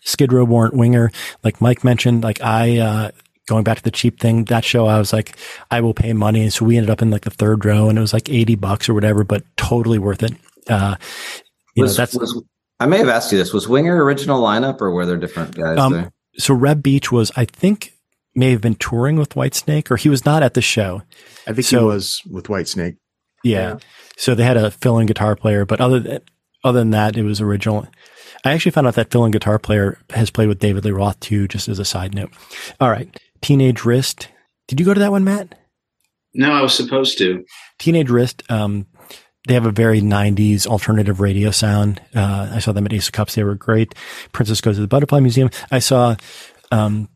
Skid 0.04 0.32
Row 0.32 0.46
Warrant 0.46 0.76
Winger, 0.76 1.12
like 1.44 1.60
Mike 1.60 1.84
mentioned, 1.84 2.24
like 2.24 2.42
I, 2.42 2.78
uh, 2.78 3.12
going 3.50 3.64
back 3.66 3.78
to 3.78 3.84
the 3.84 3.92
cheap 3.92 4.20
thing, 4.20 4.46
that 4.46 4.64
show, 4.64 4.86
I 4.86 4.98
was 5.00 5.12
like, 5.12 5.36
I 5.70 5.82
will 5.82 5.94
pay 5.94 6.14
money. 6.14 6.44
And 6.44 6.54
so 6.54 6.64
we 6.66 6.78
ended 6.78 6.90
up 6.90 7.02
in 7.02 7.10
like 7.12 7.24
the 7.24 7.30
third 7.32 7.66
row 7.66 7.90
and 7.90 7.98
it 7.98 8.02
was 8.02 8.14
like 8.14 8.30
80 8.30 8.56
bucks 8.56 8.88
or 8.88 8.94
whatever, 8.94 9.24
but 9.26 9.44
totally 9.58 9.98
worth 10.00 10.24
it. 10.24 10.34
Uh, 10.70 10.96
you 11.76 11.84
was, 11.84 11.98
know, 11.98 12.04
that's, 12.04 12.16
was, 12.16 12.42
I 12.80 12.86
may 12.86 13.00
have 13.00 13.10
asked 13.10 13.32
you 13.32 13.38
this. 13.38 13.52
Was 13.52 13.68
Winger 13.68 14.02
original 14.04 14.42
lineup 14.42 14.80
or 14.82 14.92
were 14.92 15.06
there 15.06 15.18
different 15.18 15.56
guys 15.56 15.78
Um, 15.78 15.94
there? 15.94 16.12
so 16.38 16.54
Reb 16.54 16.82
Beach 16.82 17.12
was, 17.12 17.32
I 17.36 17.46
think, 17.46 17.94
may 18.36 18.52
have 18.52 18.62
been 18.62 18.76
touring 18.76 19.18
with 19.18 19.32
Whitesnake 19.34 19.92
or 19.92 19.98
he 19.98 20.08
was 20.08 20.24
not 20.24 20.44
at 20.44 20.54
the 20.54 20.62
show. 20.62 21.02
I 21.48 21.54
think 21.54 21.66
So- 21.66 21.80
he 21.80 21.86
was 21.86 22.22
with 22.30 22.46
Whitesnake. 22.46 22.96
Yeah. 23.44 23.60
Yeah. 23.74 23.78
So 24.18 24.36
they 24.36 24.44
had 24.44 24.58
a 24.58 24.70
fill-in 24.72 25.06
guitar 25.08 25.36
player, 25.36 25.66
but 25.66 25.80
other 25.82 26.00
than, 26.00 26.20
other 26.64 26.80
than 26.80 26.90
that, 26.92 27.16
it 27.18 27.24
was 27.24 27.40
original. 27.42 27.88
I 28.46 28.52
actually 28.52 28.72
found 28.72 28.86
out 28.88 28.96
that 28.96 29.12
fill-in 29.12 29.32
guitar 29.32 29.58
player 29.60 29.98
has 30.12 30.30
played 30.30 30.48
with 30.50 30.60
David 30.60 30.84
Lee 30.86 30.92
Roth 30.92 31.20
too, 31.22 31.48
just 31.48 31.68
as 31.70 31.80
a 31.80 31.86
side 31.86 32.14
note. 32.14 32.32
All 32.82 32.90
right. 32.90 33.10
Teenage 33.42 33.86
Wrist. 33.86 34.30
Did 34.68 34.80
you 34.80 34.86
go 34.86 34.94
to 34.94 35.00
that 35.00 35.12
one, 35.12 35.24
Matt? 35.24 35.56
No, 36.34 36.52
I 36.52 36.62
was 36.62 36.74
supposed 36.74 37.18
to. 37.18 37.44
Teenage 37.80 38.10
Wrist. 38.10 38.44
Um, 38.50 38.86
they 39.48 39.54
have 39.54 39.66
a 39.66 39.72
very 39.72 40.02
90s 40.02 40.68
alternative 40.68 41.20
radio 41.20 41.50
sound. 41.50 42.02
Uh, 42.14 42.52
I 42.54 42.60
saw 42.60 42.72
them 42.72 42.86
at 42.86 42.94
Ace 42.94 43.08
of 43.08 43.14
Cups. 43.14 43.36
They 43.36 43.44
were 43.44 43.56
great. 43.56 43.96
Princess 44.32 44.62
Goes 44.62 44.76
to 44.76 44.82
the 44.82 44.88
Butterfly 44.88 45.22
Museum. 45.22 45.50
I 45.72 45.80
saw, 45.80 46.16
um, 46.72 47.10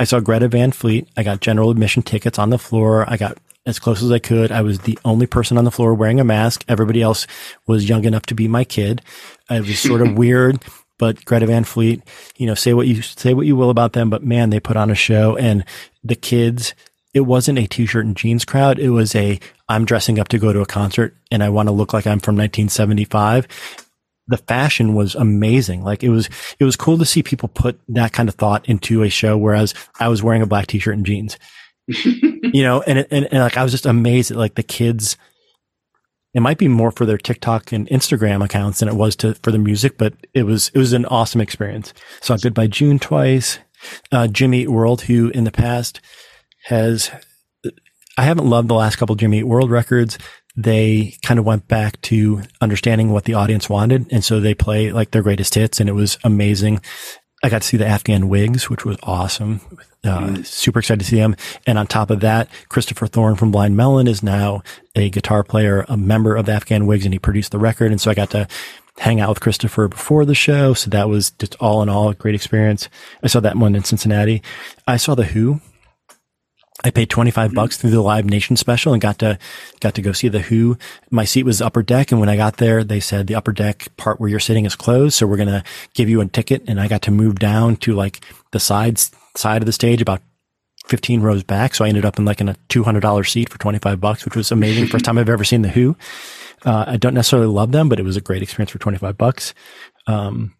I 0.00 0.04
saw 0.04 0.20
Greta 0.20 0.48
Van 0.48 0.72
Fleet. 0.72 1.08
I 1.16 1.22
got 1.22 1.40
general 1.40 1.70
admission 1.70 2.02
tickets 2.02 2.38
on 2.38 2.50
the 2.50 2.58
floor. 2.58 3.04
I 3.08 3.16
got 3.16 3.38
as 3.66 3.78
close 3.78 4.02
as 4.02 4.10
I 4.10 4.18
could. 4.18 4.50
I 4.50 4.62
was 4.62 4.80
the 4.80 4.98
only 5.04 5.26
person 5.26 5.58
on 5.58 5.64
the 5.64 5.70
floor 5.70 5.92
wearing 5.94 6.18
a 6.18 6.24
mask. 6.24 6.64
Everybody 6.66 7.02
else 7.02 7.26
was 7.66 7.88
young 7.88 8.04
enough 8.04 8.22
to 8.26 8.34
be 8.34 8.48
my 8.48 8.64
kid. 8.64 9.02
It 9.50 9.60
was 9.60 9.78
sort 9.78 10.00
of 10.00 10.14
weird, 10.16 10.64
but 10.98 11.24
Greta 11.24 11.46
Van 11.46 11.64
Fleet, 11.64 12.02
you 12.36 12.46
know, 12.46 12.54
say 12.54 12.74
what 12.74 12.86
you 12.86 13.02
say 13.02 13.34
what 13.34 13.46
you 13.46 13.56
will 13.56 13.70
about 13.70 13.92
them, 13.92 14.10
but 14.10 14.22
man, 14.22 14.50
they 14.50 14.60
put 14.60 14.76
on 14.76 14.90
a 14.90 14.94
show 14.94 15.36
and 15.36 15.64
the 16.04 16.16
kids, 16.16 16.74
it 17.14 17.20
wasn't 17.20 17.58
a 17.58 17.66
t-shirt 17.66 18.04
and 18.04 18.16
jeans 18.16 18.44
crowd. 18.44 18.78
It 18.78 18.90
was 18.90 19.14
a, 19.14 19.40
I'm 19.68 19.84
dressing 19.84 20.18
up 20.18 20.28
to 20.28 20.38
go 20.38 20.52
to 20.52 20.60
a 20.60 20.66
concert 20.66 21.16
and 21.30 21.42
I 21.42 21.48
want 21.48 21.68
to 21.68 21.72
look 21.72 21.92
like 21.92 22.06
I'm 22.06 22.20
from 22.20 22.36
1975 22.36 23.48
the 24.28 24.36
fashion 24.36 24.94
was 24.94 25.14
amazing. 25.14 25.82
Like 25.82 26.04
it 26.04 26.10
was, 26.10 26.28
it 26.58 26.64
was 26.64 26.76
cool 26.76 26.98
to 26.98 27.06
see 27.06 27.22
people 27.22 27.48
put 27.48 27.80
that 27.88 28.12
kind 28.12 28.28
of 28.28 28.34
thought 28.34 28.68
into 28.68 29.02
a 29.02 29.08
show. 29.08 29.36
Whereas 29.36 29.74
I 29.98 30.08
was 30.08 30.22
wearing 30.22 30.42
a 30.42 30.46
black 30.46 30.66
t-shirt 30.66 30.94
and 30.94 31.06
jeans, 31.06 31.38
you 31.86 32.62
know, 32.62 32.82
and, 32.82 33.06
and, 33.10 33.26
and 33.32 33.40
like 33.40 33.56
I 33.56 33.62
was 33.62 33.72
just 33.72 33.86
amazed 33.86 34.30
at 34.30 34.36
like 34.36 34.54
the 34.54 34.62
kids. 34.62 35.16
It 36.38 36.42
might 36.42 36.58
be 36.58 36.68
more 36.68 36.92
for 36.92 37.04
their 37.04 37.18
TikTok 37.18 37.72
and 37.72 37.88
Instagram 37.88 38.44
accounts 38.44 38.78
than 38.78 38.88
it 38.88 38.94
was 38.94 39.16
to 39.16 39.34
for 39.34 39.50
the 39.50 39.58
music, 39.58 39.98
but 39.98 40.14
it 40.34 40.44
was 40.44 40.70
it 40.72 40.78
was 40.78 40.92
an 40.92 41.04
awesome 41.06 41.40
experience. 41.40 41.92
Saw 42.20 42.36
Goodbye 42.36 42.68
June 42.68 43.00
twice. 43.00 43.58
Uh, 44.12 44.28
Jimmy 44.28 44.60
Eat 44.60 44.68
World, 44.68 45.02
who 45.02 45.30
in 45.30 45.42
the 45.42 45.50
past 45.50 46.00
has, 46.66 47.10
I 48.16 48.22
haven't 48.22 48.48
loved 48.48 48.68
the 48.68 48.74
last 48.74 48.96
couple 48.96 49.16
Jimmy 49.16 49.40
Eat 49.40 49.48
World 49.48 49.68
records 49.68 50.16
they 50.56 51.14
kind 51.22 51.38
of 51.38 51.46
went 51.46 51.68
back 51.68 52.00
to 52.02 52.42
understanding 52.60 53.10
what 53.10 53.24
the 53.24 53.34
audience 53.34 53.68
wanted. 53.68 54.12
And 54.12 54.24
so 54.24 54.40
they 54.40 54.54
play 54.54 54.90
like 54.90 55.12
their 55.12 55.22
greatest 55.22 55.54
hits 55.54 55.78
and 55.78 55.88
it 55.88 55.92
was 55.92 56.18
amazing. 56.24 56.80
I 57.42 57.48
got 57.48 57.62
to 57.62 57.68
see 57.68 57.76
the 57.76 57.86
Afghan 57.86 58.28
Whigs, 58.28 58.68
which 58.68 58.84
was 58.84 58.96
awesome. 59.02 59.60
Uh, 60.02 60.42
super 60.42 60.80
excited 60.80 61.00
to 61.00 61.06
see 61.06 61.16
them. 61.16 61.36
And 61.66 61.78
on 61.78 61.86
top 61.86 62.10
of 62.10 62.20
that, 62.20 62.48
Christopher 62.68 63.06
Thorn 63.06 63.36
from 63.36 63.52
Blind 63.52 63.76
Melon 63.76 64.08
is 64.08 64.22
now 64.22 64.62
a 64.96 65.08
guitar 65.10 65.44
player, 65.44 65.84
a 65.88 65.96
member 65.96 66.34
of 66.34 66.46
the 66.46 66.52
Afghan 66.52 66.86
Whigs, 66.86 67.04
and 67.04 67.12
he 67.12 67.18
produced 67.18 67.52
the 67.52 67.58
record. 67.58 67.92
And 67.92 68.00
so 68.00 68.10
I 68.10 68.14
got 68.14 68.30
to 68.30 68.48
hang 68.98 69.20
out 69.20 69.28
with 69.28 69.40
Christopher 69.40 69.86
before 69.86 70.24
the 70.24 70.34
show. 70.34 70.74
So 70.74 70.90
that 70.90 71.08
was 71.08 71.30
just 71.32 71.54
all 71.60 71.82
in 71.82 71.88
all 71.88 72.08
a 72.08 72.14
great 72.14 72.34
experience. 72.34 72.88
I 73.22 73.28
saw 73.28 73.40
that 73.40 73.56
one 73.56 73.76
in 73.76 73.84
Cincinnati. 73.84 74.42
I 74.86 74.96
saw 74.96 75.14
the 75.14 75.24
Who 75.24 75.60
I 76.84 76.90
paid 76.90 77.10
25 77.10 77.54
bucks 77.54 77.76
through 77.76 77.90
the 77.90 78.00
Live 78.00 78.24
Nation 78.24 78.54
special 78.54 78.92
and 78.92 79.02
got 79.02 79.18
to, 79.18 79.36
got 79.80 79.94
to 79.94 80.02
go 80.02 80.12
see 80.12 80.28
the 80.28 80.38
Who. 80.38 80.78
My 81.10 81.24
seat 81.24 81.42
was 81.42 81.60
upper 81.60 81.82
deck. 81.82 82.12
And 82.12 82.20
when 82.20 82.28
I 82.28 82.36
got 82.36 82.58
there, 82.58 82.84
they 82.84 83.00
said 83.00 83.26
the 83.26 83.34
upper 83.34 83.52
deck 83.52 83.88
part 83.96 84.20
where 84.20 84.30
you're 84.30 84.38
sitting 84.38 84.64
is 84.64 84.76
closed. 84.76 85.16
So 85.16 85.26
we're 85.26 85.36
going 85.36 85.48
to 85.48 85.64
give 85.94 86.08
you 86.08 86.20
a 86.20 86.26
ticket. 86.26 86.62
And 86.68 86.80
I 86.80 86.86
got 86.86 87.02
to 87.02 87.10
move 87.10 87.40
down 87.40 87.76
to 87.78 87.94
like 87.94 88.24
the 88.52 88.60
sides, 88.60 89.10
side 89.36 89.60
of 89.60 89.66
the 89.66 89.72
stage 89.72 90.00
about 90.00 90.22
15 90.86 91.20
rows 91.20 91.42
back. 91.42 91.74
So 91.74 91.84
I 91.84 91.88
ended 91.88 92.04
up 92.04 92.18
in 92.18 92.24
like 92.24 92.40
in 92.40 92.48
a 92.48 92.56
$200 92.68 93.28
seat 93.28 93.48
for 93.50 93.58
25 93.58 94.00
bucks, 94.00 94.24
which 94.24 94.36
was 94.36 94.52
amazing. 94.52 94.86
First 94.86 95.04
time 95.04 95.18
I've 95.18 95.28
ever 95.28 95.44
seen 95.44 95.62
the 95.62 95.68
Who. 95.68 95.96
Uh, 96.64 96.84
I 96.86 96.96
don't 96.96 97.14
necessarily 97.14 97.48
love 97.48 97.72
them, 97.72 97.88
but 97.88 97.98
it 97.98 98.04
was 98.04 98.16
a 98.16 98.20
great 98.20 98.42
experience 98.42 98.70
for 98.70 98.78
25 98.78 99.18
bucks. 99.18 99.52
Um, 100.06 100.54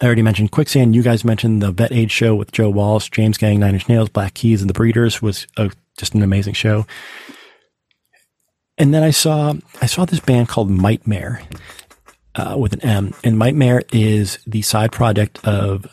I 0.00 0.06
already 0.06 0.22
mentioned 0.22 0.52
Quicksand. 0.52 0.94
You 0.94 1.02
guys 1.02 1.24
mentioned 1.24 1.60
the 1.60 1.72
Vets 1.72 1.92
Aid 1.92 2.10
show 2.10 2.34
with 2.34 2.52
Joe 2.52 2.70
Walsh, 2.70 3.10
James 3.10 3.36
Gang, 3.36 3.58
Nine 3.58 3.74
Inch 3.74 3.88
Nails, 3.88 4.08
Black 4.08 4.34
Keys, 4.34 4.60
and 4.60 4.70
the 4.70 4.74
Breeders 4.74 5.20
was 5.20 5.46
a, 5.56 5.70
just 5.96 6.14
an 6.14 6.22
amazing 6.22 6.54
show. 6.54 6.86
And 8.76 8.94
then 8.94 9.02
I 9.02 9.10
saw 9.10 9.54
I 9.82 9.86
saw 9.86 10.04
this 10.04 10.20
band 10.20 10.48
called 10.48 10.70
Mightmare 10.70 11.42
uh, 12.36 12.56
with 12.56 12.74
an 12.74 12.80
M, 12.82 13.12
and 13.24 13.36
Mightmare 13.36 13.82
is 13.92 14.38
the 14.46 14.62
side 14.62 14.92
project 14.92 15.44
of 15.44 15.86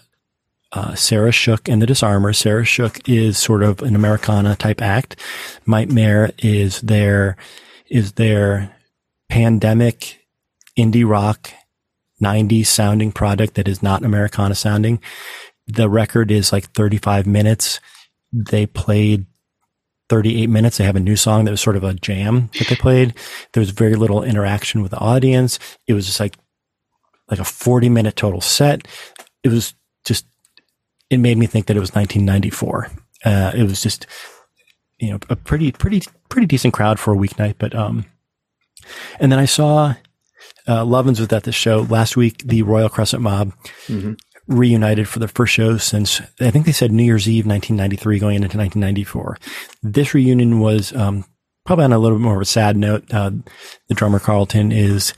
uh, 0.72 0.94
Sarah 0.94 1.32
Shook 1.32 1.68
and 1.68 1.82
the 1.82 1.88
Disarmers. 1.88 2.38
Sarah 2.38 2.66
Shook 2.66 3.10
is 3.10 3.40
sort 3.40 3.64
of 3.64 3.82
an 3.82 3.96
Americana 3.96 4.56
type 4.56 4.84
act. 4.84 5.20
Mightmare 5.66 6.30
is 6.38 6.80
their 6.82 7.38
is 7.90 8.14
their 8.14 8.76
pandemic 9.30 10.28
indie 10.78 11.08
rock 11.08 11.50
90s 12.22 12.68
sounding 12.68 13.12
product 13.12 13.56
that 13.56 13.68
is 13.68 13.84
not 13.84 14.04
Americana 14.04 14.56
sounding. 14.56 15.00
The 15.68 15.90
record 15.90 16.32
is 16.32 16.52
like 16.52 16.72
35 16.72 17.26
minutes. 17.26 17.80
They 18.32 18.66
played 18.66 19.26
38 20.10 20.48
minutes. 20.48 20.78
They 20.78 20.84
have 20.84 20.96
a 20.96 21.02
new 21.02 21.16
song 21.16 21.46
that 21.46 21.52
was 21.52 21.62
sort 21.62 21.76
of 21.76 21.84
a 21.84 21.94
jam 21.94 22.50
that 22.58 22.68
they 22.68 22.76
played. 22.76 23.16
There 23.54 23.62
was 23.62 23.72
very 23.72 23.96
little 23.96 24.24
interaction 24.24 24.82
with 24.82 24.92
the 24.92 25.00
audience. 25.00 25.60
It 25.88 25.94
was 25.94 26.06
just 26.06 26.20
like, 26.20 26.36
like 27.30 27.40
a 27.40 27.46
40 27.46 27.90
minute 27.90 28.16
total 28.16 28.42
set. 28.42 28.88
It 29.44 29.50
was 29.50 29.74
just, 30.06 30.26
it 31.10 31.18
made 31.18 31.38
me 31.38 31.48
think 31.48 31.66
that 31.68 31.78
it 31.78 31.80
was 31.80 31.94
1994. 31.94 32.92
Uh, 33.24 33.52
it 33.56 33.64
was 33.64 33.82
just, 33.82 34.06
you 35.00 35.10
know, 35.10 35.20
a 35.30 35.36
pretty, 35.36 35.72
pretty, 35.72 36.04
pretty 36.30 36.46
decent 36.46 36.74
crowd 36.74 37.00
for 37.00 37.14
a 37.14 37.18
weeknight. 37.18 37.56
But, 37.58 37.74
um, 37.74 38.06
and 39.20 39.32
then 39.32 39.40
I 39.40 39.46
saw, 39.46 39.96
uh, 40.68 40.84
Lovins 40.84 41.20
was 41.20 41.32
at 41.32 41.44
the 41.44 41.52
show 41.52 41.82
last 41.90 42.16
week. 42.18 42.44
The 42.46 42.62
Royal 42.64 42.90
Crescent 42.90 43.22
Mob 43.22 43.54
Mhm. 43.88 44.18
reunited 44.48 45.08
for 45.08 45.20
the 45.20 45.28
first 45.28 45.54
show 45.54 45.78
since 45.78 46.22
I 46.40 46.52
think 46.52 46.66
they 46.66 46.72
said 46.72 46.92
New 46.92 47.04
Year's 47.04 47.28
Eve, 47.28 47.46
1993, 47.46 48.20
going 48.20 48.36
into 48.36 48.58
1994. 48.58 49.38
This 49.84 50.14
reunion 50.14 50.60
was 50.60 50.94
um, 50.96 51.26
probably 51.66 51.86
on 51.86 51.94
a 51.94 52.00
little 52.00 52.18
bit 52.18 52.24
more 52.24 52.36
of 52.36 52.42
a 52.42 52.46
sad 52.46 52.78
note. 52.78 53.06
Uh, 53.14 53.32
the 53.88 53.96
drummer 53.96 54.20
Carlton 54.20 54.72
is 54.72 55.14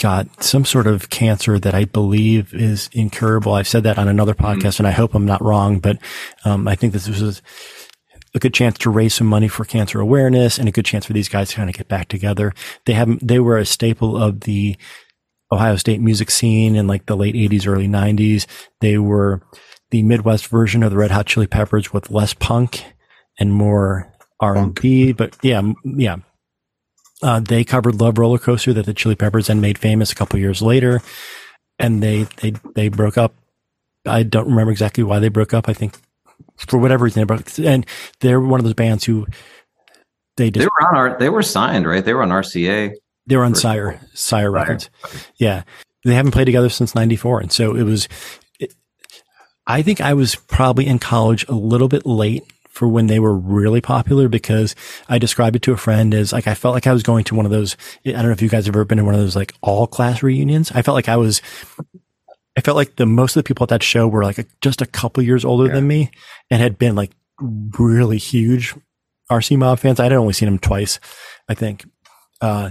got 0.00 0.42
some 0.42 0.64
sort 0.64 0.86
of 0.86 1.10
cancer 1.10 1.58
that 1.60 1.74
I 1.74 1.84
believe 1.84 2.52
is 2.54 2.88
incurable. 2.92 3.52
I've 3.54 3.68
said 3.68 3.84
that 3.84 3.98
on 3.98 4.08
another 4.08 4.34
podcast, 4.34 4.78
and 4.80 4.88
I 4.88 4.90
hope 4.90 5.14
I'm 5.14 5.26
not 5.26 5.42
wrong, 5.42 5.78
but 5.78 5.98
um, 6.44 6.66
I 6.66 6.74
think 6.74 6.92
this 6.92 7.08
was 7.08 7.40
a 8.34 8.38
good 8.38 8.54
chance 8.54 8.78
to 8.78 8.90
raise 8.90 9.14
some 9.14 9.26
money 9.26 9.48
for 9.48 9.64
cancer 9.64 10.00
awareness 10.00 10.58
and 10.58 10.68
a 10.68 10.72
good 10.72 10.84
chance 10.84 11.04
for 11.04 11.12
these 11.12 11.28
guys 11.28 11.50
to 11.50 11.56
kind 11.56 11.68
of 11.68 11.76
get 11.76 11.88
back 11.88 12.08
together. 12.08 12.52
They 12.86 12.94
haven't, 12.94 13.26
they 13.26 13.38
were 13.38 13.58
a 13.58 13.66
staple 13.66 14.16
of 14.16 14.40
the 14.40 14.76
Ohio 15.52 15.76
State 15.76 16.00
music 16.00 16.30
scene 16.30 16.74
in 16.76 16.86
like 16.86 17.06
the 17.06 17.16
late 17.16 17.34
80s, 17.34 17.66
early 17.66 17.88
90s. 17.88 18.46
They 18.80 18.96
were 18.96 19.42
the 19.90 20.02
Midwest 20.02 20.46
version 20.46 20.82
of 20.82 20.90
the 20.90 20.96
Red 20.96 21.10
Hot 21.10 21.26
Chili 21.26 21.46
Peppers 21.46 21.92
with 21.92 22.10
less 22.10 22.32
punk 22.32 22.84
and 23.38 23.52
more 23.52 24.12
R&B, 24.40 25.12
but 25.12 25.36
yeah, 25.42 25.62
yeah. 25.84 26.16
Uh, 27.22 27.38
they 27.38 27.62
covered 27.62 28.00
Love 28.00 28.18
Roller 28.18 28.38
Coaster 28.38 28.72
that 28.72 28.86
the 28.86 28.94
Chili 28.94 29.14
Peppers 29.14 29.46
then 29.46 29.60
made 29.60 29.78
famous 29.78 30.10
a 30.10 30.14
couple 30.16 30.40
years 30.40 30.60
later, 30.60 31.00
and 31.78 32.02
they 32.02 32.24
they 32.40 32.54
they 32.74 32.88
broke 32.88 33.16
up. 33.16 33.32
I 34.04 34.24
don't 34.24 34.48
remember 34.48 34.72
exactly 34.72 35.04
why 35.04 35.20
they 35.20 35.28
broke 35.28 35.54
up. 35.54 35.68
I 35.68 35.72
think 35.72 35.98
for 36.56 36.78
whatever 36.78 37.04
reason 37.04 37.26
broke. 37.26 37.58
And 37.58 37.86
they're 38.20 38.40
one 38.40 38.60
of 38.60 38.64
those 38.64 38.74
bands 38.74 39.04
who 39.04 39.26
they 40.36 40.50
just 40.50 40.62
They 40.62 40.66
were 40.66 40.88
on 40.88 40.96
our. 40.96 41.18
They 41.18 41.28
were 41.28 41.42
signed, 41.42 41.86
right? 41.86 42.04
They 42.04 42.14
were 42.14 42.22
on 42.22 42.30
RCA. 42.30 42.92
they 43.26 43.36
were 43.36 43.44
on 43.44 43.54
Sire 43.54 44.00
Sire 44.14 44.50
Records. 44.50 44.90
Yeah, 45.36 45.62
they 46.04 46.14
haven't 46.14 46.32
played 46.32 46.46
together 46.46 46.68
since 46.68 46.94
'94, 46.94 47.40
and 47.40 47.52
so 47.52 47.76
it 47.76 47.82
was. 47.82 48.08
It, 48.58 48.74
I 49.66 49.82
think 49.82 50.00
I 50.00 50.14
was 50.14 50.34
probably 50.34 50.86
in 50.86 50.98
college 50.98 51.46
a 51.48 51.54
little 51.54 51.88
bit 51.88 52.06
late 52.06 52.44
for 52.68 52.88
when 52.88 53.06
they 53.06 53.20
were 53.20 53.36
really 53.36 53.82
popular 53.82 54.28
because 54.28 54.74
I 55.08 55.18
described 55.18 55.56
it 55.56 55.62
to 55.62 55.72
a 55.72 55.76
friend 55.76 56.14
as 56.14 56.32
like 56.32 56.46
I 56.46 56.54
felt 56.54 56.74
like 56.74 56.86
I 56.86 56.92
was 56.94 57.02
going 57.02 57.24
to 57.24 57.34
one 57.34 57.44
of 57.44 57.52
those. 57.52 57.76
I 58.06 58.12
don't 58.12 58.26
know 58.26 58.30
if 58.32 58.42
you 58.42 58.48
guys 58.48 58.66
have 58.66 58.74
ever 58.74 58.86
been 58.86 58.98
to 58.98 59.04
one 59.04 59.14
of 59.14 59.20
those 59.20 59.36
like 59.36 59.52
all 59.60 59.86
class 59.86 60.22
reunions. 60.22 60.72
I 60.72 60.82
felt 60.82 60.94
like 60.94 61.08
I 61.08 61.16
was. 61.16 61.42
I 62.56 62.60
felt 62.60 62.76
like 62.76 62.96
the 62.96 63.06
most 63.06 63.36
of 63.36 63.42
the 63.42 63.46
people 63.46 63.64
at 63.64 63.70
that 63.70 63.82
show 63.82 64.06
were 64.06 64.24
like 64.24 64.38
a, 64.38 64.44
just 64.60 64.82
a 64.82 64.86
couple 64.86 65.22
years 65.22 65.44
older 65.44 65.72
than 65.72 65.86
me 65.86 66.10
and 66.50 66.60
had 66.60 66.78
been 66.78 66.94
like 66.94 67.12
really 67.40 68.18
huge 68.18 68.74
RC 69.30 69.56
Mob 69.56 69.78
fans. 69.78 69.98
I'd 69.98 70.12
only 70.12 70.34
seen 70.34 70.48
them 70.48 70.58
twice, 70.58 71.00
I 71.48 71.54
think. 71.54 71.86
Uh, 72.40 72.70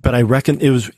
but 0.00 0.14
I 0.14 0.22
reckon 0.22 0.58
it 0.60 0.70
was, 0.70 0.90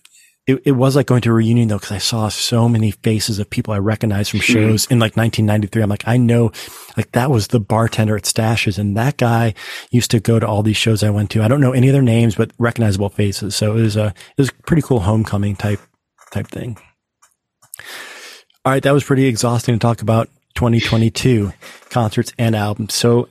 it, 0.46 0.62
it 0.64 0.72
was 0.72 0.94
like 0.94 1.07
going 1.07 1.22
to 1.22 1.30
a 1.30 1.32
reunion 1.32 1.66
though, 1.66 1.80
cause 1.80 1.90
I 1.90 1.98
saw 1.98 2.28
so 2.28 2.68
many 2.68 2.92
faces 2.92 3.40
of 3.40 3.50
people 3.50 3.74
I 3.74 3.78
recognized 3.78 4.30
from 4.30 4.38
shows 4.40 4.86
in 4.86 5.00
like 5.00 5.16
1993. 5.16 5.82
I'm 5.82 5.90
like, 5.90 6.07
I 6.07 6.16
know, 6.16 6.52
like 6.96 7.11
that 7.12 7.30
was 7.30 7.48
the 7.48 7.59
bartender 7.59 8.16
at 8.16 8.26
Stache's 8.26 8.78
and 8.78 8.96
that 8.96 9.16
guy 9.16 9.54
used 9.90 10.12
to 10.12 10.20
go 10.20 10.38
to 10.38 10.46
all 10.46 10.62
these 10.62 10.76
shows 10.76 11.02
I 11.02 11.11
went 11.11 11.30
to. 11.30 11.42
I 11.42 11.48
don't 11.48 11.61
know 11.61 11.72
any 11.72 11.88
of 11.88 11.92
their 11.92 12.02
names, 12.02 12.36
but 12.36 12.52
recognizable 12.59 13.09
faces. 13.09 13.57
So 13.57 13.76
it 13.76 13.80
was 13.80 13.96
a, 13.96 14.07
it 14.07 14.38
was 14.38 14.50
a 14.50 14.62
pretty 14.62 14.82
cool 14.82 15.00
homecoming 15.00 15.57
type, 15.57 15.80
type 16.30 16.46
thing. 16.46 16.78
All 18.64 18.72
right. 18.72 18.83
That 18.83 18.93
was 18.93 19.05
pretty 19.05 19.27
exhausting 19.27 19.74
to 19.74 19.79
talk 19.79 20.03
about 20.03 20.29
2022 20.55 21.53
concerts 21.91 22.33
and 22.39 22.57
albums. 22.57 22.95
So 22.95 23.29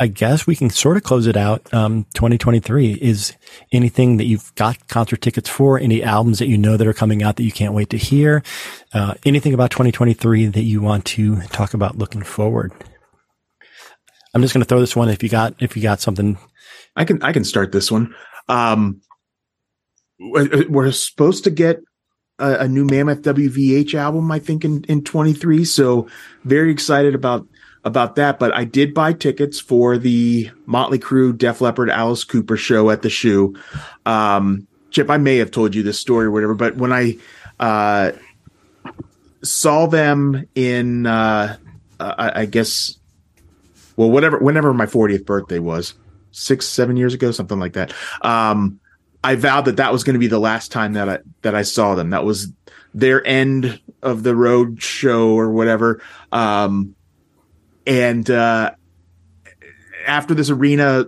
I 0.00 0.06
guess 0.06 0.46
we 0.46 0.54
can 0.54 0.70
sort 0.70 0.96
of 0.96 1.02
close 1.02 1.26
it 1.26 1.36
out. 1.36 1.74
Um, 1.74 2.04
2023 2.14 2.92
is 2.92 3.32
anything 3.72 4.18
that 4.18 4.26
you've 4.26 4.54
got 4.54 4.86
concert 4.86 5.20
tickets 5.20 5.48
for, 5.48 5.78
any 5.78 6.04
albums 6.04 6.38
that 6.38 6.46
you 6.46 6.56
know 6.56 6.76
that 6.76 6.86
are 6.86 6.92
coming 6.92 7.24
out 7.24 7.34
that 7.36 7.42
you 7.42 7.50
can't 7.50 7.74
wait 7.74 7.90
to 7.90 7.96
hear, 7.96 8.44
uh, 8.94 9.14
anything 9.26 9.54
about 9.54 9.72
2023 9.72 10.46
that 10.46 10.62
you 10.62 10.80
want 10.80 11.04
to 11.04 11.40
talk 11.48 11.74
about 11.74 11.98
looking 11.98 12.22
forward. 12.22 12.72
I'm 14.34 14.42
just 14.42 14.54
going 14.54 14.62
to 14.62 14.68
throw 14.68 14.78
this 14.78 14.94
one. 14.94 15.08
If 15.08 15.24
you 15.24 15.28
got, 15.28 15.54
if 15.58 15.76
you 15.76 15.82
got 15.82 16.00
something, 16.00 16.38
I 16.94 17.04
can 17.04 17.20
I 17.22 17.32
can 17.32 17.42
start 17.42 17.72
this 17.72 17.90
one. 17.90 18.14
Um, 18.48 19.00
we're 20.20 20.68
we're 20.68 20.92
supposed 20.92 21.44
to 21.44 21.50
get 21.50 21.80
a, 22.38 22.52
a 22.60 22.68
new 22.68 22.84
Mammoth 22.84 23.22
WVH 23.22 23.94
album, 23.94 24.30
I 24.30 24.38
think, 24.38 24.64
in 24.64 24.84
in 24.84 25.02
23. 25.04 25.64
So 25.64 26.08
very 26.44 26.70
excited 26.70 27.14
about 27.14 27.46
about 27.84 28.16
that. 28.16 28.38
But 28.38 28.54
I 28.54 28.64
did 28.64 28.94
buy 28.94 29.12
tickets 29.12 29.60
for 29.60 29.98
the 29.98 30.50
Motley 30.66 30.98
Crue, 30.98 31.36
Def 31.36 31.60
Leppard, 31.60 31.90
Alice 31.90 32.24
Cooper 32.24 32.56
show 32.56 32.90
at 32.90 33.02
the 33.02 33.10
Shoe. 33.10 33.54
Um, 34.06 34.66
Chip, 34.90 35.10
I 35.10 35.18
may 35.18 35.36
have 35.36 35.50
told 35.50 35.74
you 35.74 35.82
this 35.82 35.98
story 35.98 36.26
or 36.26 36.30
whatever, 36.30 36.54
but 36.54 36.76
when 36.76 36.92
I 36.92 37.18
uh, 37.60 38.12
saw 39.42 39.86
them 39.86 40.46
in, 40.54 41.06
uh, 41.06 41.56
I, 42.00 42.42
I 42.42 42.46
guess, 42.46 42.96
well, 43.96 44.10
whatever, 44.10 44.38
whenever 44.38 44.72
my 44.72 44.86
40th 44.86 45.26
birthday 45.26 45.58
was, 45.58 45.94
six, 46.30 46.66
seven 46.66 46.96
years 46.96 47.12
ago, 47.12 47.30
something 47.32 47.58
like 47.58 47.74
that. 47.74 47.92
Um, 48.22 48.80
I 49.24 49.34
vowed 49.34 49.64
that 49.64 49.76
that 49.76 49.92
was 49.92 50.04
going 50.04 50.14
to 50.14 50.20
be 50.20 50.28
the 50.28 50.38
last 50.38 50.70
time 50.70 50.92
that 50.92 51.08
I 51.08 51.18
that 51.42 51.54
I 51.54 51.62
saw 51.62 51.94
them. 51.94 52.10
That 52.10 52.24
was 52.24 52.52
their 52.94 53.26
end 53.26 53.80
of 54.02 54.22
the 54.22 54.34
road 54.34 54.82
show 54.82 55.30
or 55.30 55.50
whatever. 55.50 56.00
Um, 56.32 56.94
and 57.86 58.30
uh, 58.30 58.72
after 60.06 60.34
this 60.34 60.50
arena, 60.50 61.04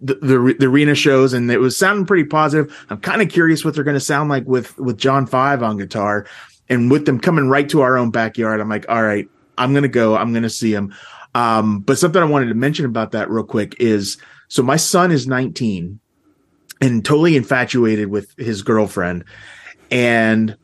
the, 0.00 0.14
the 0.14 0.56
the 0.58 0.66
arena 0.66 0.94
shows, 0.94 1.32
and 1.32 1.50
it 1.50 1.58
was 1.58 1.76
sounding 1.76 2.06
pretty 2.06 2.24
positive. 2.24 2.86
I'm 2.90 3.00
kind 3.00 3.22
of 3.22 3.28
curious 3.28 3.64
what 3.64 3.74
they're 3.74 3.84
going 3.84 3.94
to 3.94 4.00
sound 4.00 4.28
like 4.28 4.46
with 4.46 4.76
with 4.78 4.98
John 4.98 5.26
Five 5.26 5.62
on 5.62 5.76
guitar, 5.76 6.26
and 6.68 6.90
with 6.90 7.06
them 7.06 7.20
coming 7.20 7.48
right 7.48 7.68
to 7.68 7.80
our 7.82 7.96
own 7.96 8.10
backyard. 8.10 8.60
I'm 8.60 8.68
like, 8.68 8.86
all 8.88 9.02
right, 9.02 9.28
I'm 9.56 9.72
going 9.72 9.82
to 9.82 9.88
go. 9.88 10.16
I'm 10.16 10.32
going 10.32 10.42
to 10.42 10.50
see 10.50 10.72
them. 10.72 10.94
Um, 11.34 11.80
but 11.80 11.98
something 11.98 12.20
I 12.20 12.26
wanted 12.26 12.48
to 12.48 12.54
mention 12.54 12.84
about 12.84 13.12
that 13.12 13.30
real 13.30 13.44
quick 13.44 13.74
is 13.78 14.18
so 14.48 14.62
my 14.62 14.76
son 14.76 15.10
is 15.10 15.26
19 15.26 15.98
and 16.82 17.04
totally 17.04 17.36
infatuated 17.36 18.08
with 18.08 18.34
his 18.36 18.62
girlfriend. 18.62 19.24
And 19.90 20.56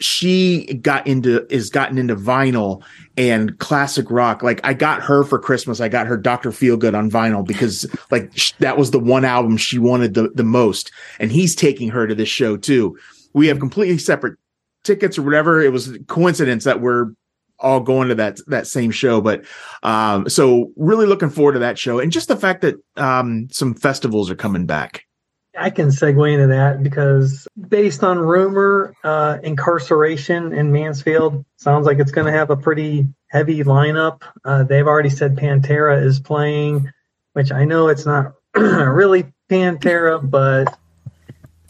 she 0.00 0.74
got 0.74 1.06
into 1.06 1.46
is 1.52 1.70
gotten 1.70 1.98
into 1.98 2.14
vinyl 2.14 2.82
and 3.16 3.58
classic 3.58 4.10
rock. 4.10 4.42
Like 4.42 4.60
i 4.64 4.72
got 4.72 5.02
her 5.02 5.24
for 5.24 5.38
christmas. 5.38 5.80
I 5.80 5.88
got 5.88 6.06
her 6.06 6.16
dr 6.16 6.50
feelgood 6.50 6.96
on 6.96 7.10
vinyl 7.10 7.46
because 7.46 7.86
like 8.10 8.32
that 8.58 8.78
was 8.78 8.90
the 8.90 8.98
one 8.98 9.24
album 9.24 9.56
she 9.56 9.78
wanted 9.78 10.14
the, 10.14 10.30
the 10.34 10.44
most. 10.44 10.90
And 11.18 11.30
he's 11.30 11.54
taking 11.54 11.90
her 11.90 12.06
to 12.06 12.14
this 12.14 12.28
show 12.28 12.56
too. 12.56 12.98
We 13.34 13.46
have 13.48 13.58
completely 13.60 13.98
separate 13.98 14.38
tickets 14.84 15.18
or 15.18 15.22
whatever. 15.22 15.60
It 15.60 15.72
was 15.72 15.98
coincidence 16.08 16.64
that 16.64 16.80
we're 16.80 17.12
all 17.58 17.80
going 17.80 18.08
to 18.08 18.14
that 18.14 18.38
that 18.46 18.66
same 18.66 18.90
show. 18.90 19.20
But 19.20 19.44
um 19.82 20.30
so 20.30 20.72
really 20.76 21.06
looking 21.06 21.30
forward 21.30 21.52
to 21.52 21.58
that 21.58 21.78
show. 21.78 21.98
And 21.98 22.10
just 22.10 22.28
the 22.28 22.36
fact 22.36 22.62
that 22.62 22.76
um 22.96 23.48
some 23.50 23.74
festivals 23.74 24.30
are 24.30 24.36
coming 24.36 24.64
back 24.64 25.04
I 25.58 25.70
can 25.70 25.88
segue 25.88 26.32
into 26.32 26.48
that 26.48 26.82
because 26.82 27.46
based 27.68 28.04
on 28.04 28.18
rumor, 28.18 28.94
uh, 29.02 29.38
Inkcarceration 29.38 30.56
in 30.56 30.70
Mansfield 30.70 31.44
sounds 31.56 31.86
like 31.86 31.98
it's 31.98 32.12
going 32.12 32.26
to 32.26 32.32
have 32.32 32.50
a 32.50 32.56
pretty 32.56 33.08
heavy 33.28 33.62
lineup. 33.64 34.22
Uh, 34.44 34.62
they've 34.62 34.86
already 34.86 35.10
said 35.10 35.36
Pantera 35.36 36.02
is 36.02 36.20
playing, 36.20 36.92
which 37.32 37.50
I 37.52 37.64
know 37.64 37.88
it's 37.88 38.06
not 38.06 38.34
really 38.54 39.32
Pantera, 39.48 40.18
but 40.28 40.78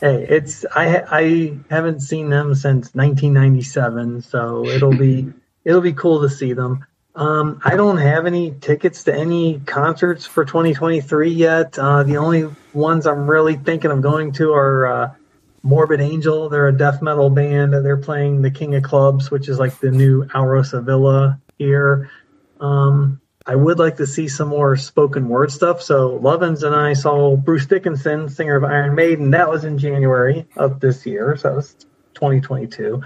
hey, 0.01 0.27
it's 0.29 0.65
I 0.75 1.03
I 1.11 1.59
haven't 1.71 2.01
seen 2.01 2.29
them 2.29 2.55
since 2.55 2.95
1997, 2.95 4.23
so 4.23 4.67
it'll 4.67 4.97
be 4.97 5.33
it'll 5.65 5.81
be 5.81 5.93
cool 5.95 6.23
to 6.23 6.29
see 6.29 6.53
them. 6.53 6.85
Um, 7.15 7.61
I 7.65 7.77
don't 7.77 7.99
have 7.99 8.27
any 8.27 8.55
tickets 8.61 9.05
to 9.05 9.15
any 9.15 9.61
concerts 9.61 10.27
for 10.27 10.45
2023 10.45 11.31
yet. 11.31 11.79
Uh, 11.79 12.03
the 12.05 12.17
only 12.17 12.49
ones 12.73 13.07
I'm 13.07 13.29
really 13.29 13.57
thinking 13.57 13.91
of 13.91 14.01
going 14.01 14.33
to 14.33 14.53
are 14.53 14.87
uh, 14.87 15.15
Morbid 15.63 16.01
Angel. 16.01 16.49
They're 16.49 16.69
a 16.69 16.77
death 16.77 17.03
metal 17.03 17.29
band. 17.29 17.73
They're 17.73 17.97
playing 17.97 18.43
the 18.43 18.51
King 18.51 18.75
of 18.77 18.85
Clubs, 18.85 19.31
which 19.31 19.49
is 19.49 19.59
like 19.59 19.79
the 19.81 19.91
new 19.91 20.25
Alrosa 20.27 20.85
Villa 20.85 21.41
here. 21.59 22.11
Um, 22.61 23.21
I 23.47 23.57
would 23.57 23.79
like 23.79 23.97
to 23.97 24.07
see 24.07 24.29
some 24.29 24.49
more 24.49 24.77
spoken 24.77 25.29
word 25.29 25.51
stuff. 25.51 25.83
So 25.83 26.19
Lovins 26.21 26.63
and 26.63 26.75
I 26.75 26.93
saw 26.93 27.37
Bruce 27.37 27.67
Dickinson, 27.67 28.29
singer 28.29 28.57
of 28.57 28.65
Iron 28.65 28.95
Maiden. 28.95 29.31
That 29.31 29.51
was 29.51 29.65
in 29.65 29.79
January 29.79 30.47
of 30.57 30.79
this 30.79 31.05
year, 31.05 31.37
so 31.37 31.49
that 31.49 31.57
was 31.57 31.75
2022. 32.15 33.03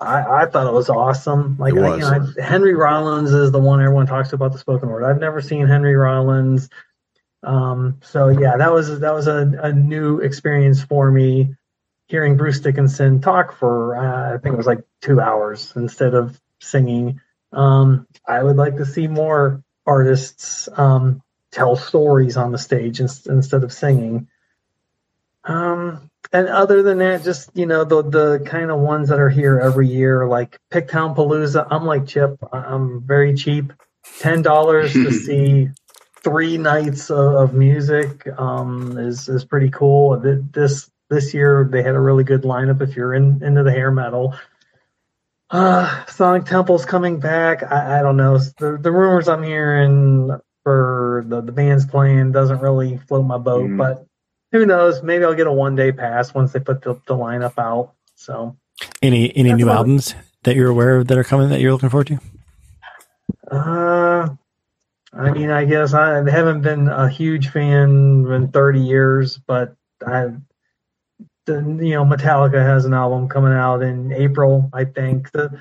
I, 0.00 0.42
I 0.42 0.46
thought 0.46 0.66
it 0.66 0.72
was 0.72 0.88
awesome. 0.90 1.56
Like 1.58 1.74
It 1.74 1.80
I- 1.82 1.88
was. 1.90 1.98
you 1.98 2.10
know, 2.10 2.26
I, 2.38 2.42
Henry 2.44 2.74
Rollins 2.74 3.32
is 3.32 3.50
the 3.50 3.58
one 3.58 3.80
everyone 3.80 4.06
talks 4.06 4.32
about 4.32 4.52
the 4.52 4.58
spoken 4.58 4.88
word. 4.88 5.04
I've 5.04 5.20
never 5.20 5.40
seen 5.40 5.66
Henry 5.66 5.96
Rollins. 5.96 6.68
Um, 7.42 7.98
so 8.02 8.28
yeah, 8.28 8.56
that 8.56 8.72
was 8.72 9.00
that 9.00 9.14
was 9.14 9.26
a, 9.28 9.50
a 9.62 9.72
new 9.72 10.18
experience 10.20 10.82
for 10.82 11.10
me. 11.10 11.54
Hearing 12.06 12.36
Bruce 12.36 12.60
Dickinson 12.60 13.20
talk 13.20 13.56
for 13.58 13.96
uh, 13.96 14.34
I 14.34 14.38
think 14.38 14.54
it 14.54 14.56
was 14.56 14.66
like 14.66 14.80
two 15.02 15.20
hours 15.20 15.72
instead 15.76 16.14
of 16.14 16.40
singing. 16.60 17.20
Um, 17.52 18.06
I 18.26 18.42
would 18.42 18.56
like 18.56 18.76
to 18.76 18.86
see 18.86 19.08
more 19.08 19.62
artists 19.86 20.68
um, 20.76 21.22
tell 21.50 21.76
stories 21.76 22.36
on 22.36 22.50
the 22.52 22.58
stage 22.58 23.00
ins- 23.00 23.26
instead 23.26 23.62
of 23.64 23.72
singing. 23.72 24.28
Um, 25.44 26.07
and 26.32 26.48
other 26.48 26.82
than 26.82 26.98
that, 26.98 27.22
just 27.24 27.50
you 27.54 27.66
know 27.66 27.84
the 27.84 28.02
the 28.02 28.42
kind 28.44 28.70
of 28.70 28.80
ones 28.80 29.08
that 29.08 29.18
are 29.18 29.30
here 29.30 29.58
every 29.60 29.88
year, 29.88 30.26
like 30.26 30.58
Picktown 30.70 31.16
Palooza. 31.16 31.66
I'm 31.70 31.84
like 31.86 32.06
Chip. 32.06 32.36
I'm 32.52 33.00
very 33.02 33.34
cheap. 33.34 33.72
Ten 34.20 34.42
dollars 34.42 34.92
to 34.92 35.10
see 35.26 35.70
three 36.22 36.58
nights 36.58 37.10
of, 37.10 37.54
music 37.54 38.26
um, 38.38 38.98
is 38.98 39.28
is 39.28 39.44
pretty 39.44 39.70
cool. 39.70 40.18
This 40.52 40.90
this 41.08 41.32
year 41.32 41.68
they 41.70 41.82
had 41.82 41.94
a 41.94 42.00
really 42.00 42.24
good 42.24 42.42
lineup. 42.42 42.82
If 42.82 42.94
you're 42.96 43.14
in 43.14 43.42
into 43.42 43.62
the 43.62 43.72
hair 43.72 43.90
metal, 43.90 44.34
uh, 45.50 46.04
Sonic 46.06 46.44
Temple's 46.44 46.84
coming 46.84 47.20
back. 47.20 47.62
I, 47.62 48.00
I 48.00 48.02
don't 48.02 48.16
know. 48.16 48.38
The 48.58 48.78
the 48.80 48.92
rumors 48.92 49.28
I'm 49.28 49.42
hearing 49.42 50.30
for 50.62 51.24
the 51.26 51.40
the 51.40 51.52
bands 51.52 51.86
playing 51.86 52.32
doesn't 52.32 52.60
really 52.60 52.98
float 53.08 53.24
my 53.24 53.38
boat, 53.38 53.70
Mhm. 53.70 53.78
but 53.78 54.07
who 54.52 54.66
knows? 54.66 55.02
Maybe 55.02 55.24
I'll 55.24 55.34
get 55.34 55.46
a 55.46 55.52
one 55.52 55.76
day 55.76 55.92
pass 55.92 56.34
once 56.34 56.52
they 56.52 56.60
put 56.60 56.82
the, 56.82 56.94
the 57.06 57.14
lineup 57.14 57.58
out. 57.58 57.92
So 58.14 58.56
any, 59.02 59.34
any 59.36 59.50
That's 59.50 59.58
new 59.58 59.64
about 59.66 59.72
it. 59.72 59.76
albums 59.78 60.14
that 60.44 60.56
you're 60.56 60.70
aware 60.70 60.96
of 60.96 61.08
that 61.08 61.18
are 61.18 61.24
coming 61.24 61.48
that 61.50 61.60
you're 61.60 61.72
looking 61.72 61.88
forward 61.90 62.08
to? 62.08 62.18
uh, 63.50 64.28
I 65.12 65.30
mean, 65.30 65.50
I 65.50 65.64
guess 65.64 65.94
I 65.94 66.16
haven't 66.28 66.62
been 66.62 66.88
a 66.88 67.08
huge 67.08 67.48
fan 67.48 68.26
in 68.30 68.48
30 68.52 68.80
years, 68.80 69.38
but 69.38 69.74
I, 70.06 70.28
the, 71.46 71.54
you 71.54 71.94
know, 71.94 72.04
Metallica 72.04 72.62
has 72.62 72.84
an 72.84 72.94
album 72.94 73.28
coming 73.28 73.52
out 73.52 73.82
in 73.82 74.12
April, 74.12 74.68
I 74.72 74.84
think. 74.84 75.30
The 75.32 75.58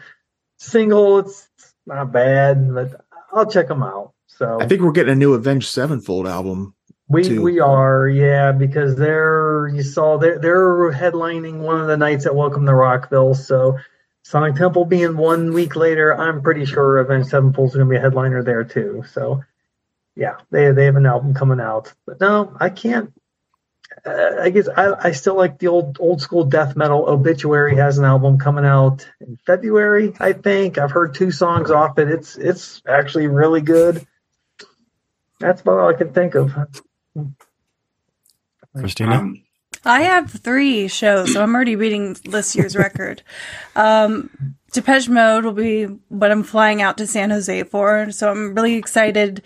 single, 0.58 1.20
it's 1.20 1.48
not 1.86 2.12
bad, 2.12 2.74
but 2.74 3.06
I'll 3.34 3.50
check 3.50 3.68
them 3.68 3.84
out. 3.84 4.14
So 4.28 4.60
I 4.62 4.68
think 4.68 4.82
we're 4.82 4.92
getting 4.92 5.14
a 5.14 5.16
new 5.16 5.34
Avenged 5.34 5.70
Sevenfold 5.70 6.28
album. 6.28 6.76
We 7.08 7.24
too. 7.24 7.42
we 7.42 7.60
are, 7.60 8.08
yeah, 8.08 8.52
because 8.52 8.96
they're 8.96 9.70
you 9.74 9.84
saw 9.84 10.18
they're 10.18 10.40
they're 10.40 10.92
headlining 10.92 11.60
one 11.60 11.80
of 11.80 11.88
the 11.88 11.98
nights 11.98 12.26
at 12.26 12.36
Welcome 12.36 12.66
to 12.66 12.74
Rockville. 12.74 13.34
So 13.34 13.78
Sonic 14.24 14.56
Temple 14.56 14.86
being 14.86 15.16
one 15.16 15.54
week 15.54 15.76
later, 15.76 16.14
I'm 16.14 16.42
pretty 16.42 16.66
sure 16.66 16.98
Avenged 16.98 17.30
Sevenfold's 17.30 17.76
going 17.76 17.88
to 17.88 17.90
be 17.90 17.98
a 17.98 18.02
headliner 18.02 18.44
there 18.44 18.66
too. 18.66 19.04
So 19.14 19.44
yeah, 20.18 20.36
they 20.52 20.72
they 20.72 20.86
have 20.86 20.98
an 20.98 21.06
album 21.06 21.34
coming 21.34 21.62
out. 21.62 21.94
But 22.06 22.20
no, 22.20 22.56
I 22.60 22.70
can't. 22.70 23.14
Uh, 24.06 24.36
I 24.42 24.50
guess 24.50 24.68
I, 24.68 24.94
I 25.08 25.12
still 25.14 25.36
like 25.36 25.60
the 25.60 25.68
old 25.68 25.98
old 26.02 26.22
school 26.22 26.44
death 26.44 26.76
metal. 26.76 27.06
Obituary 27.08 27.78
has 27.78 28.00
an 28.00 28.06
album 28.06 28.38
coming 28.38 28.66
out 28.66 29.10
in 29.22 29.38
February. 29.46 30.14
I 30.20 30.34
think 30.34 30.78
I've 30.78 30.92
heard 30.92 31.16
two 31.16 31.32
songs 31.32 31.72
off 31.72 31.98
it. 32.00 32.10
It's 32.10 32.38
it's 32.38 32.82
actually 32.86 33.28
really 33.28 33.62
good. 33.62 34.06
That's 35.40 35.62
about 35.62 35.80
all 35.80 35.90
I 35.90 35.94
can 35.94 36.12
think 36.12 36.36
of. 36.36 36.52
Christina. 38.76 39.20
Um, 39.20 39.44
I 39.86 40.02
have 40.02 40.30
three 40.32 40.88
shows, 40.88 41.34
so 41.34 41.42
I'm 41.42 41.56
already 41.56 41.76
beating 41.76 42.16
this 42.26 42.56
year's 42.56 42.76
record. 42.86 43.22
Um, 43.76 44.56
Depeche 44.74 45.08
Mode 45.08 45.46
will 45.46 45.54
be 45.54 45.86
what 46.10 46.32
I'm 46.32 46.44
flying 46.44 46.82
out 46.82 46.98
to 46.98 47.08
San 47.08 47.30
Jose 47.30 47.64
for, 47.64 48.12
so 48.12 48.30
I'm 48.30 48.54
really 48.54 48.76
excited. 48.76 49.42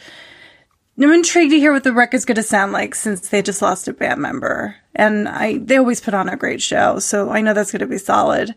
I'm 0.97 1.11
intrigued 1.11 1.51
to 1.51 1.59
hear 1.59 1.71
what 1.71 1.83
the 1.83 1.93
record's 1.93 2.25
going 2.25 2.35
to 2.35 2.43
sound 2.43 2.73
like 2.73 2.95
since 2.95 3.29
they 3.29 3.41
just 3.41 3.61
lost 3.61 3.87
a 3.87 3.93
band 3.93 4.21
member, 4.21 4.75
and 4.95 5.27
I 5.29 5.57
they 5.57 5.77
always 5.77 6.01
put 6.01 6.13
on 6.13 6.29
a 6.29 6.37
great 6.37 6.61
show, 6.61 6.99
so 6.99 7.29
I 7.29 7.41
know 7.41 7.53
that's 7.53 7.71
going 7.71 7.79
to 7.81 7.87
be 7.87 7.97
solid. 7.97 8.55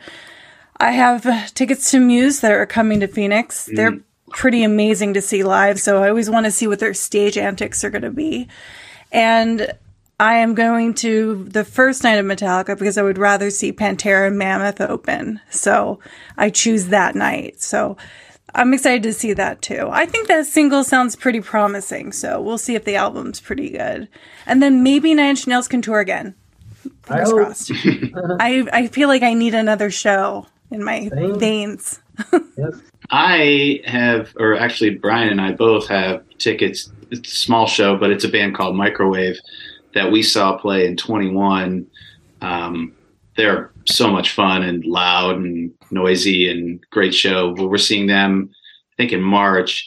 I 0.78 0.90
have 0.90 1.26
uh, 1.26 1.46
tickets 1.54 1.90
to 1.92 2.00
Muse 2.00 2.40
that 2.40 2.50
are 2.50 2.66
coming 2.66 3.00
to 3.00 3.06
Phoenix. 3.06 3.68
They're 3.72 3.98
pretty 4.30 4.64
amazing 4.64 5.14
to 5.14 5.22
see 5.22 5.44
live, 5.44 5.80
so 5.80 6.02
I 6.02 6.08
always 6.08 6.28
want 6.28 6.46
to 6.46 6.50
see 6.50 6.66
what 6.66 6.80
their 6.80 6.94
stage 6.94 7.38
antics 7.38 7.84
are 7.84 7.90
going 7.90 8.02
to 8.02 8.10
be. 8.10 8.48
And 9.14 9.72
I 10.20 10.34
am 10.36 10.54
going 10.54 10.94
to 10.94 11.44
the 11.44 11.64
first 11.64 12.02
night 12.04 12.16
of 12.16 12.26
Metallica 12.26 12.78
because 12.78 12.98
I 12.98 13.02
would 13.02 13.18
rather 13.18 13.50
see 13.50 13.72
Pantera 13.72 14.26
and 14.28 14.38
Mammoth 14.38 14.80
open. 14.80 15.40
So 15.50 16.00
I 16.36 16.50
choose 16.50 16.86
that 16.88 17.14
night. 17.14 17.60
So 17.62 17.96
I'm 18.54 18.72
excited 18.74 19.02
to 19.04 19.12
see 19.12 19.32
that 19.32 19.62
too. 19.62 19.88
I 19.90 20.06
think 20.06 20.28
that 20.28 20.46
single 20.46 20.84
sounds 20.84 21.16
pretty 21.16 21.40
promising. 21.40 22.12
So 22.12 22.40
we'll 22.40 22.58
see 22.58 22.74
if 22.74 22.84
the 22.84 22.96
album's 22.96 23.40
pretty 23.40 23.70
good. 23.70 24.08
And 24.46 24.62
then 24.62 24.82
maybe 24.82 25.14
Nine 25.14 25.30
Inch 25.30 25.46
Nails 25.46 25.68
can 25.68 25.82
tour 25.82 26.00
again. 26.00 26.34
I 27.08 27.24
Fingers 27.24 27.30
hope. 27.30 27.38
crossed. 27.38 27.70
I, 28.40 28.66
I 28.72 28.86
feel 28.88 29.08
like 29.08 29.22
I 29.22 29.34
need 29.34 29.54
another 29.54 29.90
show 29.90 30.46
in 30.70 30.84
my 30.84 31.08
Same. 31.08 31.38
veins. 31.38 32.00
Yes. 32.56 32.80
I 33.10 33.80
have, 33.84 34.32
or 34.38 34.56
actually, 34.56 34.90
Brian 34.90 35.28
and 35.28 35.40
I 35.40 35.50
both 35.52 35.88
have 35.88 36.22
tickets. 36.38 36.90
It's 37.18 37.32
a 37.32 37.36
small 37.36 37.66
show, 37.66 37.96
but 37.96 38.10
it's 38.10 38.24
a 38.24 38.28
band 38.28 38.54
called 38.54 38.76
Microwave 38.76 39.38
that 39.94 40.10
we 40.10 40.22
saw 40.22 40.56
play 40.58 40.86
in 40.86 40.96
21. 40.96 41.86
Um, 42.40 42.92
they're 43.36 43.72
so 43.86 44.10
much 44.10 44.32
fun 44.32 44.62
and 44.62 44.84
loud 44.84 45.36
and 45.36 45.72
noisy 45.90 46.50
and 46.50 46.84
great 46.90 47.14
show. 47.14 47.54
We're 47.56 47.78
seeing 47.78 48.06
them, 48.06 48.50
I 48.92 48.94
think, 48.96 49.12
in 49.12 49.22
March. 49.22 49.86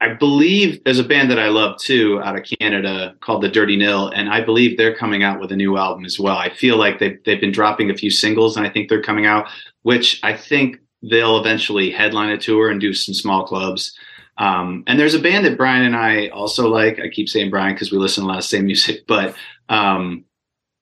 I 0.00 0.14
believe 0.14 0.82
there's 0.82 0.98
a 0.98 1.04
band 1.04 1.30
that 1.30 1.38
I 1.38 1.48
love 1.48 1.78
too 1.78 2.20
out 2.24 2.36
of 2.36 2.44
Canada 2.60 3.14
called 3.20 3.42
the 3.42 3.48
Dirty 3.48 3.76
Nil, 3.76 4.08
and 4.08 4.28
I 4.28 4.40
believe 4.40 4.76
they're 4.76 4.96
coming 4.96 5.22
out 5.22 5.40
with 5.40 5.52
a 5.52 5.56
new 5.56 5.76
album 5.76 6.04
as 6.04 6.18
well. 6.18 6.36
I 6.36 6.50
feel 6.50 6.76
like 6.76 6.98
they've, 6.98 7.22
they've 7.24 7.40
been 7.40 7.52
dropping 7.52 7.90
a 7.90 7.96
few 7.96 8.10
singles, 8.10 8.56
and 8.56 8.66
I 8.66 8.70
think 8.70 8.88
they're 8.88 9.02
coming 9.02 9.26
out, 9.26 9.48
which 9.82 10.18
I 10.24 10.36
think 10.36 10.78
they'll 11.02 11.38
eventually 11.38 11.90
headline 11.90 12.30
a 12.30 12.38
tour 12.38 12.70
and 12.70 12.80
do 12.80 12.92
some 12.92 13.14
small 13.14 13.46
clubs. 13.46 13.96
Um, 14.38 14.84
and 14.86 14.98
there's 14.98 15.14
a 15.14 15.20
band 15.20 15.44
that 15.44 15.56
Brian 15.56 15.84
and 15.84 15.96
I 15.96 16.28
also 16.28 16.68
like. 16.68 16.98
I 16.98 17.08
keep 17.08 17.28
saying 17.28 17.50
Brian 17.50 17.74
because 17.74 17.92
we 17.92 17.98
listen 17.98 18.24
to 18.24 18.26
a 18.26 18.28
lot 18.28 18.38
of 18.38 18.44
the 18.44 18.48
same 18.48 18.66
music, 18.66 19.06
but 19.06 19.34
um, 19.68 20.24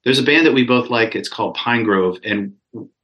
there's 0.05 0.19
a 0.19 0.25
band 0.25 0.47
that 0.47 0.55
we 0.55 0.65
both 0.65 0.91
like. 0.91 1.15
It's 1.15 1.29
called 1.29 1.55
Pine 1.55 1.85
Grove, 1.85 2.19
and 2.25 2.55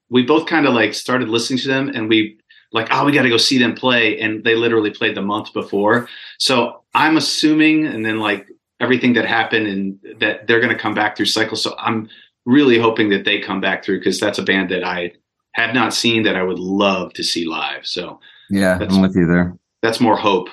we 0.08 0.22
both 0.22 0.46
kind 0.46 0.66
of 0.66 0.74
like 0.74 0.94
started 0.94 1.28
listening 1.28 1.58
to 1.60 1.68
them, 1.68 1.88
and 1.88 2.08
we 2.08 2.38
like, 2.72 2.88
oh, 2.90 3.04
we 3.04 3.12
got 3.12 3.22
to 3.22 3.28
go 3.28 3.36
see 3.36 3.58
them 3.58 3.74
play, 3.74 4.18
and 4.20 4.44
they 4.44 4.54
literally 4.54 4.90
played 4.90 5.16
the 5.16 5.22
month 5.22 5.52
before. 5.52 6.08
So 6.38 6.82
I'm 6.94 7.16
assuming, 7.16 7.86
and 7.86 8.04
then 8.04 8.18
like 8.18 8.46
everything 8.80 9.14
that 9.14 9.26
happened, 9.26 9.66
and 9.66 10.20
that 10.20 10.46
they're 10.46 10.60
going 10.60 10.72
to 10.72 10.78
come 10.78 10.94
back 10.94 11.16
through 11.16 11.26
cycles. 11.26 11.62
So 11.62 11.74
I'm 11.78 12.08
really 12.44 12.78
hoping 12.78 13.10
that 13.10 13.24
they 13.24 13.40
come 13.40 13.60
back 13.60 13.84
through 13.84 13.98
because 13.98 14.20
that's 14.20 14.38
a 14.38 14.42
band 14.42 14.70
that 14.70 14.84
I 14.84 15.12
have 15.52 15.74
not 15.74 15.92
seen 15.92 16.22
that 16.22 16.36
I 16.36 16.42
would 16.42 16.58
love 16.58 17.12
to 17.14 17.24
see 17.24 17.44
live. 17.46 17.86
So 17.86 18.20
Yeah, 18.50 18.78
I'm 18.80 19.00
with 19.00 19.16
you 19.16 19.26
there. 19.26 19.56
That's 19.82 20.00
more 20.00 20.16
hope. 20.16 20.48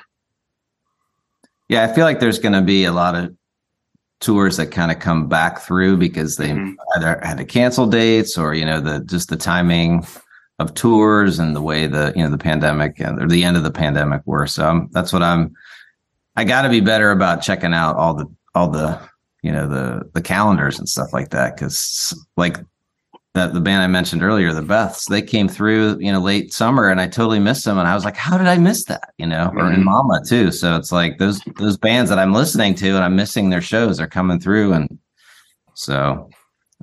Yeah, 1.70 1.84
I 1.84 1.94
feel 1.94 2.06
like 2.06 2.20
there's 2.20 2.40
going 2.40 2.54
to 2.54 2.62
be 2.62 2.86
a 2.86 2.92
lot 2.92 3.16
of 3.16 3.34
tours 4.20 4.58
that 4.58 4.68
kind 4.68 4.92
of 4.92 5.00
come 5.00 5.28
back 5.28 5.60
through 5.60 5.98
because 5.98 6.38
they 6.38 6.50
Mhm. 6.50 6.76
either 6.96 7.20
had 7.24 7.38
to 7.38 7.46
cancel 7.46 7.86
dates 7.88 8.38
or 8.38 8.54
you 8.54 8.66
know 8.66 8.80
the 8.80 9.00
just 9.02 9.30
the 9.30 9.36
timing 9.36 10.06
of 10.60 10.74
tours 10.76 11.40
and 11.40 11.56
the 11.56 11.62
way 11.62 11.88
the 11.88 12.14
you 12.16 12.24
know 12.24 12.30
the 12.30 12.38
pandemic 12.38 13.00
and 13.00 13.22
or 13.22 13.28
the 13.28 13.44
end 13.44 13.58
of 13.58 13.64
the 13.64 13.72
pandemic 13.72 14.22
were. 14.26 14.48
So 14.48 14.68
I'm, 14.68 14.90
that's 14.92 15.12
what 15.12 15.24
I'm. 15.24 15.54
I 16.36 16.44
got 16.46 16.62
to 16.64 16.70
be 16.70 16.80
better 16.80 17.12
about 17.12 17.42
checking 17.42 17.74
out 17.74 17.96
all 17.98 18.14
the 18.14 18.28
all 18.56 18.70
the 18.70 19.00
you 19.42 19.52
know 19.52 19.68
the 19.68 20.10
the 20.14 20.22
calendars 20.22 20.80
and 20.80 20.88
stuff 20.88 21.12
like 21.12 21.30
that 21.32 21.56
because 21.56 22.14
like 22.38 22.58
that 23.34 23.54
the 23.54 23.60
band 23.60 23.82
I 23.82 23.88
mentioned 23.88 24.22
earlier, 24.22 24.54
the 24.54 24.62
Beths, 24.62 25.10
they 25.10 25.22
came 25.22 25.48
through, 25.48 25.98
you 26.00 26.12
know, 26.12 26.20
late 26.20 26.54
summer 26.54 26.90
and 26.90 27.02
I 27.02 27.08
totally 27.08 27.40
missed 27.40 27.66
them. 27.66 27.80
And 27.80 27.88
I 27.88 27.96
was 27.96 28.06
like, 28.06 28.16
how 28.16 28.38
did 28.38 28.46
I 28.48 28.58
miss 28.60 28.86
that? 28.86 29.10
You 29.18 29.26
know, 29.26 29.52
or 29.56 29.72
in 29.72 29.80
Mhm. 29.82 29.86
Mama 29.86 30.22
too. 30.26 30.52
So 30.52 30.76
it's 30.76 30.92
like 30.92 31.18
those 31.18 31.42
those 31.58 31.78
bands 31.78 32.10
that 32.12 32.20
I'm 32.20 32.34
listening 32.34 32.76
to 32.76 32.90
and 32.90 33.04
I'm 33.04 33.16
missing 33.16 33.50
their 33.50 33.62
shows 33.62 34.00
are 34.00 34.08
coming 34.08 34.40
through. 34.40 34.74
And 34.74 35.00
so 35.74 36.30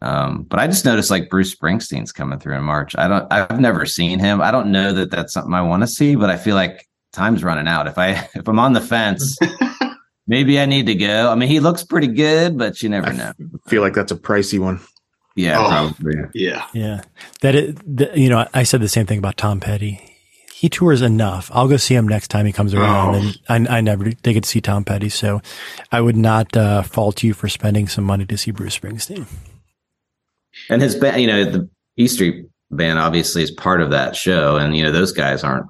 um, 0.02 0.44
but 0.48 0.58
I 0.58 0.66
just 0.66 0.84
noticed 0.86 1.10
like 1.10 1.28
Bruce 1.28 1.54
Springsteen's 1.54 2.10
coming 2.10 2.38
through 2.38 2.56
in 2.56 2.64
March. 2.64 2.96
I 2.98 3.06
don't 3.06 3.32
I've 3.32 3.60
never 3.60 3.86
seen 3.86 4.18
him. 4.18 4.40
I 4.40 4.50
don't 4.50 4.72
know 4.72 4.92
that 4.92 5.10
that's 5.10 5.32
something 5.32 5.54
I 5.54 5.62
want 5.62 5.82
to 5.82 5.86
see, 5.86 6.16
but 6.16 6.30
I 6.30 6.36
feel 6.36 6.54
like 6.56 6.88
time's 7.12 7.44
running 7.44 7.68
out. 7.68 7.86
If 7.86 7.96
I 7.98 8.10
if 8.34 8.48
I'm 8.48 8.58
on 8.58 8.72
the 8.72 8.80
fence, 8.80 9.38
maybe 10.26 10.58
I 10.58 10.66
need 10.66 10.86
to 10.86 10.94
go. 10.96 11.30
I 11.30 11.34
mean, 11.36 11.48
he 11.48 11.60
looks 11.60 11.84
pretty 11.84 12.06
good, 12.08 12.58
but 12.58 12.82
you 12.82 12.88
never 12.88 13.12
know. 13.12 13.32
feel 13.68 13.82
like 13.82 13.94
that's 13.94 14.10
a 14.10 14.16
pricey 14.16 14.58
one. 14.58 14.80
Yeah, 15.36 15.58
Oh. 15.60 15.68
probably. 15.68 16.14
Yeah. 16.34 16.66
Yeah, 16.72 17.00
that 17.40 17.54
is, 17.54 17.74
the, 17.86 18.10
you 18.14 18.28
know, 18.28 18.46
I 18.52 18.62
said 18.64 18.80
the 18.80 18.88
same 18.88 19.06
thing 19.06 19.18
about 19.18 19.36
Tom 19.36 19.60
Petty. 19.60 20.00
He 20.54 20.68
tours 20.68 21.00
enough. 21.00 21.50
I'll 21.54 21.68
go 21.68 21.78
see 21.78 21.94
him 21.94 22.06
next 22.06 22.28
time 22.28 22.44
he 22.44 22.52
comes 22.52 22.74
around, 22.74 23.14
Oh. 23.14 23.32
and 23.48 23.66
I, 23.68 23.78
I 23.78 23.80
never 23.80 24.04
did 24.04 24.22
get 24.22 24.42
to 24.42 24.48
see 24.48 24.60
Tom 24.60 24.84
Petty, 24.84 25.08
so 25.08 25.40
I 25.90 26.00
would 26.00 26.16
not 26.16 26.54
uh, 26.56 26.82
fault 26.82 27.22
you 27.22 27.32
for 27.32 27.48
spending 27.48 27.88
some 27.88 28.04
money 28.04 28.26
to 28.26 28.36
see 28.36 28.50
Bruce 28.50 28.78
Springsteen. 28.78 29.26
And 30.68 30.82
his 30.82 30.94
band, 30.96 31.20
you 31.22 31.26
know, 31.28 31.44
the 31.44 31.70
E 31.96 32.06
Street 32.08 32.46
band 32.70 32.98
obviously 32.98 33.42
is 33.42 33.50
part 33.50 33.80
of 33.80 33.90
that 33.90 34.14
show, 34.16 34.56
and 34.56 34.76
you 34.76 34.82
know 34.82 34.92
those 34.92 35.12
guys 35.12 35.42
aren't 35.44 35.66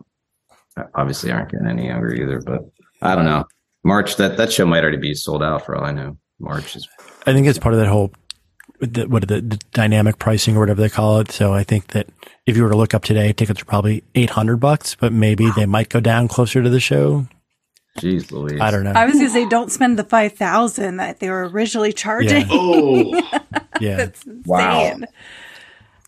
obviously 0.95 1.31
aren't 1.31 1.51
getting 1.51 1.67
any 1.69 1.87
younger 1.87 2.13
either. 2.15 2.41
But 2.41 2.63
I 3.03 3.15
don't 3.15 3.25
know. 3.27 3.45
March 3.85 4.17
that 4.17 4.37
that 4.39 4.53
show 4.53 4.67
might 4.67 4.83
already 4.83 4.99
be 4.99 5.15
sold 5.15 5.43
out 5.43 5.65
for 5.65 5.77
all 5.77 5.85
I 5.85 5.93
know. 5.93 6.19
March 6.41 6.75
is 6.77 6.89
I 7.27 7.33
think 7.33 7.47
it's 7.47 7.59
part 7.59 7.75
of 7.75 7.81
that 7.81 7.89
whole 7.89 8.11
the, 8.81 9.07
what 9.09 9.29
the, 9.29 9.41
the 9.41 9.59
dynamic 9.73 10.19
pricing 10.19 10.57
or 10.57 10.61
whatever 10.61 10.81
they 10.81 10.89
call 10.89 11.19
it. 11.21 11.31
So 11.31 11.53
I 11.53 11.65
think 11.65 11.89
that 11.89 12.09
if 12.47 12.57
you 12.57 12.63
were 12.63 12.71
to 12.71 12.77
look 12.77 12.95
up 12.95 13.05
today, 13.05 13.33
tickets 13.33 13.61
are 13.63 13.65
probably 13.67 14.03
eight 14.15 14.31
hundred 14.31 14.57
bucks, 14.57 14.95
but 14.95 15.13
maybe 15.13 15.51
they 15.57 15.67
might 15.67 15.89
go 15.89 16.01
down 16.01 16.29
closer 16.29 16.63
to 16.63 16.71
the 16.71 16.81
show. 16.81 17.27
jeez 17.99 18.31
Louise. 18.31 18.61
I 18.61 18.71
don't 18.71 18.85
know. 18.85 18.93
I 18.93 19.05
was 19.05 19.15
going 19.15 19.27
to 19.27 19.31
say, 19.33 19.49
don't 19.49 19.71
spend 19.71 19.99
the 19.99 20.05
5000 20.05 20.97
that 20.97 21.21
they 21.21 21.29
were 21.31 21.49
originally 21.49 21.93
charging. 21.93 22.47
Oh, 22.51 23.13
yeah, 23.81 23.97
That's 23.97 24.25
Wow. 24.47 24.81
insane. 24.85 25.07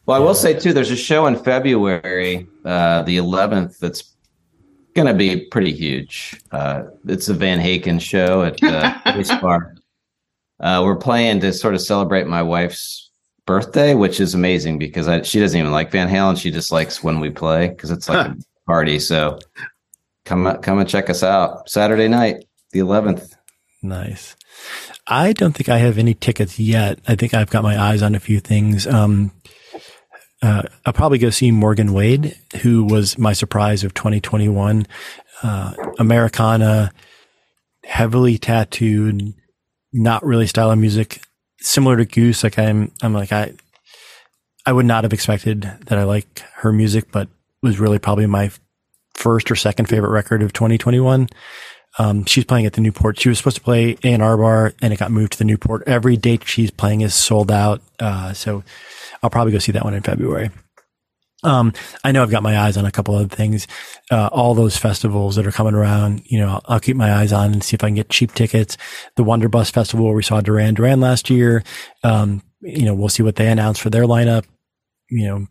Well, 0.07 0.16
I 0.20 0.24
will 0.24 0.35
say 0.35 0.59
too, 0.59 0.73
there's 0.73 0.90
a 0.90 0.97
show 0.97 1.27
in 1.27 1.36
February, 1.36 2.47
uh, 2.65 3.03
the 3.03 3.19
11th, 3.19 3.78
that's 3.78 4.15
going 4.94 5.07
to 5.07 5.15
be 5.15 5.47
pretty 5.47 5.73
huge. 5.73 6.40
Uh, 6.51 6.85
it's 7.07 7.28
a 7.28 7.35
Van 7.35 7.61
Haken 7.61 8.01
show 8.01 8.43
at 8.43 8.57
the 8.59 8.94
Police 9.12 9.31
Bar. 9.40 9.74
Uh, 10.62 10.82
we're 10.84 10.97
playing 10.97 11.40
to 11.40 11.52
sort 11.52 11.74
of 11.74 11.82
celebrate 11.82 12.26
my 12.26 12.43
wife's 12.43 13.10
birthday, 13.47 13.94
which 13.94 14.20
is 14.20 14.34
amazing 14.34 14.78
because 14.78 15.09
I, 15.09 15.22
she 15.22 15.40
doesn't 15.40 15.59
even 15.59 15.72
like 15.72 15.90
Van 15.90 16.09
Halen. 16.09 16.40
She 16.40 16.51
just 16.51 16.70
likes 16.70 17.02
when 17.02 17.20
we 17.20 17.30
play 17.30 17.68
because 17.68 17.90
it's 17.90 18.09
like 18.09 18.28
a 18.28 18.36
party. 18.66 18.98
So 18.98 19.39
come 20.24 20.59
come 20.62 20.78
and 20.78 20.89
check 20.89 21.10
us 21.10 21.22
out 21.22 21.68
Saturday 21.68 22.09
night, 22.09 22.47
the 22.70 22.80
11th. 22.80 23.34
Nice. 23.82 24.36
I 25.06 25.32
don't 25.32 25.52
think 25.52 25.68
I 25.68 25.78
have 25.78 25.98
any 25.98 26.14
tickets 26.14 26.59
yet. 26.59 27.01
I 27.09 27.16
think 27.16 27.34
I've 27.34 27.51
got 27.51 27.64
my 27.64 27.78
eyes 27.80 28.02
on 28.02 28.14
a 28.14 28.20
few 28.20 28.39
things. 28.39 28.86
Um, 28.86 29.32
uh, 30.40 30.62
I'll 30.86 30.93
probably 30.93 31.18
go 31.18 31.30
see 31.30 31.51
Morgan 31.51 31.93
Wade, 31.93 32.36
who 32.62 32.84
was 32.84 33.18
my 33.18 33.32
surprise 33.32 33.84
of 33.84 33.94
2021. 33.94 34.86
Uh, 35.43 35.72
Americana 35.98 36.93
heavily 37.84 38.39
tattooed, 38.39 39.34
not 39.93 40.24
really 40.24 40.47
style 40.47 40.70
of 40.70 40.78
music, 40.78 41.23
similar 41.60 41.97
to 41.97 42.05
Goose. 42.05 42.43
Like 42.44 42.59
I'm, 42.59 42.93
I'm 43.02 43.14
like 43.14 43.32
I, 43.32 43.52
I 44.64 44.73
would 44.73 44.86
not 44.86 45.05
have 45.05 45.12
expected 45.12 45.62
that 45.86 45.98
I 45.98 46.05
like 46.05 46.43
her 46.56 46.73
music, 46.73 47.10
but 47.10 47.28
was 47.62 47.81
really 47.81 47.98
probably 47.98 48.27
my 48.27 48.51
first 49.14 49.51
or 49.51 49.56
second 49.56 49.86
favorite 49.86 50.10
record 50.10 50.43
of 50.43 50.52
2021. 50.52 51.28
Um, 51.98 52.24
she's 52.24 52.44
playing 52.44 52.66
at 52.66 52.73
the 52.73 52.81
Newport. 52.81 53.20
She 53.20 53.28
was 53.28 53.39
supposed 53.39 53.56
to 53.56 53.62
play 53.62 53.97
A&R 54.02 54.36
bar 54.36 54.73
and 54.81 54.93
it 54.93 54.98
got 54.98 55.10
moved 55.10 55.32
to 55.32 55.39
the 55.39 55.44
Newport. 55.44 55.82
Every 55.86 56.16
date 56.16 56.47
she's 56.47 56.70
playing 56.70 57.02
is 57.02 57.14
sold 57.14 57.51
out. 57.51 57.82
Uh, 57.98 58.32
so 58.32 58.64
I'll 59.23 59.31
probably 59.31 59.52
go 59.52 59.59
see 59.59 59.73
that 59.73 59.85
one 59.85 59.94
in 59.94 60.02
February. 60.02 60.51
Um, 61.43 61.73
I 62.05 62.12
know 62.12 62.23
I've 62.23 62.31
got 62.31 62.43
my 62.43 62.59
eyes 62.59 62.77
on 62.77 62.85
a 62.85 62.93
couple 62.93 63.16
other 63.16 63.28
things. 63.28 63.66
Uh, 64.10 64.28
all 64.31 64.55
those 64.55 64.77
festivals 64.77 65.36
that 65.36 65.47
are 65.47 65.52
coming 65.52 65.74
around, 65.74 66.23
you 66.27 66.39
know, 66.39 66.60
I'll 66.66 66.81
keep 66.81 66.97
my 66.97 67.12
eyes 67.12 67.32
on 67.32 67.52
and 67.52 67.64
see 67.64 67.74
if 67.74 67.82
I 67.82 67.89
can 67.89 67.97
get 67.97 68.10
cheap 68.10 68.32
tickets. 68.32 68.77
The 69.16 69.24
Wonder 69.24 69.48
Bus 69.48 69.70
Festival 69.70 70.12
we 70.12 70.23
saw 70.23 70.40
Duran 70.40 70.74
Duran 70.74 71.01
last 71.01 71.31
year. 71.31 71.64
Um, 72.05 72.43
you 72.60 72.85
know, 72.85 72.94
we'll 72.94 73.09
see 73.09 73.24
what 73.24 73.36
they 73.36 73.48
announce 73.48 73.78
for 73.78 73.90
their 73.90 74.05
lineup. 74.05 74.44
You 75.10 75.27
know, 75.27 75.47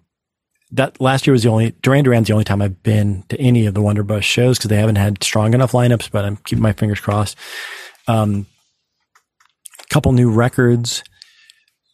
that 0.71 1.01
last 1.01 1.27
year 1.27 1.33
was 1.33 1.43
the 1.43 1.49
only 1.49 1.71
Duran 1.81 2.05
Duran's 2.05 2.27
the 2.27 2.33
only 2.33 2.45
time 2.45 2.61
I've 2.61 2.81
been 2.83 3.23
to 3.29 3.39
any 3.39 3.65
of 3.65 3.73
the 3.73 3.81
Wonder 3.81 4.03
Bus 4.03 4.23
shows 4.23 4.57
because 4.57 4.69
they 4.69 4.77
haven't 4.77 4.95
had 4.95 5.21
strong 5.23 5.53
enough 5.53 5.73
lineups, 5.73 6.09
but 6.09 6.23
I'm 6.23 6.37
keeping 6.37 6.63
my 6.63 6.73
fingers 6.73 7.01
crossed. 7.01 7.37
Um, 8.07 8.47
couple 9.89 10.13
new 10.13 10.31
records 10.31 11.03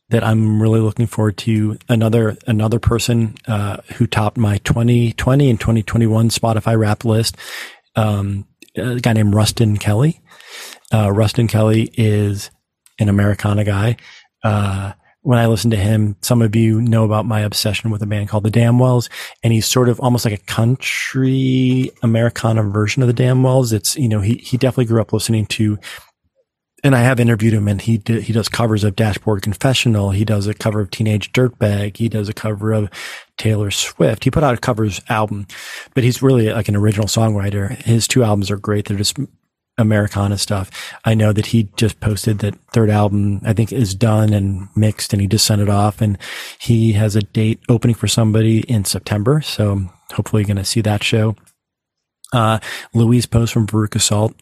that 0.09 0.23
I'm 0.23 0.61
really 0.61 0.79
looking 0.79 1.07
forward 1.07 1.37
to. 1.39 1.77
Another 1.89 2.37
another 2.47 2.79
person 2.79 3.35
uh, 3.47 3.77
who 3.95 4.07
topped 4.07 4.37
my 4.37 4.57
2020 4.59 5.49
and 5.49 5.59
2021 5.59 6.29
Spotify 6.29 6.77
Rap 6.77 7.05
list. 7.05 7.37
Um, 7.95 8.45
a 8.75 8.99
guy 8.99 9.13
named 9.13 9.33
Ruston 9.33 9.77
Kelly. 9.77 10.21
Uh, 10.93 11.11
Ruston 11.11 11.47
Kelly 11.47 11.89
is 11.93 12.51
an 12.99 13.09
Americana 13.09 13.63
guy. 13.63 13.97
Uh, 14.43 14.93
when 15.21 15.39
I 15.39 15.47
listen 15.47 15.71
to 15.71 15.77
him, 15.77 16.15
some 16.21 16.41
of 16.41 16.55
you 16.55 16.79
know 16.79 17.03
about 17.03 17.25
my 17.25 17.41
obsession 17.41 17.89
with 17.89 18.01
a 18.01 18.05
band 18.05 18.29
called 18.29 18.45
the 18.45 18.51
Damnwells, 18.51 19.09
and 19.43 19.51
he's 19.51 19.65
sort 19.65 19.89
of 19.89 19.99
almost 19.99 20.23
like 20.23 20.33
a 20.33 20.45
country 20.45 21.91
Americana 22.01 22.63
version 22.63 23.03
of 23.03 23.13
the 23.13 23.23
Damnwells. 23.23 23.73
It's 23.73 23.97
you 23.97 24.07
know 24.07 24.21
he 24.21 24.35
he 24.35 24.55
definitely 24.55 24.85
grew 24.85 25.01
up 25.01 25.11
listening 25.11 25.45
to 25.47 25.77
and 26.83 26.95
I 26.95 26.99
have 26.99 27.19
interviewed 27.19 27.53
him, 27.53 27.67
and 27.67 27.81
he 27.81 28.01
he 28.05 28.33
does 28.33 28.49
covers 28.49 28.83
of 28.83 28.95
Dashboard 28.95 29.41
Confessional. 29.41 30.11
He 30.11 30.23
does 30.23 30.47
a 30.47 30.53
cover 30.53 30.79
of 30.79 30.91
Teenage 30.91 31.33
Dirtbag. 31.33 31.97
He 31.97 32.07
does 32.07 32.29
a 32.29 32.33
cover 32.33 32.71
of 32.71 32.89
Taylor 33.37 33.71
Swift. 33.71 34.23
He 34.23 34.31
put 34.31 34.43
out 34.43 34.53
a 34.53 34.57
covers 34.57 35.01
album, 35.09 35.47
but 35.93 36.03
he's 36.03 36.21
really 36.21 36.51
like 36.51 36.67
an 36.67 36.75
original 36.75 37.07
songwriter. 37.07 37.75
His 37.83 38.07
two 38.07 38.23
albums 38.23 38.51
are 38.51 38.57
great. 38.57 38.85
They're 38.85 38.97
just 38.97 39.17
Americana 39.77 40.37
stuff. 40.37 40.71
I 41.05 41.13
know 41.13 41.31
that 41.33 41.47
he 41.47 41.69
just 41.75 41.99
posted 41.99 42.39
that 42.39 42.59
third 42.71 42.89
album, 42.89 43.41
I 43.43 43.53
think 43.53 43.71
is 43.71 43.93
done 43.93 44.33
and 44.33 44.69
mixed 44.75 45.13
and 45.13 45.21
he 45.21 45.27
just 45.27 45.45
sent 45.45 45.61
it 45.61 45.69
off 45.69 46.01
and 46.01 46.17
he 46.59 46.93
has 46.93 47.15
a 47.15 47.21
date 47.21 47.59
opening 47.69 47.95
for 47.95 48.07
somebody 48.07 48.61
in 48.61 48.85
September. 48.85 49.41
So 49.41 49.89
hopefully 50.13 50.41
you're 50.41 50.47
going 50.47 50.57
to 50.57 50.65
see 50.65 50.81
that 50.81 51.03
show. 51.03 51.35
Uh, 52.33 52.59
Louise 52.93 53.25
Post 53.25 53.53
from 53.53 53.67
Veruca 53.67 54.01
Salt 54.01 54.35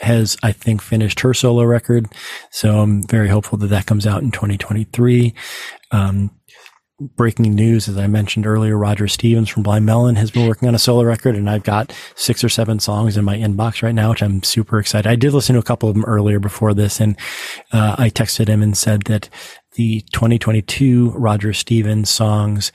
has, 0.00 0.36
I 0.42 0.52
think, 0.52 0.82
finished 0.82 1.20
her 1.20 1.34
solo 1.34 1.64
record. 1.64 2.06
So 2.50 2.80
I'm 2.80 3.02
very 3.06 3.28
hopeful 3.28 3.58
that 3.58 3.68
that 3.68 3.86
comes 3.86 4.06
out 4.06 4.22
in 4.22 4.30
2023. 4.30 5.34
Um, 5.90 6.30
breaking 7.00 7.54
news, 7.54 7.88
as 7.88 7.98
I 7.98 8.06
mentioned 8.06 8.46
earlier, 8.46 8.78
Roger 8.78 9.08
Stevens 9.08 9.48
from 9.48 9.64
Blind 9.64 9.84
Melon 9.84 10.14
has 10.16 10.30
been 10.30 10.46
working 10.46 10.68
on 10.68 10.74
a 10.74 10.78
solo 10.78 11.02
record 11.02 11.34
and 11.34 11.50
I've 11.50 11.64
got 11.64 11.92
six 12.14 12.44
or 12.44 12.48
seven 12.48 12.78
songs 12.78 13.16
in 13.16 13.24
my 13.24 13.36
inbox 13.36 13.82
right 13.82 13.94
now, 13.94 14.10
which 14.10 14.22
I'm 14.22 14.42
super 14.42 14.78
excited. 14.78 15.08
I 15.08 15.16
did 15.16 15.32
listen 15.32 15.54
to 15.54 15.60
a 15.60 15.64
couple 15.64 15.88
of 15.88 15.94
them 15.96 16.04
earlier 16.04 16.38
before 16.38 16.72
this 16.72 17.00
and, 17.00 17.16
uh, 17.72 17.96
I 17.98 18.10
texted 18.10 18.46
him 18.46 18.62
and 18.62 18.76
said 18.76 19.02
that 19.04 19.28
the 19.72 20.02
2022 20.12 21.10
Roger 21.10 21.52
Stevens 21.52 22.10
songs 22.10 22.70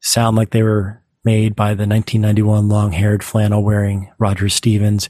sound 0.00 0.36
like 0.36 0.50
they 0.50 0.64
were 0.64 1.02
made 1.24 1.54
by 1.54 1.68
the 1.68 1.86
1991 1.86 2.68
long 2.68 2.92
haired 2.92 3.22
flannel 3.22 3.62
wearing 3.62 4.10
Roger 4.18 4.48
Stevens 4.48 5.08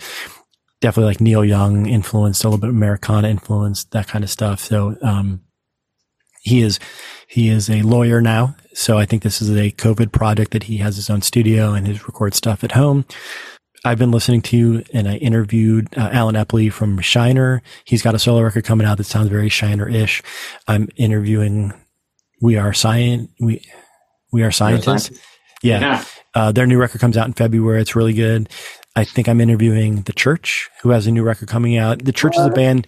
definitely 0.80 1.10
like 1.10 1.20
Neil 1.20 1.44
Young 1.44 1.86
influenced, 1.86 2.44
a 2.44 2.48
little 2.48 2.60
bit 2.60 2.70
Americana 2.70 3.28
influenced, 3.28 3.90
that 3.92 4.08
kind 4.08 4.24
of 4.24 4.30
stuff. 4.30 4.60
So, 4.60 4.96
um, 5.02 5.42
he 6.42 6.60
is, 6.60 6.78
he 7.26 7.48
is 7.48 7.70
a 7.70 7.82
lawyer 7.82 8.20
now. 8.20 8.54
So 8.74 8.98
I 8.98 9.06
think 9.06 9.22
this 9.22 9.40
is 9.40 9.48
a 9.50 9.70
COVID 9.70 10.12
project 10.12 10.50
that 10.50 10.64
he 10.64 10.76
has 10.78 10.96
his 10.96 11.08
own 11.08 11.22
studio 11.22 11.72
and 11.72 11.86
his 11.86 12.06
record 12.06 12.34
stuff 12.34 12.62
at 12.62 12.72
home. 12.72 13.06
I've 13.86 13.98
been 13.98 14.10
listening 14.10 14.42
to 14.42 14.82
and 14.92 15.08
I 15.08 15.16
interviewed 15.16 15.88
uh, 15.96 16.10
Allen 16.12 16.34
Epley 16.34 16.72
from 16.72 16.98
Shiner. 17.00 17.62
He's 17.84 18.02
got 18.02 18.14
a 18.14 18.18
solo 18.18 18.42
record 18.42 18.64
coming 18.64 18.86
out 18.86 18.98
that 18.98 19.04
sounds 19.04 19.28
very 19.28 19.48
Shiner-ish. 19.48 20.22
I'm 20.66 20.88
interviewing 20.96 21.72
We 22.42 22.56
Are 22.56 22.72
Science. 22.72 23.30
We, 23.40 23.62
we 24.32 24.42
Are 24.42 24.50
Scientists. 24.50 25.18
Yeah. 25.62 25.80
Yeah. 25.80 26.04
Uh, 26.34 26.52
their 26.52 26.66
new 26.66 26.78
record 26.78 27.00
comes 27.00 27.16
out 27.16 27.26
in 27.26 27.32
February. 27.32 27.80
It's 27.80 27.94
really 27.94 28.12
good. 28.12 28.48
I 28.96 29.04
think 29.04 29.28
I'm 29.28 29.40
interviewing 29.40 30.02
The 30.02 30.12
Church, 30.12 30.70
who 30.82 30.90
has 30.90 31.06
a 31.06 31.10
new 31.10 31.24
record 31.24 31.48
coming 31.48 31.76
out. 31.76 32.04
The 32.04 32.12
Church 32.12 32.36
is 32.36 32.46
a 32.46 32.50
band 32.50 32.86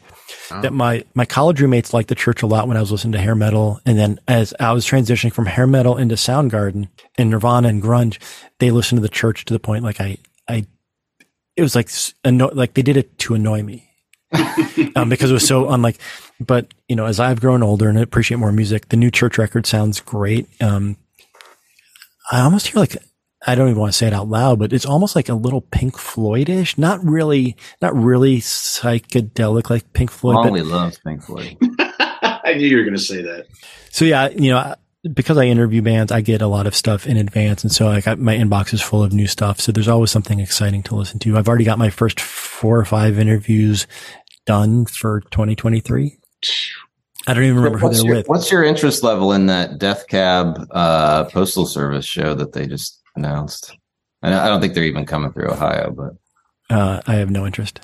that 0.51 0.73
my, 0.73 1.05
my 1.15 1.25
college 1.25 1.61
roommates 1.61 1.93
liked 1.93 2.09
The 2.09 2.15
Church 2.15 2.43
a 2.43 2.47
lot 2.47 2.69
when 2.69 2.77
I 2.77 2.81
was 2.81 2.93
listening 2.93 3.13
to 3.13 3.19
hair 3.19 3.35
metal. 3.35 3.81
And 3.85 3.99
then 3.99 4.21
as 4.29 4.55
I 4.61 4.73
was 4.73 4.87
transitioning 4.87 5.33
from 5.33 5.47
hair 5.47 5.67
metal 5.67 5.97
into 5.97 6.15
Soundgarden 6.15 6.89
and 7.19 7.31
Nirvana 7.31 7.69
and 7.69 7.83
grunge, 7.83 8.19
they 8.61 8.71
listened 8.71 8.99
to 8.99 9.03
The 9.03 9.09
Church 9.09 9.45
to 9.47 9.53
the 9.53 9.59
point 9.59 9.83
like 9.83 10.01
I, 10.01 10.19
I, 10.49 10.67
it 11.57 11.63
was 11.63 11.75
like, 11.75 11.91
anno- 12.25 12.55
like 12.55 12.75
they 12.75 12.83
did 12.83 12.97
it 12.97 13.19
to 13.21 13.35
annoy 13.35 13.63
me. 13.63 13.91
um, 14.97 15.09
because 15.09 15.31
it 15.31 15.35
was 15.35 15.47
so 15.47 15.71
unlike, 15.71 15.99
but 16.41 16.73
you 16.89 16.97
know, 16.97 17.07
as 17.07 17.21
I've 17.21 17.41
grown 17.41 17.63
older 17.63 17.89
and 17.89 17.99
appreciate 17.99 18.39
more 18.39 18.53
music, 18.53 18.89
the 18.89 18.97
new 18.97 19.11
church 19.11 19.39
record 19.39 19.67
sounds 19.67 20.01
great. 20.01 20.49
Um, 20.61 20.97
I 22.31 22.41
almost 22.41 22.69
hear 22.69 22.81
like 22.81 22.97
I 23.49 23.55
don't 23.55 23.69
even 23.69 23.81
want 23.81 23.93
to 23.93 23.97
say 23.97 24.09
it 24.09 24.13
out 24.13 24.29
loud, 24.29 24.59
but 24.59 24.73
it's 24.73 24.85
almost 24.85 25.15
like 25.15 25.29
a 25.29 25.35
little 25.35 25.61
Pink 25.61 25.95
Floydish. 25.95 26.77
Not 26.77 27.05
really, 27.05 27.57
not 27.81 27.95
really 27.95 28.39
psychedelic 28.39 29.71
like 29.71 29.93
Pink 29.93 30.11
Floyd. 30.11 30.35
But, 30.35 30.49
Molly 30.49 30.63
loves 30.63 30.99
Pink 30.99 31.23
Floyd. 31.23 31.57
I 32.01 32.55
knew 32.57 32.67
you 32.67 32.77
were 32.77 32.83
going 32.83 32.97
to 32.97 33.01
say 33.01 33.23
that. 33.23 33.47
so 33.91 34.05
yeah, 34.05 34.29
you 34.31 34.51
know, 34.51 34.75
because 35.13 35.39
I 35.39 35.45
interview 35.45 35.81
bands, 35.81 36.11
I 36.11 36.23
get 36.23 36.43
a 36.43 36.49
lot 36.49 36.67
of 36.67 36.75
stuff 36.75 37.07
in 37.07 37.17
advance, 37.17 37.63
and 37.63 37.73
so 37.73 37.89
I 37.89 38.01
got 38.01 38.19
my 38.19 38.37
inbox 38.37 38.75
is 38.75 38.83
full 38.83 39.05
of 39.05 39.13
new 39.13 39.29
stuff. 39.29 39.61
So 39.61 39.71
there's 39.71 39.89
always 39.89 40.11
something 40.11 40.41
exciting 40.41 40.83
to 40.85 40.97
listen 40.97 41.21
to. 41.21 41.39
I've 41.39 41.49
already 41.49 41.65
got 41.65 41.79
my 41.79 41.91
first 41.91 42.19
four 42.21 42.79
or 42.79 42.85
five 42.85 43.19
interviews 43.19 43.87
done 44.45 44.87
for 44.87 45.21
2023. 45.21 46.19
I 47.29 47.35
don't 47.35 47.43
even 47.43 47.57
remember 47.57 47.79
who 47.79 47.87
what's, 47.87 47.99
they're 47.99 48.07
your, 48.07 48.17
with. 48.17 48.29
what's 48.29 48.51
your 48.51 48.65
interest 48.65 49.03
level 49.03 49.33
in 49.33 49.47
that 49.47 49.79
Death 49.79 50.07
Cab 50.09 50.67
uh, 50.71 51.25
Postal 51.25 51.67
Service 51.67 52.05
show 52.05 52.35
that 52.35 52.53
they 52.53 52.67
just 52.67 53.01
announced? 53.17 53.77
I, 54.23 54.33
I 54.33 54.49
don't 54.49 54.61
think 54.61 54.75
they're 54.75 54.85
even 54.85 55.07
coming 55.07 55.33
through 55.33 55.51
Ohio, 55.51 55.91
but 55.91 56.75
Uh, 56.75 57.01
I 57.07 57.15
have 57.15 57.31
no 57.31 57.47
interest. 57.47 57.81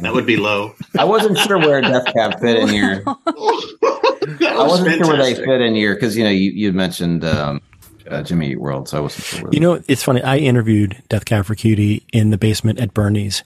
That 0.03 0.13
would 0.13 0.27
be 0.27 0.37
low. 0.37 0.75
I 0.99 1.05
wasn't 1.05 1.39
sure 1.39 1.59
where 1.59 1.81
Death 1.81 2.13
Cab 2.13 2.39
fit 2.39 2.59
in 2.59 2.69
here. 2.69 3.03
that 3.05 4.43
I 4.43 4.63
was 4.63 4.81
wasn't 4.81 4.99
sure 4.99 5.07
where 5.07 5.17
they 5.17 5.35
fit 5.35 5.61
in 5.63 5.75
here 5.75 5.95
because 5.95 6.17
you 6.19 6.23
know 6.25 6.31
you 6.31 6.51
you 6.51 6.73
mentioned 6.73 7.25
um, 7.25 7.63
uh, 8.11 8.23
Jimmy 8.23 8.51
Eat 8.51 8.61
World, 8.61 8.89
so 8.89 8.99
I 8.99 9.01
wasn't 9.01 9.25
sure. 9.25 9.43
Where 9.45 9.53
You 9.53 9.61
know, 9.61 9.83
it's 9.89 10.03
funny. 10.03 10.23
I 10.23 10.37
interviewed 10.37 11.03
Death 11.09 11.25
Cab 11.25 11.47
for 11.47 11.55
Cutie 11.55 12.05
in 12.13 12.29
the 12.31 12.37
basement 12.37 12.79
at 12.79 12.93
Bernie's, 12.93 13.43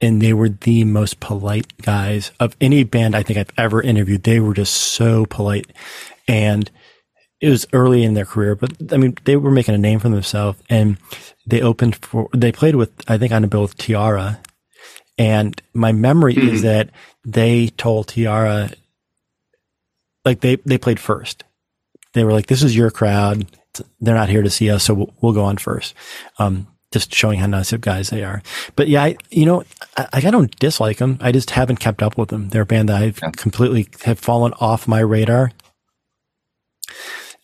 and 0.00 0.22
they 0.22 0.32
were 0.32 0.48
the 0.48 0.84
most 0.84 1.20
polite 1.20 1.70
guys 1.82 2.32
of 2.40 2.56
any 2.62 2.82
band 2.84 3.14
I 3.14 3.22
think 3.22 3.38
I've 3.38 3.52
ever 3.58 3.82
interviewed. 3.82 4.22
They 4.22 4.40
were 4.40 4.54
just 4.54 4.72
so 4.74 5.26
polite, 5.26 5.70
and 6.26 6.70
it 7.44 7.50
was 7.50 7.66
early 7.72 8.02
in 8.04 8.14
their 8.14 8.24
career, 8.24 8.54
but 8.54 8.72
I 8.92 8.96
mean, 8.96 9.16
they 9.24 9.36
were 9.36 9.50
making 9.50 9.74
a 9.74 9.78
name 9.78 9.98
for 10.00 10.08
themselves, 10.08 10.58
and 10.70 10.96
they 11.46 11.60
opened 11.60 11.96
for. 11.96 12.28
They 12.34 12.52
played 12.52 12.74
with, 12.76 12.90
I 13.08 13.18
think, 13.18 13.32
on 13.32 13.44
a 13.44 13.48
bill 13.48 13.62
with 13.62 13.76
Tiara, 13.76 14.40
and 15.18 15.60
my 15.74 15.92
memory 15.92 16.34
is 16.34 16.62
that 16.62 16.90
they 17.24 17.68
told 17.68 18.08
Tiara, 18.08 18.70
like 20.24 20.40
they 20.40 20.56
they 20.64 20.78
played 20.78 20.98
first. 21.00 21.44
They 22.14 22.24
were 22.24 22.32
like, 22.32 22.46
"This 22.46 22.62
is 22.62 22.74
your 22.76 22.90
crowd." 22.90 23.46
they're 24.00 24.14
not 24.14 24.28
here 24.28 24.42
to 24.42 24.50
see 24.50 24.70
us, 24.70 24.84
so 24.84 24.94
we'll, 24.94 25.12
we'll 25.20 25.32
go 25.32 25.42
on 25.42 25.56
first. 25.56 25.94
Um, 26.38 26.68
just 26.92 27.12
showing 27.12 27.40
how 27.40 27.46
nice 27.46 27.72
of 27.72 27.80
guys 27.80 28.10
they 28.10 28.22
are. 28.22 28.40
But 28.76 28.86
yeah, 28.86 29.02
I, 29.02 29.16
you 29.30 29.44
know, 29.46 29.64
I, 29.96 30.06
I 30.12 30.30
don't 30.30 30.56
dislike 30.60 30.98
them. 30.98 31.18
I 31.20 31.32
just 31.32 31.50
haven't 31.50 31.80
kept 31.80 32.00
up 32.00 32.16
with 32.16 32.28
them. 32.28 32.50
They're 32.50 32.62
a 32.62 32.66
band 32.66 32.88
that 32.88 33.02
I've 33.02 33.18
Yeah. 33.20 33.32
completely 33.32 33.88
have 34.04 34.20
fallen 34.20 34.52
off 34.60 34.86
my 34.86 35.00
radar. 35.00 35.50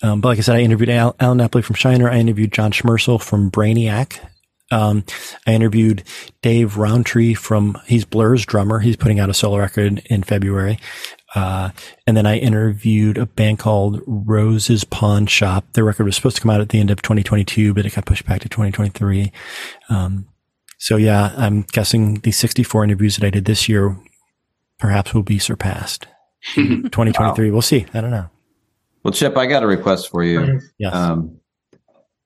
Um, 0.02 0.20
but 0.20 0.28
like 0.28 0.38
I 0.38 0.42
said, 0.42 0.56
I 0.56 0.60
interviewed 0.60 0.88
Al, 0.90 1.14
Allen 1.20 1.38
Epley 1.38 1.62
from 1.62 1.76
Shiner. 1.76 2.10
I 2.10 2.18
interviewed 2.18 2.52
John 2.52 2.72
Schmersal 2.72 3.20
from 3.20 3.50
Brainiac. 3.50 4.18
Um, 4.72 5.04
I 5.46 5.52
interviewed 5.52 6.04
Dave 6.42 6.76
Rowntree 6.76 7.34
from, 7.34 7.76
he's 7.86 8.04
Blur's 8.04 8.46
drummer. 8.46 8.78
He's 8.78 8.96
putting 8.96 9.18
out 9.18 9.28
a 9.28 9.34
solo 9.34 9.58
record 9.58 10.00
in 10.06 10.22
February. 10.22 10.78
Uh, 11.34 11.70
and 12.06 12.16
then 12.16 12.24
I 12.26 12.38
interviewed 12.38 13.18
a 13.18 13.26
band 13.26 13.58
called 13.58 14.00
Rose's 14.06 14.84
Pawn 14.84 15.26
Shop. 15.26 15.64
Their 15.72 15.84
record 15.84 16.04
was 16.04 16.16
supposed 16.16 16.36
to 16.36 16.42
come 16.42 16.50
out 16.50 16.60
at 16.60 16.70
the 16.70 16.80
end 16.80 16.90
of 16.90 17.02
2022, 17.02 17.74
but 17.74 17.84
it 17.84 17.94
got 17.94 18.06
pushed 18.06 18.26
back 18.26 18.40
to 18.42 18.48
2023. 18.48 19.32
Um, 19.88 20.26
So 20.78 20.96
yeah, 20.96 21.34
I'm 21.36 21.62
guessing 21.72 22.14
the 22.20 22.32
64 22.32 22.84
interviews 22.84 23.16
that 23.16 23.26
I 23.26 23.30
did 23.30 23.44
this 23.44 23.68
year 23.68 23.96
perhaps 24.78 25.12
will 25.12 25.22
be 25.22 25.38
surpassed. 25.38 26.06
in 26.56 26.84
2023. 26.84 27.50
We'll 27.50 27.60
see. 27.60 27.86
I 27.92 28.00
don't 28.00 28.10
know. 28.10 28.30
Well, 29.02 29.12
Chip, 29.12 29.36
I 29.36 29.46
got 29.46 29.62
a 29.62 29.66
request 29.66 30.10
for 30.10 30.22
you. 30.22 30.60
Yes. 30.78 30.94
Um, 30.94 31.36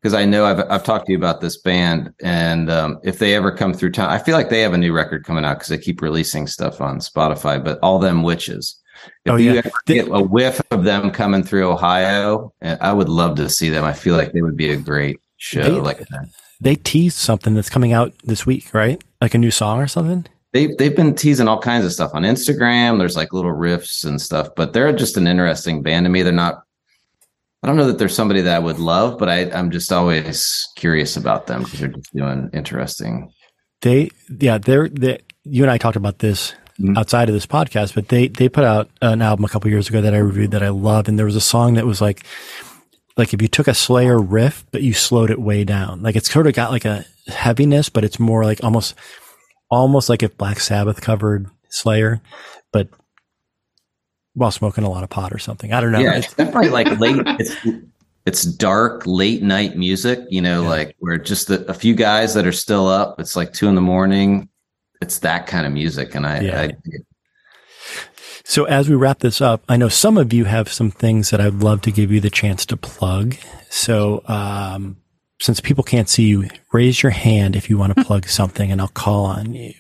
because 0.02 0.12
I 0.14 0.26
know 0.26 0.44
I've 0.44 0.60
I've 0.70 0.84
talked 0.84 1.06
to 1.06 1.12
you 1.12 1.18
about 1.18 1.40
this 1.40 1.56
band, 1.62 2.12
and 2.22 2.70
um, 2.70 2.98
if 3.04 3.18
they 3.18 3.34
ever 3.34 3.50
come 3.50 3.72
through 3.72 3.92
town, 3.92 4.10
I 4.10 4.18
feel 4.18 4.36
like 4.36 4.50
they 4.50 4.60
have 4.60 4.74
a 4.74 4.78
new 4.78 4.92
record 4.92 5.24
coming 5.24 5.46
out 5.46 5.54
because 5.54 5.68
they 5.68 5.78
keep 5.78 6.02
releasing 6.02 6.46
stuff 6.46 6.82
on 6.82 6.98
Spotify. 6.98 7.62
But 7.64 7.78
all 7.82 7.98
them 7.98 8.22
witches. 8.22 8.78
If 9.24 9.32
Oh, 9.32 9.36
you 9.36 9.52
yeah. 9.54 9.62
ever 9.64 9.70
get 9.86 10.08
a 10.10 10.22
whiff 10.22 10.60
of 10.70 10.84
them 10.84 11.10
coming 11.10 11.42
through 11.42 11.70
Ohio, 11.70 12.52
eh, 12.60 12.76
I 12.82 12.92
would 12.92 13.08
love 13.08 13.36
to 13.36 13.48
see 13.48 13.70
them. 13.70 13.84
I 13.84 13.94
feel 13.94 14.14
like 14.14 14.32
they 14.32 14.42
would 14.42 14.56
be 14.58 14.70
a 14.72 14.76
great 14.76 15.20
show. 15.38 15.62
They- 15.62 15.70
like 15.80 15.98
that. 16.08 16.28
they 16.60 16.74
teased 16.76 17.16
something 17.16 17.54
that's 17.54 17.70
coming 17.70 17.94
out 17.94 18.12
this 18.24 18.44
week, 18.44 18.74
right? 18.74 19.02
Like 19.22 19.32
a 19.34 19.38
new 19.38 19.50
song 19.50 19.80
or 19.80 19.86
something. 19.88 20.26
They've 20.52 20.76
they've 20.76 20.94
been 20.94 21.14
teasing 21.14 21.48
all 21.48 21.60
kinds 21.60 21.86
of 21.86 21.92
stuff 21.94 22.10
on 22.12 22.24
Instagram. 22.24 22.98
There's 22.98 23.16
like 23.16 23.32
little 23.32 23.52
riffs 23.54 24.04
and 24.04 24.20
stuff, 24.20 24.50
but 24.54 24.74
they're 24.74 24.92
just 24.92 25.16
an 25.16 25.26
interesting 25.26 25.82
band 25.82 26.04
to 26.04 26.10
me. 26.10 26.22
They're 26.22 26.30
not. 26.32 26.62
I 27.64 27.66
don't 27.66 27.76
know 27.76 27.86
that 27.86 27.98
there's 27.98 28.14
somebody 28.14 28.42
that 28.42 28.54
I 28.54 28.58
would 28.58 28.78
love, 28.78 29.18
but 29.18 29.28
I, 29.30 29.50
I'm 29.50 29.70
just 29.70 29.90
always 29.90 30.68
curious 30.76 31.16
about 31.16 31.46
them 31.46 31.62
because 31.62 31.80
they're 31.80 31.88
just 31.88 32.12
doing 32.14 32.50
interesting. 32.52 33.32
They, 33.80 34.10
yeah, 34.38 34.58
they're, 34.58 34.88
they, 34.90 35.20
you 35.44 35.62
and 35.62 35.70
I 35.70 35.78
talked 35.78 35.96
about 35.96 36.18
this 36.20 36.54
Mhm. 36.78 36.98
outside 36.98 37.28
of 37.28 37.34
this 37.34 37.46
podcast, 37.46 37.94
but 37.94 38.08
they, 38.08 38.26
they 38.26 38.48
put 38.48 38.64
out 38.64 38.90
an 39.00 39.22
album 39.22 39.44
a 39.44 39.48
couple 39.48 39.70
years 39.70 39.88
ago 39.88 40.00
that 40.00 40.12
I 40.12 40.18
reviewed 40.18 40.50
that 40.50 40.62
I 40.64 40.70
loved. 40.70 41.08
And 41.08 41.16
there 41.16 41.24
was 41.24 41.36
a 41.36 41.40
song 41.40 41.74
that 41.74 41.86
was 41.86 42.00
like, 42.00 42.24
like 43.16 43.32
if 43.32 43.40
you 43.40 43.46
took 43.46 43.68
a 43.68 43.74
Slayer 43.74 44.18
riff, 44.20 44.66
but 44.72 44.82
you 44.82 44.92
slowed 44.92 45.30
it 45.30 45.40
way 45.40 45.62
down, 45.62 46.02
like 46.02 46.16
it's 46.16 46.28
sort 46.30 46.48
of 46.48 46.52
got 46.54 46.72
like 46.72 46.84
a 46.84 47.04
heaviness, 47.28 47.88
but 47.88 48.02
it's 48.04 48.18
more 48.18 48.42
like 48.44 48.62
almost, 48.64 48.96
almost 49.70 50.08
like 50.08 50.24
if 50.24 50.36
Black 50.36 50.58
Sabbath 50.58 51.00
covered 51.00 51.46
Slayer, 51.70 52.20
but 52.72 52.88
while 54.34 54.50
smoking 54.50 54.84
a 54.84 54.90
lot 54.90 55.02
of 55.04 55.10
pot 55.10 55.32
or 55.32 55.38
something. 55.38 55.72
I 55.72 55.80
don't 55.80 55.92
know. 55.92 55.98
Yeah, 56.00 56.16
it's 56.16 56.34
definitely 56.34 56.70
like 56.70 56.98
late. 57.00 57.22
It's 57.40 57.54
it's 58.26 58.44
dark 58.44 59.02
late 59.06 59.42
night 59.42 59.76
music. 59.76 60.20
You 60.30 60.40
know, 60.42 60.62
Yeah. 60.62 60.68
like 60.68 60.96
where 60.98 61.16
just 61.18 61.48
the, 61.48 61.64
a 61.70 61.74
few 61.74 61.94
guys 61.94 62.34
that 62.34 62.46
are 62.46 62.52
still 62.52 62.86
up. 62.88 63.20
It's 63.20 63.36
like 63.36 63.52
two 63.52 63.68
in 63.68 63.74
the 63.74 63.80
morning. 63.80 64.48
It's 65.00 65.18
that 65.20 65.46
kind 65.46 65.66
of 65.66 65.72
music, 65.72 66.14
and 66.14 66.26
I, 66.26 66.40
Yeah. 66.40 66.60
I 66.62 66.70
So 68.44 68.64
as 68.64 68.88
we 68.88 68.94
wrap 68.94 69.18
this 69.20 69.40
up, 69.40 69.62
I 69.68 69.76
know 69.76 69.88
some 69.88 70.16
of 70.18 70.32
you 70.32 70.44
have 70.44 70.72
some 70.72 70.90
things 70.90 71.30
that 71.30 71.40
I'd 71.40 71.54
love 71.54 71.80
to 71.82 71.90
give 71.90 72.10
you 72.12 72.20
the 72.20 72.30
chance 72.30 72.64
to 72.66 72.76
plug. 72.76 73.36
So, 73.70 74.22
um, 74.26 74.96
since 75.40 75.60
people 75.60 75.82
can't 75.84 76.08
see 76.08 76.24
you, 76.28 76.48
raise 76.72 77.02
your 77.02 77.10
hand 77.10 77.56
if 77.56 77.68
you 77.68 77.76
want 77.76 77.94
to 77.96 78.04
plug 78.08 78.26
something 78.28 78.70
and 78.70 78.80
I'll 78.80 78.88
call 78.88 79.26
on 79.26 79.52
you. 79.54 79.74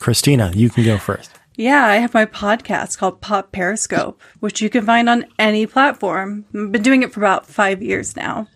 Christina, 0.00 0.50
you 0.54 0.68
can 0.68 0.84
go 0.84 0.98
first. 0.98 1.30
Yeah, 1.54 1.84
I 1.84 1.96
have 1.96 2.14
my 2.14 2.24
podcast 2.24 2.96
called 2.96 3.20
Pop 3.20 3.52
Periscope, 3.52 4.20
which 4.40 4.62
you 4.62 4.70
can 4.70 4.86
find 4.86 5.08
on 5.08 5.26
any 5.38 5.66
platform. 5.66 6.46
I've 6.54 6.72
been 6.72 6.82
doing 6.82 7.02
it 7.02 7.12
for 7.12 7.20
about 7.20 7.46
five 7.46 7.82
years 7.82 8.16
now. 8.16 8.48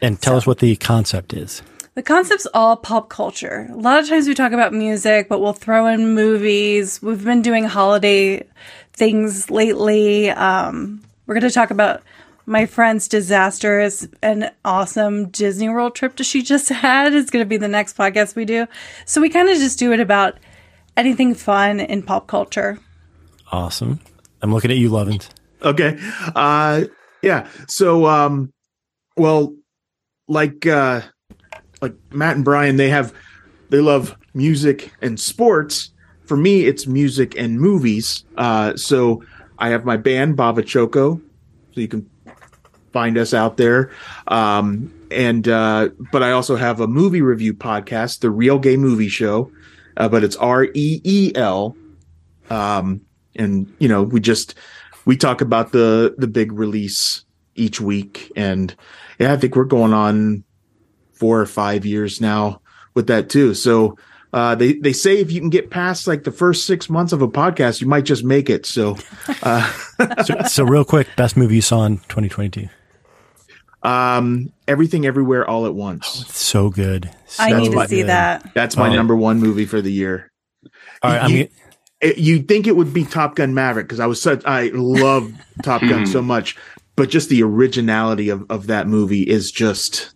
And 0.00 0.20
tell 0.20 0.36
us 0.36 0.46
what 0.46 0.58
the 0.58 0.74
concept 0.76 1.32
is. 1.32 1.62
The 1.94 2.02
concept's 2.02 2.48
all 2.52 2.76
pop 2.76 3.08
culture. 3.08 3.68
A 3.70 3.76
lot 3.76 4.00
of 4.00 4.08
times 4.08 4.26
we 4.26 4.34
talk 4.34 4.50
about 4.50 4.72
music, 4.72 5.28
but 5.28 5.40
we'll 5.40 5.52
throw 5.52 5.86
in 5.86 6.12
movies. 6.14 7.00
We've 7.00 7.24
been 7.24 7.40
doing 7.40 7.64
holiday 7.64 8.44
things 8.92 9.48
lately. 9.48 10.30
Um, 10.30 11.02
we're 11.26 11.34
going 11.34 11.48
to 11.48 11.54
talk 11.54 11.70
about 11.70 12.02
my 12.46 12.66
friend's 12.66 13.06
disastrous 13.06 14.08
and 14.22 14.50
awesome 14.64 15.28
Disney 15.28 15.68
World 15.68 15.94
trip 15.94 16.16
that 16.16 16.24
she 16.24 16.42
just 16.42 16.68
had. 16.70 17.14
Is 17.14 17.30
going 17.30 17.44
to 17.44 17.48
be 17.48 17.58
the 17.58 17.68
next 17.68 17.96
podcast 17.96 18.34
we 18.34 18.44
do. 18.44 18.66
So 19.06 19.20
we 19.20 19.28
kind 19.28 19.48
of 19.48 19.56
just 19.58 19.78
do 19.78 19.92
it 19.92 20.00
about 20.00 20.36
anything 20.96 21.34
fun 21.34 21.80
in 21.80 22.02
pop 22.02 22.26
culture. 22.26 22.78
Awesome. 23.52 24.00
I'm 24.42 24.52
looking 24.52 24.70
at 24.70 24.76
you, 24.76 24.90
Lovins. 24.90 25.28
Okay. 25.62 25.98
Uh 26.34 26.84
yeah. 27.22 27.48
So 27.68 28.06
um 28.06 28.52
well 29.16 29.54
like 30.28 30.66
uh 30.66 31.02
like 31.80 31.94
Matt 32.12 32.36
and 32.36 32.44
Brian 32.44 32.76
they 32.76 32.90
have 32.90 33.14
they 33.70 33.78
love 33.80 34.16
music 34.34 34.92
and 35.00 35.18
sports. 35.18 35.90
For 36.26 36.36
me 36.36 36.66
it's 36.66 36.86
music 36.86 37.36
and 37.38 37.60
movies. 37.60 38.24
Uh 38.36 38.76
so 38.76 39.22
I 39.58 39.70
have 39.70 39.84
my 39.84 39.96
band 39.96 40.36
Bava 40.36 40.64
Choco 40.66 41.20
so 41.72 41.80
you 41.80 41.88
can 41.88 42.08
find 42.92 43.16
us 43.16 43.32
out 43.32 43.56
there. 43.56 43.90
Um 44.28 44.92
and 45.10 45.48
uh 45.48 45.88
but 46.12 46.22
I 46.22 46.32
also 46.32 46.56
have 46.56 46.80
a 46.80 46.86
movie 46.86 47.22
review 47.22 47.54
podcast, 47.54 48.20
The 48.20 48.30
Reel 48.30 48.58
Gay 48.58 48.76
Movie 48.76 49.08
Show. 49.08 49.50
Uh, 49.96 50.08
but 50.08 50.24
it's 50.24 50.36
R 50.36 50.64
E 50.64 51.00
E 51.04 51.32
L 51.34 51.76
um 52.50 53.00
and 53.36 53.72
you 53.78 53.88
know 53.88 54.02
we 54.02 54.20
just 54.20 54.54
we 55.06 55.16
talk 55.16 55.40
about 55.40 55.72
the 55.72 56.14
the 56.18 56.26
big 56.26 56.52
release 56.52 57.24
each 57.54 57.80
week. 57.80 58.32
And 58.36 58.74
yeah 59.18 59.32
i 59.32 59.36
think 59.36 59.54
we're 59.54 59.64
going 59.64 59.92
on 59.92 60.42
four 61.12 61.40
or 61.40 61.46
five 61.46 61.86
years 61.86 62.20
now 62.20 62.60
with 62.94 63.06
that 63.06 63.28
too. 63.30 63.54
So 63.54 63.96
uh 64.32 64.54
they 64.54 64.74
they 64.74 64.92
say 64.92 65.18
if 65.18 65.30
you 65.30 65.40
can 65.40 65.50
get 65.50 65.70
past 65.70 66.06
like 66.06 66.24
the 66.24 66.32
first 66.32 66.66
six 66.66 66.90
months 66.90 67.12
of 67.12 67.22
a 67.22 67.28
podcast 67.28 67.80
you 67.80 67.86
might 67.86 68.04
just 68.04 68.24
make 68.24 68.50
it. 68.50 68.66
So 68.66 68.96
uh 69.42 69.72
So, 70.24 70.34
so 70.48 70.64
real 70.64 70.84
quick, 70.84 71.08
best 71.16 71.36
movie 71.36 71.56
you 71.56 71.62
saw 71.62 71.84
in 71.84 71.98
2022. 71.98 72.68
Um 73.84 74.50
everything 74.66 75.04
everywhere 75.06 75.48
all 75.48 75.66
at 75.66 75.74
once 75.74 76.06
So 76.34 76.70
good. 76.70 77.10
I 77.38 77.50
So 77.50 77.58
need 77.58 77.70
to 77.70 77.76
good. 77.76 77.88
see 77.90 78.02
that. 78.02 78.50
that's 78.54 78.76
my 78.76 78.88
Oh. 78.88 78.94
number 78.94 79.14
one 79.14 79.38
movie 79.40 79.66
for 79.66 79.80
the 79.82 79.92
year 79.92 80.32
All 81.02 81.10
right. 81.12 81.22
I'm 81.22 81.30
You- 81.30 81.36
gonna- 81.44 81.50
it, 82.00 82.18
you'd 82.18 82.48
think 82.48 82.66
it 82.66 82.76
would 82.76 82.92
be 82.92 83.04
Top 83.04 83.34
Gun 83.36 83.54
Maverick 83.54 83.86
because 83.86 84.00
I 84.00 84.06
was 84.06 84.20
such 84.20 84.42
I 84.44 84.70
love 84.74 85.32
Top 85.62 85.80
Gun 85.82 86.06
so 86.06 86.20
much, 86.20 86.56
but 86.96 87.08
just 87.08 87.28
the 87.30 87.42
originality 87.42 88.28
of, 88.30 88.44
of 88.50 88.66
that 88.66 88.86
movie 88.88 89.22
is 89.22 89.50
just 89.50 90.12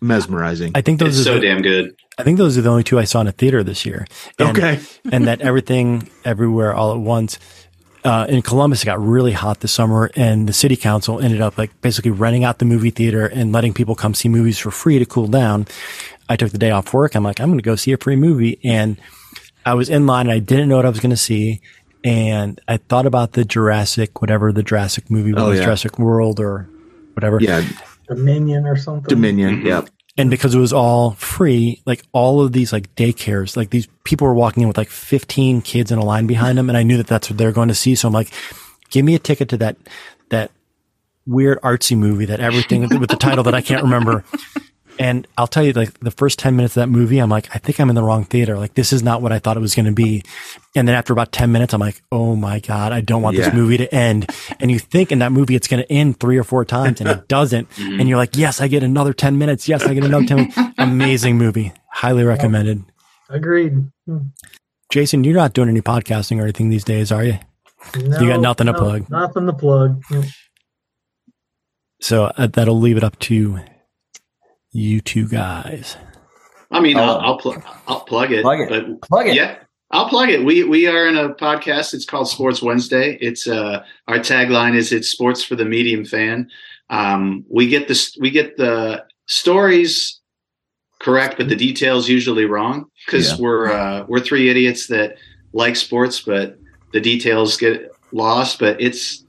mesmerizing. 0.00 0.72
I 0.74 0.80
think 0.80 1.00
those 1.00 1.18
It's 1.18 1.26
are 1.28 1.32
so 1.32 1.34
the, 1.34 1.46
damn 1.46 1.62
good. 1.62 1.94
I 2.18 2.22
think 2.22 2.38
those 2.38 2.56
are 2.56 2.62
the 2.62 2.70
only 2.70 2.84
two 2.84 2.98
I 2.98 3.04
saw 3.04 3.20
in 3.20 3.26
a 3.26 3.32
theater 3.32 3.62
this 3.62 3.84
year. 3.84 4.06
And- 4.38 4.48
okay, 4.56 4.80
and 5.10 5.26
that 5.26 5.40
everything 5.50 6.08
everywhere 6.24 6.74
all 6.74 6.92
at 6.94 7.00
once. 7.00 7.38
Uh, 8.08 8.24
in 8.26 8.40
Columbus, 8.40 8.82
it 8.82 8.86
got 8.86 8.98
really 9.04 9.32
hot 9.32 9.60
this 9.60 9.70
summer, 9.72 10.10
and 10.16 10.48
the 10.48 10.52
city 10.54 10.76
council 10.76 11.20
ended 11.20 11.42
up 11.42 11.58
like 11.58 11.78
basically 11.82 12.10
renting 12.10 12.42
out 12.42 12.58
the 12.58 12.64
movie 12.64 12.88
theater 12.88 13.26
and 13.26 13.52
letting 13.52 13.74
people 13.74 13.94
come 13.94 14.14
see 14.14 14.30
movies 14.30 14.58
for 14.58 14.70
free 14.70 14.98
to 14.98 15.04
cool 15.04 15.26
down. 15.26 15.66
I 16.26 16.36
took 16.36 16.50
the 16.50 16.56
day 16.58 16.70
off 16.70 16.94
work. 16.94 17.14
I'm 17.14 17.22
like, 17.22 17.38
I'm 17.38 17.48
going 17.48 17.58
to 17.58 17.62
go 17.62 17.76
see 17.76 17.92
a 17.92 17.98
free 17.98 18.16
movie, 18.16 18.58
and 18.64 18.96
I 19.66 19.74
was 19.74 19.90
in 19.90 20.06
line. 20.06 20.26
and 20.26 20.32
I 20.32 20.38
didn't 20.38 20.70
know 20.70 20.76
what 20.76 20.86
I 20.86 20.88
was 20.88 21.00
going 21.00 21.10
to 21.10 21.18
see, 21.18 21.60
and 22.02 22.58
I 22.66 22.78
thought 22.78 23.04
about 23.04 23.32
the 23.32 23.44
Jurassic, 23.44 24.22
whatever 24.22 24.52
the 24.52 24.62
Jurassic 24.62 25.10
movie 25.10 25.34
was, 25.34 25.42
Oh, 25.42 25.50
yeah. 25.50 25.64
Jurassic 25.64 25.98
World 25.98 26.40
or 26.40 26.66
whatever. 27.12 27.38
yeah, 27.42 27.62
Dominion 28.08 28.64
or 28.66 28.76
something. 28.76 29.08
Dominion. 29.08 29.66
Yep. 29.66 29.90
And 30.18 30.30
because 30.30 30.52
it 30.52 30.58
was 30.58 30.72
all 30.72 31.12
free, 31.12 31.80
like 31.86 32.02
all 32.12 32.40
of 32.42 32.52
these 32.52 32.72
like 32.72 32.92
daycares, 32.96 33.56
like 33.56 33.70
these 33.70 33.86
people 34.02 34.26
were 34.26 34.34
walking 34.34 34.62
in 34.62 34.68
with 34.68 34.76
like 34.76 34.90
15 34.90 35.62
kids 35.62 35.92
in 35.92 35.98
a 35.98 36.04
line 36.04 36.26
behind 36.26 36.58
them. 36.58 36.68
And 36.68 36.76
I 36.76 36.82
knew 36.82 36.96
that 36.96 37.06
that's 37.06 37.30
what 37.30 37.38
they're 37.38 37.52
going 37.52 37.68
to 37.68 37.74
see. 37.74 37.94
So 37.94 38.08
I'm 38.08 38.14
like, 38.14 38.32
give 38.90 39.04
me 39.04 39.14
a 39.14 39.20
ticket 39.20 39.48
to 39.50 39.56
that, 39.58 39.76
that 40.30 40.50
weird 41.24 41.60
artsy 41.60 41.96
movie 41.96 42.24
that 42.24 42.40
everything 42.40 42.80
with 42.98 43.10
the 43.10 43.16
title 43.16 43.44
that 43.44 43.54
I 43.54 43.60
can't 43.60 43.84
remember. 43.84 44.24
And 44.98 45.26
I'll 45.36 45.46
tell 45.46 45.62
you, 45.64 45.72
like 45.72 45.98
the 46.00 46.10
first 46.10 46.38
10 46.38 46.56
minutes 46.56 46.76
of 46.76 46.80
that 46.80 46.88
movie, 46.88 47.18
I'm 47.18 47.30
like, 47.30 47.54
I 47.54 47.58
think 47.58 47.78
I'm 47.78 47.88
in 47.88 47.94
the 47.94 48.02
wrong 48.02 48.24
theater. 48.24 48.56
Like 48.56 48.74
this 48.74 48.92
is 48.92 49.02
not 49.02 49.22
what 49.22 49.30
I 49.32 49.38
thought 49.38 49.56
it 49.56 49.60
was 49.60 49.74
going 49.74 49.86
to 49.86 49.92
be. 49.92 50.22
And 50.74 50.88
then 50.88 50.94
after 50.94 51.12
about 51.12 51.30
10 51.32 51.52
minutes, 51.52 51.72
I'm 51.72 51.80
like, 51.80 52.02
oh 52.10 52.34
my 52.36 52.58
God, 52.60 52.92
I 52.92 53.00
don't 53.00 53.22
want 53.22 53.36
Yeah. 53.36 53.44
this 53.44 53.54
movie 53.54 53.76
to 53.76 53.94
end. 53.94 54.28
And 54.60 54.70
you 54.70 54.78
think 54.78 55.12
in 55.12 55.20
that 55.20 55.30
movie, 55.32 55.54
it's 55.54 55.68
going 55.68 55.82
to 55.82 55.92
end 55.92 56.18
three 56.18 56.36
or 56.36 56.44
four 56.44 56.64
times 56.64 57.00
and 57.00 57.08
it 57.08 57.28
doesn't. 57.28 57.68
And 57.78 58.08
you're 58.08 58.18
like, 58.18 58.36
yes, 58.36 58.60
I 58.60 58.68
get 58.68 58.82
another 58.82 59.12
10 59.12 59.38
minutes. 59.38 59.68
Yes, 59.68 59.84
I 59.84 59.94
get 59.94 60.04
another 60.04 60.26
10 60.26 60.36
minutes. 60.36 60.58
Amazing 60.78 61.38
movie. 61.38 61.72
Highly 61.92 62.24
recommended. 62.24 62.82
Agreed. 63.30 63.74
Hmm. 64.06 64.18
Jason, 64.90 65.22
you're 65.22 65.34
not 65.34 65.52
doing 65.52 65.68
any 65.68 65.82
podcasting 65.82 66.38
or 66.40 66.42
anything 66.44 66.70
these 66.70 66.84
days, 66.84 67.12
are 67.12 67.22
you? 67.24 67.38
No, 67.96 68.18
got 68.26 68.40
nothing 68.40 68.66
to 68.66 68.72
no, 68.72 68.78
plug. 68.78 69.10
Nothing 69.10 69.46
to 69.46 69.52
plug. 69.52 70.02
Hmm. 70.08 70.20
So 72.00 72.24
uh, 72.36 72.46
that'll 72.46 72.78
leave 72.78 72.96
it 72.96 73.04
up 73.04 73.18
to 73.20 73.60
you 74.72 75.00
two 75.00 75.26
guys. 75.28 75.96
I 76.70 76.80
mean, 76.80 76.96
Oh. 76.98 77.02
I'll 77.02 77.18
I'll, 77.20 77.38
pl- 77.38 77.62
I'll 77.86 78.00
plug 78.00 78.32
it. 78.32 78.42
Plug 78.42 78.60
it. 78.60 78.68
But 78.68 79.00
plug 79.08 79.26
it. 79.28 79.34
yeah, 79.34 79.56
I'll 79.90 80.08
plug 80.08 80.28
it. 80.28 80.44
We 80.44 80.64
we 80.64 80.86
are 80.86 81.06
in 81.06 81.16
a 81.16 81.30
podcast. 81.30 81.94
It's 81.94 82.04
called 82.04 82.28
Sports 82.28 82.62
Wednesday. 82.62 83.16
It's 83.20 83.46
uh 83.48 83.82
our 84.06 84.18
tagline 84.18 84.74
is 84.76 84.92
it's 84.92 85.08
sports 85.08 85.42
for 85.42 85.56
the 85.56 85.64
medium 85.64 86.04
fan. 86.04 86.50
Um, 86.90 87.44
we 87.50 87.68
get 87.68 87.88
this 87.88 88.16
we 88.20 88.30
get 88.30 88.56
the 88.56 89.04
stories 89.26 90.20
correct, 91.00 91.36
but 91.38 91.48
the 91.48 91.56
details 91.56 92.08
usually 92.08 92.44
wrong 92.44 92.86
because 93.06 93.30
Yeah. 93.32 93.36
we're 93.40 93.72
uh, 93.72 94.04
we're 94.08 94.20
three 94.20 94.48
idiots 94.50 94.88
that 94.88 95.16
like 95.52 95.76
sports, 95.76 96.20
but 96.20 96.58
the 96.92 97.00
details 97.00 97.56
get 97.56 97.90
lost. 98.12 98.58
But 98.58 98.80
it's 98.80 99.24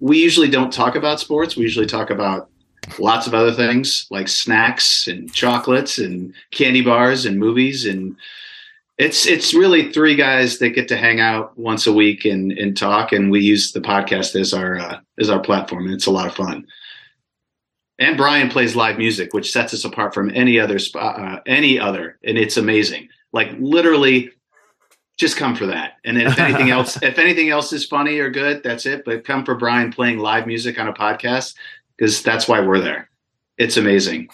we 0.00 0.18
usually 0.22 0.48
don't 0.48 0.72
talk 0.72 0.94
about 0.94 1.18
sports. 1.18 1.56
We 1.56 1.62
usually 1.64 1.86
talk 1.86 2.10
about 2.10 2.50
lots 2.98 3.26
of 3.26 3.34
other 3.34 3.52
things 3.52 4.06
like 4.10 4.28
snacks 4.28 5.08
and 5.08 5.32
chocolates 5.32 5.98
and 5.98 6.32
candy 6.50 6.80
bars 6.80 7.26
and 7.26 7.38
movies. 7.38 7.86
And 7.86 8.16
it's 8.96 9.26
it's 9.26 9.54
really 9.54 9.92
three 9.92 10.14
guys 10.14 10.58
that 10.58 10.70
get 10.70 10.88
to 10.88 10.96
hang 10.96 11.20
out 11.20 11.56
once 11.58 11.86
a 11.86 11.92
week 11.92 12.24
and 12.24 12.52
and 12.52 12.76
talk. 12.76 13.12
And 13.12 13.30
we 13.30 13.40
use 13.40 13.72
the 13.72 13.80
podcast 13.80 14.38
as 14.38 14.52
our 14.52 14.78
uh, 14.78 15.00
as 15.18 15.30
our 15.30 15.40
platform. 15.40 15.84
And 15.84 15.94
it's 15.94 16.06
a 16.06 16.10
lot 16.10 16.26
of 16.26 16.34
fun. 16.34 16.66
And 18.00 18.16
Brian 18.16 18.48
plays 18.48 18.76
live 18.76 18.98
music 18.98 19.34
which 19.34 19.52
sets 19.52 19.74
us 19.74 19.84
apart 19.84 20.14
from 20.14 20.30
any 20.34 20.58
other 20.58 20.78
spot 20.78 21.20
uh, 21.20 21.40
any 21.46 21.78
other. 21.78 22.18
And 22.24 22.38
it's 22.38 22.56
amazing. 22.56 23.08
Like 23.32 23.50
literally 23.58 24.30
just 25.18 25.36
come 25.36 25.56
for 25.56 25.66
that. 25.66 25.94
And 26.04 26.16
if 26.16 26.38
anything 26.40 26.70
else 26.70 27.00
if 27.02 27.18
anything 27.18 27.50
else 27.50 27.72
is 27.72 27.86
funny 27.86 28.18
or 28.18 28.30
good 28.30 28.62
that's 28.62 28.86
it. 28.86 29.04
But 29.04 29.24
come 29.24 29.44
for 29.44 29.54
Brian 29.54 29.92
playing 29.92 30.18
live 30.18 30.46
music 30.46 30.78
on 30.78 30.88
a 30.88 30.92
podcast 30.92 31.54
because 31.98 32.22
that's 32.22 32.46
why 32.48 32.60
we're 32.60 32.80
there 32.80 33.10
it's 33.58 33.76
amazing 33.76 34.28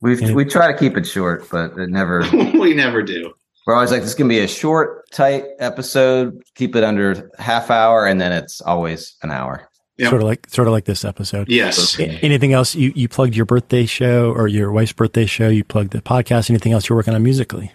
We 0.00 0.16
Yeah. 0.20 0.32
we 0.32 0.44
try 0.44 0.70
to 0.72 0.78
keep 0.78 0.96
it 0.96 1.06
short, 1.06 1.48
but 1.50 1.76
it 1.78 1.88
never. 1.90 2.22
we 2.32 2.74
never 2.74 3.02
do 3.02 3.32
We're 3.66 3.74
always 3.74 3.90
like, 3.90 4.02
this 4.02 4.14
can 4.14 4.28
be 4.28 4.40
a 4.40 4.46
short, 4.48 5.10
tight 5.10 5.44
episode. 5.58 6.42
Keep 6.56 6.76
it 6.76 6.84
under 6.84 7.30
half 7.38 7.70
hour, 7.70 8.04
and 8.06 8.20
then 8.20 8.30
it's 8.30 8.60
always 8.60 9.16
an 9.22 9.30
hour. 9.30 9.66
Yep. 9.96 10.10
Sort 10.10 10.20
of 10.22 10.28
like 10.28 10.46
sort 10.50 10.68
of 10.68 10.72
like 10.72 10.84
this 10.84 11.04
episode. 11.06 11.48
yes 11.48 11.98
A- 11.98 12.04
Anything 12.22 12.52
else? 12.52 12.74
You 12.74 12.92
you 12.94 13.08
plugged 13.08 13.34
your 13.34 13.46
birthday 13.46 13.86
show 13.86 14.30
or 14.32 14.46
your 14.46 14.70
wife's 14.72 14.92
birthday 14.92 15.24
show. 15.24 15.48
You 15.48 15.64
plugged 15.64 15.92
the 15.92 16.02
podcast. 16.02 16.50
Anything 16.50 16.72
else 16.72 16.88
you're 16.88 16.98
working 16.98 17.14
on 17.14 17.22
musically? 17.22 17.72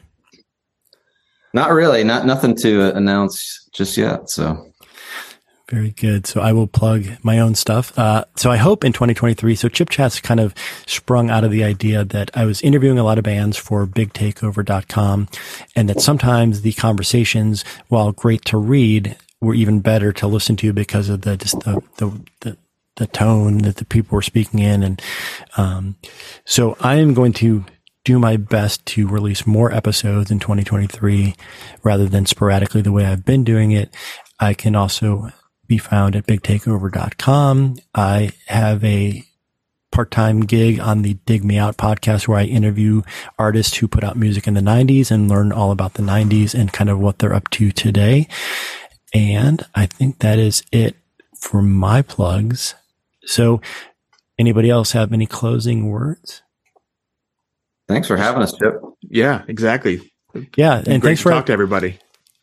Not 1.54 1.72
really. 1.72 2.04
Not 2.04 2.26
nothing 2.28 2.56
to 2.58 2.94
announce 2.96 3.68
just 3.74 3.98
yet. 3.98 4.30
So 4.30 4.69
Very 5.70 5.92
good. 5.92 6.26
So 6.26 6.42
I 6.42 6.52
will 6.52 6.66
plug 6.66 7.06
my 7.22 7.38
own 7.38 7.54
stuff. 7.54 7.98
Uh, 7.98 8.26
so 8.36 8.50
I 8.50 8.58
hope 8.58 8.84
in 8.84 8.92
2023, 8.92 9.54
so 9.54 9.70
Chip 9.70 9.90
Chat's 9.90 10.20
kind 10.20 10.40
of 10.40 10.56
sprung 10.88 11.30
out 11.30 11.44
of 11.44 11.52
the 11.52 11.64
idea 11.64 12.04
that 12.06 12.32
I 12.34 12.46
was 12.46 12.62
interviewing 12.64 12.98
a 12.98 13.04
lot 13.04 13.20
of 13.20 13.24
bands 13.24 13.56
for 13.56 13.86
bigtakeover.com 13.86 15.28
and 15.76 15.90
that 15.90 16.02
sometimes 16.02 16.62
the 16.62 16.74
conversations, 16.74 17.64
while 17.88 18.12
great 18.12 18.46
to 18.46 18.58
read, 18.58 19.16
were 19.42 19.54
even 19.54 19.80
better 19.80 20.12
to 20.14 20.28
listen 20.28 20.56
to 20.58 20.74
because 20.74 21.08
of 21.08 21.22
the, 21.22 21.38
just 21.38 21.60
the, 21.60 21.80
the, 21.98 22.22
the, 22.42 22.58
the 22.96 23.08
tone 23.08 23.60
that 23.60 23.76
the 23.76 23.86
people 23.86 24.16
were 24.16 24.24
speaking 24.24 24.60
in. 24.60 24.82
And, 24.82 25.02
um, 25.56 25.98
so 26.46 26.78
I 26.80 26.96
am 26.96 27.14
going 27.14 27.34
to 27.34 27.64
do 28.06 28.18
my 28.18 28.38
best 28.38 28.84
to 28.88 29.08
release 29.08 29.46
more 29.46 29.72
episodes 29.72 30.32
in 30.32 30.40
2023 30.40 31.36
rather 31.84 32.08
than 32.08 32.26
sporadically 32.26 32.82
the 32.82 32.92
way 32.92 33.06
I've 33.06 33.24
been 33.24 33.44
doing 33.44 33.72
it. 33.72 33.94
I 34.40 34.54
can 34.56 34.76
also 34.76 35.32
be 35.70 35.78
found 35.78 36.18
at 36.18 36.26
bigtakeover.com. 36.28 37.78
I 37.96 38.32
have 38.48 38.84
a 38.84 39.24
part-time 39.92 40.42
gig 40.42 40.80
on 40.80 41.04
the 41.04 41.14
Dig 41.26 41.46
Me 41.46 41.58
Out 41.58 41.78
podcast 41.78 42.28
where 42.28 42.40
I 42.40 42.44
interview 42.44 43.04
artists 43.38 43.78
who 43.78 43.88
put 43.88 44.04
out 44.04 44.18
music 44.18 44.48
in 44.48 44.56
the 44.56 44.62
90s 44.62 45.12
and 45.12 45.30
learn 45.30 45.52
all 45.52 45.72
about 45.72 45.94
the 45.94 46.04
90s 46.04 46.54
and 46.54 46.74
kind 46.74 46.90
of 46.90 47.00
what 47.00 47.20
they're 47.20 47.34
up 47.34 47.50
to 47.52 47.72
today. 47.72 48.28
And 49.14 49.66
I 49.74 49.86
think 49.86 50.20
that 50.20 50.38
is 50.40 50.64
it 50.72 50.96
for 51.40 51.62
my 51.62 52.02
plugs. 52.02 52.76
So 53.26 53.62
anybody 54.38 54.70
else 54.70 54.92
have 54.92 55.14
any 55.14 55.26
closing 55.26 55.90
words? 55.90 56.42
thanks 57.88 58.08
for 58.08 58.18
having 58.18 58.44
us, 58.44 58.54
Chip. 58.54 58.80
Yeah, 59.02 59.42
exactly. 59.48 60.12
Yeah. 60.56 60.78
And 60.78 60.88
And 60.88 61.02
great 61.02 61.10
thanks 61.10 61.22
to 61.22 61.24
for 61.24 61.32
talk 61.32 61.48
to 61.48 61.54
everybody. 61.54 61.98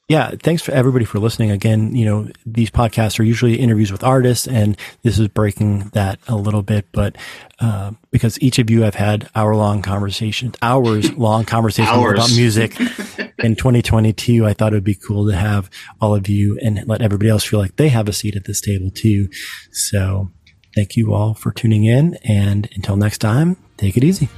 Yeah, 0.08 0.30
thanks 0.40 0.62
for 0.62 0.70
everybody 0.70 1.04
for 1.04 1.18
listening. 1.18 1.50
Again, 1.50 1.96
you 1.96 2.04
know, 2.04 2.28
these 2.44 2.70
podcasts 2.70 3.18
are 3.18 3.24
usually 3.24 3.56
interviews 3.56 3.90
with 3.90 4.04
artists, 4.04 4.46
and 4.46 4.76
this 5.02 5.18
is 5.18 5.26
breaking 5.26 5.88
that 5.94 6.20
a 6.28 6.36
little 6.36 6.62
bit, 6.62 6.86
but 6.92 7.16
uh, 7.58 7.90
because 8.12 8.40
each 8.40 8.60
of 8.60 8.70
you 8.70 8.82
have 8.82 8.94
had 8.94 9.28
hour 9.34 9.56
long 9.56 9.82
conversations, 9.82 10.54
hours 10.62 11.12
long 11.14 11.44
conversations 11.44 11.96
Hours. 11.96 12.18
about 12.18 12.30
music 12.36 12.78
in 13.40 13.56
2022, 13.56 14.46
I 14.46 14.52
thought 14.52 14.72
it 14.72 14.76
would 14.76 14.84
be 14.84 14.94
cool 14.94 15.28
to 15.28 15.34
have 15.34 15.68
all 16.00 16.14
of 16.14 16.28
you 16.28 16.56
and 16.62 16.86
let 16.86 17.02
everybody 17.02 17.28
else 17.28 17.42
feel 17.42 17.58
like 17.58 17.74
they 17.74 17.88
have 17.88 18.08
a 18.08 18.12
seat 18.12 18.36
at 18.36 18.44
this 18.44 18.60
table 18.60 18.92
too. 18.92 19.28
So 19.72 20.30
thank 20.76 20.94
you 20.94 21.14
all 21.14 21.34
for 21.34 21.50
tuning 21.50 21.82
in, 21.84 22.16
and 22.22 22.68
until 22.76 22.96
next 22.96 23.18
time, 23.18 23.56
take 23.76 23.96
it 23.96 24.04
easy. 24.04 24.28